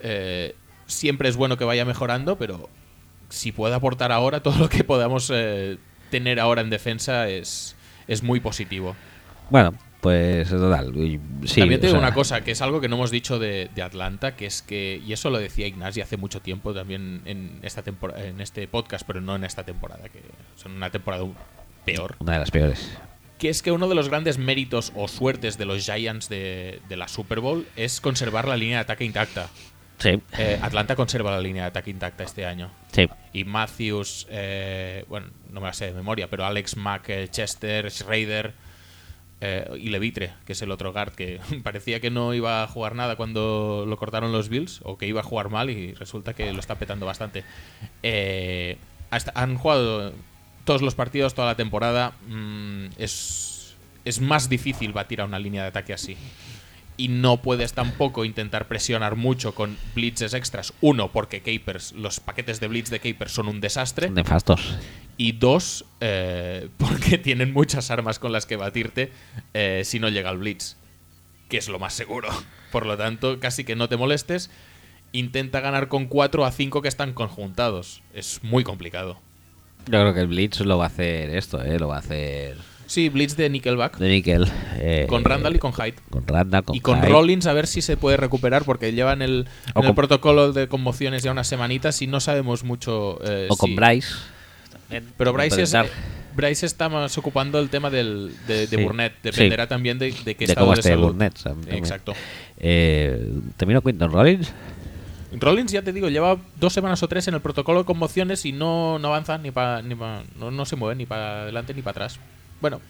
[0.01, 0.55] eh,
[0.87, 2.69] siempre es bueno que vaya mejorando, pero
[3.29, 5.77] si puede aportar ahora todo lo que podamos eh,
[6.11, 7.75] tener ahora en defensa es,
[8.07, 8.95] es muy positivo.
[9.49, 9.73] Bueno,
[10.06, 10.93] pues total.
[11.45, 13.40] Sí, También te o digo sea, una cosa, que es algo que no hemos dicho
[13.40, 17.22] de, de Atlanta, que es que, y eso lo decía Ignasi hace mucho tiempo también
[17.25, 17.84] en esta
[18.17, 20.22] en este podcast, pero no en esta temporada, que
[20.56, 21.25] son una temporada
[21.84, 22.16] peor.
[22.19, 22.92] Una de las peores.
[23.40, 26.95] Que es que uno de los grandes méritos o suertes de los Giants de, de
[26.98, 29.50] la Super Bowl es conservar la línea de ataque intacta.
[29.98, 32.69] Sí, Eh, Atlanta conserva la línea de ataque intacta este año.
[32.92, 33.08] sí.
[33.34, 38.53] Y Matthews, eh, bueno, no me la sé de memoria, pero Alex Mack, Chester, Schrader
[39.41, 42.95] eh, y Levitre, que es el otro guard que parecía que no iba a jugar
[42.95, 46.51] nada cuando lo cortaron los Bills, o que iba a jugar mal y resulta que
[46.53, 47.43] lo está petando bastante.
[48.03, 48.77] Eh,
[49.11, 50.14] hasta- han jugado
[50.64, 52.14] todos los partidos, toda la temporada.
[52.27, 56.15] mm, es, es más difícil batir a una línea de ataque así
[56.98, 60.74] y no puedes tampoco intentar presionar mucho con blitzes extras.
[60.82, 64.09] Uno, porque Capers, los paquetes de blitz de Capers son un desastre.
[64.09, 64.77] Nefastos.
[65.17, 69.11] Y dos, eh, porque tienen muchas armas con las que batirte
[69.53, 70.77] eh, si no llega el blitz,
[71.49, 72.30] que es lo más seguro.
[72.72, 74.49] Por lo tanto, casi que no te molestes.
[75.11, 78.01] Intenta ganar con 4 a 5 que están conjuntados.
[78.14, 79.19] Es muy complicado.
[79.85, 81.80] Yo creo que el Blitz lo va a hacer esto, ¿eh?
[81.80, 82.57] Lo va a hacer
[82.88, 83.97] Sí, blitz de Nickelback.
[83.97, 84.47] de Nickel.
[84.77, 85.95] eh, Con Randall y con Hyde.
[86.09, 87.09] Con Randall, con y con Hyde.
[87.09, 90.67] Rollins a ver si se puede recuperar porque llevan el, en el con- protocolo de
[90.67, 93.19] conmociones ya unas semanitas y no sabemos mucho.
[93.23, 94.09] eh, O con Bryce.
[95.17, 95.75] Pero Bryce, es-.
[96.35, 99.14] Bryce está más ocupando el tema del, de, de Sí, Burnett.
[99.14, 99.19] sí.
[99.23, 101.07] Dependerá también de, de qué de estado cómo de esté salud.
[101.07, 101.33] Burnett.
[101.41, 101.75] también.
[101.77, 102.14] Exacto.
[102.59, 104.51] Eh, ¿Terminó Quinton Rollins?
[105.38, 108.51] Rollins, ya te digo, lleva dos semanas o tres en el protocolo de conmociones y
[108.51, 109.81] no, no avanza ni para.
[109.81, 112.19] Ni pa- no, no se mueve ni para adelante ni para atrás.
[112.66, 112.82] Bueno,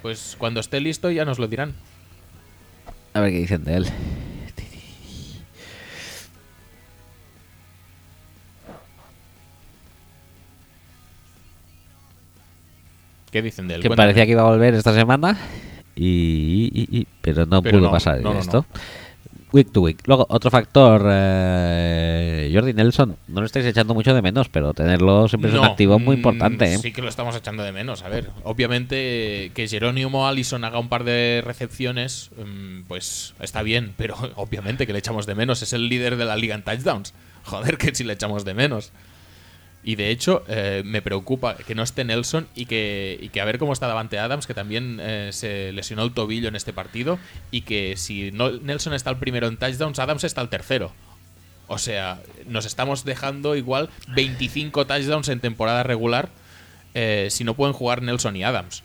[0.00, 1.74] pues cuando esté listo ya nos lo dirán.
[3.14, 3.86] A ver qué dicen de él.
[13.30, 13.82] ¿Qué dicen de él?
[13.82, 14.06] Que Cuéntame.
[14.08, 15.36] parecía que iba a volver esta semana.
[15.94, 18.64] Y, y- y- pero no Pero pudo no, pasar no, no, esto.
[19.52, 20.02] Week to week.
[20.06, 23.16] Luego, otro factor, eh, Jordi Nelson.
[23.28, 26.18] No lo estáis echando mucho de menos, pero tenerlo siempre es un activo muy mm,
[26.18, 26.74] importante.
[26.74, 26.78] ¿eh?
[26.78, 28.02] Sí que lo estamos echando de menos.
[28.02, 33.94] A ver, obviamente que Jerónimo Allison haga un par de recepciones, mm, pues está bien,
[33.96, 35.62] pero obviamente que le echamos de menos.
[35.62, 37.14] Es el líder de la liga en touchdowns.
[37.44, 38.92] Joder, que si le echamos de menos.
[39.88, 43.72] Y de hecho, eh, me preocupa que no esté Nelson y que, a ver cómo
[43.72, 47.18] está Davante Adams, que también eh, se lesionó el tobillo en este partido.
[47.50, 50.92] Y que si Nelson está el primero en touchdowns, Adams está el tercero.
[51.68, 56.28] O sea, nos estamos dejando igual 25 touchdowns en temporada regular
[56.92, 58.82] eh, si no pueden jugar Nelson y Adams.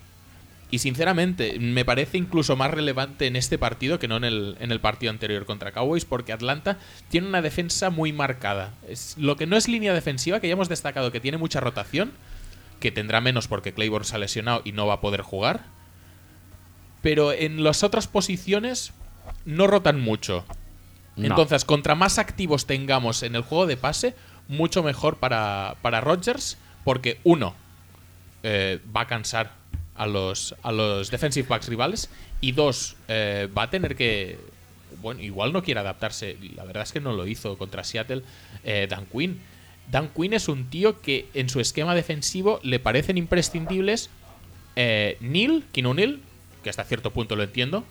[0.74, 4.72] Y sinceramente, me parece incluso más relevante en este partido que no en el, en
[4.72, 6.80] el partido anterior contra Cowboys, porque Atlanta
[7.10, 8.74] tiene una defensa muy marcada.
[8.88, 12.12] Es, lo que no es línea defensiva, que ya hemos destacado que tiene mucha rotación,
[12.80, 15.64] que tendrá menos porque Claiborne se ha lesionado y no va a poder jugar.
[17.04, 18.94] Pero en las otras posiciones
[19.46, 20.44] no rotan mucho.
[21.16, 21.28] No.
[21.28, 24.16] Entonces, contra más activos tengamos en el juego de pase,
[24.48, 27.54] mucho mejor para, para Rodgers, porque uno,
[28.42, 29.62] eh, va a cansar
[29.96, 32.10] a los, a los defensive backs rivales,
[32.42, 34.38] y dos, eh, va a tener que.
[35.02, 36.38] Bueno, igual no quiere adaptarse.
[36.56, 38.22] La verdad es que no lo hizo contra Seattle
[38.64, 39.40] eh, Dan Quinn.
[39.92, 44.10] Dan Quinn es un tío que en su esquema defensivo le parecen imprescindibles
[44.76, 46.20] eh, Neil, Kino Neal,
[46.64, 47.84] que hasta cierto punto lo entiendo,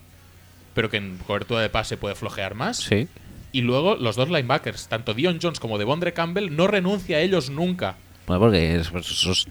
[0.75, 2.79] pero que en cobertura de pase puede flojear más.
[2.79, 3.09] Sí.
[3.53, 7.51] Y luego los dos linebackers, tanto Dion Jones como Devondre Campbell, no renuncia a ellos
[7.51, 7.97] nunca.
[8.27, 9.49] Bueno, porque es- pues, esos-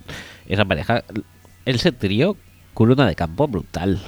[0.47, 1.03] esa pareja.
[1.65, 2.37] Ese trío,
[2.73, 4.01] culuna de campo brutal.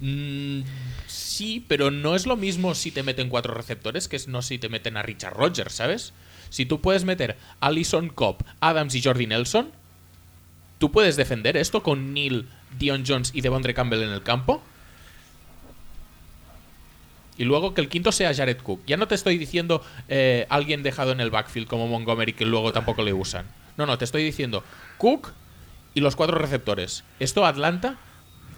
[0.00, 0.60] Mm,
[1.06, 4.58] sí, pero no es lo mismo si te meten cuatro receptores que es no si
[4.58, 6.12] te meten a Richard Rogers, ¿sabes?
[6.50, 9.70] Si tú puedes meter a Alison Cobb, Adams y Jordi Nelson,
[10.78, 14.62] ¿tú puedes defender esto con Neil, Dion Jones y Devondre Campbell en el campo?
[17.36, 18.80] Y luego que el quinto sea Jared Cook.
[18.86, 22.72] Ya no te estoy diciendo eh, alguien dejado en el backfield como Montgomery que luego
[22.72, 23.46] tampoco le usan.
[23.76, 24.64] No, no, te estoy diciendo
[24.96, 25.32] Cook
[25.94, 27.04] y los cuatro receptores.
[27.20, 27.98] Esto Atlanta,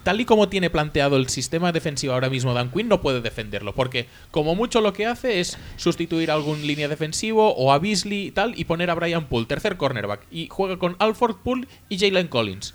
[0.02, 3.74] tal y como tiene planteado el sistema defensivo ahora mismo Dan Quinn, no puede defenderlo.
[3.74, 8.26] Porque como mucho lo que hace es sustituir a algún línea defensivo o a Beasley
[8.26, 10.26] y tal y poner a Brian Poole, tercer cornerback.
[10.30, 12.74] Y juega con Alford Poole y Jalen Collins.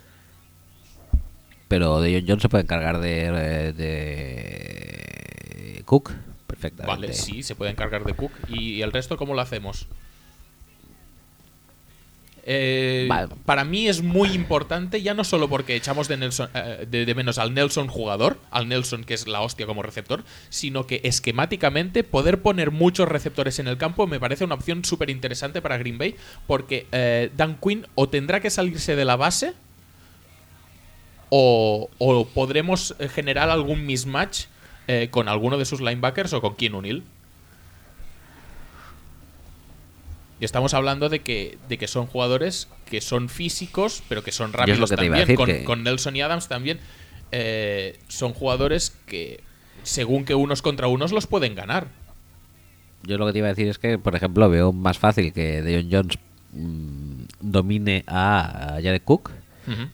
[1.68, 6.12] Pero de John John se puede encargar de, de Cook
[6.46, 7.00] perfectamente.
[7.00, 8.32] Vale, sí, se puede encargar de Cook.
[8.48, 9.88] ¿Y el resto cómo lo hacemos?
[12.48, 13.34] Eh, Vale.
[13.44, 17.14] Para mí es muy importante, ya no solo porque echamos de, Nelson, eh, de, de
[17.16, 22.04] menos al Nelson jugador, al Nelson que es la hostia como receptor, sino que esquemáticamente
[22.04, 25.98] poder poner muchos receptores en el campo me parece una opción súper interesante para Green
[25.98, 26.14] Bay,
[26.46, 29.54] porque eh, Dan Quinn o tendrá que salirse de la base
[31.30, 34.44] o, o podremos generar algún mismatch
[35.10, 37.02] con alguno de sus linebackers o con Keanu Neal.
[40.40, 44.52] Y estamos hablando de que, de que son jugadores que son físicos, pero que son
[44.52, 45.36] rápidos que también.
[45.36, 46.78] con, que- con Nelson y Adams también
[47.32, 49.40] eh, son jugadores que,
[49.82, 51.88] según que unos contra unos, los pueden ganar.
[53.02, 55.62] Yo lo que te iba a decir es que, por ejemplo, veo más fácil que
[55.62, 56.18] Deion Jones
[56.52, 59.30] mm, domine a, Jared Cook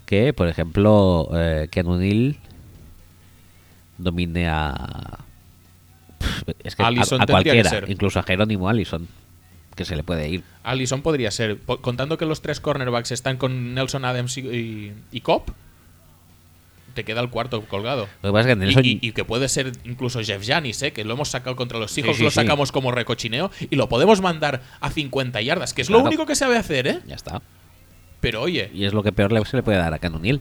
[0.06, 2.36] que, por ejemplo, eh, Ken O'Neill
[3.98, 5.18] domine a.
[6.62, 6.88] Es que a-
[7.22, 9.08] a, cualquiera, incluso a Jerónimo Allison,
[9.74, 10.42] que se le puede ir.
[10.64, 15.20] Allison podría ser, contando que los tres cornerbacks están con Nelson Adams y, y, y
[15.22, 15.44] Cobb,
[16.94, 18.06] te queda el cuarto colgado.
[18.22, 18.84] Lo que pasa es que Y, Nelson.
[18.84, 20.92] y- y que puede ser incluso Jeff Janis, ¿eh?
[20.92, 22.34] que lo hemos sacado contra los hijos, sí, lo sí.
[22.34, 26.34] sacamos como recochineo y lo podemos mandar a 50 yardas, que es lo único que
[26.34, 26.98] sabe hacer, ¿eh?
[27.06, 27.40] Ya está.
[28.20, 30.40] Pero oye, Y es lo que peor se le puede dar a Ken O'Neill.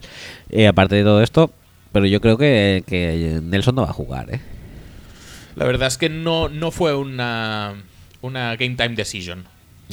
[0.50, 1.50] Eh, aparte de todo esto,
[1.90, 4.40] pero yo creo que, que Nelson no va a jugar, ¿eh?
[5.56, 7.74] la verdad es que no, no fue una,
[8.22, 9.44] una game time decision.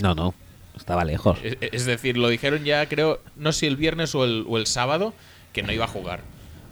[0.02, 0.34] No, no.
[0.78, 1.38] Estaba lejos.
[1.44, 4.58] Es, es decir, lo dijeron ya, creo, no sé si el viernes o el, o
[4.58, 5.14] el sábado,
[5.52, 6.22] que no iba a jugar.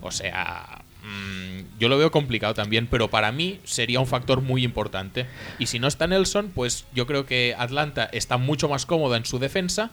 [0.01, 4.63] O sea, mm, yo lo veo complicado también, pero para mí sería un factor muy
[4.63, 5.25] importante.
[5.59, 9.25] Y si no está Nelson, pues yo creo que Atlanta está mucho más cómoda en
[9.25, 9.91] su defensa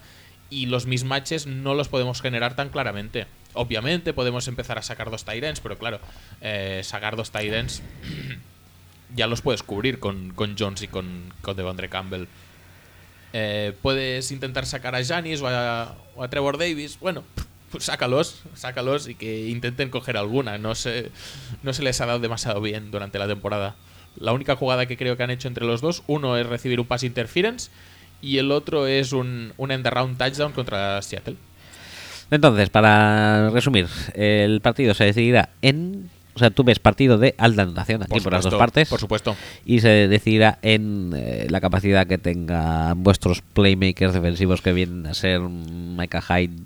[0.50, 3.26] y los mismatches no los podemos generar tan claramente.
[3.54, 6.00] Obviamente podemos empezar a sacar dos Tyrants, pero claro,
[6.40, 7.82] eh, sacar dos Tyrants
[9.14, 12.26] ya los puedes cubrir con, con Jones y con, con Devondre Campbell.
[13.32, 15.48] Eh, puedes intentar sacar a Janis o
[16.16, 16.98] o a Trevor Davis.
[17.00, 17.24] Bueno,
[17.70, 20.58] pues sácalos, sácalos y que intenten coger alguna.
[20.58, 21.10] No se,
[21.62, 23.74] no se les ha dado demasiado bien durante la temporada.
[24.16, 26.86] La única jugada que creo que han hecho entre los dos, uno es recibir un
[26.86, 27.70] pass interference
[28.22, 31.36] y el otro es un, un end around touchdown contra Seattle.
[32.30, 36.10] Entonces, para resumir, el partido se decidirá en.
[36.34, 38.88] O sea, tú ves partido de alta anotación aquí por, las dos partes.
[38.88, 39.36] Por supuesto.
[39.64, 45.14] Y se decidirá en eh, la capacidad que tengan vuestros playmakers defensivos que vienen a
[45.14, 46.56] ser Micah Hyde,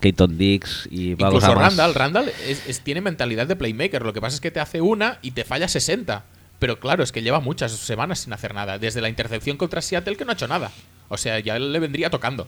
[0.00, 1.76] Keaton Dix y Pablo Incluso Hamas.
[1.76, 4.02] Randall, Randall es- es- tiene mentalidad de playmaker.
[4.02, 6.24] Lo que pasa es que te hace una y te falla 60.
[6.58, 8.78] Pero claro, es que lleva muchas semanas sin hacer nada.
[8.78, 10.70] Desde la intercepción contra Seattle que no ha hecho nada.
[11.08, 12.46] O sea, ya le vendría tocando.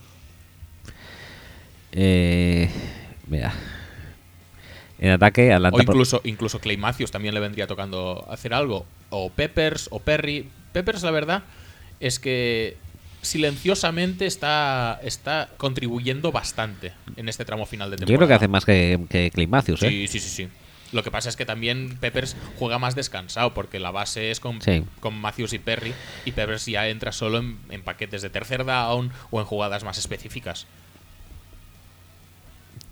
[1.93, 2.69] Eh,
[3.27, 3.53] mira.
[4.99, 5.77] En ataque, Atlanta.
[5.79, 8.87] O incluso, incluso Clay Matthews también le vendría tocando hacer algo.
[9.11, 10.49] O Peppers o Perry.
[10.73, 11.45] Peppers, la verdad,
[12.01, 12.77] es que
[13.23, 18.13] silenciosamente está, está contribuyendo bastante en este tramo final de temporada.
[18.15, 19.89] Yo creo que hace más que, que Clay Matthews, ¿eh?
[19.89, 20.49] Sí, sí, sí, sí.
[20.91, 24.63] Lo que pasa es que también Peppers juega más descansado porque la base es con,
[24.63, 24.85] Sí.
[25.01, 25.93] con Matthews y Perry
[26.25, 29.99] y Peppers ya entra solo en, en paquetes de tercer down o en jugadas más
[29.99, 30.67] específicas.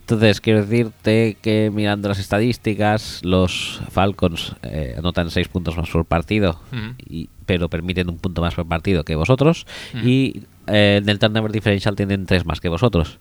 [0.06, 6.04] Entonces, quiero decirte que mirando las estadísticas, los Falcons eh, anotan 6 puntos más por
[6.04, 6.60] partido,
[7.08, 9.66] y, pero permiten un punto más por partido que vosotros.
[10.04, 13.18] Y eh, en el turnover differential tienen 3 más que vosotros.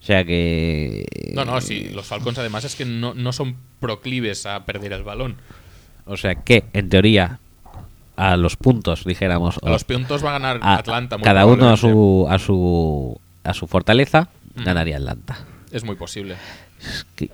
[0.00, 1.04] O sea que.
[1.34, 5.02] No, no, sí, los Falcons además es que no, no son proclives a perder el
[5.02, 5.36] balón.
[6.06, 7.38] O sea que, en teoría,
[8.16, 9.58] a los puntos, dijéramos.
[9.62, 11.18] A los puntos va a ganar a- Atlanta.
[11.18, 14.64] muy cada uno a su, a su, a su fortaleza, Ujú.
[14.64, 15.38] ganaría Atlanta.
[15.72, 16.36] Es muy posible.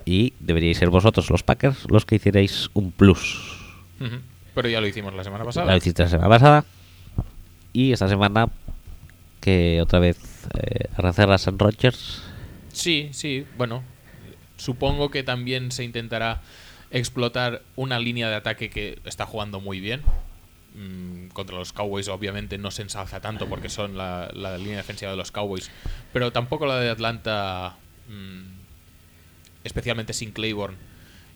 [0.05, 3.59] Y deberíais ser vosotros, los Packers, los que hicierais un plus.
[4.55, 5.67] Pero ya lo hicimos la semana pasada.
[5.67, 6.65] La hiciste la semana pasada.
[7.73, 8.49] Y esta semana,
[9.39, 10.17] que otra vez
[10.57, 12.23] eh, a San Rogers.
[12.73, 13.83] Sí, sí, bueno.
[14.57, 16.41] Supongo que también se intentará
[16.91, 20.01] explotar una línea de ataque que está jugando muy bien.
[20.73, 25.17] Mm, contra los Cowboys obviamente no se ensalza tanto porque son la, línea defensiva de
[25.17, 25.69] los Cowboys.
[26.13, 27.75] Pero tampoco la de Atlanta,
[28.07, 28.41] mm,
[29.63, 30.77] especialmente sin Claiborne,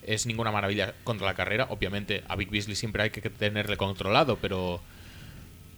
[0.03, 1.67] es ninguna maravilla contra la carrera.
[1.69, 4.81] Obviamente a Big Beasley siempre hay que tenerle controlado, pero...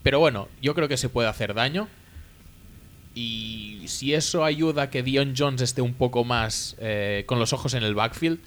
[0.03, 1.89] Pero bueno, yo creo que se puede hacer daño.
[3.13, 7.51] Y si eso ayuda a que Dion Jones esté un poco más eh, con los
[7.51, 8.39] ojos en el backfield,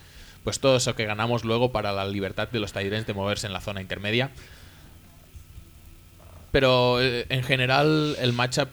[0.44, 3.52] pues todo eso que ganamos luego para la libertad de los Tyrants de moverse en
[3.52, 4.30] la zona intermedia.
[6.52, 8.68] Pero eh, en general el matchup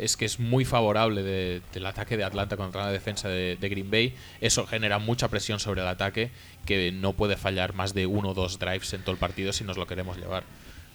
[0.00, 3.68] es que es muy favorable de- del ataque de Atlanta contra la defensa de, de
[3.68, 4.14] Green Bay.
[4.40, 6.30] Eso genera mucha presión sobre el ataque
[6.66, 9.64] que no puede fallar más de uno o dos drives en todo el partido si
[9.64, 10.44] nos lo queremos llevar.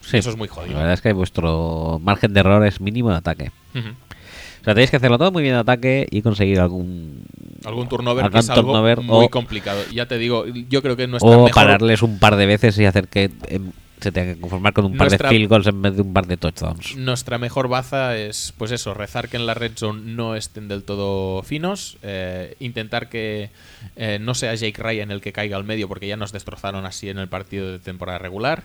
[0.01, 0.77] Sí, Eso es muy La jodido.
[0.77, 3.51] verdad es que vuestro margen de error es mínimo en ataque.
[3.75, 7.23] O sea, tenéis que hacerlo todo muy bien en ataque y conseguir algún.
[7.65, 9.81] Algún turnover Algún que es algo turnover muy o- complicado.
[9.93, 12.85] Ya te digo, yo creo que nuestra O mejor pararles un par de veces y
[12.85, 13.71] hacer que em,
[14.01, 16.11] se tengan que conformar con un par Nuestra- de field goals en vez de un
[16.13, 16.95] par de touchdowns.
[16.97, 20.83] nuestra mejor baza es, pues eso, rezar que en la red zone no estén del
[20.83, 23.49] todo finos, eh, intentar que
[23.95, 27.09] eh, no sea Jake Ryan el que caiga al medio, porque ya nos destrozaron así
[27.09, 28.63] en el partido de temporada regular.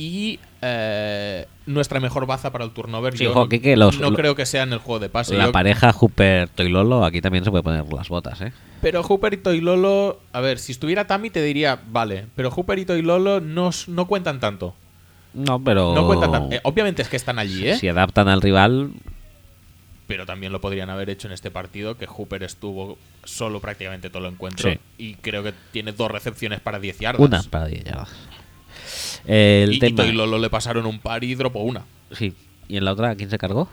[0.00, 3.18] Y eh, nuestra mejor baza para el turnover.
[3.18, 5.00] Sí, yo ojo, no, que- que los- no lo- creo que sea en el juego
[5.00, 5.36] de pase.
[5.36, 8.52] La Yo- pareja Hooper Toilolo, aquí también se puede poner las botas, ¿eh?
[8.80, 13.02] Pero Hooperito y Lolo, a ver, si estuviera Tami te diría, vale, pero Hooperito y
[13.02, 14.76] Lolo no, no cuentan tanto.
[15.34, 15.94] No, pero.
[15.96, 16.54] No cuentan tanto.
[16.54, 17.76] Eh, obviamente es que están allí, ¿eh?
[17.76, 18.92] Si adaptan al rival,
[20.06, 24.26] Pero también lo podrían haber hecho en este partido, que Hooper estuvo solo prácticamente todo
[24.26, 24.70] el encuentro.
[24.70, 24.78] Sí.
[24.96, 27.20] Y creo que tiene dos recepciones para 10 yardas.
[27.20, 28.08] una para 10 yardas.
[29.26, 30.02] El y, y tema.
[30.04, 31.84] Toilolo le pasaron un par y dropó una.
[32.12, 32.34] Sí.
[32.68, 33.68] ¿Y en la otra quién se cargó?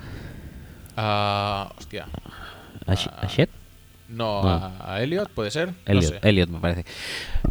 [0.97, 2.07] Ah, hostia.
[2.85, 3.49] ¿A, Sh- a Shed?
[4.07, 4.49] No, No.
[4.49, 5.69] a, a Elliot, ¿puede ser?
[5.69, 6.19] No Elliot, sé.
[6.21, 6.85] Elliot, me parece.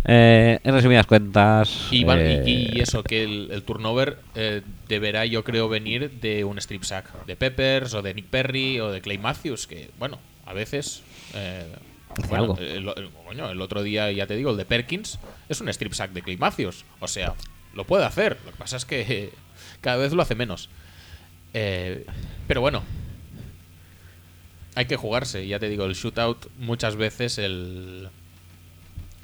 [0.04, 1.88] Eh, en resumidas cuentas.
[1.90, 6.10] Y, van- y- eh, y eso, que el, el turnover eh, deberá, yo creo, venir
[6.20, 9.90] de un strip sack de Peppers o de Nick Perry o de Clay Matthews, que,
[9.98, 11.02] bueno, a veces.
[12.28, 12.58] bueno, algo.
[12.58, 12.88] El,
[13.50, 16.36] el otro día, ya te digo, el de Perkins es un strip sack de Clay
[16.36, 16.84] Matthews.
[17.00, 17.34] O sea,
[17.74, 18.38] lo puede hacer.
[18.44, 19.32] Lo que pasa es que eh,
[19.80, 20.68] cada vez lo hace menos.
[21.52, 22.06] Eh,
[22.46, 22.82] pero bueno,
[24.74, 25.46] hay que jugarse.
[25.46, 28.08] Ya te digo, el shootout muchas veces el,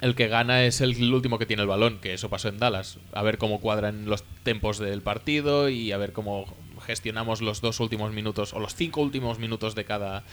[0.01, 2.97] el que gana es el último que tiene el balón, que eso pasó en Dallas.
[3.13, 6.45] A ver cómo cuadran los tempos del partido y a ver cómo
[6.85, 10.23] gestionamos los dos últimos minutos o los cinco últimos minutos de cada,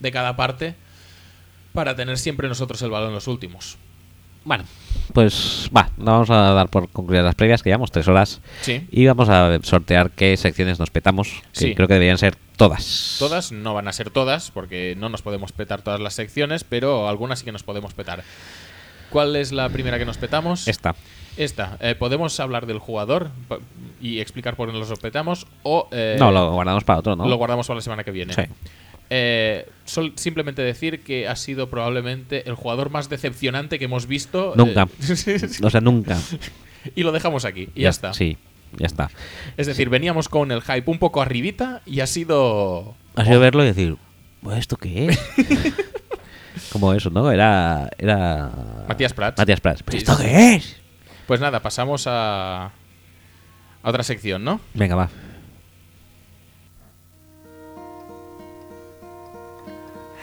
[0.00, 0.74] de cada parte
[1.72, 3.76] para tener siempre nosotros el balón los últimos.
[4.44, 4.64] Bueno,
[5.12, 8.40] pues va, no vamos a dar por concluidas las previas, que llevamos tres horas.
[8.62, 8.86] Sí.
[8.90, 11.74] Y vamos a sortear qué secciones nos petamos, que Sí.
[11.74, 13.16] creo que deberían ser todas.
[13.18, 17.08] Todas no van a ser todas, porque no nos podemos petar todas las secciones, pero
[17.08, 18.22] algunas sí que nos podemos petar.
[19.10, 20.68] ¿Cuál es la primera que nos petamos?
[20.68, 20.94] Esta.
[21.36, 21.78] Esta.
[21.80, 23.30] Eh, ¿Podemos hablar del jugador
[24.00, 25.46] y explicar por qué nos lo petamos?
[25.62, 27.26] O eh, no, lo guardamos para otro, ¿no?
[27.26, 28.34] lo guardamos para la semana que viene.
[28.34, 28.42] Sí.
[29.10, 34.52] Eh, sol- simplemente decir que ha sido probablemente el jugador más decepcionante que hemos visto.
[34.56, 34.86] Nunca.
[35.26, 36.18] eh, O sea, nunca.
[36.94, 37.68] y lo dejamos aquí.
[37.74, 38.12] Y ya, está.
[38.12, 38.36] Sí,
[38.76, 39.10] ya está.
[39.56, 42.94] Es decir, veníamos con el hype un poco arribita y ha sido.
[43.16, 43.96] Ha sido verlo y decir,
[44.42, 45.18] "Pues, ¿esto qué es?
[46.72, 47.30] Como eso, ¿no?
[47.30, 47.88] Era.
[47.98, 48.50] era
[48.88, 49.38] Matías Prats.
[49.38, 49.82] Matías Prats.
[49.82, 50.24] ¿Pero Sí, esto sí.
[50.24, 50.76] qué es?
[51.26, 52.66] Pues nada, pasamos a.
[52.66, 52.72] a
[53.82, 54.60] otra sección, ¿no?
[54.74, 55.08] Venga, va.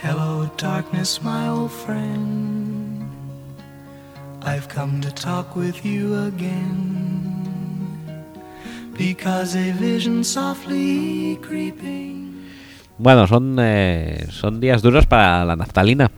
[0.01, 3.09] Hello, darkness, my old friend.
[4.43, 7.45] I've come to talk with you again.
[8.97, 12.45] Because a vision softly creeping.
[12.97, 16.11] Bueno, son, eh, son días duros para la naftalina.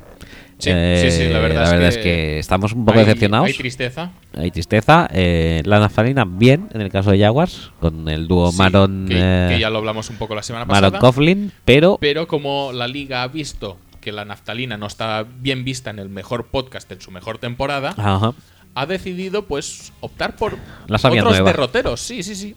[0.59, 3.47] Sí, sí, sí, la verdad es es que que estamos un poco Hay- decepcionados.
[3.47, 4.11] Hay tristeza.
[4.35, 5.07] Hay tristeza.
[5.13, 9.15] Eh, la naftalina, bien, en el caso de Jaguars, con el dúo Sí, Maron, que,
[9.19, 10.99] eh, que ya lo hablamos un poco la semana Maron pasada.
[11.11, 15.89] Coughlin, pero Pero como la liga ha visto que la naftalina no está bien vista
[15.91, 18.33] en el mejor podcast en su mejor temporada, Ajá.
[18.73, 21.43] ha decidido pues optar por La otros nueva.
[21.51, 22.01] derroteros.
[22.01, 22.55] Sí, sí, sí.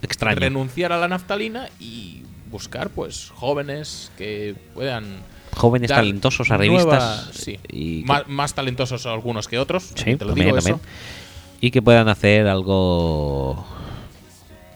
[0.00, 0.38] extraño.
[0.40, 5.04] Renunciar a la naftalina y buscar pues jóvenes que puedan
[5.56, 7.30] Jóvenes talentosos, nueva- arribistas.
[7.32, 7.58] sí.
[7.70, 9.92] y más, más talentosos algunos que otros.
[9.94, 10.76] Sí, te lo también, digo también.
[10.76, 10.84] eso.
[11.60, 13.64] Y que puedan hacer algo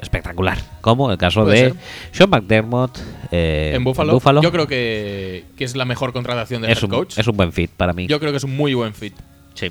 [0.00, 0.58] espectacular.
[0.80, 1.74] Como el caso de ser.
[2.12, 2.98] Sean McDermott
[3.30, 6.90] eh, En Buffalo, yo creo que, que es la mejor contratación de es head un,
[6.90, 7.18] coach.
[7.18, 8.06] es un buen fit para mí.
[8.06, 9.14] Yo creo que es un muy buen fit.
[9.54, 9.70] Sí.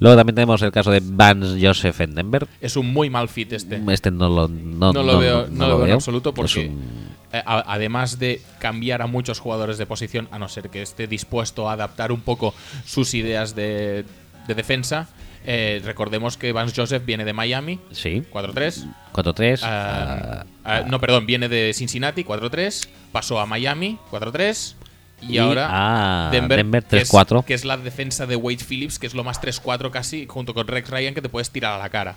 [0.00, 2.46] Luego también tenemos el caso de Vance Joseph en Denver.
[2.60, 3.80] Es un muy mal fit este.
[3.90, 7.42] Este no lo, no, No lo veo, no lo veo en absoluto porque un- eh,
[7.44, 11.68] a- además de cambiar a muchos jugadores de posición, a no ser que esté dispuesto
[11.68, 12.54] a adaptar un poco
[12.86, 14.04] sus ideas de,
[14.46, 15.08] de defensa,
[15.44, 18.22] eh, recordemos que Vance Joseph viene de Miami, Sí.
[18.32, 18.86] 4-3.
[19.12, 19.60] 4-3.
[19.62, 22.88] ah, ah, ah, no, perdón, viene de Cincinnati, 4-3.
[23.12, 24.74] Pasó a Miami, 4-3.
[25.20, 27.44] Y, Y ahora a Denver, Denver, que es- 3-4.
[27.44, 30.66] Que, es la defensa de Wade Phillips, que es lo más 3-4 casi, junto con
[30.68, 32.16] Rex Ryan, que te puedes tirar a la cara.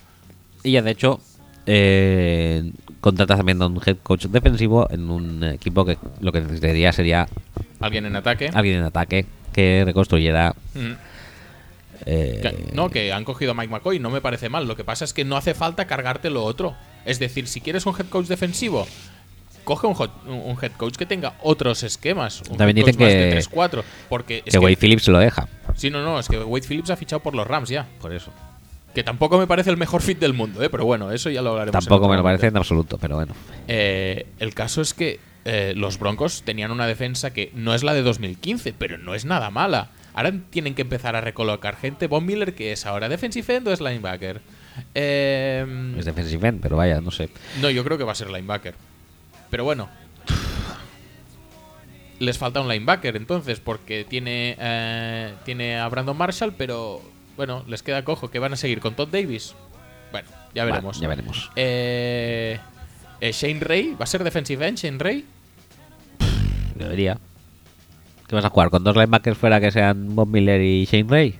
[0.63, 1.19] Y ya de hecho,
[1.65, 6.91] eh, contratas también a un head coach defensivo en un equipo que lo que necesitaría
[6.93, 7.27] sería
[7.79, 8.49] Alguien en ataque.
[8.53, 10.55] alguien en ataque que reconstruyera.
[10.75, 10.91] Mm.
[12.05, 14.67] eh, Que- no, que han cogido a Mike McCoy, no me parece mal.
[14.67, 16.75] Lo que pasa es que no hace falta cargarte lo otro.
[17.05, 18.87] Es decir, si quieres un head coach defensivo,
[19.63, 22.41] coge un, hot- un head coach que tenga otros esquemas.
[22.49, 23.83] Un También dicen que- de 3-4.
[24.09, 25.47] Porque es que que, Wade Phillips lo deja.
[25.75, 27.87] Sí, no, no, es que Wade Phillips ha fichado por los Rams ya.
[28.01, 28.31] Por eso.
[28.93, 30.69] Que tampoco me parece el mejor fit del mundo, ¿eh?
[30.69, 31.85] pero bueno, eso ya lo hablaremos.
[31.85, 33.33] Tampoco me lo parece en absoluto, pero bueno.
[33.69, 37.93] Eh, el caso es que eh, los Broncos tenían una defensa que no es la
[37.93, 39.91] de 2015, pero no es nada mala.
[40.13, 42.07] Ahora tienen que empezar a recolocar gente.
[42.07, 44.41] Von Miller, que es ahora defensive end o es linebacker.
[44.93, 47.29] Eh, Es defensive end, pero vaya, no sé.
[47.61, 48.75] no, yo creo que va a ser linebacker.
[49.51, 49.89] Pero bueno.
[52.19, 57.01] Les falta un linebacker entonces, porque tiene, eh, tiene a Brandon Marshall, pero
[57.35, 59.55] bueno, les queda cojo que van a seguir con Todd Davis.
[60.11, 60.99] Bueno, ya Vale, veremos.
[60.99, 61.51] ya veremos.
[61.55, 62.59] Eh,
[63.19, 65.25] eh, Shane Ray, ¿va a ser defensive end Shane Ray?
[66.75, 67.17] Debería.
[68.27, 68.69] ¿Qué vas a jugar?
[68.69, 71.39] ¿Con dos linebackers fuera que sean Bob Miller y Shane Ray?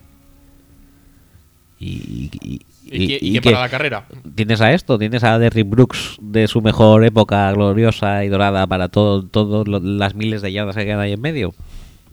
[1.80, 3.52] Y, y, ¿Y, y y qué qué?
[3.52, 4.06] para la carrera?
[4.36, 8.90] Tienes a esto, tienes a Derrick Brooks de su mejor época gloriosa y dorada para
[8.90, 11.54] todo, todas las miles de yardas que quedan ahí en medio.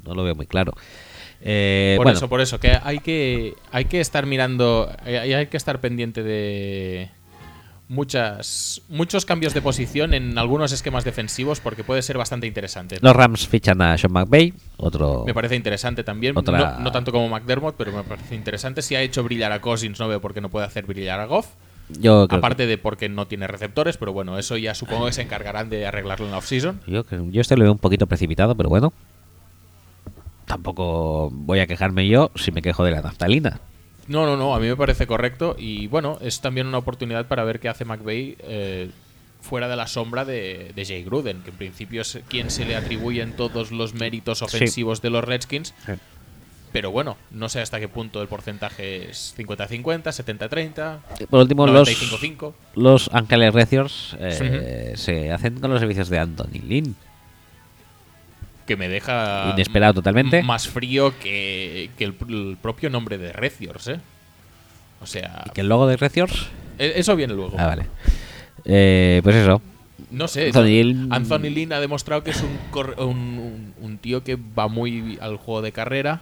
[0.04, 0.74] No lo veo muy claro.
[1.40, 5.46] Eh, por bueno, eso, por eso, que hay que, hay que estar mirando, hay, hay
[5.46, 7.10] que estar pendiente de
[7.88, 12.98] muchas muchos cambios de posición en algunos esquemas defensivos porque puede ser bastante interesante.
[13.00, 15.24] los Rams fichan a Sean McVay, otro...
[15.26, 18.82] Me parece interesante también, Otra- no, no tanto como McDermott, pero me parece interesante.
[18.82, 21.24] Si ha hecho brillar a Cousins, no veo por qué no puede hacer brillar a
[21.26, 21.46] Goff.
[21.90, 25.70] Yo Aparte de porque no tiene receptores, pero bueno, eso ya supongo que se encargarán
[25.70, 26.80] de arreglarlo en la offseason.
[26.84, 28.92] que- yo, yo este lo veo un poquito precipitado, pero bueno.
[30.46, 33.60] Tampoco voy a quejarme yo si me quejo de la naftalina.
[34.08, 37.44] No, no, no, a mí me parece correcto y bueno, es también una oportunidad para
[37.44, 38.90] ver qué hace McVeigh eh,
[39.40, 42.74] fuera de la sombra de, de Jay Gruden, que en principio es quien se le
[42.74, 45.74] atribuyen todos los méritos ofensivos de los Redskins.
[46.72, 51.88] Pero bueno, no sé hasta qué punto el porcentaje es 50-50, 70-30, Por último, los,
[51.88, 52.52] 95-5.
[52.74, 56.96] los Ángeles Reciors eh, se hacen con los servicios de Anthony Lynn.
[58.68, 60.42] Que me deja Inesperado totalmente.
[60.44, 63.98] más frío que, que el, el propio nombre de Reciors, ¿eh?
[65.00, 66.46] O sea, ¿Y que el logo de Reciors?
[66.78, 67.56] e- eso viene luego.
[67.58, 67.86] Ah, vale.
[68.64, 69.60] Eh, pues eso.
[70.10, 74.22] No sé, Anthony Anthony Lynn ha demostrado que es un, cor- un, un- un tío
[74.22, 76.20] que va muy al juego de carrera,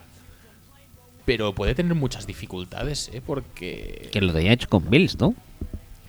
[1.24, 3.20] pero puede tener muchas dificultades, ¿eh?
[3.24, 5.34] Porque Que lo tenía hecho con Bills, ¿no?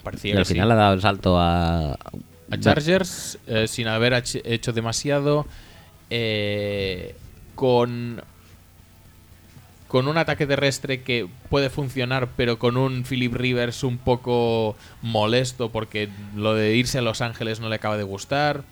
[0.03, 0.53] parecía Y al sí.
[0.53, 1.93] final ha dado el salto a.
[1.93, 4.13] a Chargers eh, sin haber
[4.45, 5.45] hecho demasiado
[6.09, 7.15] eh,
[7.55, 8.21] con
[9.87, 15.71] con un ataque terrestre que puede funcionar pero con un Philip Rivers un poco molesto
[15.71, 18.63] porque lo de irse a Los Ángeles no le acaba de gustar.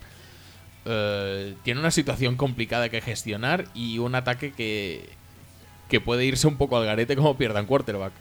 [0.88, 5.10] Eh, tiene una situación complicada que gestionar y un ataque que
[5.90, 8.14] que puede irse un poco al garete como pierdan quarterback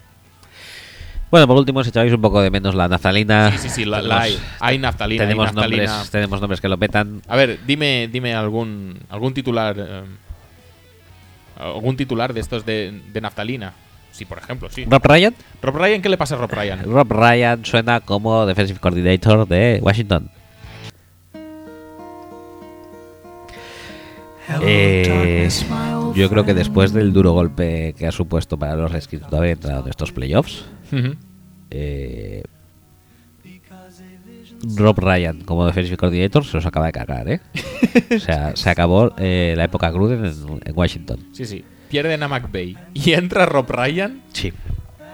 [1.31, 3.51] Bueno, por último, si echáis un poco de menos la naftalina.
[3.51, 5.83] sí sí sí la, la hay tenemos- hay naftalina hay naftalina.
[5.85, 7.21] nombres, tenemos nombres que lo petan.
[7.27, 10.03] A ver, dime, dime algún algún titular eh,
[11.59, 13.73] algún titular de estos de, de naftalina.
[14.11, 14.85] Sí, por ejemplo, sí.
[14.85, 15.35] Rob Ryan.
[15.61, 16.83] Rob Ryan, ¿qué le pasa a Rob Ryan?
[16.85, 20.29] Rob Ryan suena como defensive coordinator de Washington.
[24.61, 25.49] Eh,
[26.13, 29.51] yo creo que después del duro golpe que ha supuesto para los Redskins no haber
[29.51, 30.65] entrado en estos playoffs,
[31.71, 32.43] Eh,
[34.77, 37.41] Rob Ryan como defensive coordinator se los acaba de cagar, ¿eh?
[38.15, 41.19] o sea, se acabó eh, la época Gruden en, en Washington.
[41.33, 41.63] Sí, sí.
[41.89, 44.51] Pierden a McVeigh y entra Rob Ryan Sí.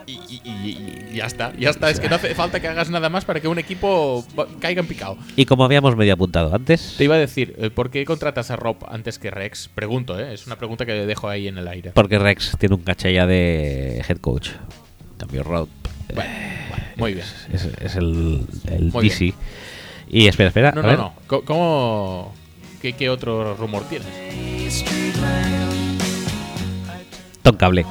[0.08, 1.52] y, y- y- y ya está.
[1.58, 1.90] Ya está.
[1.90, 4.26] Es que no hace falta que hagas nada más para que un equipo
[4.60, 5.18] caiga en picado.
[5.36, 8.56] Y como habíamos medio apuntado antes, Te iba a decir, eh, ¿por qué contratas a
[8.56, 9.70] Rob antes que Rex?
[9.74, 10.34] Pregunto, ¿eh?
[10.34, 11.92] Es una pregunta que dejo ahí en el aire.
[11.94, 14.50] porque Rex tiene un caché ya de head coach.
[15.22, 15.70] Cambio, Rob
[16.14, 16.30] Bueno,
[16.70, 17.26] bueno, muy bien.
[17.54, 19.34] es, es el, el DC.
[20.10, 20.72] Y espera, espera.
[20.74, 20.98] No, a no, ver.
[21.00, 21.14] no.
[21.46, 22.34] ¿Cómo...?
[22.82, 24.08] ¿Qué, qué otro rumor tienes?
[27.44, 27.86] Tom Cable.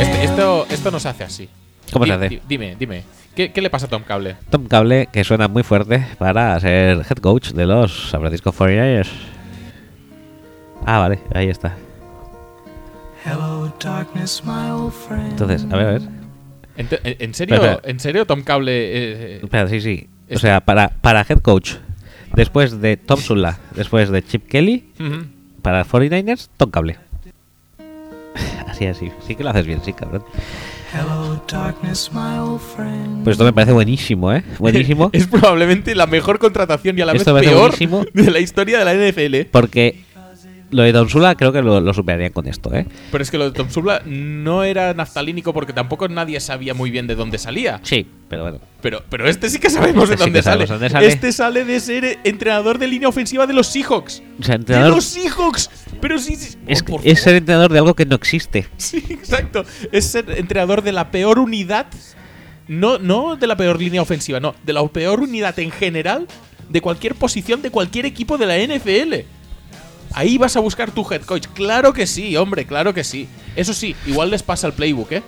[0.00, 1.48] Este- esto, esto no se hace así.
[1.92, 2.28] ¿Cómo se hace?
[2.28, 3.02] di- Dime, dime.
[3.34, 4.36] ¿Qué, qué le pasa a Tom Cable?
[4.50, 9.08] Tom Cable, que suena muy fuerte para ser head coach de los San Francisco 49ers.
[10.86, 11.76] Ah, vale, ahí está.
[15.30, 16.02] Entonces, a ver, a ver.
[16.76, 17.80] ¿En, serio, Espera, espera.
[17.90, 18.72] ¿En serio Tom Cable...
[18.72, 18.90] eh,
[19.36, 20.06] eh, Espera, sí, sí.
[20.08, 21.74] O Este- sea, para, para head coach,
[22.34, 25.26] después de Tom Sula, después de Chip Kelly, ujú.
[25.62, 26.98] para 49ers, Tom Cable.
[28.66, 29.10] Así, así.
[29.26, 30.24] Sí que lo haces bien, sí, cabrón.
[30.92, 33.24] Hello, darkness, my old friend.
[33.24, 34.42] Pues esto me parece buenísimo, ¿eh?
[34.58, 35.10] Buenísimo.
[35.12, 38.04] es probablemente la mejor contratación y a la Esto vez peor buenísimo.
[38.12, 39.48] de la historia de la NFL.
[39.50, 40.02] Porque
[40.74, 42.86] lo de Don Sula creo que lo, lo superarían con esto, ¿eh?
[43.10, 46.90] Pero es que lo de Tom Sula no era naftalínico porque tampoco nadie sabía muy
[46.90, 47.80] bien de dónde salía.
[47.82, 48.58] Sí, pero bueno.
[48.82, 50.66] Pero, pero este sí que sabemos Este de dónde sale.
[50.66, 51.06] sabemos dónde sale.
[51.06, 54.22] Este sale de ser entrenador de línea ofensiva de los Seahawks.
[54.40, 54.94] O sea, ¡De entrenador.
[54.96, 55.70] los Seahawks!
[56.00, 56.56] Pero sí, sí.
[56.66, 58.66] Es, por es ser entrenador de algo que no existe.
[58.76, 59.64] Sí, exacto.
[59.92, 61.86] Es ser entrenador de la peor unidad.
[62.66, 64.54] No, no de la peor línea ofensiva, no.
[64.64, 66.26] De la peor unidad en general
[66.68, 69.14] de cualquier posición de cualquier equipo de la NFL.
[70.14, 71.46] Ahí vas a buscar tu head coach.
[71.54, 73.28] Claro que sí, hombre, claro que sí.
[73.56, 75.22] Eso sí, igual les pasa el playbook, ¿eh?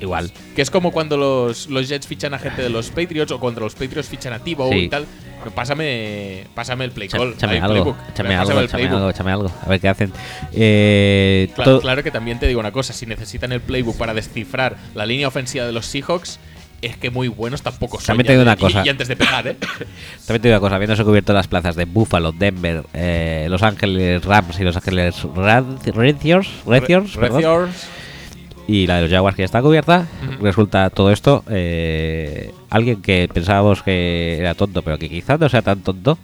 [0.00, 0.30] Igual.
[0.54, 3.60] Que es como cuando los, los Jets fichan a gente de los Patriots o cuando
[3.60, 4.76] los Patriots fichan a Tibo Sí.
[4.76, 5.06] y tal.
[5.54, 7.34] Pásame, pásame el play call.
[7.34, 7.96] Échame algo, playbook.
[8.12, 9.50] échame algo, échame algo, échame algo.
[9.62, 10.12] A ver qué hacen.
[10.52, 11.50] Eh,
[11.82, 15.28] claro que también te digo una cosa, si necesitan el playbook para descifrar la línea
[15.28, 16.38] ofensiva de los Seahawks,
[16.86, 18.06] es que muy buenos tampoco son.
[18.06, 18.82] También te digo una cosa.
[18.82, 19.56] Y, y antes de pegar, ¿eh?
[20.26, 24.24] También te digo una cosa, habiéndose cubierto las plazas de Buffalo, Denver, eh, Los Ángeles
[24.24, 26.48] Rams y Los Ángeles Reciors.
[28.66, 30.06] y la de los Jaguars que ya está cubierta,
[30.40, 35.62] resulta todo esto eh, alguien que pensábamos que era tonto, pero que quizás no sea
[35.62, 36.18] tan tonto.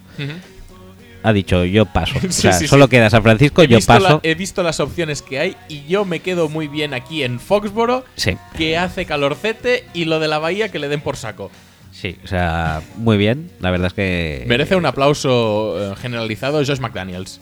[1.23, 2.15] Ha dicho yo paso.
[2.29, 2.91] o sea, sí, solo sí.
[2.91, 4.21] queda San Francisco, He yo la- paso.
[4.23, 8.05] he visto las opciones que hay y yo me quedo muy bien aquí en Foxboro,
[8.17, 11.51] Sí, que hace calorcete y lo de la bahía que le den por saco.
[11.93, 13.51] sí, o sea, muy bien.
[13.61, 17.41] La verdad es que Merece un aplauso eh, generalizado Josh McDaniels.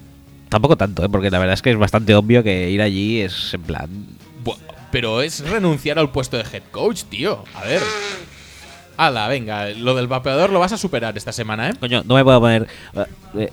[0.49, 1.09] Tampoco tanto, ¿eh?
[1.11, 3.91] porque la verdad es que es bastante obvio que ir allí es en plan.
[4.91, 7.45] Pero es renunciar al puesto de head coach, tío.
[7.55, 7.83] A ver.
[8.97, 11.75] Ala, venga, lo del vapeador lo vas a superar esta semana, ¿eh?
[11.79, 12.67] Coño, no me puedo poner.
[13.37, 13.53] eh,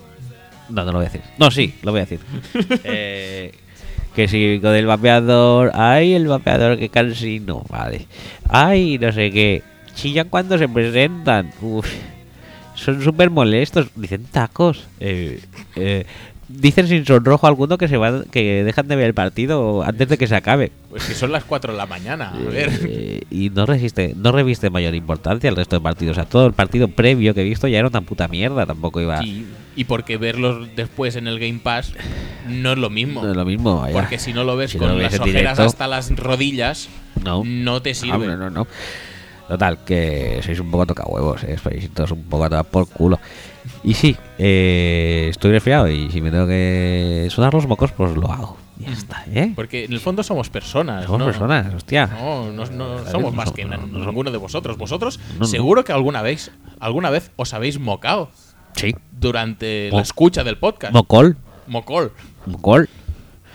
[0.70, 1.22] no, no lo voy a decir.
[1.38, 2.20] No, sí, lo voy a decir.
[2.84, 3.52] Eh,
[4.16, 5.72] que si con el vapeador.
[5.74, 7.64] Ay, el vapeador que cansino.
[7.70, 8.08] Vale.
[8.48, 9.62] Ay, no sé qué.
[9.94, 11.52] Chillan cuando se presentan.
[11.62, 11.88] Uf.
[12.76, 13.88] Son súper molestos.
[13.96, 14.88] Dicen tacos.
[15.00, 15.42] Eh,
[15.76, 16.06] eh,
[16.48, 20.18] dicen sin sonrojo alguno que se van, que dejan de ver el partido antes de
[20.18, 20.72] que se acabe.
[20.90, 22.30] Pues que son las 4 de la mañana.
[22.32, 22.70] A ver.
[22.88, 26.18] Eh, y no resiste, no reviste mayor importancia el resto de partidos.
[26.18, 28.66] O sea, todo el partido previo que he visto ya era una puta mierda.
[28.66, 29.24] Tampoco iba.
[29.24, 31.94] Y, y porque verlos después en el Game Pass
[32.48, 33.24] no es lo mismo.
[33.24, 33.82] No es lo mismo.
[33.82, 33.94] vaya.
[33.94, 35.26] Porque si no lo ves Si no con lo las ojeras
[35.58, 35.64] directo.
[35.64, 36.90] hasta las rodillas,
[37.24, 37.44] No.
[37.46, 38.14] no te sirve.
[38.16, 38.68] Hombre, no, no.
[39.48, 41.58] Total, que sois un poco tocahuevos, eh.
[41.62, 43.20] Sois todos un poco a por culo.
[43.86, 48.32] Y sí, eh, estoy resfriado y si me tengo que sudar los mocos, pues lo
[48.32, 48.58] hago.
[48.80, 49.54] Ya está, ¿eh?
[49.56, 51.06] Porque en el fondo somos personas.
[51.06, 51.26] Somos ¿no?
[51.26, 52.08] personas, hostia.
[52.08, 54.78] No, no, somos no más que ninguno de vosotros.
[54.78, 58.30] Vosotros seguro que alguna vez, alguna vez os habéis mocado
[58.76, 58.94] Sí.
[59.12, 60.94] durante Mo- la escucha del podcast.
[60.94, 61.38] Mocol.
[61.68, 62.12] Mocol.
[62.48, 62.90] Mocol.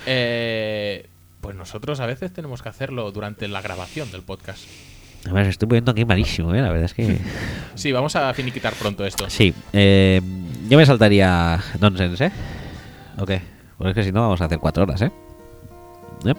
[0.07, 1.07] Eh,
[1.41, 4.61] pues nosotros a veces tenemos que hacerlo durante la grabación del podcast.
[5.25, 6.63] Además, estoy poniendo aquí malísimo, ¿eh?
[6.63, 7.19] La verdad es que.
[7.75, 9.29] Sí, vamos a finiquitar pronto esto.
[9.31, 10.21] Sí, eh,
[10.69, 12.33] yo me saltaría nonsense, ¿eh?
[13.19, 13.31] Ok,
[13.79, 15.11] pues es que si no vamos a hacer cuatro horas, ¿eh?
[16.25, 16.37] Yep.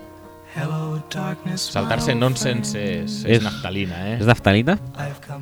[0.55, 1.61] Hello, darkness.
[1.61, 4.17] Saltarse nonsense es, Es- es naftalina, ¿eh?
[4.19, 4.77] Es naftalina,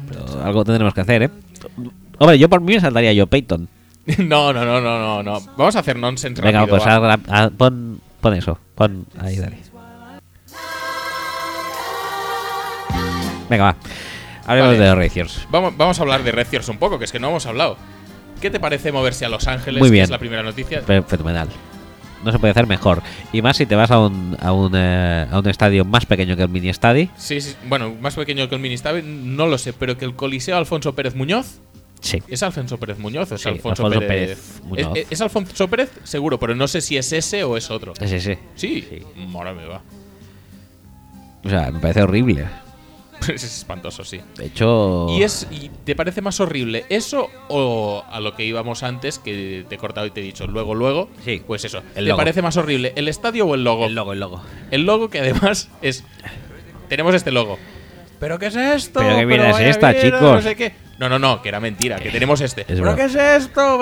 [0.07, 1.29] pero algo tendremos que hacer, ¿eh?
[2.17, 3.67] Hombre, yo por mí me saltaría yo Peyton.
[4.19, 5.39] no, no, no, no, no, no.
[5.57, 9.57] Vamos a hacer nonsense Venga, rápido, pues rap- haz- pon, pon eso, pon ahí, dale.
[13.49, 13.75] Venga, va.
[14.45, 14.85] Hablemos Vale.
[14.85, 15.47] de Racers.
[15.51, 17.77] Vamos, vamos a hablar de Reciors un poco, que es que no hemos hablado.
[18.41, 19.79] ¿Qué te parece moverse a Los Ángeles?
[19.79, 20.03] Muy que bien.
[20.05, 20.81] es la primera noticia.
[20.81, 21.49] Fe- Fenomenal.
[22.23, 23.01] No se puede hacer mejor.
[23.31, 26.35] Y más si te vas a un, a un, eh, a un estadio más pequeño
[26.35, 27.07] que el mini estadio.
[27.17, 30.57] Sí, sí, bueno, más pequeño que el Ministabe, no lo sé, pero que el Coliseo
[30.57, 31.59] Alfonso Pérez Muñoz.
[32.01, 32.21] Sí.
[32.27, 34.37] ¿Es Alfonso Pérez Muñoz o es Sí, Alfonso, Alfonso Pérez?
[34.39, 34.97] Pérez Muñoz.
[34.97, 35.91] ¿Es, es Alfonso Pérez?
[36.03, 37.93] Seguro, pero no sé si es ese o es otro.
[37.99, 38.39] Es ese.
[38.55, 39.03] Sí, Sí.
[39.33, 39.81] ahora me va.
[41.43, 42.45] O sea, me parece horrible.
[43.33, 44.21] es espantoso, sí.
[44.37, 45.07] De hecho.
[45.09, 49.65] ¿Y, es, ¿Y te parece más horrible eso o a lo que íbamos antes, que
[49.67, 51.09] te he cortado y te he dicho luego, luego?
[51.25, 51.41] Sí.
[51.45, 51.79] Pues eso.
[51.79, 52.17] El ¿Te logo.
[52.17, 53.85] parece más horrible el estadio o el logo?
[53.85, 54.41] El logo, el logo.
[54.71, 56.03] El logo que además es.
[56.87, 57.57] Tenemos este logo.
[58.19, 58.99] ¿Pero qué es esto?
[58.99, 60.21] ¿Pero qué mierda es esta, mierda, chicos?
[60.21, 60.73] No sé qué.
[60.97, 62.65] No, no, no, que era mentira, que tenemos este.
[62.65, 63.77] ¿Pero qué es esto?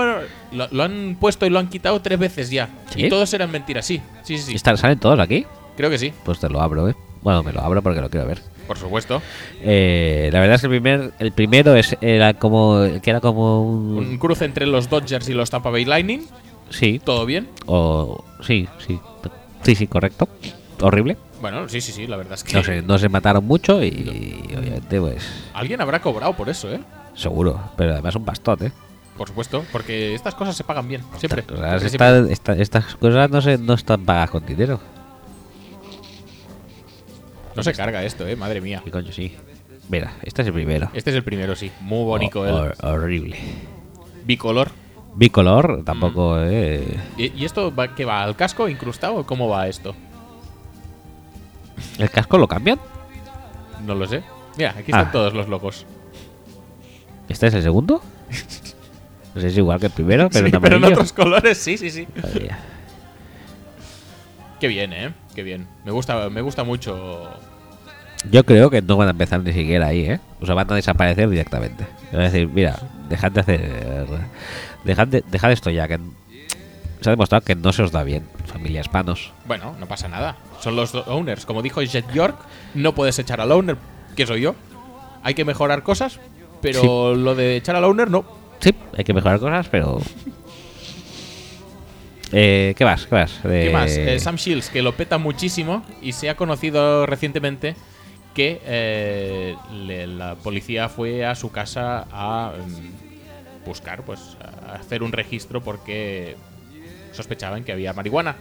[0.51, 2.69] Lo, lo han puesto y lo han quitado tres veces ya.
[2.93, 3.05] ¿Sí?
[3.05, 3.99] Y todos eran mentiras, sí.
[4.23, 4.55] Sí, sí, sí.
[4.55, 5.45] ¿Están- ¿Salen todos aquí?
[5.75, 6.95] Creo que sí, Pues te lo abro, ¿eh?
[7.21, 8.39] Bueno, me lo abro porque lo quiero ver.
[8.67, 9.21] Por supuesto.
[9.61, 12.85] Eh, la verdad es que el, primer, el primero es, era como.
[13.01, 13.97] que era como un.
[13.97, 16.21] Un cruce entre los Dodgers y los Tampa Bay Lightning.
[16.69, 16.99] Sí.
[17.03, 17.47] Todo bien.
[17.65, 18.23] O.
[18.41, 18.99] Sí, sí.
[19.63, 20.27] Sí, sí, correcto.
[20.81, 21.17] Horrible.
[21.41, 22.53] Bueno, sí, sí, sí, la verdad es que.
[22.53, 25.27] No sé, no se mataron mucho y, obviamente, pues.
[25.53, 26.79] Alguien habrá cobrado por eso, ¿eh?
[27.15, 27.59] Seguro.
[27.77, 28.71] Pero además un bastón, ¿eh?
[29.17, 31.01] Por supuesto, porque estas cosas se pagan bien.
[31.17, 31.41] Siempre.
[31.41, 34.79] Estas cosas, esta- esta- estas cosas no, se, no están pagadas con dinero.
[37.57, 38.35] No se carga esto, ¿eh?
[38.35, 38.81] Madre mía.
[38.83, 39.11] ¿Qué coño?
[39.11, 39.35] Sí.
[39.89, 40.89] Mira, este es el primero.
[40.93, 41.71] Este es el primero, sí.
[41.81, 42.51] Muy bonito, Hor- ¿eh?
[42.81, 43.37] hor- horrible.
[44.25, 44.69] Bicolor.
[45.15, 46.85] Bicolor, tampoco, eh.
[47.17, 48.23] ¿Y, y esto va, qué va?
[48.23, 49.95] ¿Al casco incrustado o cómo va esto?
[51.97, 52.79] ¿El casco lo cambian?
[53.85, 54.23] No lo sé.
[54.57, 55.11] Mira, aquí están Ah.
[55.11, 55.85] todos los logos.
[57.29, 58.01] ¿Este es el segundo?
[59.33, 60.95] Pues es igual que el primero, pero Sí, en pero en amarillo.
[60.99, 62.07] otros colores, sí, sí, sí.
[62.23, 62.57] Madre mía.
[64.59, 65.13] Qué bien, ¿eh?
[65.35, 65.67] Qué bien.
[65.85, 67.29] Me gusta, me gusta mucho.
[68.31, 70.19] Yo creo que no van a empezar ni siquiera ahí, ¿eh?
[70.41, 71.85] O sea, van a desaparecer directamente.
[72.11, 72.77] Es decir, mira,
[73.09, 74.07] dejad de hacer.
[74.83, 75.99] Dejad, de- dejad esto ya, que
[77.01, 79.31] se ha demostrado que no se os da bien, familia hispanos.
[79.45, 80.35] Bueno, no pasa nada.
[80.59, 81.45] Son los owners.
[81.45, 82.37] Como dijo Jet York,
[82.73, 83.77] no puedes echar al owner,
[84.15, 84.55] que soy yo.
[85.23, 86.19] Hay que mejorar cosas,
[86.61, 88.25] pero lo de echar al owner no.
[88.59, 89.99] Sí, hay que mejorar cosas, pero.
[92.33, 93.05] Eh, ¿Qué más?
[93.05, 93.39] ¿Qué más?
[93.41, 93.91] ¿Qué Eh, más?
[93.91, 97.75] Eh, Sam Shields, que lo peta muchísimo y se ha conocido recientemente
[98.37, 105.01] que eh, le- la policía fue a su casa a mm, buscar, pues, a hacer
[105.01, 106.35] un registro porque
[107.13, 108.35] sospechaban que había marihuana.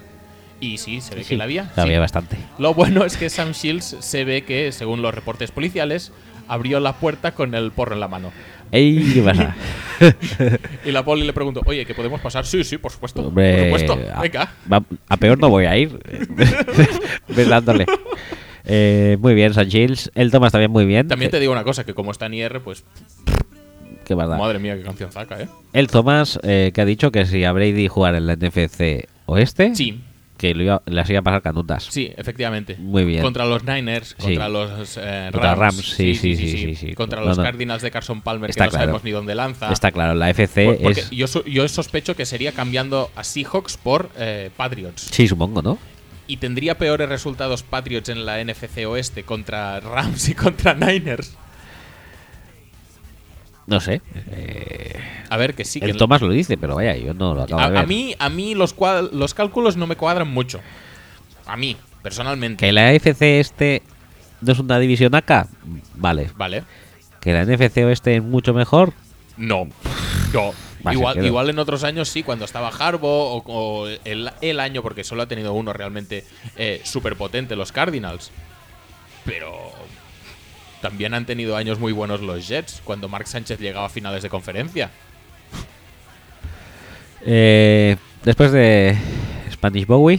[0.61, 1.65] Y sí, se ve que la había.
[1.75, 1.81] sí.
[1.81, 2.37] Había bastante.
[2.59, 6.13] Lo bueno es que Sam Shields se ve que, según los reportes policiales,
[6.49, 8.33] abrió la puerta con el porro en la mano.
[8.73, 9.13] ¡Ey!
[9.15, 9.55] ¿Qué pasa?
[10.85, 12.45] Y la poli le preguntó, oye, ¿que podemos pasar?
[12.45, 13.23] Sí, sí, por supuesto.
[13.29, 14.13] Hombre, por supuesto.
[14.15, 14.53] a, Venga.
[15.09, 15.99] a peor no voy a ir.
[17.29, 17.87] Ves dándole.
[18.67, 20.11] Eh, muy bien, San Chills.
[20.15, 21.09] El Thomas también muy bien.
[21.09, 22.85] También te digo una cosa, que como está en IR, pues,
[24.05, 24.39] Qué verdad.
[24.39, 25.49] madre mía, qué canción saca, ¿eh?
[25.73, 29.75] El Thomas eh, que ha dicho que si a Brady jugara en la NFC oeste,
[29.75, 30.01] Sí,
[30.37, 31.85] que lo iba- las iba a pasar canutas.
[31.91, 32.77] sí, efectivamente.
[32.79, 33.23] Muy bien.
[33.23, 34.27] Contra los Niners, Sí.
[34.27, 35.77] contra los eh, Contra Rams.
[35.77, 36.95] Rams, sí, sí, sí, sí.
[36.95, 37.43] Contra los no.
[37.43, 38.83] Cardinals de Carson Palmer, Está que no claro.
[38.85, 39.73] sabemos ni dónde lanza.
[39.73, 41.11] Está claro, la FC Por- es.
[41.11, 45.09] yo, yo sospecho que sería cambiando a Seahawks por eh, Patriots.
[45.11, 45.79] Sí, supongo, ¿no?
[46.27, 51.37] Y tendría peores resultados Patriots en la NFC Oeste contra Rams y contra Niners.
[53.67, 54.01] No sé.
[54.31, 55.81] Eh, A ver, que sí.
[55.81, 57.79] Que el Thomas lo dice, pero vaya, yo no lo acabo de a, ver.
[57.79, 58.75] a mí, a mí los,
[59.35, 60.61] cálculos no me cuadran mucho.
[61.47, 62.65] A mí, personalmente.
[62.65, 63.83] Que la FC este
[64.41, 65.49] no es una división acá,
[65.95, 66.31] vale.
[66.37, 66.65] Vale.
[67.21, 68.93] Que la NFC oeste es mucho mejor,
[69.37, 69.69] No.
[70.33, 70.55] No.
[70.93, 75.05] Igual, igual en otros años sí, cuando estaba Harbaugh o, o el, el año, porque
[75.05, 76.25] solo ha tenido uno realmente
[76.57, 78.31] eh, súper potente, los Cardinals.
[79.25, 79.73] Pero
[80.83, 84.29] también han tenido años muy buenos los Jets, cuando Mark Sánchez llegaba a finales de
[84.31, 84.91] conferencia.
[87.25, 88.97] Eh, después de
[89.53, 90.19] Spanish Bowie,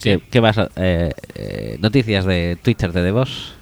[0.00, 0.22] ¿qué, Sí.
[0.30, 3.54] qué vas a- eh, eh, noticias de Twitter de Devos?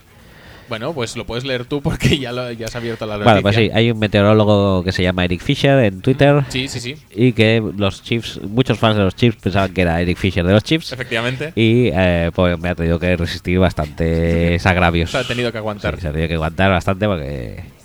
[0.69, 3.33] Bueno, pues lo puedes leer tú porque ya, lo, ya has abierto la noticia.
[3.33, 6.81] Vale, pues sí, hay un meteorólogo que se llama Eric Fisher en Twitter Sí, sí,
[6.81, 10.45] sí, y que los Chiefs, muchos fans de los Chiefs pensaban que era Eric Fisher
[10.45, 11.53] de los Chiefs efectivamente.
[11.55, 15.11] y eh, pues me ha tenido que resistir bastantes agravios.
[15.11, 15.97] Se ha tenido que aguantar.
[15.97, 17.76] Sí, se ha tenido que aguantar bastante porque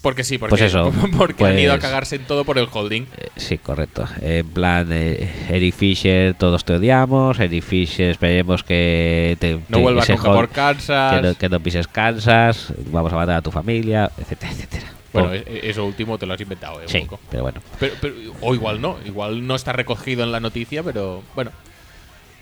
[0.00, 2.68] Porque sí, porque, Pues eso, porque han ido a pues- cagarse en todo por el
[2.70, 3.02] holding.
[3.16, 4.06] Eh, Sí, correcto.
[4.20, 7.38] En plan, eh, Eric Fisher, todos te odiamos.
[7.40, 11.14] Eric Fisher, esperemos que te, No te- vuelvas nunca por Kansas.
[11.14, 12.72] Que no, que no pises Kansas.
[12.92, 14.92] Vamos a matar a tu familia, etcétera, etcétera.
[15.12, 17.18] Bueno, Oh, e- eso último te lo has inventado, eh, un sí, poco.
[17.30, 17.60] pero bueno.
[17.80, 21.50] Pero, pero- o igual no, igual no está recogido en la noticia, pero bueno.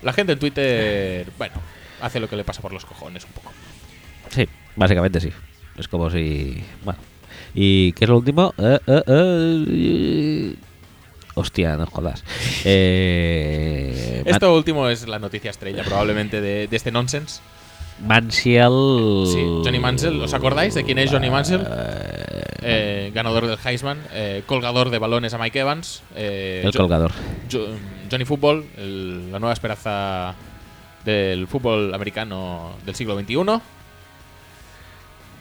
[0.03, 1.55] La gente en Twitter, bueno,
[2.01, 3.51] hace lo que le pasa por los cojones un poco.
[4.29, 5.31] Sí, básicamente sí.
[5.75, 6.63] Es como si.
[6.83, 6.99] Bueno.
[7.53, 8.53] ¿Y qué es lo último?
[8.57, 10.55] Eh, eh, eh,
[11.35, 12.23] hostia, no jodas.
[12.65, 17.41] Eh, Esto último es la noticia estrella, probablemente, de, de este nonsense.
[18.05, 19.23] Mansiel.
[19.25, 20.21] Sí, Johnny Mansell.
[20.21, 21.61] ¿Os acordáis de quién es Johnny Mansell?
[22.61, 26.03] Eh, ganador del Heisman, eh, colgador de balones a Mike Evans.
[26.15, 27.11] El Jo- colgador.
[27.51, 27.67] Jo-
[28.11, 30.35] Johnny Football, el- la nueva esperanza
[31.05, 33.59] del fútbol americano del siglo XXI.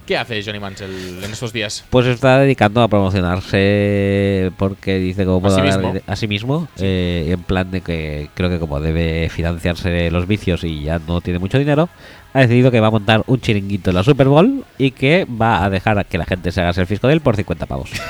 [0.06, 1.84] ¿Qué hace Johnny Mansell en estos días?
[1.90, 6.00] Pues está dedicando a promocionarse porque dice como puede sí ganar mismo.
[6.06, 10.62] a sí mismo, eh, en plan de que creo que como debe financiarse los vicios
[10.62, 11.88] y ya no tiene mucho dinero,
[12.32, 15.64] ha decidido que va a montar un chiringuito en la Super Bowl y que va
[15.64, 17.90] a dejar a que la gente se haga selfies con él por 50 pavos.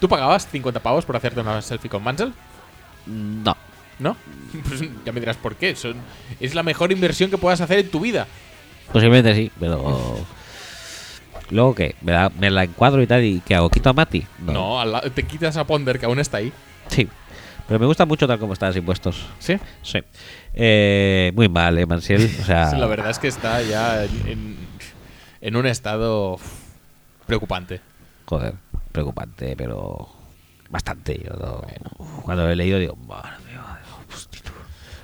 [0.00, 2.32] ¿Tú pagabas 50 pavos por hacerte una selfie con Mansell?
[3.06, 3.56] no.
[3.98, 4.16] ¿No?
[4.68, 5.76] Pues ya me dirás por qué.
[5.76, 5.94] Son-
[6.40, 8.26] es la mejor inversión que puedas hacer en tu vida.
[8.92, 10.16] Posiblemente sí, pero...
[11.50, 13.68] Luego que me, la- me la encuadro y tal y ¿qué hago?
[13.68, 14.26] ¿Quito a Mati?
[14.38, 16.50] No, la- te quitas a Ponder, que aún está ahí.
[16.88, 17.08] Sí.
[17.68, 19.26] Pero me gusta mucho tal como están los impuestos.
[19.38, 19.56] ¿Sí?
[19.82, 19.98] Sí.
[20.54, 22.24] Eh, muy mal, ¿eh, Mansiel?
[22.40, 24.56] O sea, La verdad es que está ya en,
[25.40, 26.38] en un estado
[27.26, 27.80] preocupante.
[28.26, 28.54] Joder,
[28.90, 30.08] preocupante, pero
[30.70, 31.20] bastante.
[31.22, 31.62] Yo no-
[32.22, 33.30] Cuando lo he leído digo, madre.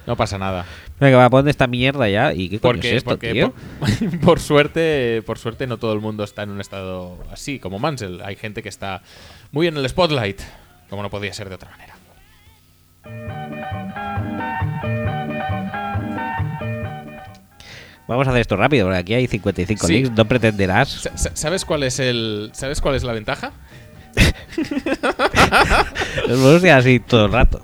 [0.08, 0.64] No pasa nada.
[0.98, 2.32] Venga, va a poner esta mierda ya.
[2.32, 3.52] ¿Y qué coño Porque, es esto, porque tío?
[3.78, 7.78] por, por suerte, por suerte no todo el mundo está en un estado así como
[7.78, 8.22] Mansell.
[8.24, 9.02] Hay gente que está
[9.52, 10.40] muy en el spotlight,
[10.88, 11.94] como no podía ser de otra manera.
[18.06, 19.92] Vamos a hacer esto rápido, porque aquí hay 55 Sí.
[19.92, 20.10] links.
[20.16, 20.88] No pretenderás.
[20.88, 23.52] Sa- sa- ¿Sabes cuál es el sabes cuál es la ventaja?
[26.26, 27.60] Nos vamos a ir así todo el rato.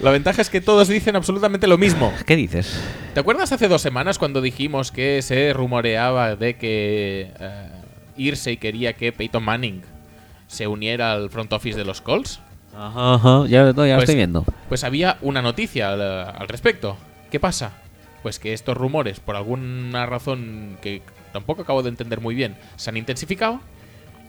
[0.00, 2.12] La ventaja es que todos dicen absolutamente lo mismo.
[2.26, 2.78] ¿Qué dices?
[3.14, 7.68] ¿Te acuerdas hace dos semanas cuando dijimos que se rumoreaba de que eh,
[8.18, 9.82] Irsey quería que Peyton Manning
[10.48, 12.40] se uniera al front office de los Colts?
[12.76, 13.46] Ajá, ajá.
[13.48, 14.44] Ya, no, ya lo Pues- estoy viendo.
[14.68, 16.98] Pues había una noticia al, al respecto.
[17.30, 17.72] ¿Qué pasa?
[18.22, 21.00] Pues que estos rumores, por alguna razón que
[21.32, 23.60] tampoco acabo de entender muy bien, se han intensificado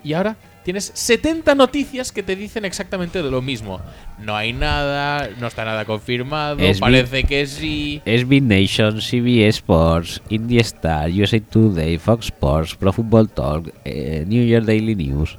[0.03, 0.37] y ahora
[0.67, 3.79] tienes 70 noticias que te dicen exactamente de lo mismo.
[4.19, 8.01] No hay nada, no está nada confirmado, Es parece que sí.
[8.03, 14.45] SB Nation, CBS Sports, Indie Star, USA Today, Fox Sports, Pro Football Talk, eh, New
[14.45, 15.37] York Daily News.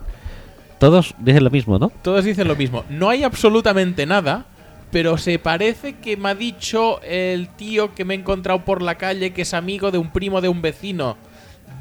[0.79, 1.93] Todos dicen lo mismo, ¿no?
[2.01, 2.87] Todos dicen lo mismo.
[2.89, 4.47] No hay absolutamente nada,
[4.91, 8.95] pero se parece que me ha dicho el tío que me he encontrado por la
[8.95, 11.19] calle que es amigo de un primo de un vecino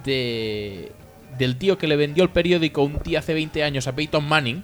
[0.03, 0.91] de
[1.37, 4.63] del tío que le vendió el periódico un tío hace 20 años a Peyton Manning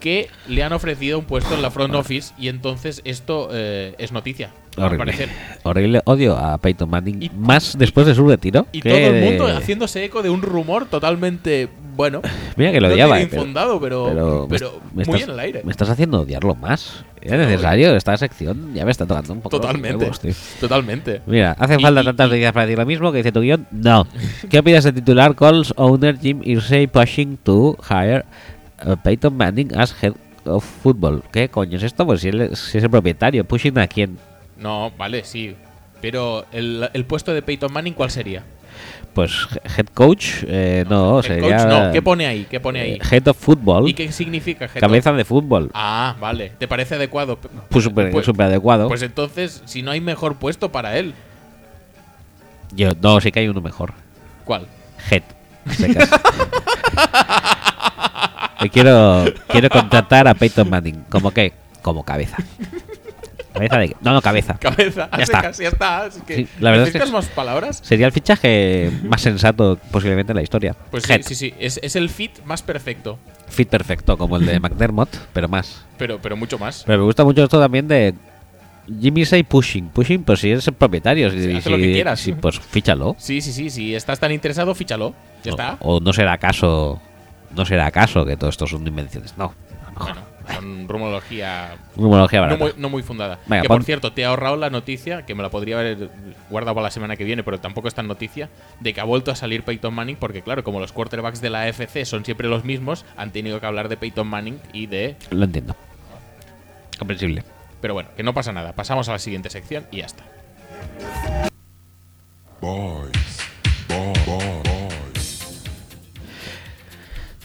[0.00, 4.10] que le han ofrecido un puesto en la front office y entonces esto eh, es
[4.10, 4.50] noticia.
[4.76, 4.98] Al Horrible.
[4.98, 5.28] parecer.
[5.62, 6.00] Horrible.
[6.06, 8.66] Odio a Peyton Manning Y- más después de su retiro.
[8.72, 12.20] Y que todo el mundo haciéndose eco de un rumor totalmente bueno.
[12.56, 13.20] Mira que lo no odiaba.
[13.20, 15.62] eh, pero- infundado, pero, pero, pero me muy estás, en el aire.
[15.62, 17.04] Me estás haciendo odiarlo más.
[17.22, 17.94] ¿Era necesario?
[17.96, 19.58] Esta sección ya me está tocando un poco.
[19.60, 20.04] Totalmente.
[20.04, 20.20] huevos.
[20.60, 21.22] Totalmente.
[21.26, 23.66] Mira, ¿hacen Y- falta y- tantas noticias para decir lo mismo que dice tu guion?
[23.70, 24.06] No.
[24.50, 28.24] ¿Qué opinas del titular Calls owner Jim Irsay pushing to hire
[28.84, 30.12] uh, Peyton Manning as head
[30.44, 31.22] of football?
[31.32, 32.04] ¿Qué coño es esto?
[32.06, 34.18] Pues si, él si es el propietario, pushing a quién?
[34.58, 35.54] No, vale, sí.
[36.00, 38.42] Pero el, el puesto de Peyton Manning, ¿cuál sería?
[39.14, 41.92] Pues he- head coach, eh, no, Head sería coach, no.
[41.92, 42.46] ¿Qué pone ahí?
[42.50, 42.98] ¿Qué pone ahí?
[43.10, 45.70] head of football, ¿Y qué significa head cabeza de fútbol.
[45.74, 46.52] Ah, vale.
[46.58, 47.38] ¿Te parece adecuado?
[47.68, 48.88] Pues súper pues- adecuado.
[48.88, 51.14] Pues entonces, si no hay mejor puesto para él,
[52.74, 53.92] Yo, no, sí que hay uno mejor.
[54.44, 54.66] ¿cuál?
[55.10, 55.22] Head.
[58.64, 61.04] Y quiero, quiero contratar a Peyton Manning.
[61.08, 61.52] ¿Cómo qué?
[61.82, 62.36] Como cabeza.
[63.52, 63.96] ¿Cabeza de qué?
[64.00, 64.54] No, no, cabeza.
[64.58, 65.08] Cabeza.
[65.16, 65.36] Ya está.
[65.40, 66.06] secas, ya está.
[66.06, 67.80] Es que Sí, la verdad es que ¿Necesitas es- más palabras?
[67.84, 70.74] Sería el fichaje más sensato posiblemente en la historia.
[70.90, 71.22] Pues sí, Head.
[71.22, 71.54] sí, sí.
[71.58, 73.18] Es, es el fit más perfecto.
[73.48, 75.84] Fit perfecto, como el de McDermott, pero más.
[75.98, 76.84] Pero, pero mucho más.
[76.86, 78.14] Pero me gusta mucho esto también de
[79.00, 79.88] Jimmy Say pushing.
[79.90, 81.30] Pushing, pues si eres el propietario.
[81.30, 82.18] Si, Sí, si- lo que quieras.
[82.20, 83.14] si, pues fíchalo.
[83.18, 83.68] Sí, sí, sí.
[83.70, 85.14] Si estás tan interesado, fíchalo.
[85.44, 85.76] Ya está.
[85.80, 87.00] O, no será acaso.
[87.54, 89.34] No será acaso que todo esto son invenciones.
[89.36, 89.52] No.
[89.98, 90.22] Bueno,
[90.54, 93.38] son rumorología Rumorología no muy, no muy fundada.
[93.46, 96.10] Venga, que pon- por cierto, te he ahorrado la noticia, que me la podría haber
[96.50, 98.48] guardado para la semana que viene, pero tampoco es tan noticia,
[98.80, 101.62] de que ha vuelto a salir Peyton Manning, porque claro, como los quarterbacks de la
[101.62, 105.16] AFC son siempre los mismos, han tenido que hablar de Peyton Manning y de...
[105.30, 105.74] Lo entiendo.
[106.98, 107.42] Comprensible.
[107.80, 108.72] Pero bueno, que no pasa nada.
[108.74, 110.22] Pasamos a la siguiente sección y ya está.
[112.60, 113.10] Boys.
[113.88, 115.62] Boy, boy, boys.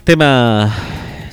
[0.03, 0.71] Tema.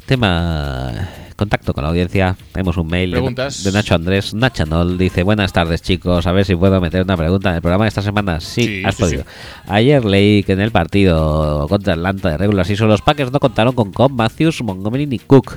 [0.06, 1.08] Tema.
[1.44, 2.36] Contacto con la audiencia.
[2.52, 4.32] Tenemos un mail de- Nacho Andrés.
[4.32, 6.26] Nachanol dice: Buenas tardes, chicos.
[6.26, 8.40] A ver si puedo meter una pregunta en el programa de esta semana.
[8.40, 9.22] Sí, Sí, has sí, podido.
[9.24, 9.28] sí.
[9.68, 13.74] Ayer leí que en el partido contra Atlanta de regular season los Packers no contaron
[13.74, 15.56] con Cobb, Matthews, Montgomery ni Cook.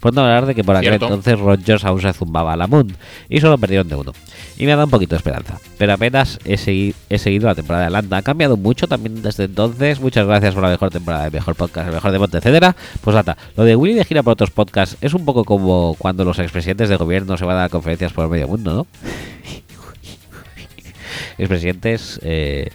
[0.00, 1.06] Por no hablar de que por aquel Cierto.
[1.06, 2.96] entonces Rodgers aún se zumbaba a la Moon
[3.28, 4.12] y solo perdieron de uno.
[4.56, 5.60] Y me ha dado un poquito de esperanza.
[5.78, 8.16] Pero apenas he, segui- he seguido la temporada de Atlanta.
[8.16, 10.00] Ha cambiado mucho también desde entonces.
[10.00, 12.74] Muchas gracias por la mejor temporada, el mejor podcast, el mejor deporte, etcétera.
[13.02, 16.24] Pues data, lo de Willy de gira por otros podcasts es un poco como cuando
[16.24, 18.86] los expresidentes de gobierno se van a dar conferencias por el medio mundo, ¿no?
[21.36, 22.18] expresidentes.
[22.22, 22.70] Eh,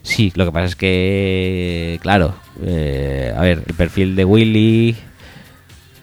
[0.00, 4.96] sí, lo que pasa es que, claro, eh, a ver, el perfil de Willy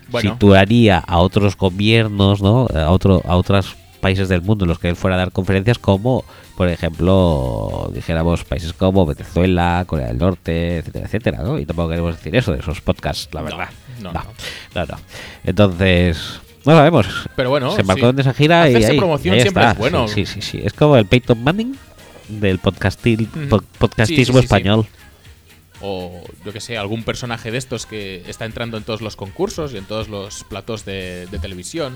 [0.10, 2.68] Bueno, situaría a otros gobiernos, ¿no?
[2.76, 3.76] A, otro, a otros
[4.08, 6.24] países del mundo en los que él fuera a dar conferencias, como,
[6.56, 11.60] por ejemplo, dijéramos países como Venezuela, Corea del Norte, etcétera, etcétera, ¿no?
[11.60, 13.70] Y tampoco queremos decir eso de esos podcasts, la No, verdad.
[14.02, 14.26] no, no, no.
[14.76, 14.98] no, no.
[15.44, 17.08] Entonces, no sabemos.
[17.36, 17.72] pero bueno.
[17.76, 18.10] Se embarcó sí.
[18.12, 19.72] en esa gira y ahí, promoción ahí siempre está.
[19.74, 20.08] es bueno.
[20.08, 20.62] Sí, sí, sí, sí.
[20.64, 21.76] Es como el Peyton Manning
[22.30, 24.46] del podcastil, po- podcastismo sí.
[24.46, 24.86] español.
[25.82, 29.74] o yo que sé, algún personaje de estos que está entrando en todos los concursos
[29.74, 31.94] y en todos los platos de, de televisión,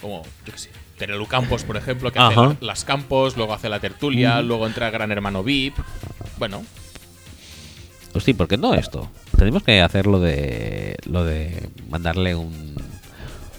[0.00, 2.56] como, yo que sé, Terelu Campos, por ejemplo, que hace Ajá.
[2.60, 5.74] las campos, luego hace la tertulia, luego entra Gran Hermano VIP.
[6.38, 6.62] Bueno,
[8.12, 9.10] Pues sí, ¿por qué no esto?
[9.36, 12.74] Tenemos que hacer lo de lo de mandarle un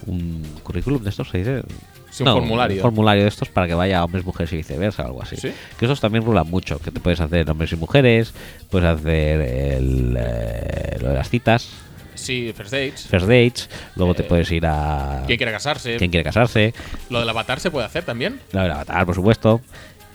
[0.07, 1.63] un currículum de estos, ¿se dice?
[2.11, 2.77] Sí, un formulario.
[2.77, 5.35] Un formulario de estos para que vaya a hombres, mujeres y viceversa, algo así.
[5.35, 5.51] ¿Sí?
[5.77, 8.33] Que esos también rulan mucho, que te puedes hacer hombres y mujeres,
[8.69, 11.69] puedes hacer el, eh, lo de las citas,
[12.15, 13.07] sí, First Dates.
[13.07, 15.97] first dates, luego te Eh, puedes ir a ¿Quién quiere casarse?
[15.97, 16.73] quién quiere casarse,
[17.09, 18.39] Lo del avatar se puede hacer también.
[18.51, 19.61] lo del avatar, por supuesto.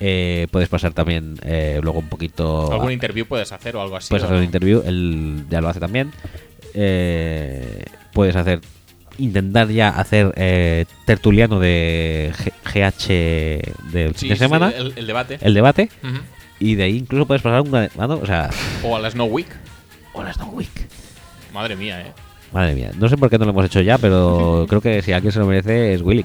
[0.02, 2.72] Eh, puedes pasar también eh, luego un poquito...
[2.72, 4.08] Algún a- interview puedes hacer o algo así.
[4.08, 6.10] puedes ¿o hacer un interview, él ya lo hace también.
[6.74, 8.60] Eh, puedes hacer
[9.18, 14.94] intentar ya hacer eh, tertuliano de G- GH del Sí, fin de sí, semana, el,
[14.96, 15.38] el debate.
[15.42, 15.90] el debate,
[16.58, 18.48] y de ahí incluso puedes pasar un mano, o sea,
[18.82, 19.48] O a la Snow Week.
[20.14, 20.70] hola Snow Week.
[21.52, 22.12] Madre mía, eh.
[22.52, 25.12] Madre mía, no sé por qué no lo hemos hecho ya, pero creo que si
[25.12, 26.24] alguien se lo merece es Willy.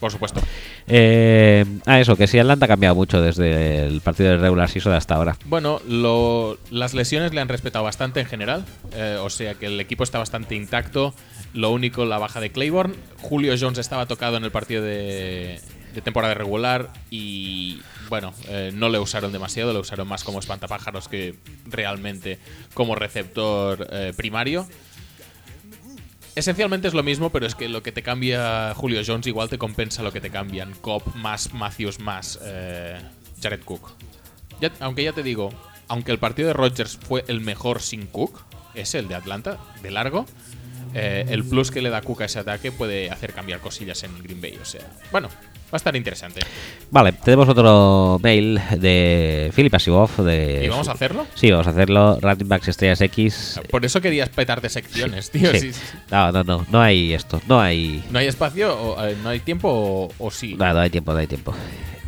[0.00, 0.40] Por supuesto.
[0.86, 4.94] Eh, ah, eso, que sí, Atlanta ha cambiado mucho desde el partido de regular season
[4.94, 5.36] hasta ahora.
[5.44, 8.64] Bueno, lo- las lesiones le han respetado bastante en general.
[8.94, 11.14] eh, o sea que el equipo está bastante intacto.
[11.52, 12.94] Lo único, la baja de Claiborne.
[13.20, 15.60] Julio Jones estaba tocado en el partido de,
[15.94, 16.88] de temporada regular.
[17.10, 19.72] Y bueno, eh, no le usaron demasiado.
[19.72, 22.38] Le usaron más como espantapájaros que realmente
[22.74, 24.66] como receptor eh, primario.
[26.34, 29.58] Esencialmente es lo mismo, pero es que lo que te cambia Julio Jones igual te
[29.58, 33.00] compensa lo que te cambian Cobb más Matthews más eh,
[33.42, 33.90] Jared Cook.
[34.60, 35.50] Ya- aunque ya te digo,
[35.88, 38.42] aunque el partido de Rodgers fue el mejor sin Cook,
[38.74, 40.24] es el de Atlanta, de largo,
[40.94, 44.22] eh, el plus que le da Cook a ese ataque puede hacer cambiar cosillas en
[44.22, 44.58] Green Bay.
[44.60, 46.40] O sea, bueno, va a estar interesante.
[46.90, 50.16] Vale, tenemos otro mail de Philip Asimov.
[50.24, 51.26] De ¿Y vamos a hacerlo?
[51.34, 52.18] Sí, vamos a hacerlo.
[52.20, 53.60] Running Backs Estrellas X.
[53.70, 55.52] Por eso querías petarte secciones, tío.
[55.52, 55.60] Sí.
[55.60, 55.82] sí, sí.
[56.10, 57.40] No, no, no, no hay esto.
[57.46, 58.04] No hay.
[58.10, 58.76] ¿No hay espacio?
[58.76, 59.68] O, eh, ¿No hay tiempo?
[59.70, 60.54] O, o sí?
[60.54, 61.54] No, no hay tiempo, no hay tiempo.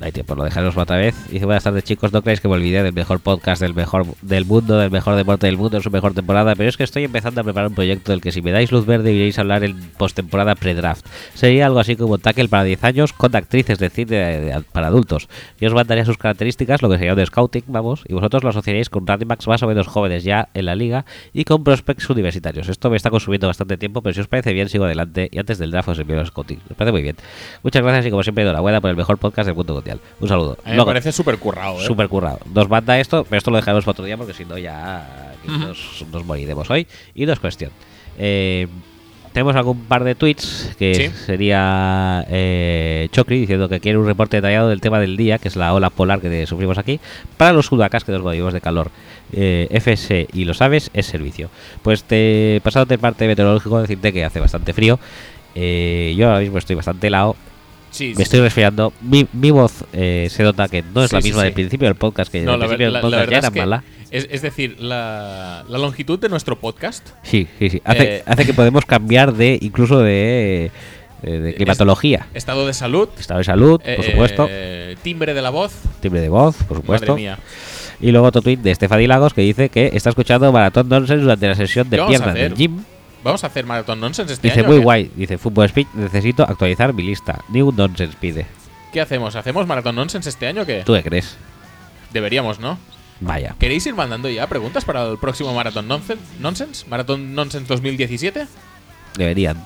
[0.03, 1.15] No hay tiempo, lo dejaremos otra vez.
[1.31, 4.45] Dice, buenas tardes chicos, no creéis que me olvidé del mejor podcast del mejor del
[4.45, 7.41] mundo, del mejor deporte del mundo en su mejor temporada, pero es que estoy empezando
[7.41, 9.81] a preparar un proyecto del que si me dais luz verde iréis a hablar en
[9.97, 11.07] postemporada pre-draft.
[11.35, 15.29] Sería algo así como tackle para 10 años con actrices de cine para adultos.
[15.61, 18.91] Yo os mandaría sus características, lo que sería un scouting, vamos, y vosotros lo asociaríais
[18.91, 22.69] con running más o menos jóvenes ya en la liga y con prospects universitarios.
[22.69, 25.59] Esto me está consumiendo bastante tiempo, pero si os parece bien sigo adelante y antes
[25.59, 26.59] del draft os envío el scouting.
[26.71, 27.15] Me parece muy bien.
[27.63, 29.92] Muchas gracias y como siempre enhorabuena por el mejor podcast del mundo mundial.
[30.21, 30.57] Un saludo.
[30.65, 31.85] A mí me parece súper currado, ¿eh?
[31.87, 32.39] Súper currado.
[32.55, 36.05] Nos manda esto, pero esto lo dejaremos para otro día porque si no ya nos,
[36.13, 36.87] nos moriremos hoy.
[37.15, 37.71] Y no es cuestión.
[38.19, 38.67] Eh,
[39.33, 41.09] tenemos algún par de tweets que Sí.
[41.25, 45.57] sería eh, Chocri diciendo que quiere un reporte detallado del tema del día, que es
[45.57, 47.01] la ola polar que sufrimos aquí,
[47.39, 48.91] para los sudacas que nos morimos de calor.
[49.33, 51.49] Eh, FS y lo sabes, es servicio.
[51.83, 54.99] Pues te pasado de parte meteorológico decirte que hace bastante frío.
[55.55, 57.35] Eh, yo ahora mismo estoy bastante helado
[57.93, 58.93] Sí, me estoy resfriando.
[59.01, 61.45] Mi, mi voz eh, se nota que no es Sí, la misma sí.
[61.45, 63.61] del principio del podcast, que No, principio del la- la podcast ya era es que
[63.61, 63.85] mala.
[64.11, 67.83] es, es decir, la, longitud de nuestro podcast Sí, sí, sí.
[67.85, 70.71] Hace, Eh, hace que podemos cambiar de incluso de,
[71.23, 72.27] eh, de climatología.
[72.35, 74.49] estado de salud, Estado de salud, por eh, supuesto.
[75.03, 77.13] timbre de la voz, Timbre de voz, por supuesto.
[77.13, 77.39] madre mía.
[78.01, 81.47] Y luego otro tweet de Estefani Lagos que dice que está escuchando Maratón Nonsense durante
[81.47, 82.85] la sesión de ¿Qué vamos a piernas del gym.
[83.23, 84.69] Vamos a hacer Marathon Nonsense este Dice año.
[84.69, 84.85] muy ¿o qué?
[84.85, 85.11] guay.
[85.15, 87.41] Dice Fútbol Speech, necesito actualizar mi lista.
[87.49, 88.47] New Nonsense pide.
[88.93, 89.37] ¿Qué hacemos?
[89.37, 90.83] ¿Hacemos Marathon Nonsense este año o qué?
[90.85, 91.37] ¿Tú qué crees?
[92.13, 92.79] Deberíamos, ¿no?
[93.21, 93.55] Vaya.
[93.59, 95.87] ¿Queréis ir mandando ya preguntas para el próximo Marathon
[96.41, 96.85] Nonsense?
[96.89, 98.47] ¿Marathon Nonsense 2017?
[99.17, 99.65] Deberían.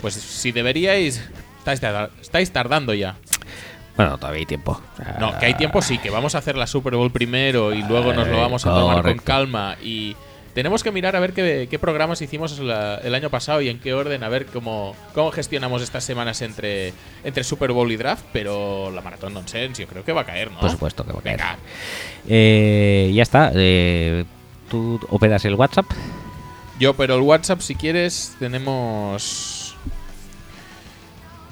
[0.00, 1.22] Pues si deberíais,
[1.58, 3.16] estáis, tarda- estáis tardando ya.
[3.96, 4.80] Bueno, todavía hay tiempo.
[5.20, 8.12] No, que hay tiempo sí, que vamos a hacer la Super Bowl primero y luego
[8.12, 9.76] nos lo vamos a tomar con calma.
[9.82, 10.14] Y
[10.56, 13.78] tenemos que mirar a ver qué, qué programas hicimos la- el año pasado y en
[13.78, 16.94] qué orden, a ver cómo, cómo gestionamos estas semanas entre,
[17.24, 18.24] entre Super Bowl y draft.
[18.32, 20.58] Pero la Maratón Nonsense yo creo que va a caer, ¿no?
[20.58, 21.36] Por supuesto que va a caer.
[21.36, 21.58] Venga.
[22.26, 23.52] Eh, ya está.
[23.54, 24.24] eh,
[24.70, 25.86] Tú operas el WhatsApp.
[26.80, 29.76] Yo, pero el WhatsApp, si quieres, tenemos.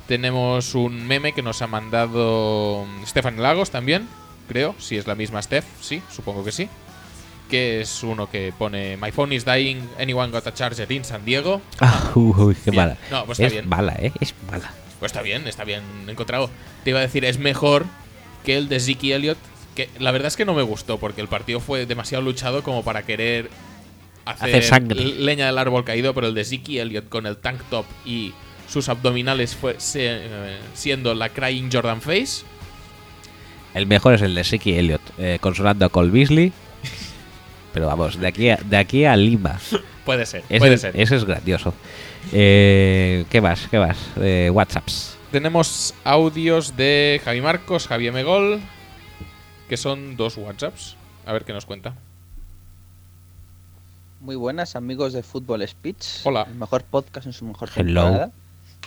[0.09, 4.09] Tenemos un meme que nos ha mandado Stefan Lagos también,
[4.49, 4.75] creo.
[4.79, 6.69] Si es la misma Steph, sí, supongo que sí.
[7.55, 11.25] Que es uno que pone My phone is dying, anyone got a charger in San
[11.25, 11.63] Diego.
[11.81, 12.83] Ah, uy, qué Bien.
[12.83, 12.97] mala.
[13.13, 13.69] No, pues está es bien.
[13.69, 14.11] mala, ¿eh?
[14.21, 14.73] Es mala.
[14.99, 16.51] Pues está bien, está bien encontrado.
[16.83, 17.85] Te iba a decir, es mejor
[18.45, 19.39] que el de Zeke Elliott.
[19.77, 22.83] Que la verdad es que no me gustó, porque el partido fue demasiado luchado como
[22.83, 23.51] para querer
[24.25, 25.01] hacer, Hacer sangre.
[25.01, 28.33] l- leña del árbol caído, pero el de Zeke Elliott con el tank top y
[28.69, 32.43] sus abdominales fue se- eh, siendo la Crying Jordan Face.
[33.75, 36.53] El mejor es el de Siki Elliot, eh, consolando a Cole Beasley.
[37.75, 39.59] Pero vamos, de aquí a, de aquí a Lima.
[40.07, 40.99] Puede ser, Ese, puede ser.
[40.99, 41.75] ese es grandioso.
[42.33, 43.67] Eh, ¿Qué más?
[43.71, 43.99] ¿Qué más?
[44.17, 45.17] Eh, WhatsApps.
[45.33, 48.61] Tenemos audios de Javi Marcos, Javier Megol,
[49.69, 50.97] que son dos WhatsApps.
[51.27, 51.95] A ver qué nos cuenta.
[54.21, 56.21] Muy buenas amigos de Fútbol Speech.
[56.25, 56.47] Hola.
[56.49, 58.03] El mejor podcast en su mejor Hello.
[58.03, 58.31] temporada.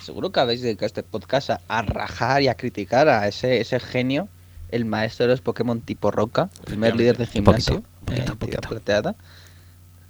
[0.02, 3.78] Seguro que habéis dedicado este podcast a, a rajar y a criticar a ese, ese
[3.80, 4.28] genio,
[4.70, 8.58] el maestro de los Pokémon tipo roca, primer líder de gimnasio, poquito, eh, poquito.
[8.60, 9.14] Ciudad Plateada.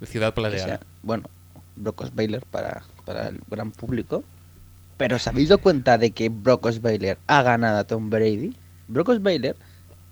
[0.05, 0.65] Ciudad Plateada.
[0.65, 1.29] sea- bueno,
[1.75, 4.23] Brock Osweiler para, para el gran público.
[4.97, 8.53] Pero ¿os habéis dado cuenta de que Brock Osweiler ha ganado a Tom Brady?
[8.89, 9.55] Brock Osweiler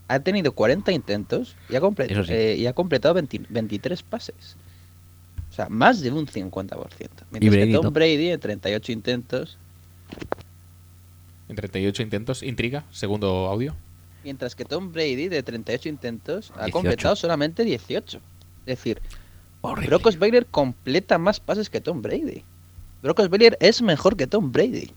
[0.07, 2.31] ha tenido 40 intentos y ha, comple- Eso sí.
[2.33, 4.55] eh, y ha completado 20 23 pases.
[5.51, 7.25] O sea, más de un 50%.
[7.31, 7.91] Mientras que Tom.
[7.93, 9.57] Brady en 38 intentos,
[11.49, 12.43] En 38 intentos.
[12.43, 13.75] Intriga, segundo audio.
[14.23, 16.71] Mientras que Tom Brady de 38 intentos ha 18.
[16.71, 18.17] completado solamente 18.
[18.17, 19.01] Es decir,
[19.61, 19.87] Horrible.
[19.87, 22.43] Brock Osweiler completa más pases que Tom Brady.
[23.01, 24.91] Brock Osweiler es mejor que Tom Brady.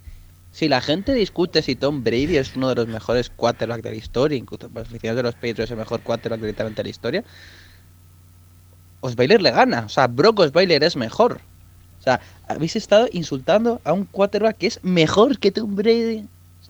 [0.53, 3.97] Si la gente discute si Tom Brady es uno de los mejores quarterbacks de la
[3.97, 6.91] historia, incluso para los aficionados de los Patriots es el mejor quarterback directamente de la
[6.91, 7.25] historia,
[9.01, 9.85] Osweiler le gana.
[9.87, 11.41] O sea, Brock Osweiler es mejor.
[12.01, 16.27] O sea, habéis estado insultando a un quarterback que es mejor que Tom Brady.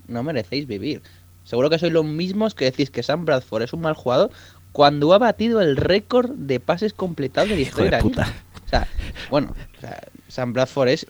[0.09, 1.03] No merecéis vivir.
[1.51, 4.31] Seguro que sois los mismos que decís que Sam Bradford es un mal jugador
[4.71, 8.25] cuando ha batido el récord de pases completados de la de historia de la puta.
[8.25, 8.43] liga.
[8.65, 8.89] O sea,
[9.31, 11.07] bueno, o sea, Sam Bradford es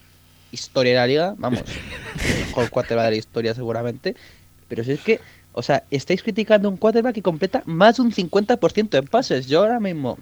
[0.51, 4.17] historia de la liga, vamos, el mejor quarterback de la historia seguramente.
[4.67, 5.21] Pero si es que,
[5.53, 9.47] o sea, estáis criticando un quarterback que completa más de un 50% en pases.
[9.47, 10.19] Yo ahora mismo,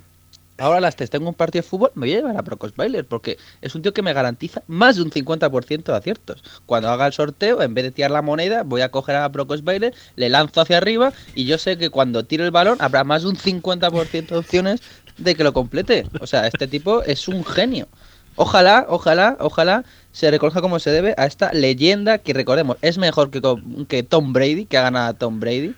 [0.58, 3.38] ahora las tres tengo un partido de fútbol, me voy a llevar a Osweiler porque
[3.60, 6.42] es un tío que me garantiza más de un 50% de aciertos.
[6.66, 9.52] Cuando haga el sorteo, en vez de tirar la moneda, voy a coger a Brock
[9.52, 13.22] Osweiler, le lanzo hacia arriba y yo sé que cuando tire el balón habrá más
[13.22, 14.80] de un 50% de opciones
[15.16, 16.06] de que lo complete.
[16.20, 17.88] O sea, este tipo es un genio.
[18.36, 23.30] Ojalá, ojalá, ojalá se reconozca como se debe a esta leyenda que recordemos es mejor
[23.30, 23.42] que,
[23.88, 25.74] que Tom Brady, que ha ganado a Tom Brady,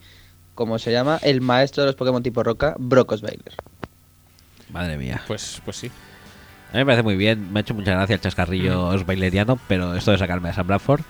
[0.55, 3.55] como se llama el maestro de los Pokémon tipo roca, Brock Osweiler.
[4.73, 5.23] Madre mía.
[5.27, 5.89] Pues, pues sí.
[6.69, 7.53] A mí me parece muy bien.
[7.53, 11.01] Me ha hecho mucha gracia el chascarrillo osbaileriano, pero esto de sacarme a Sam Bradford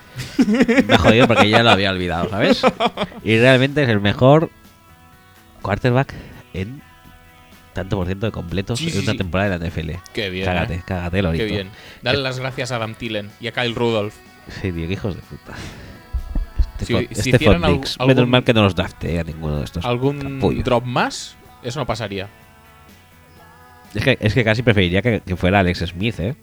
[0.86, 2.62] me ha jodido porque ya lo había olvidado, ¿sabes?
[3.22, 4.50] Y realmente es el mejor
[5.62, 6.14] quarterback
[6.54, 6.82] en
[7.74, 9.18] tanto por ciento de completos Sí, en una sí.
[9.18, 9.90] temporada de la NFL.
[10.14, 10.44] Qué bien.
[10.46, 10.82] Cágate, ¿eh?
[10.84, 11.44] cágate, Lorito.
[11.44, 11.70] Qué bien.
[12.02, 14.14] Dale las gracias a Adam Tillen y a Kyle Rudolph.
[14.62, 15.52] Sí, tío, hijos de puta.
[16.78, 18.08] Si- Stephon- si Stephon hicieran.
[18.08, 19.84] Menos mal que no los drafté a ninguno de estos.
[19.84, 20.64] ¿Algún capullos.
[20.64, 21.36] drop más?
[21.62, 22.28] Eso no pasaría.
[23.94, 26.36] Es que, es que casi preferiría que, que fuera Alex Smith, ¿eh?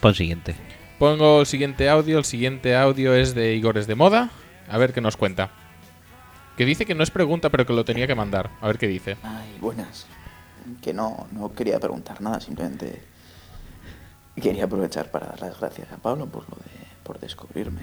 [0.00, 0.54] Pon siguiente.
[0.98, 2.18] Pongo el siguiente audio.
[2.18, 4.30] El siguiente audio es de Igores de Moda.
[4.68, 5.50] A ver qué nos cuenta.
[6.56, 8.50] Que dice que no es pregunta, pero que lo tenía que mandar.
[8.60, 9.16] A ver qué dice.
[9.22, 10.06] Ay, buenas.
[10.80, 13.02] Que no, no quería preguntar nada, simplemente
[14.40, 17.82] quería aprovechar para dar las gracias a Pablo por lo de por descubrirme.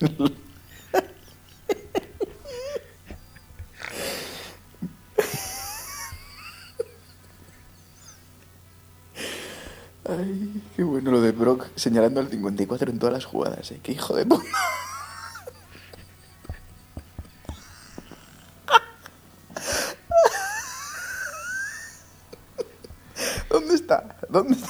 [10.08, 13.80] Ay, qué bueno lo de Brock señalando al 54 en todas las jugadas, ¿eh?
[13.82, 14.44] Qué hijo de puta.
[23.50, 24.16] ¿Dónde está?
[24.28, 24.68] ¿Dónde está?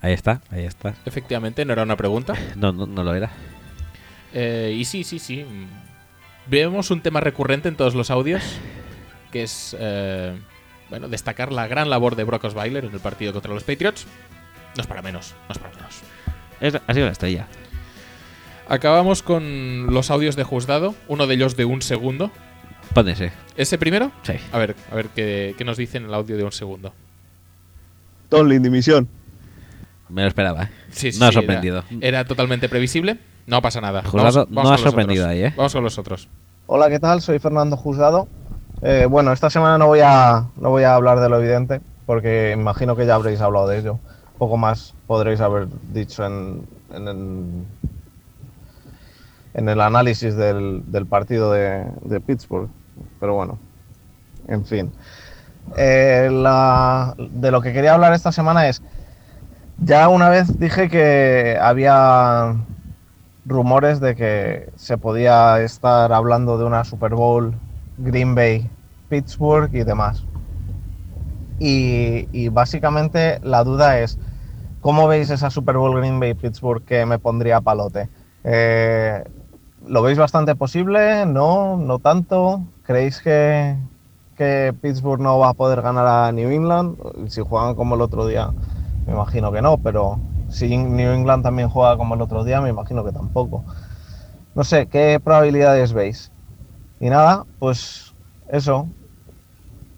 [0.00, 0.94] Ahí está, ahí está.
[1.04, 2.34] Efectivamente, no era una pregunta.
[2.56, 3.30] No, no, no lo era.
[4.32, 5.44] Eh, y sí, sí, sí.
[6.46, 8.42] Vemos un tema recurrente en todos los audios,
[9.30, 10.40] que es, eh,
[10.90, 14.06] bueno, destacar la gran labor de Brock Osweiler en el partido contra los Patriots.
[14.76, 16.00] No es para menos, no es para menos.
[16.60, 17.46] Es- ha sido la estrella.
[18.68, 22.30] Acabamos con los audios de juzgado, uno de ellos de un segundo.
[22.94, 23.32] Pon ese.
[23.56, 24.12] ¿Ese primero?
[24.22, 24.34] Sí.
[24.52, 26.92] A ver, a ver qué, qué nos dice en el audio de un segundo.
[28.28, 29.08] Tomlin, dimisión.
[30.08, 30.68] Me lo esperaba, ¿eh?
[30.90, 31.84] Sí, sí, no ha era- sorprendido.
[32.00, 33.18] Era, totalmente previsible.
[33.46, 34.02] No pasa nada.
[34.02, 35.32] Juzgado no ha sorprendido otros.
[35.36, 35.54] ahí, ¿eh?
[35.56, 36.28] Vamos con los otros.
[36.66, 37.20] Hola, ¿qué tal?
[37.22, 38.28] Soy Fernando Juzgado.
[38.82, 42.52] Eh, bueno, esta semana no voy, a, no voy a hablar de lo evidente, porque
[42.52, 44.00] imagino que ya habréis hablado de ello.
[44.38, 47.66] Poco más podréis haber dicho en, en, el,
[49.54, 52.70] en el análisis del, partido de, de Pittsburgh.
[53.18, 53.58] Pero bueno,
[54.48, 54.92] en fin.
[55.76, 58.82] Eh, la- de lo que quería hablar esta semana es,
[59.78, 62.56] ya una vez dije que había
[63.44, 67.54] rumores de que se podía estar hablando de una Super Bowl
[68.00, 68.70] Green Bay,
[69.08, 70.26] Pittsburgh y demás.
[71.58, 74.18] Y, básicamente la duda es,
[74.80, 78.10] ¿cómo veis esa Super Bowl Green Bay, Pittsburgh que me pondría a palote?
[78.44, 79.24] Eh,
[79.86, 81.26] ¿Lo veis bastante posible?
[81.26, 81.76] ¿No?
[81.78, 82.72] ¿No tanto?
[82.82, 83.76] ¿Creéis que,
[84.36, 86.98] que Pittsburgh no va a poder ganar a New England?
[87.30, 88.54] Si juegan como el otro día,
[89.06, 92.70] me imagino que no, pero si New England también juega como el otro día, me
[92.70, 93.64] imagino que tampoco.
[94.54, 96.32] No sé, ¿qué probabilidades veis?
[97.00, 98.12] Y nada, pues
[98.52, 98.86] eso,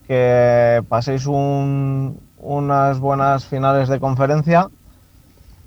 [0.07, 4.69] que paséis un- unas buenas finales de conferencia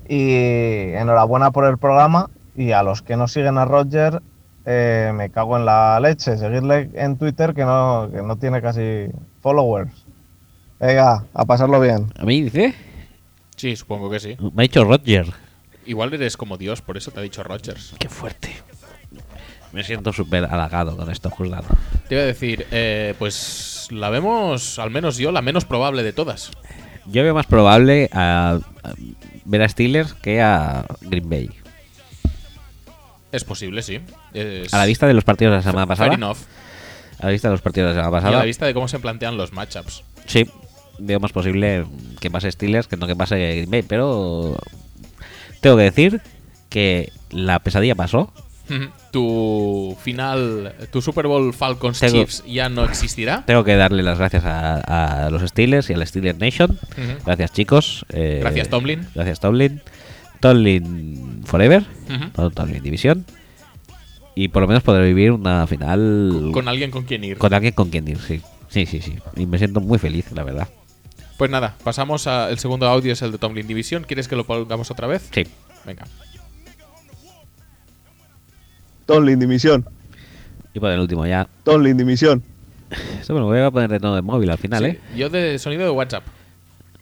[0.08, 4.22] y enhorabuena por el programa y a los que no siguen a Roger,
[4.66, 9.08] eh, me cago en la leche, seguirle en Twitter que no, que no tiene casi
[9.42, 9.92] followers.
[10.80, 12.12] Venga, a pasarlo bien.
[12.18, 12.74] ¿A mí dice?
[13.56, 14.38] Sí, supongo que sí.
[14.54, 15.28] Me ha dicho Roger.
[15.86, 17.96] Igual eres como Dios, por eso te ha dicho Rogers.
[18.00, 18.50] Qué fuerte.
[19.76, 21.66] Me siento súper halagado con esto, juzgado.
[22.08, 26.14] Te iba a decir, eh, pues la vemos, al menos yo, la menos probable de
[26.14, 26.52] todas.
[27.08, 28.94] Yo veo más probable a, a
[29.44, 31.50] ver a Steelers que a Green Bay.
[33.34, 34.00] Es posible, sí.
[34.34, 36.14] Es- A la vista de los partidos de la semana Fair pasada.
[36.14, 36.38] enough.
[37.20, 38.40] A la vista de los partidos de la semana Y a pasada.
[38.40, 40.04] la vista de cómo se plantean los matchups.
[40.26, 40.50] Sí,
[41.00, 41.86] veo más posible
[42.22, 44.58] que pase Steelers que no que pase Green Bay, pero
[45.60, 46.22] tengo que decir
[46.70, 48.32] que la pesadilla pasó.
[49.12, 53.44] Tu final, tu Super Bowl Falcons Tengo- Chiefs ya no existirá.
[53.46, 56.78] Tengo que darle las gracias a, a los Steelers y a la Steelers Nation.
[57.26, 58.06] Gracias, chicos.
[58.10, 59.08] Eh, Gracias, Tomlin.
[59.16, 59.82] Gracias, Tomlin.
[60.42, 61.86] Tomlin Forever.
[62.38, 63.26] No Tomlin División.
[64.36, 67.38] Y por lo menos poder vivir una final Con alguien con quien ir.
[67.38, 68.42] con alguien con quien ir, sí.
[68.68, 69.16] Sí, sí, sí.
[69.38, 70.68] Y me siento muy feliz, la verdad.
[71.38, 74.04] Pues nada, pasamos al segundo audio, es el de Tomlin Division.
[74.04, 75.30] ¿Quieres que lo pongamos otra vez?
[75.32, 75.46] Sí.
[75.86, 76.06] Venga.
[79.06, 79.86] Tomlin Dimisión.
[80.74, 81.48] Y por el último ya.
[81.64, 82.44] Tomlin Dimisión.
[83.20, 85.00] Esto me lo voy a poner de nuevo de móvil al final, Sí, ¿eh?
[85.16, 86.24] Yo de sonido de WhatsApp.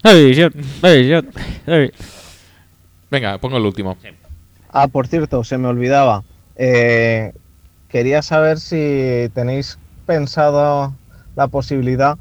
[0.04, 1.30] División, división,
[1.66, 1.94] divi-
[3.10, 3.98] Venga, pongo el último.
[4.72, 6.24] Ah, por cierto, se me olvidaba.
[6.56, 7.32] Eh,
[7.90, 10.94] quería saber si tenéis pensado
[11.36, 12.18] la posibilidad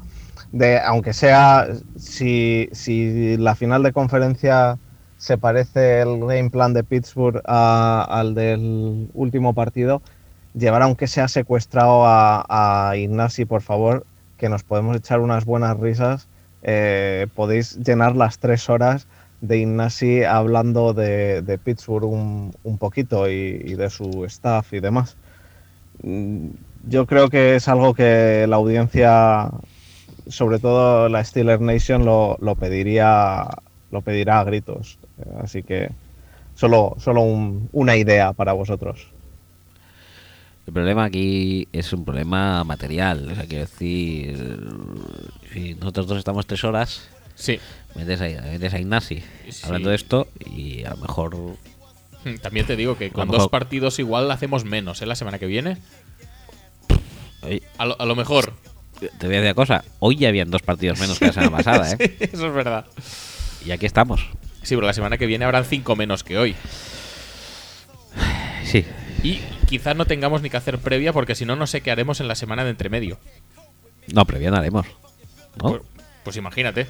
[0.51, 4.77] de, aunque sea, si, si la final de conferencia
[5.23, 10.01] se parece el game plan de Pittsburgh al del último partido,
[10.53, 14.05] llevar aunque sea secuestrado a, a Ignasi, por favor,
[14.37, 16.27] que nos podemos echar unas buenas risas.
[16.61, 19.07] Eh, podéis llenar las tres horas
[19.39, 25.15] de Ignasi hablando de, Pittsburgh un, poquito y, y de su staff y demás.
[26.01, 26.47] Mm,
[26.89, 29.51] Yo creo que es algo que la audiencia,
[30.27, 33.47] sobre todo la Steeler Nation, lo, lo pediría
[33.93, 34.99] lo pedirá a gritos.
[35.41, 35.89] Así que
[36.55, 39.07] solo, solo un- una idea para vosotros.
[40.65, 43.29] El problema aquí es un problema material.
[43.31, 44.59] O sea, quiero decir,
[45.51, 47.59] si nosotros dos estamos tres horas, Sí.
[47.95, 49.61] metes a, metes a Ignasi Sí.
[49.65, 51.35] hablando de esto y a lo mejor
[52.25, 55.05] Hmm, También te digo que con mejor- dos partidos igual hacemos menos, ¿eh?
[55.05, 55.77] La semana que viene.
[57.77, 58.53] A lo, a lo mejor.
[59.01, 59.83] te voy a decir una cosa.
[59.99, 61.97] Hoy ya habían dos partidos menos que la semana pasada, ¿eh?
[61.99, 62.85] Sí, eso es verdad.
[63.65, 64.25] Y aquí estamos.
[64.63, 66.55] Sí, pero la semana que viene habrán cinco menos que hoy.
[68.63, 68.85] Sí.
[69.23, 72.19] Y quizás no tengamos ni que hacer previa porque si no, no sé qué haremos
[72.19, 73.19] en la semana de entremedio.
[74.13, 74.85] No, previa no haremos.
[75.61, 75.69] ¿no?
[75.69, 75.81] Pues,
[76.23, 76.87] pues imagínate.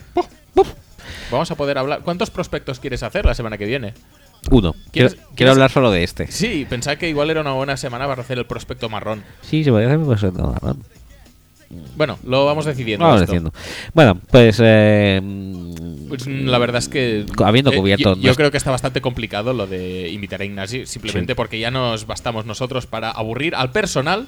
[1.32, 2.02] Vamos a poder hablar.
[2.02, 3.93] ¿Cuántos prospectos quieres hacer la semana que viene?
[4.52, 4.74] Uno.
[4.74, 6.32] Quiero, ¿Quieres- quiero quieres- hablar solo de este.
[6.32, 9.24] Sí, pensaba que igual era una buena semana para hacer el prospecto marrón.
[9.42, 10.77] Sí, se podría hacer pues, no, no.
[11.95, 13.06] Bueno, lo vamos decidiendo.
[13.06, 13.32] Vamos esto.
[13.34, 13.53] diciendo.
[13.93, 15.22] Bueno, pues eh,
[16.08, 17.26] Pues mm, la verdad es que.
[17.43, 21.34] Habiendo eh, cubierto yo, creo que está bastante complicado lo de invitar a Ignasi, simplemente
[21.34, 21.35] Sí.
[21.35, 24.27] porque ya nos bastamos nosotros para aburrir al personal,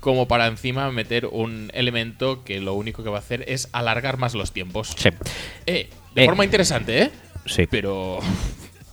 [0.00, 4.18] como para encima meter un elemento que lo único que va a hacer es alargar
[4.18, 4.92] más los tiempos.
[4.96, 5.10] sí,
[5.66, 6.26] Eh, de Eh.
[6.26, 7.10] forma interesante, ¿eh?
[7.46, 8.18] sí, Pero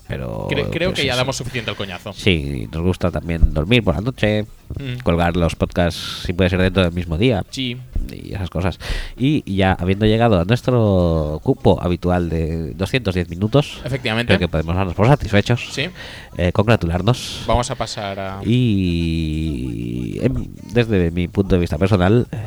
[0.10, 2.12] pero cre- creo pues que ya damos suficiente al coñazo.
[2.12, 4.46] Sí, nos gusta también dormir por la noche,
[4.78, 5.00] Mm.
[5.04, 7.78] colgar los podcasts si puede ser dentro del mismo día Sí.
[8.12, 8.78] y esas cosas.
[9.18, 14.28] Y ya habiendo llegado a nuestro cupo habitual de 210 minutos, Efectivamente.
[14.36, 15.90] creo que podemos darnos por satisfechos, Sí.
[16.38, 18.40] eh, congratularnos Vamos a pasar a.
[18.44, 22.38] y em, desde mi punto de vista personal eh,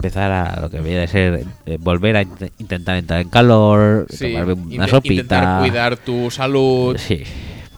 [0.00, 4.06] empezar a lo que viene a ser eh, volver a int- intentar entrar en calor,
[4.10, 7.22] Sí, tomarme una sopita, intentar cuidar tu salud, sí,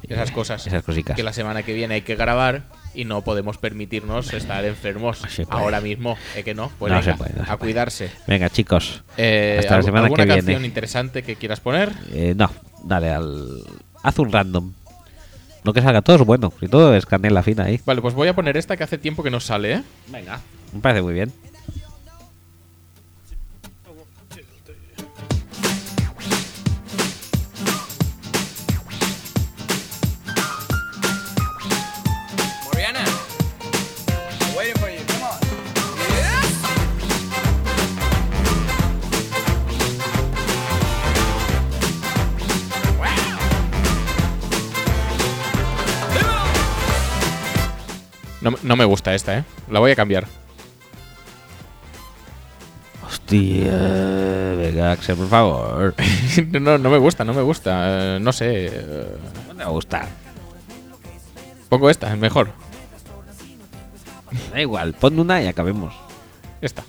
[0.09, 0.67] esas cosas.
[0.67, 1.17] esas cositas.
[1.17, 2.63] que la semana que viene hay que grabar
[2.95, 6.17] y no podemos permitirnos estar enfermos ahora mismo.
[6.37, 6.71] ¿Es que no?
[6.79, 8.11] Pues No venga, se puede, no se a cuidarse.
[8.27, 10.43] Venga, chicos, Eh, Hasta la ¿al- semana ¿Alguna que viene.
[10.43, 11.91] canción interesante que quieras poner?
[12.13, 12.51] eh, no,
[12.85, 13.63] dale al
[14.03, 14.73] haz un random.
[15.65, 17.81] Lo que salga todo es bueno, si todo es canela fina ahí.
[17.87, 19.83] Vale, pues voy a poner esta que hace tiempo que no sale, ¿eh?
[20.09, 20.41] Venga,
[20.73, 21.33] me parece muy bien.
[48.43, 49.45] No, no me gusta esta, ¿eh?
[49.71, 50.27] La voy a cambiar.
[53.07, 53.73] Hostia,
[54.57, 55.95] venga, Axel, por favor.
[56.61, 58.17] no, no me gusta, no me gusta.
[58.17, 58.67] Eh, no sé.
[58.73, 59.17] eh,
[59.49, 60.09] No me gusta.
[61.69, 62.51] pongo esta, es mejor.
[64.53, 65.95] Da igual, pon una y acabemos.
[66.61, 66.83] Esta.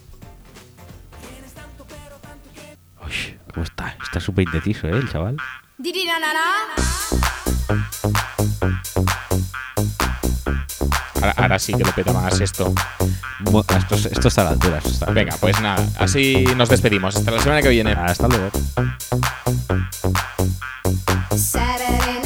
[3.05, 3.95] Uy, ¿cómo está?
[4.01, 5.37] Está súper indeciso, ¿eh, el chaval?
[11.23, 12.73] Ahora, ahora sí que lo peta más esto.
[13.77, 14.77] Esto, es- esto está a la altura.
[14.79, 17.15] esto está a la Venga, pues nada, así nos despedimos.
[17.15, 17.93] Hasta la semana que viene.
[17.93, 18.51] Hasta luego.
[21.33, 22.22] Saturday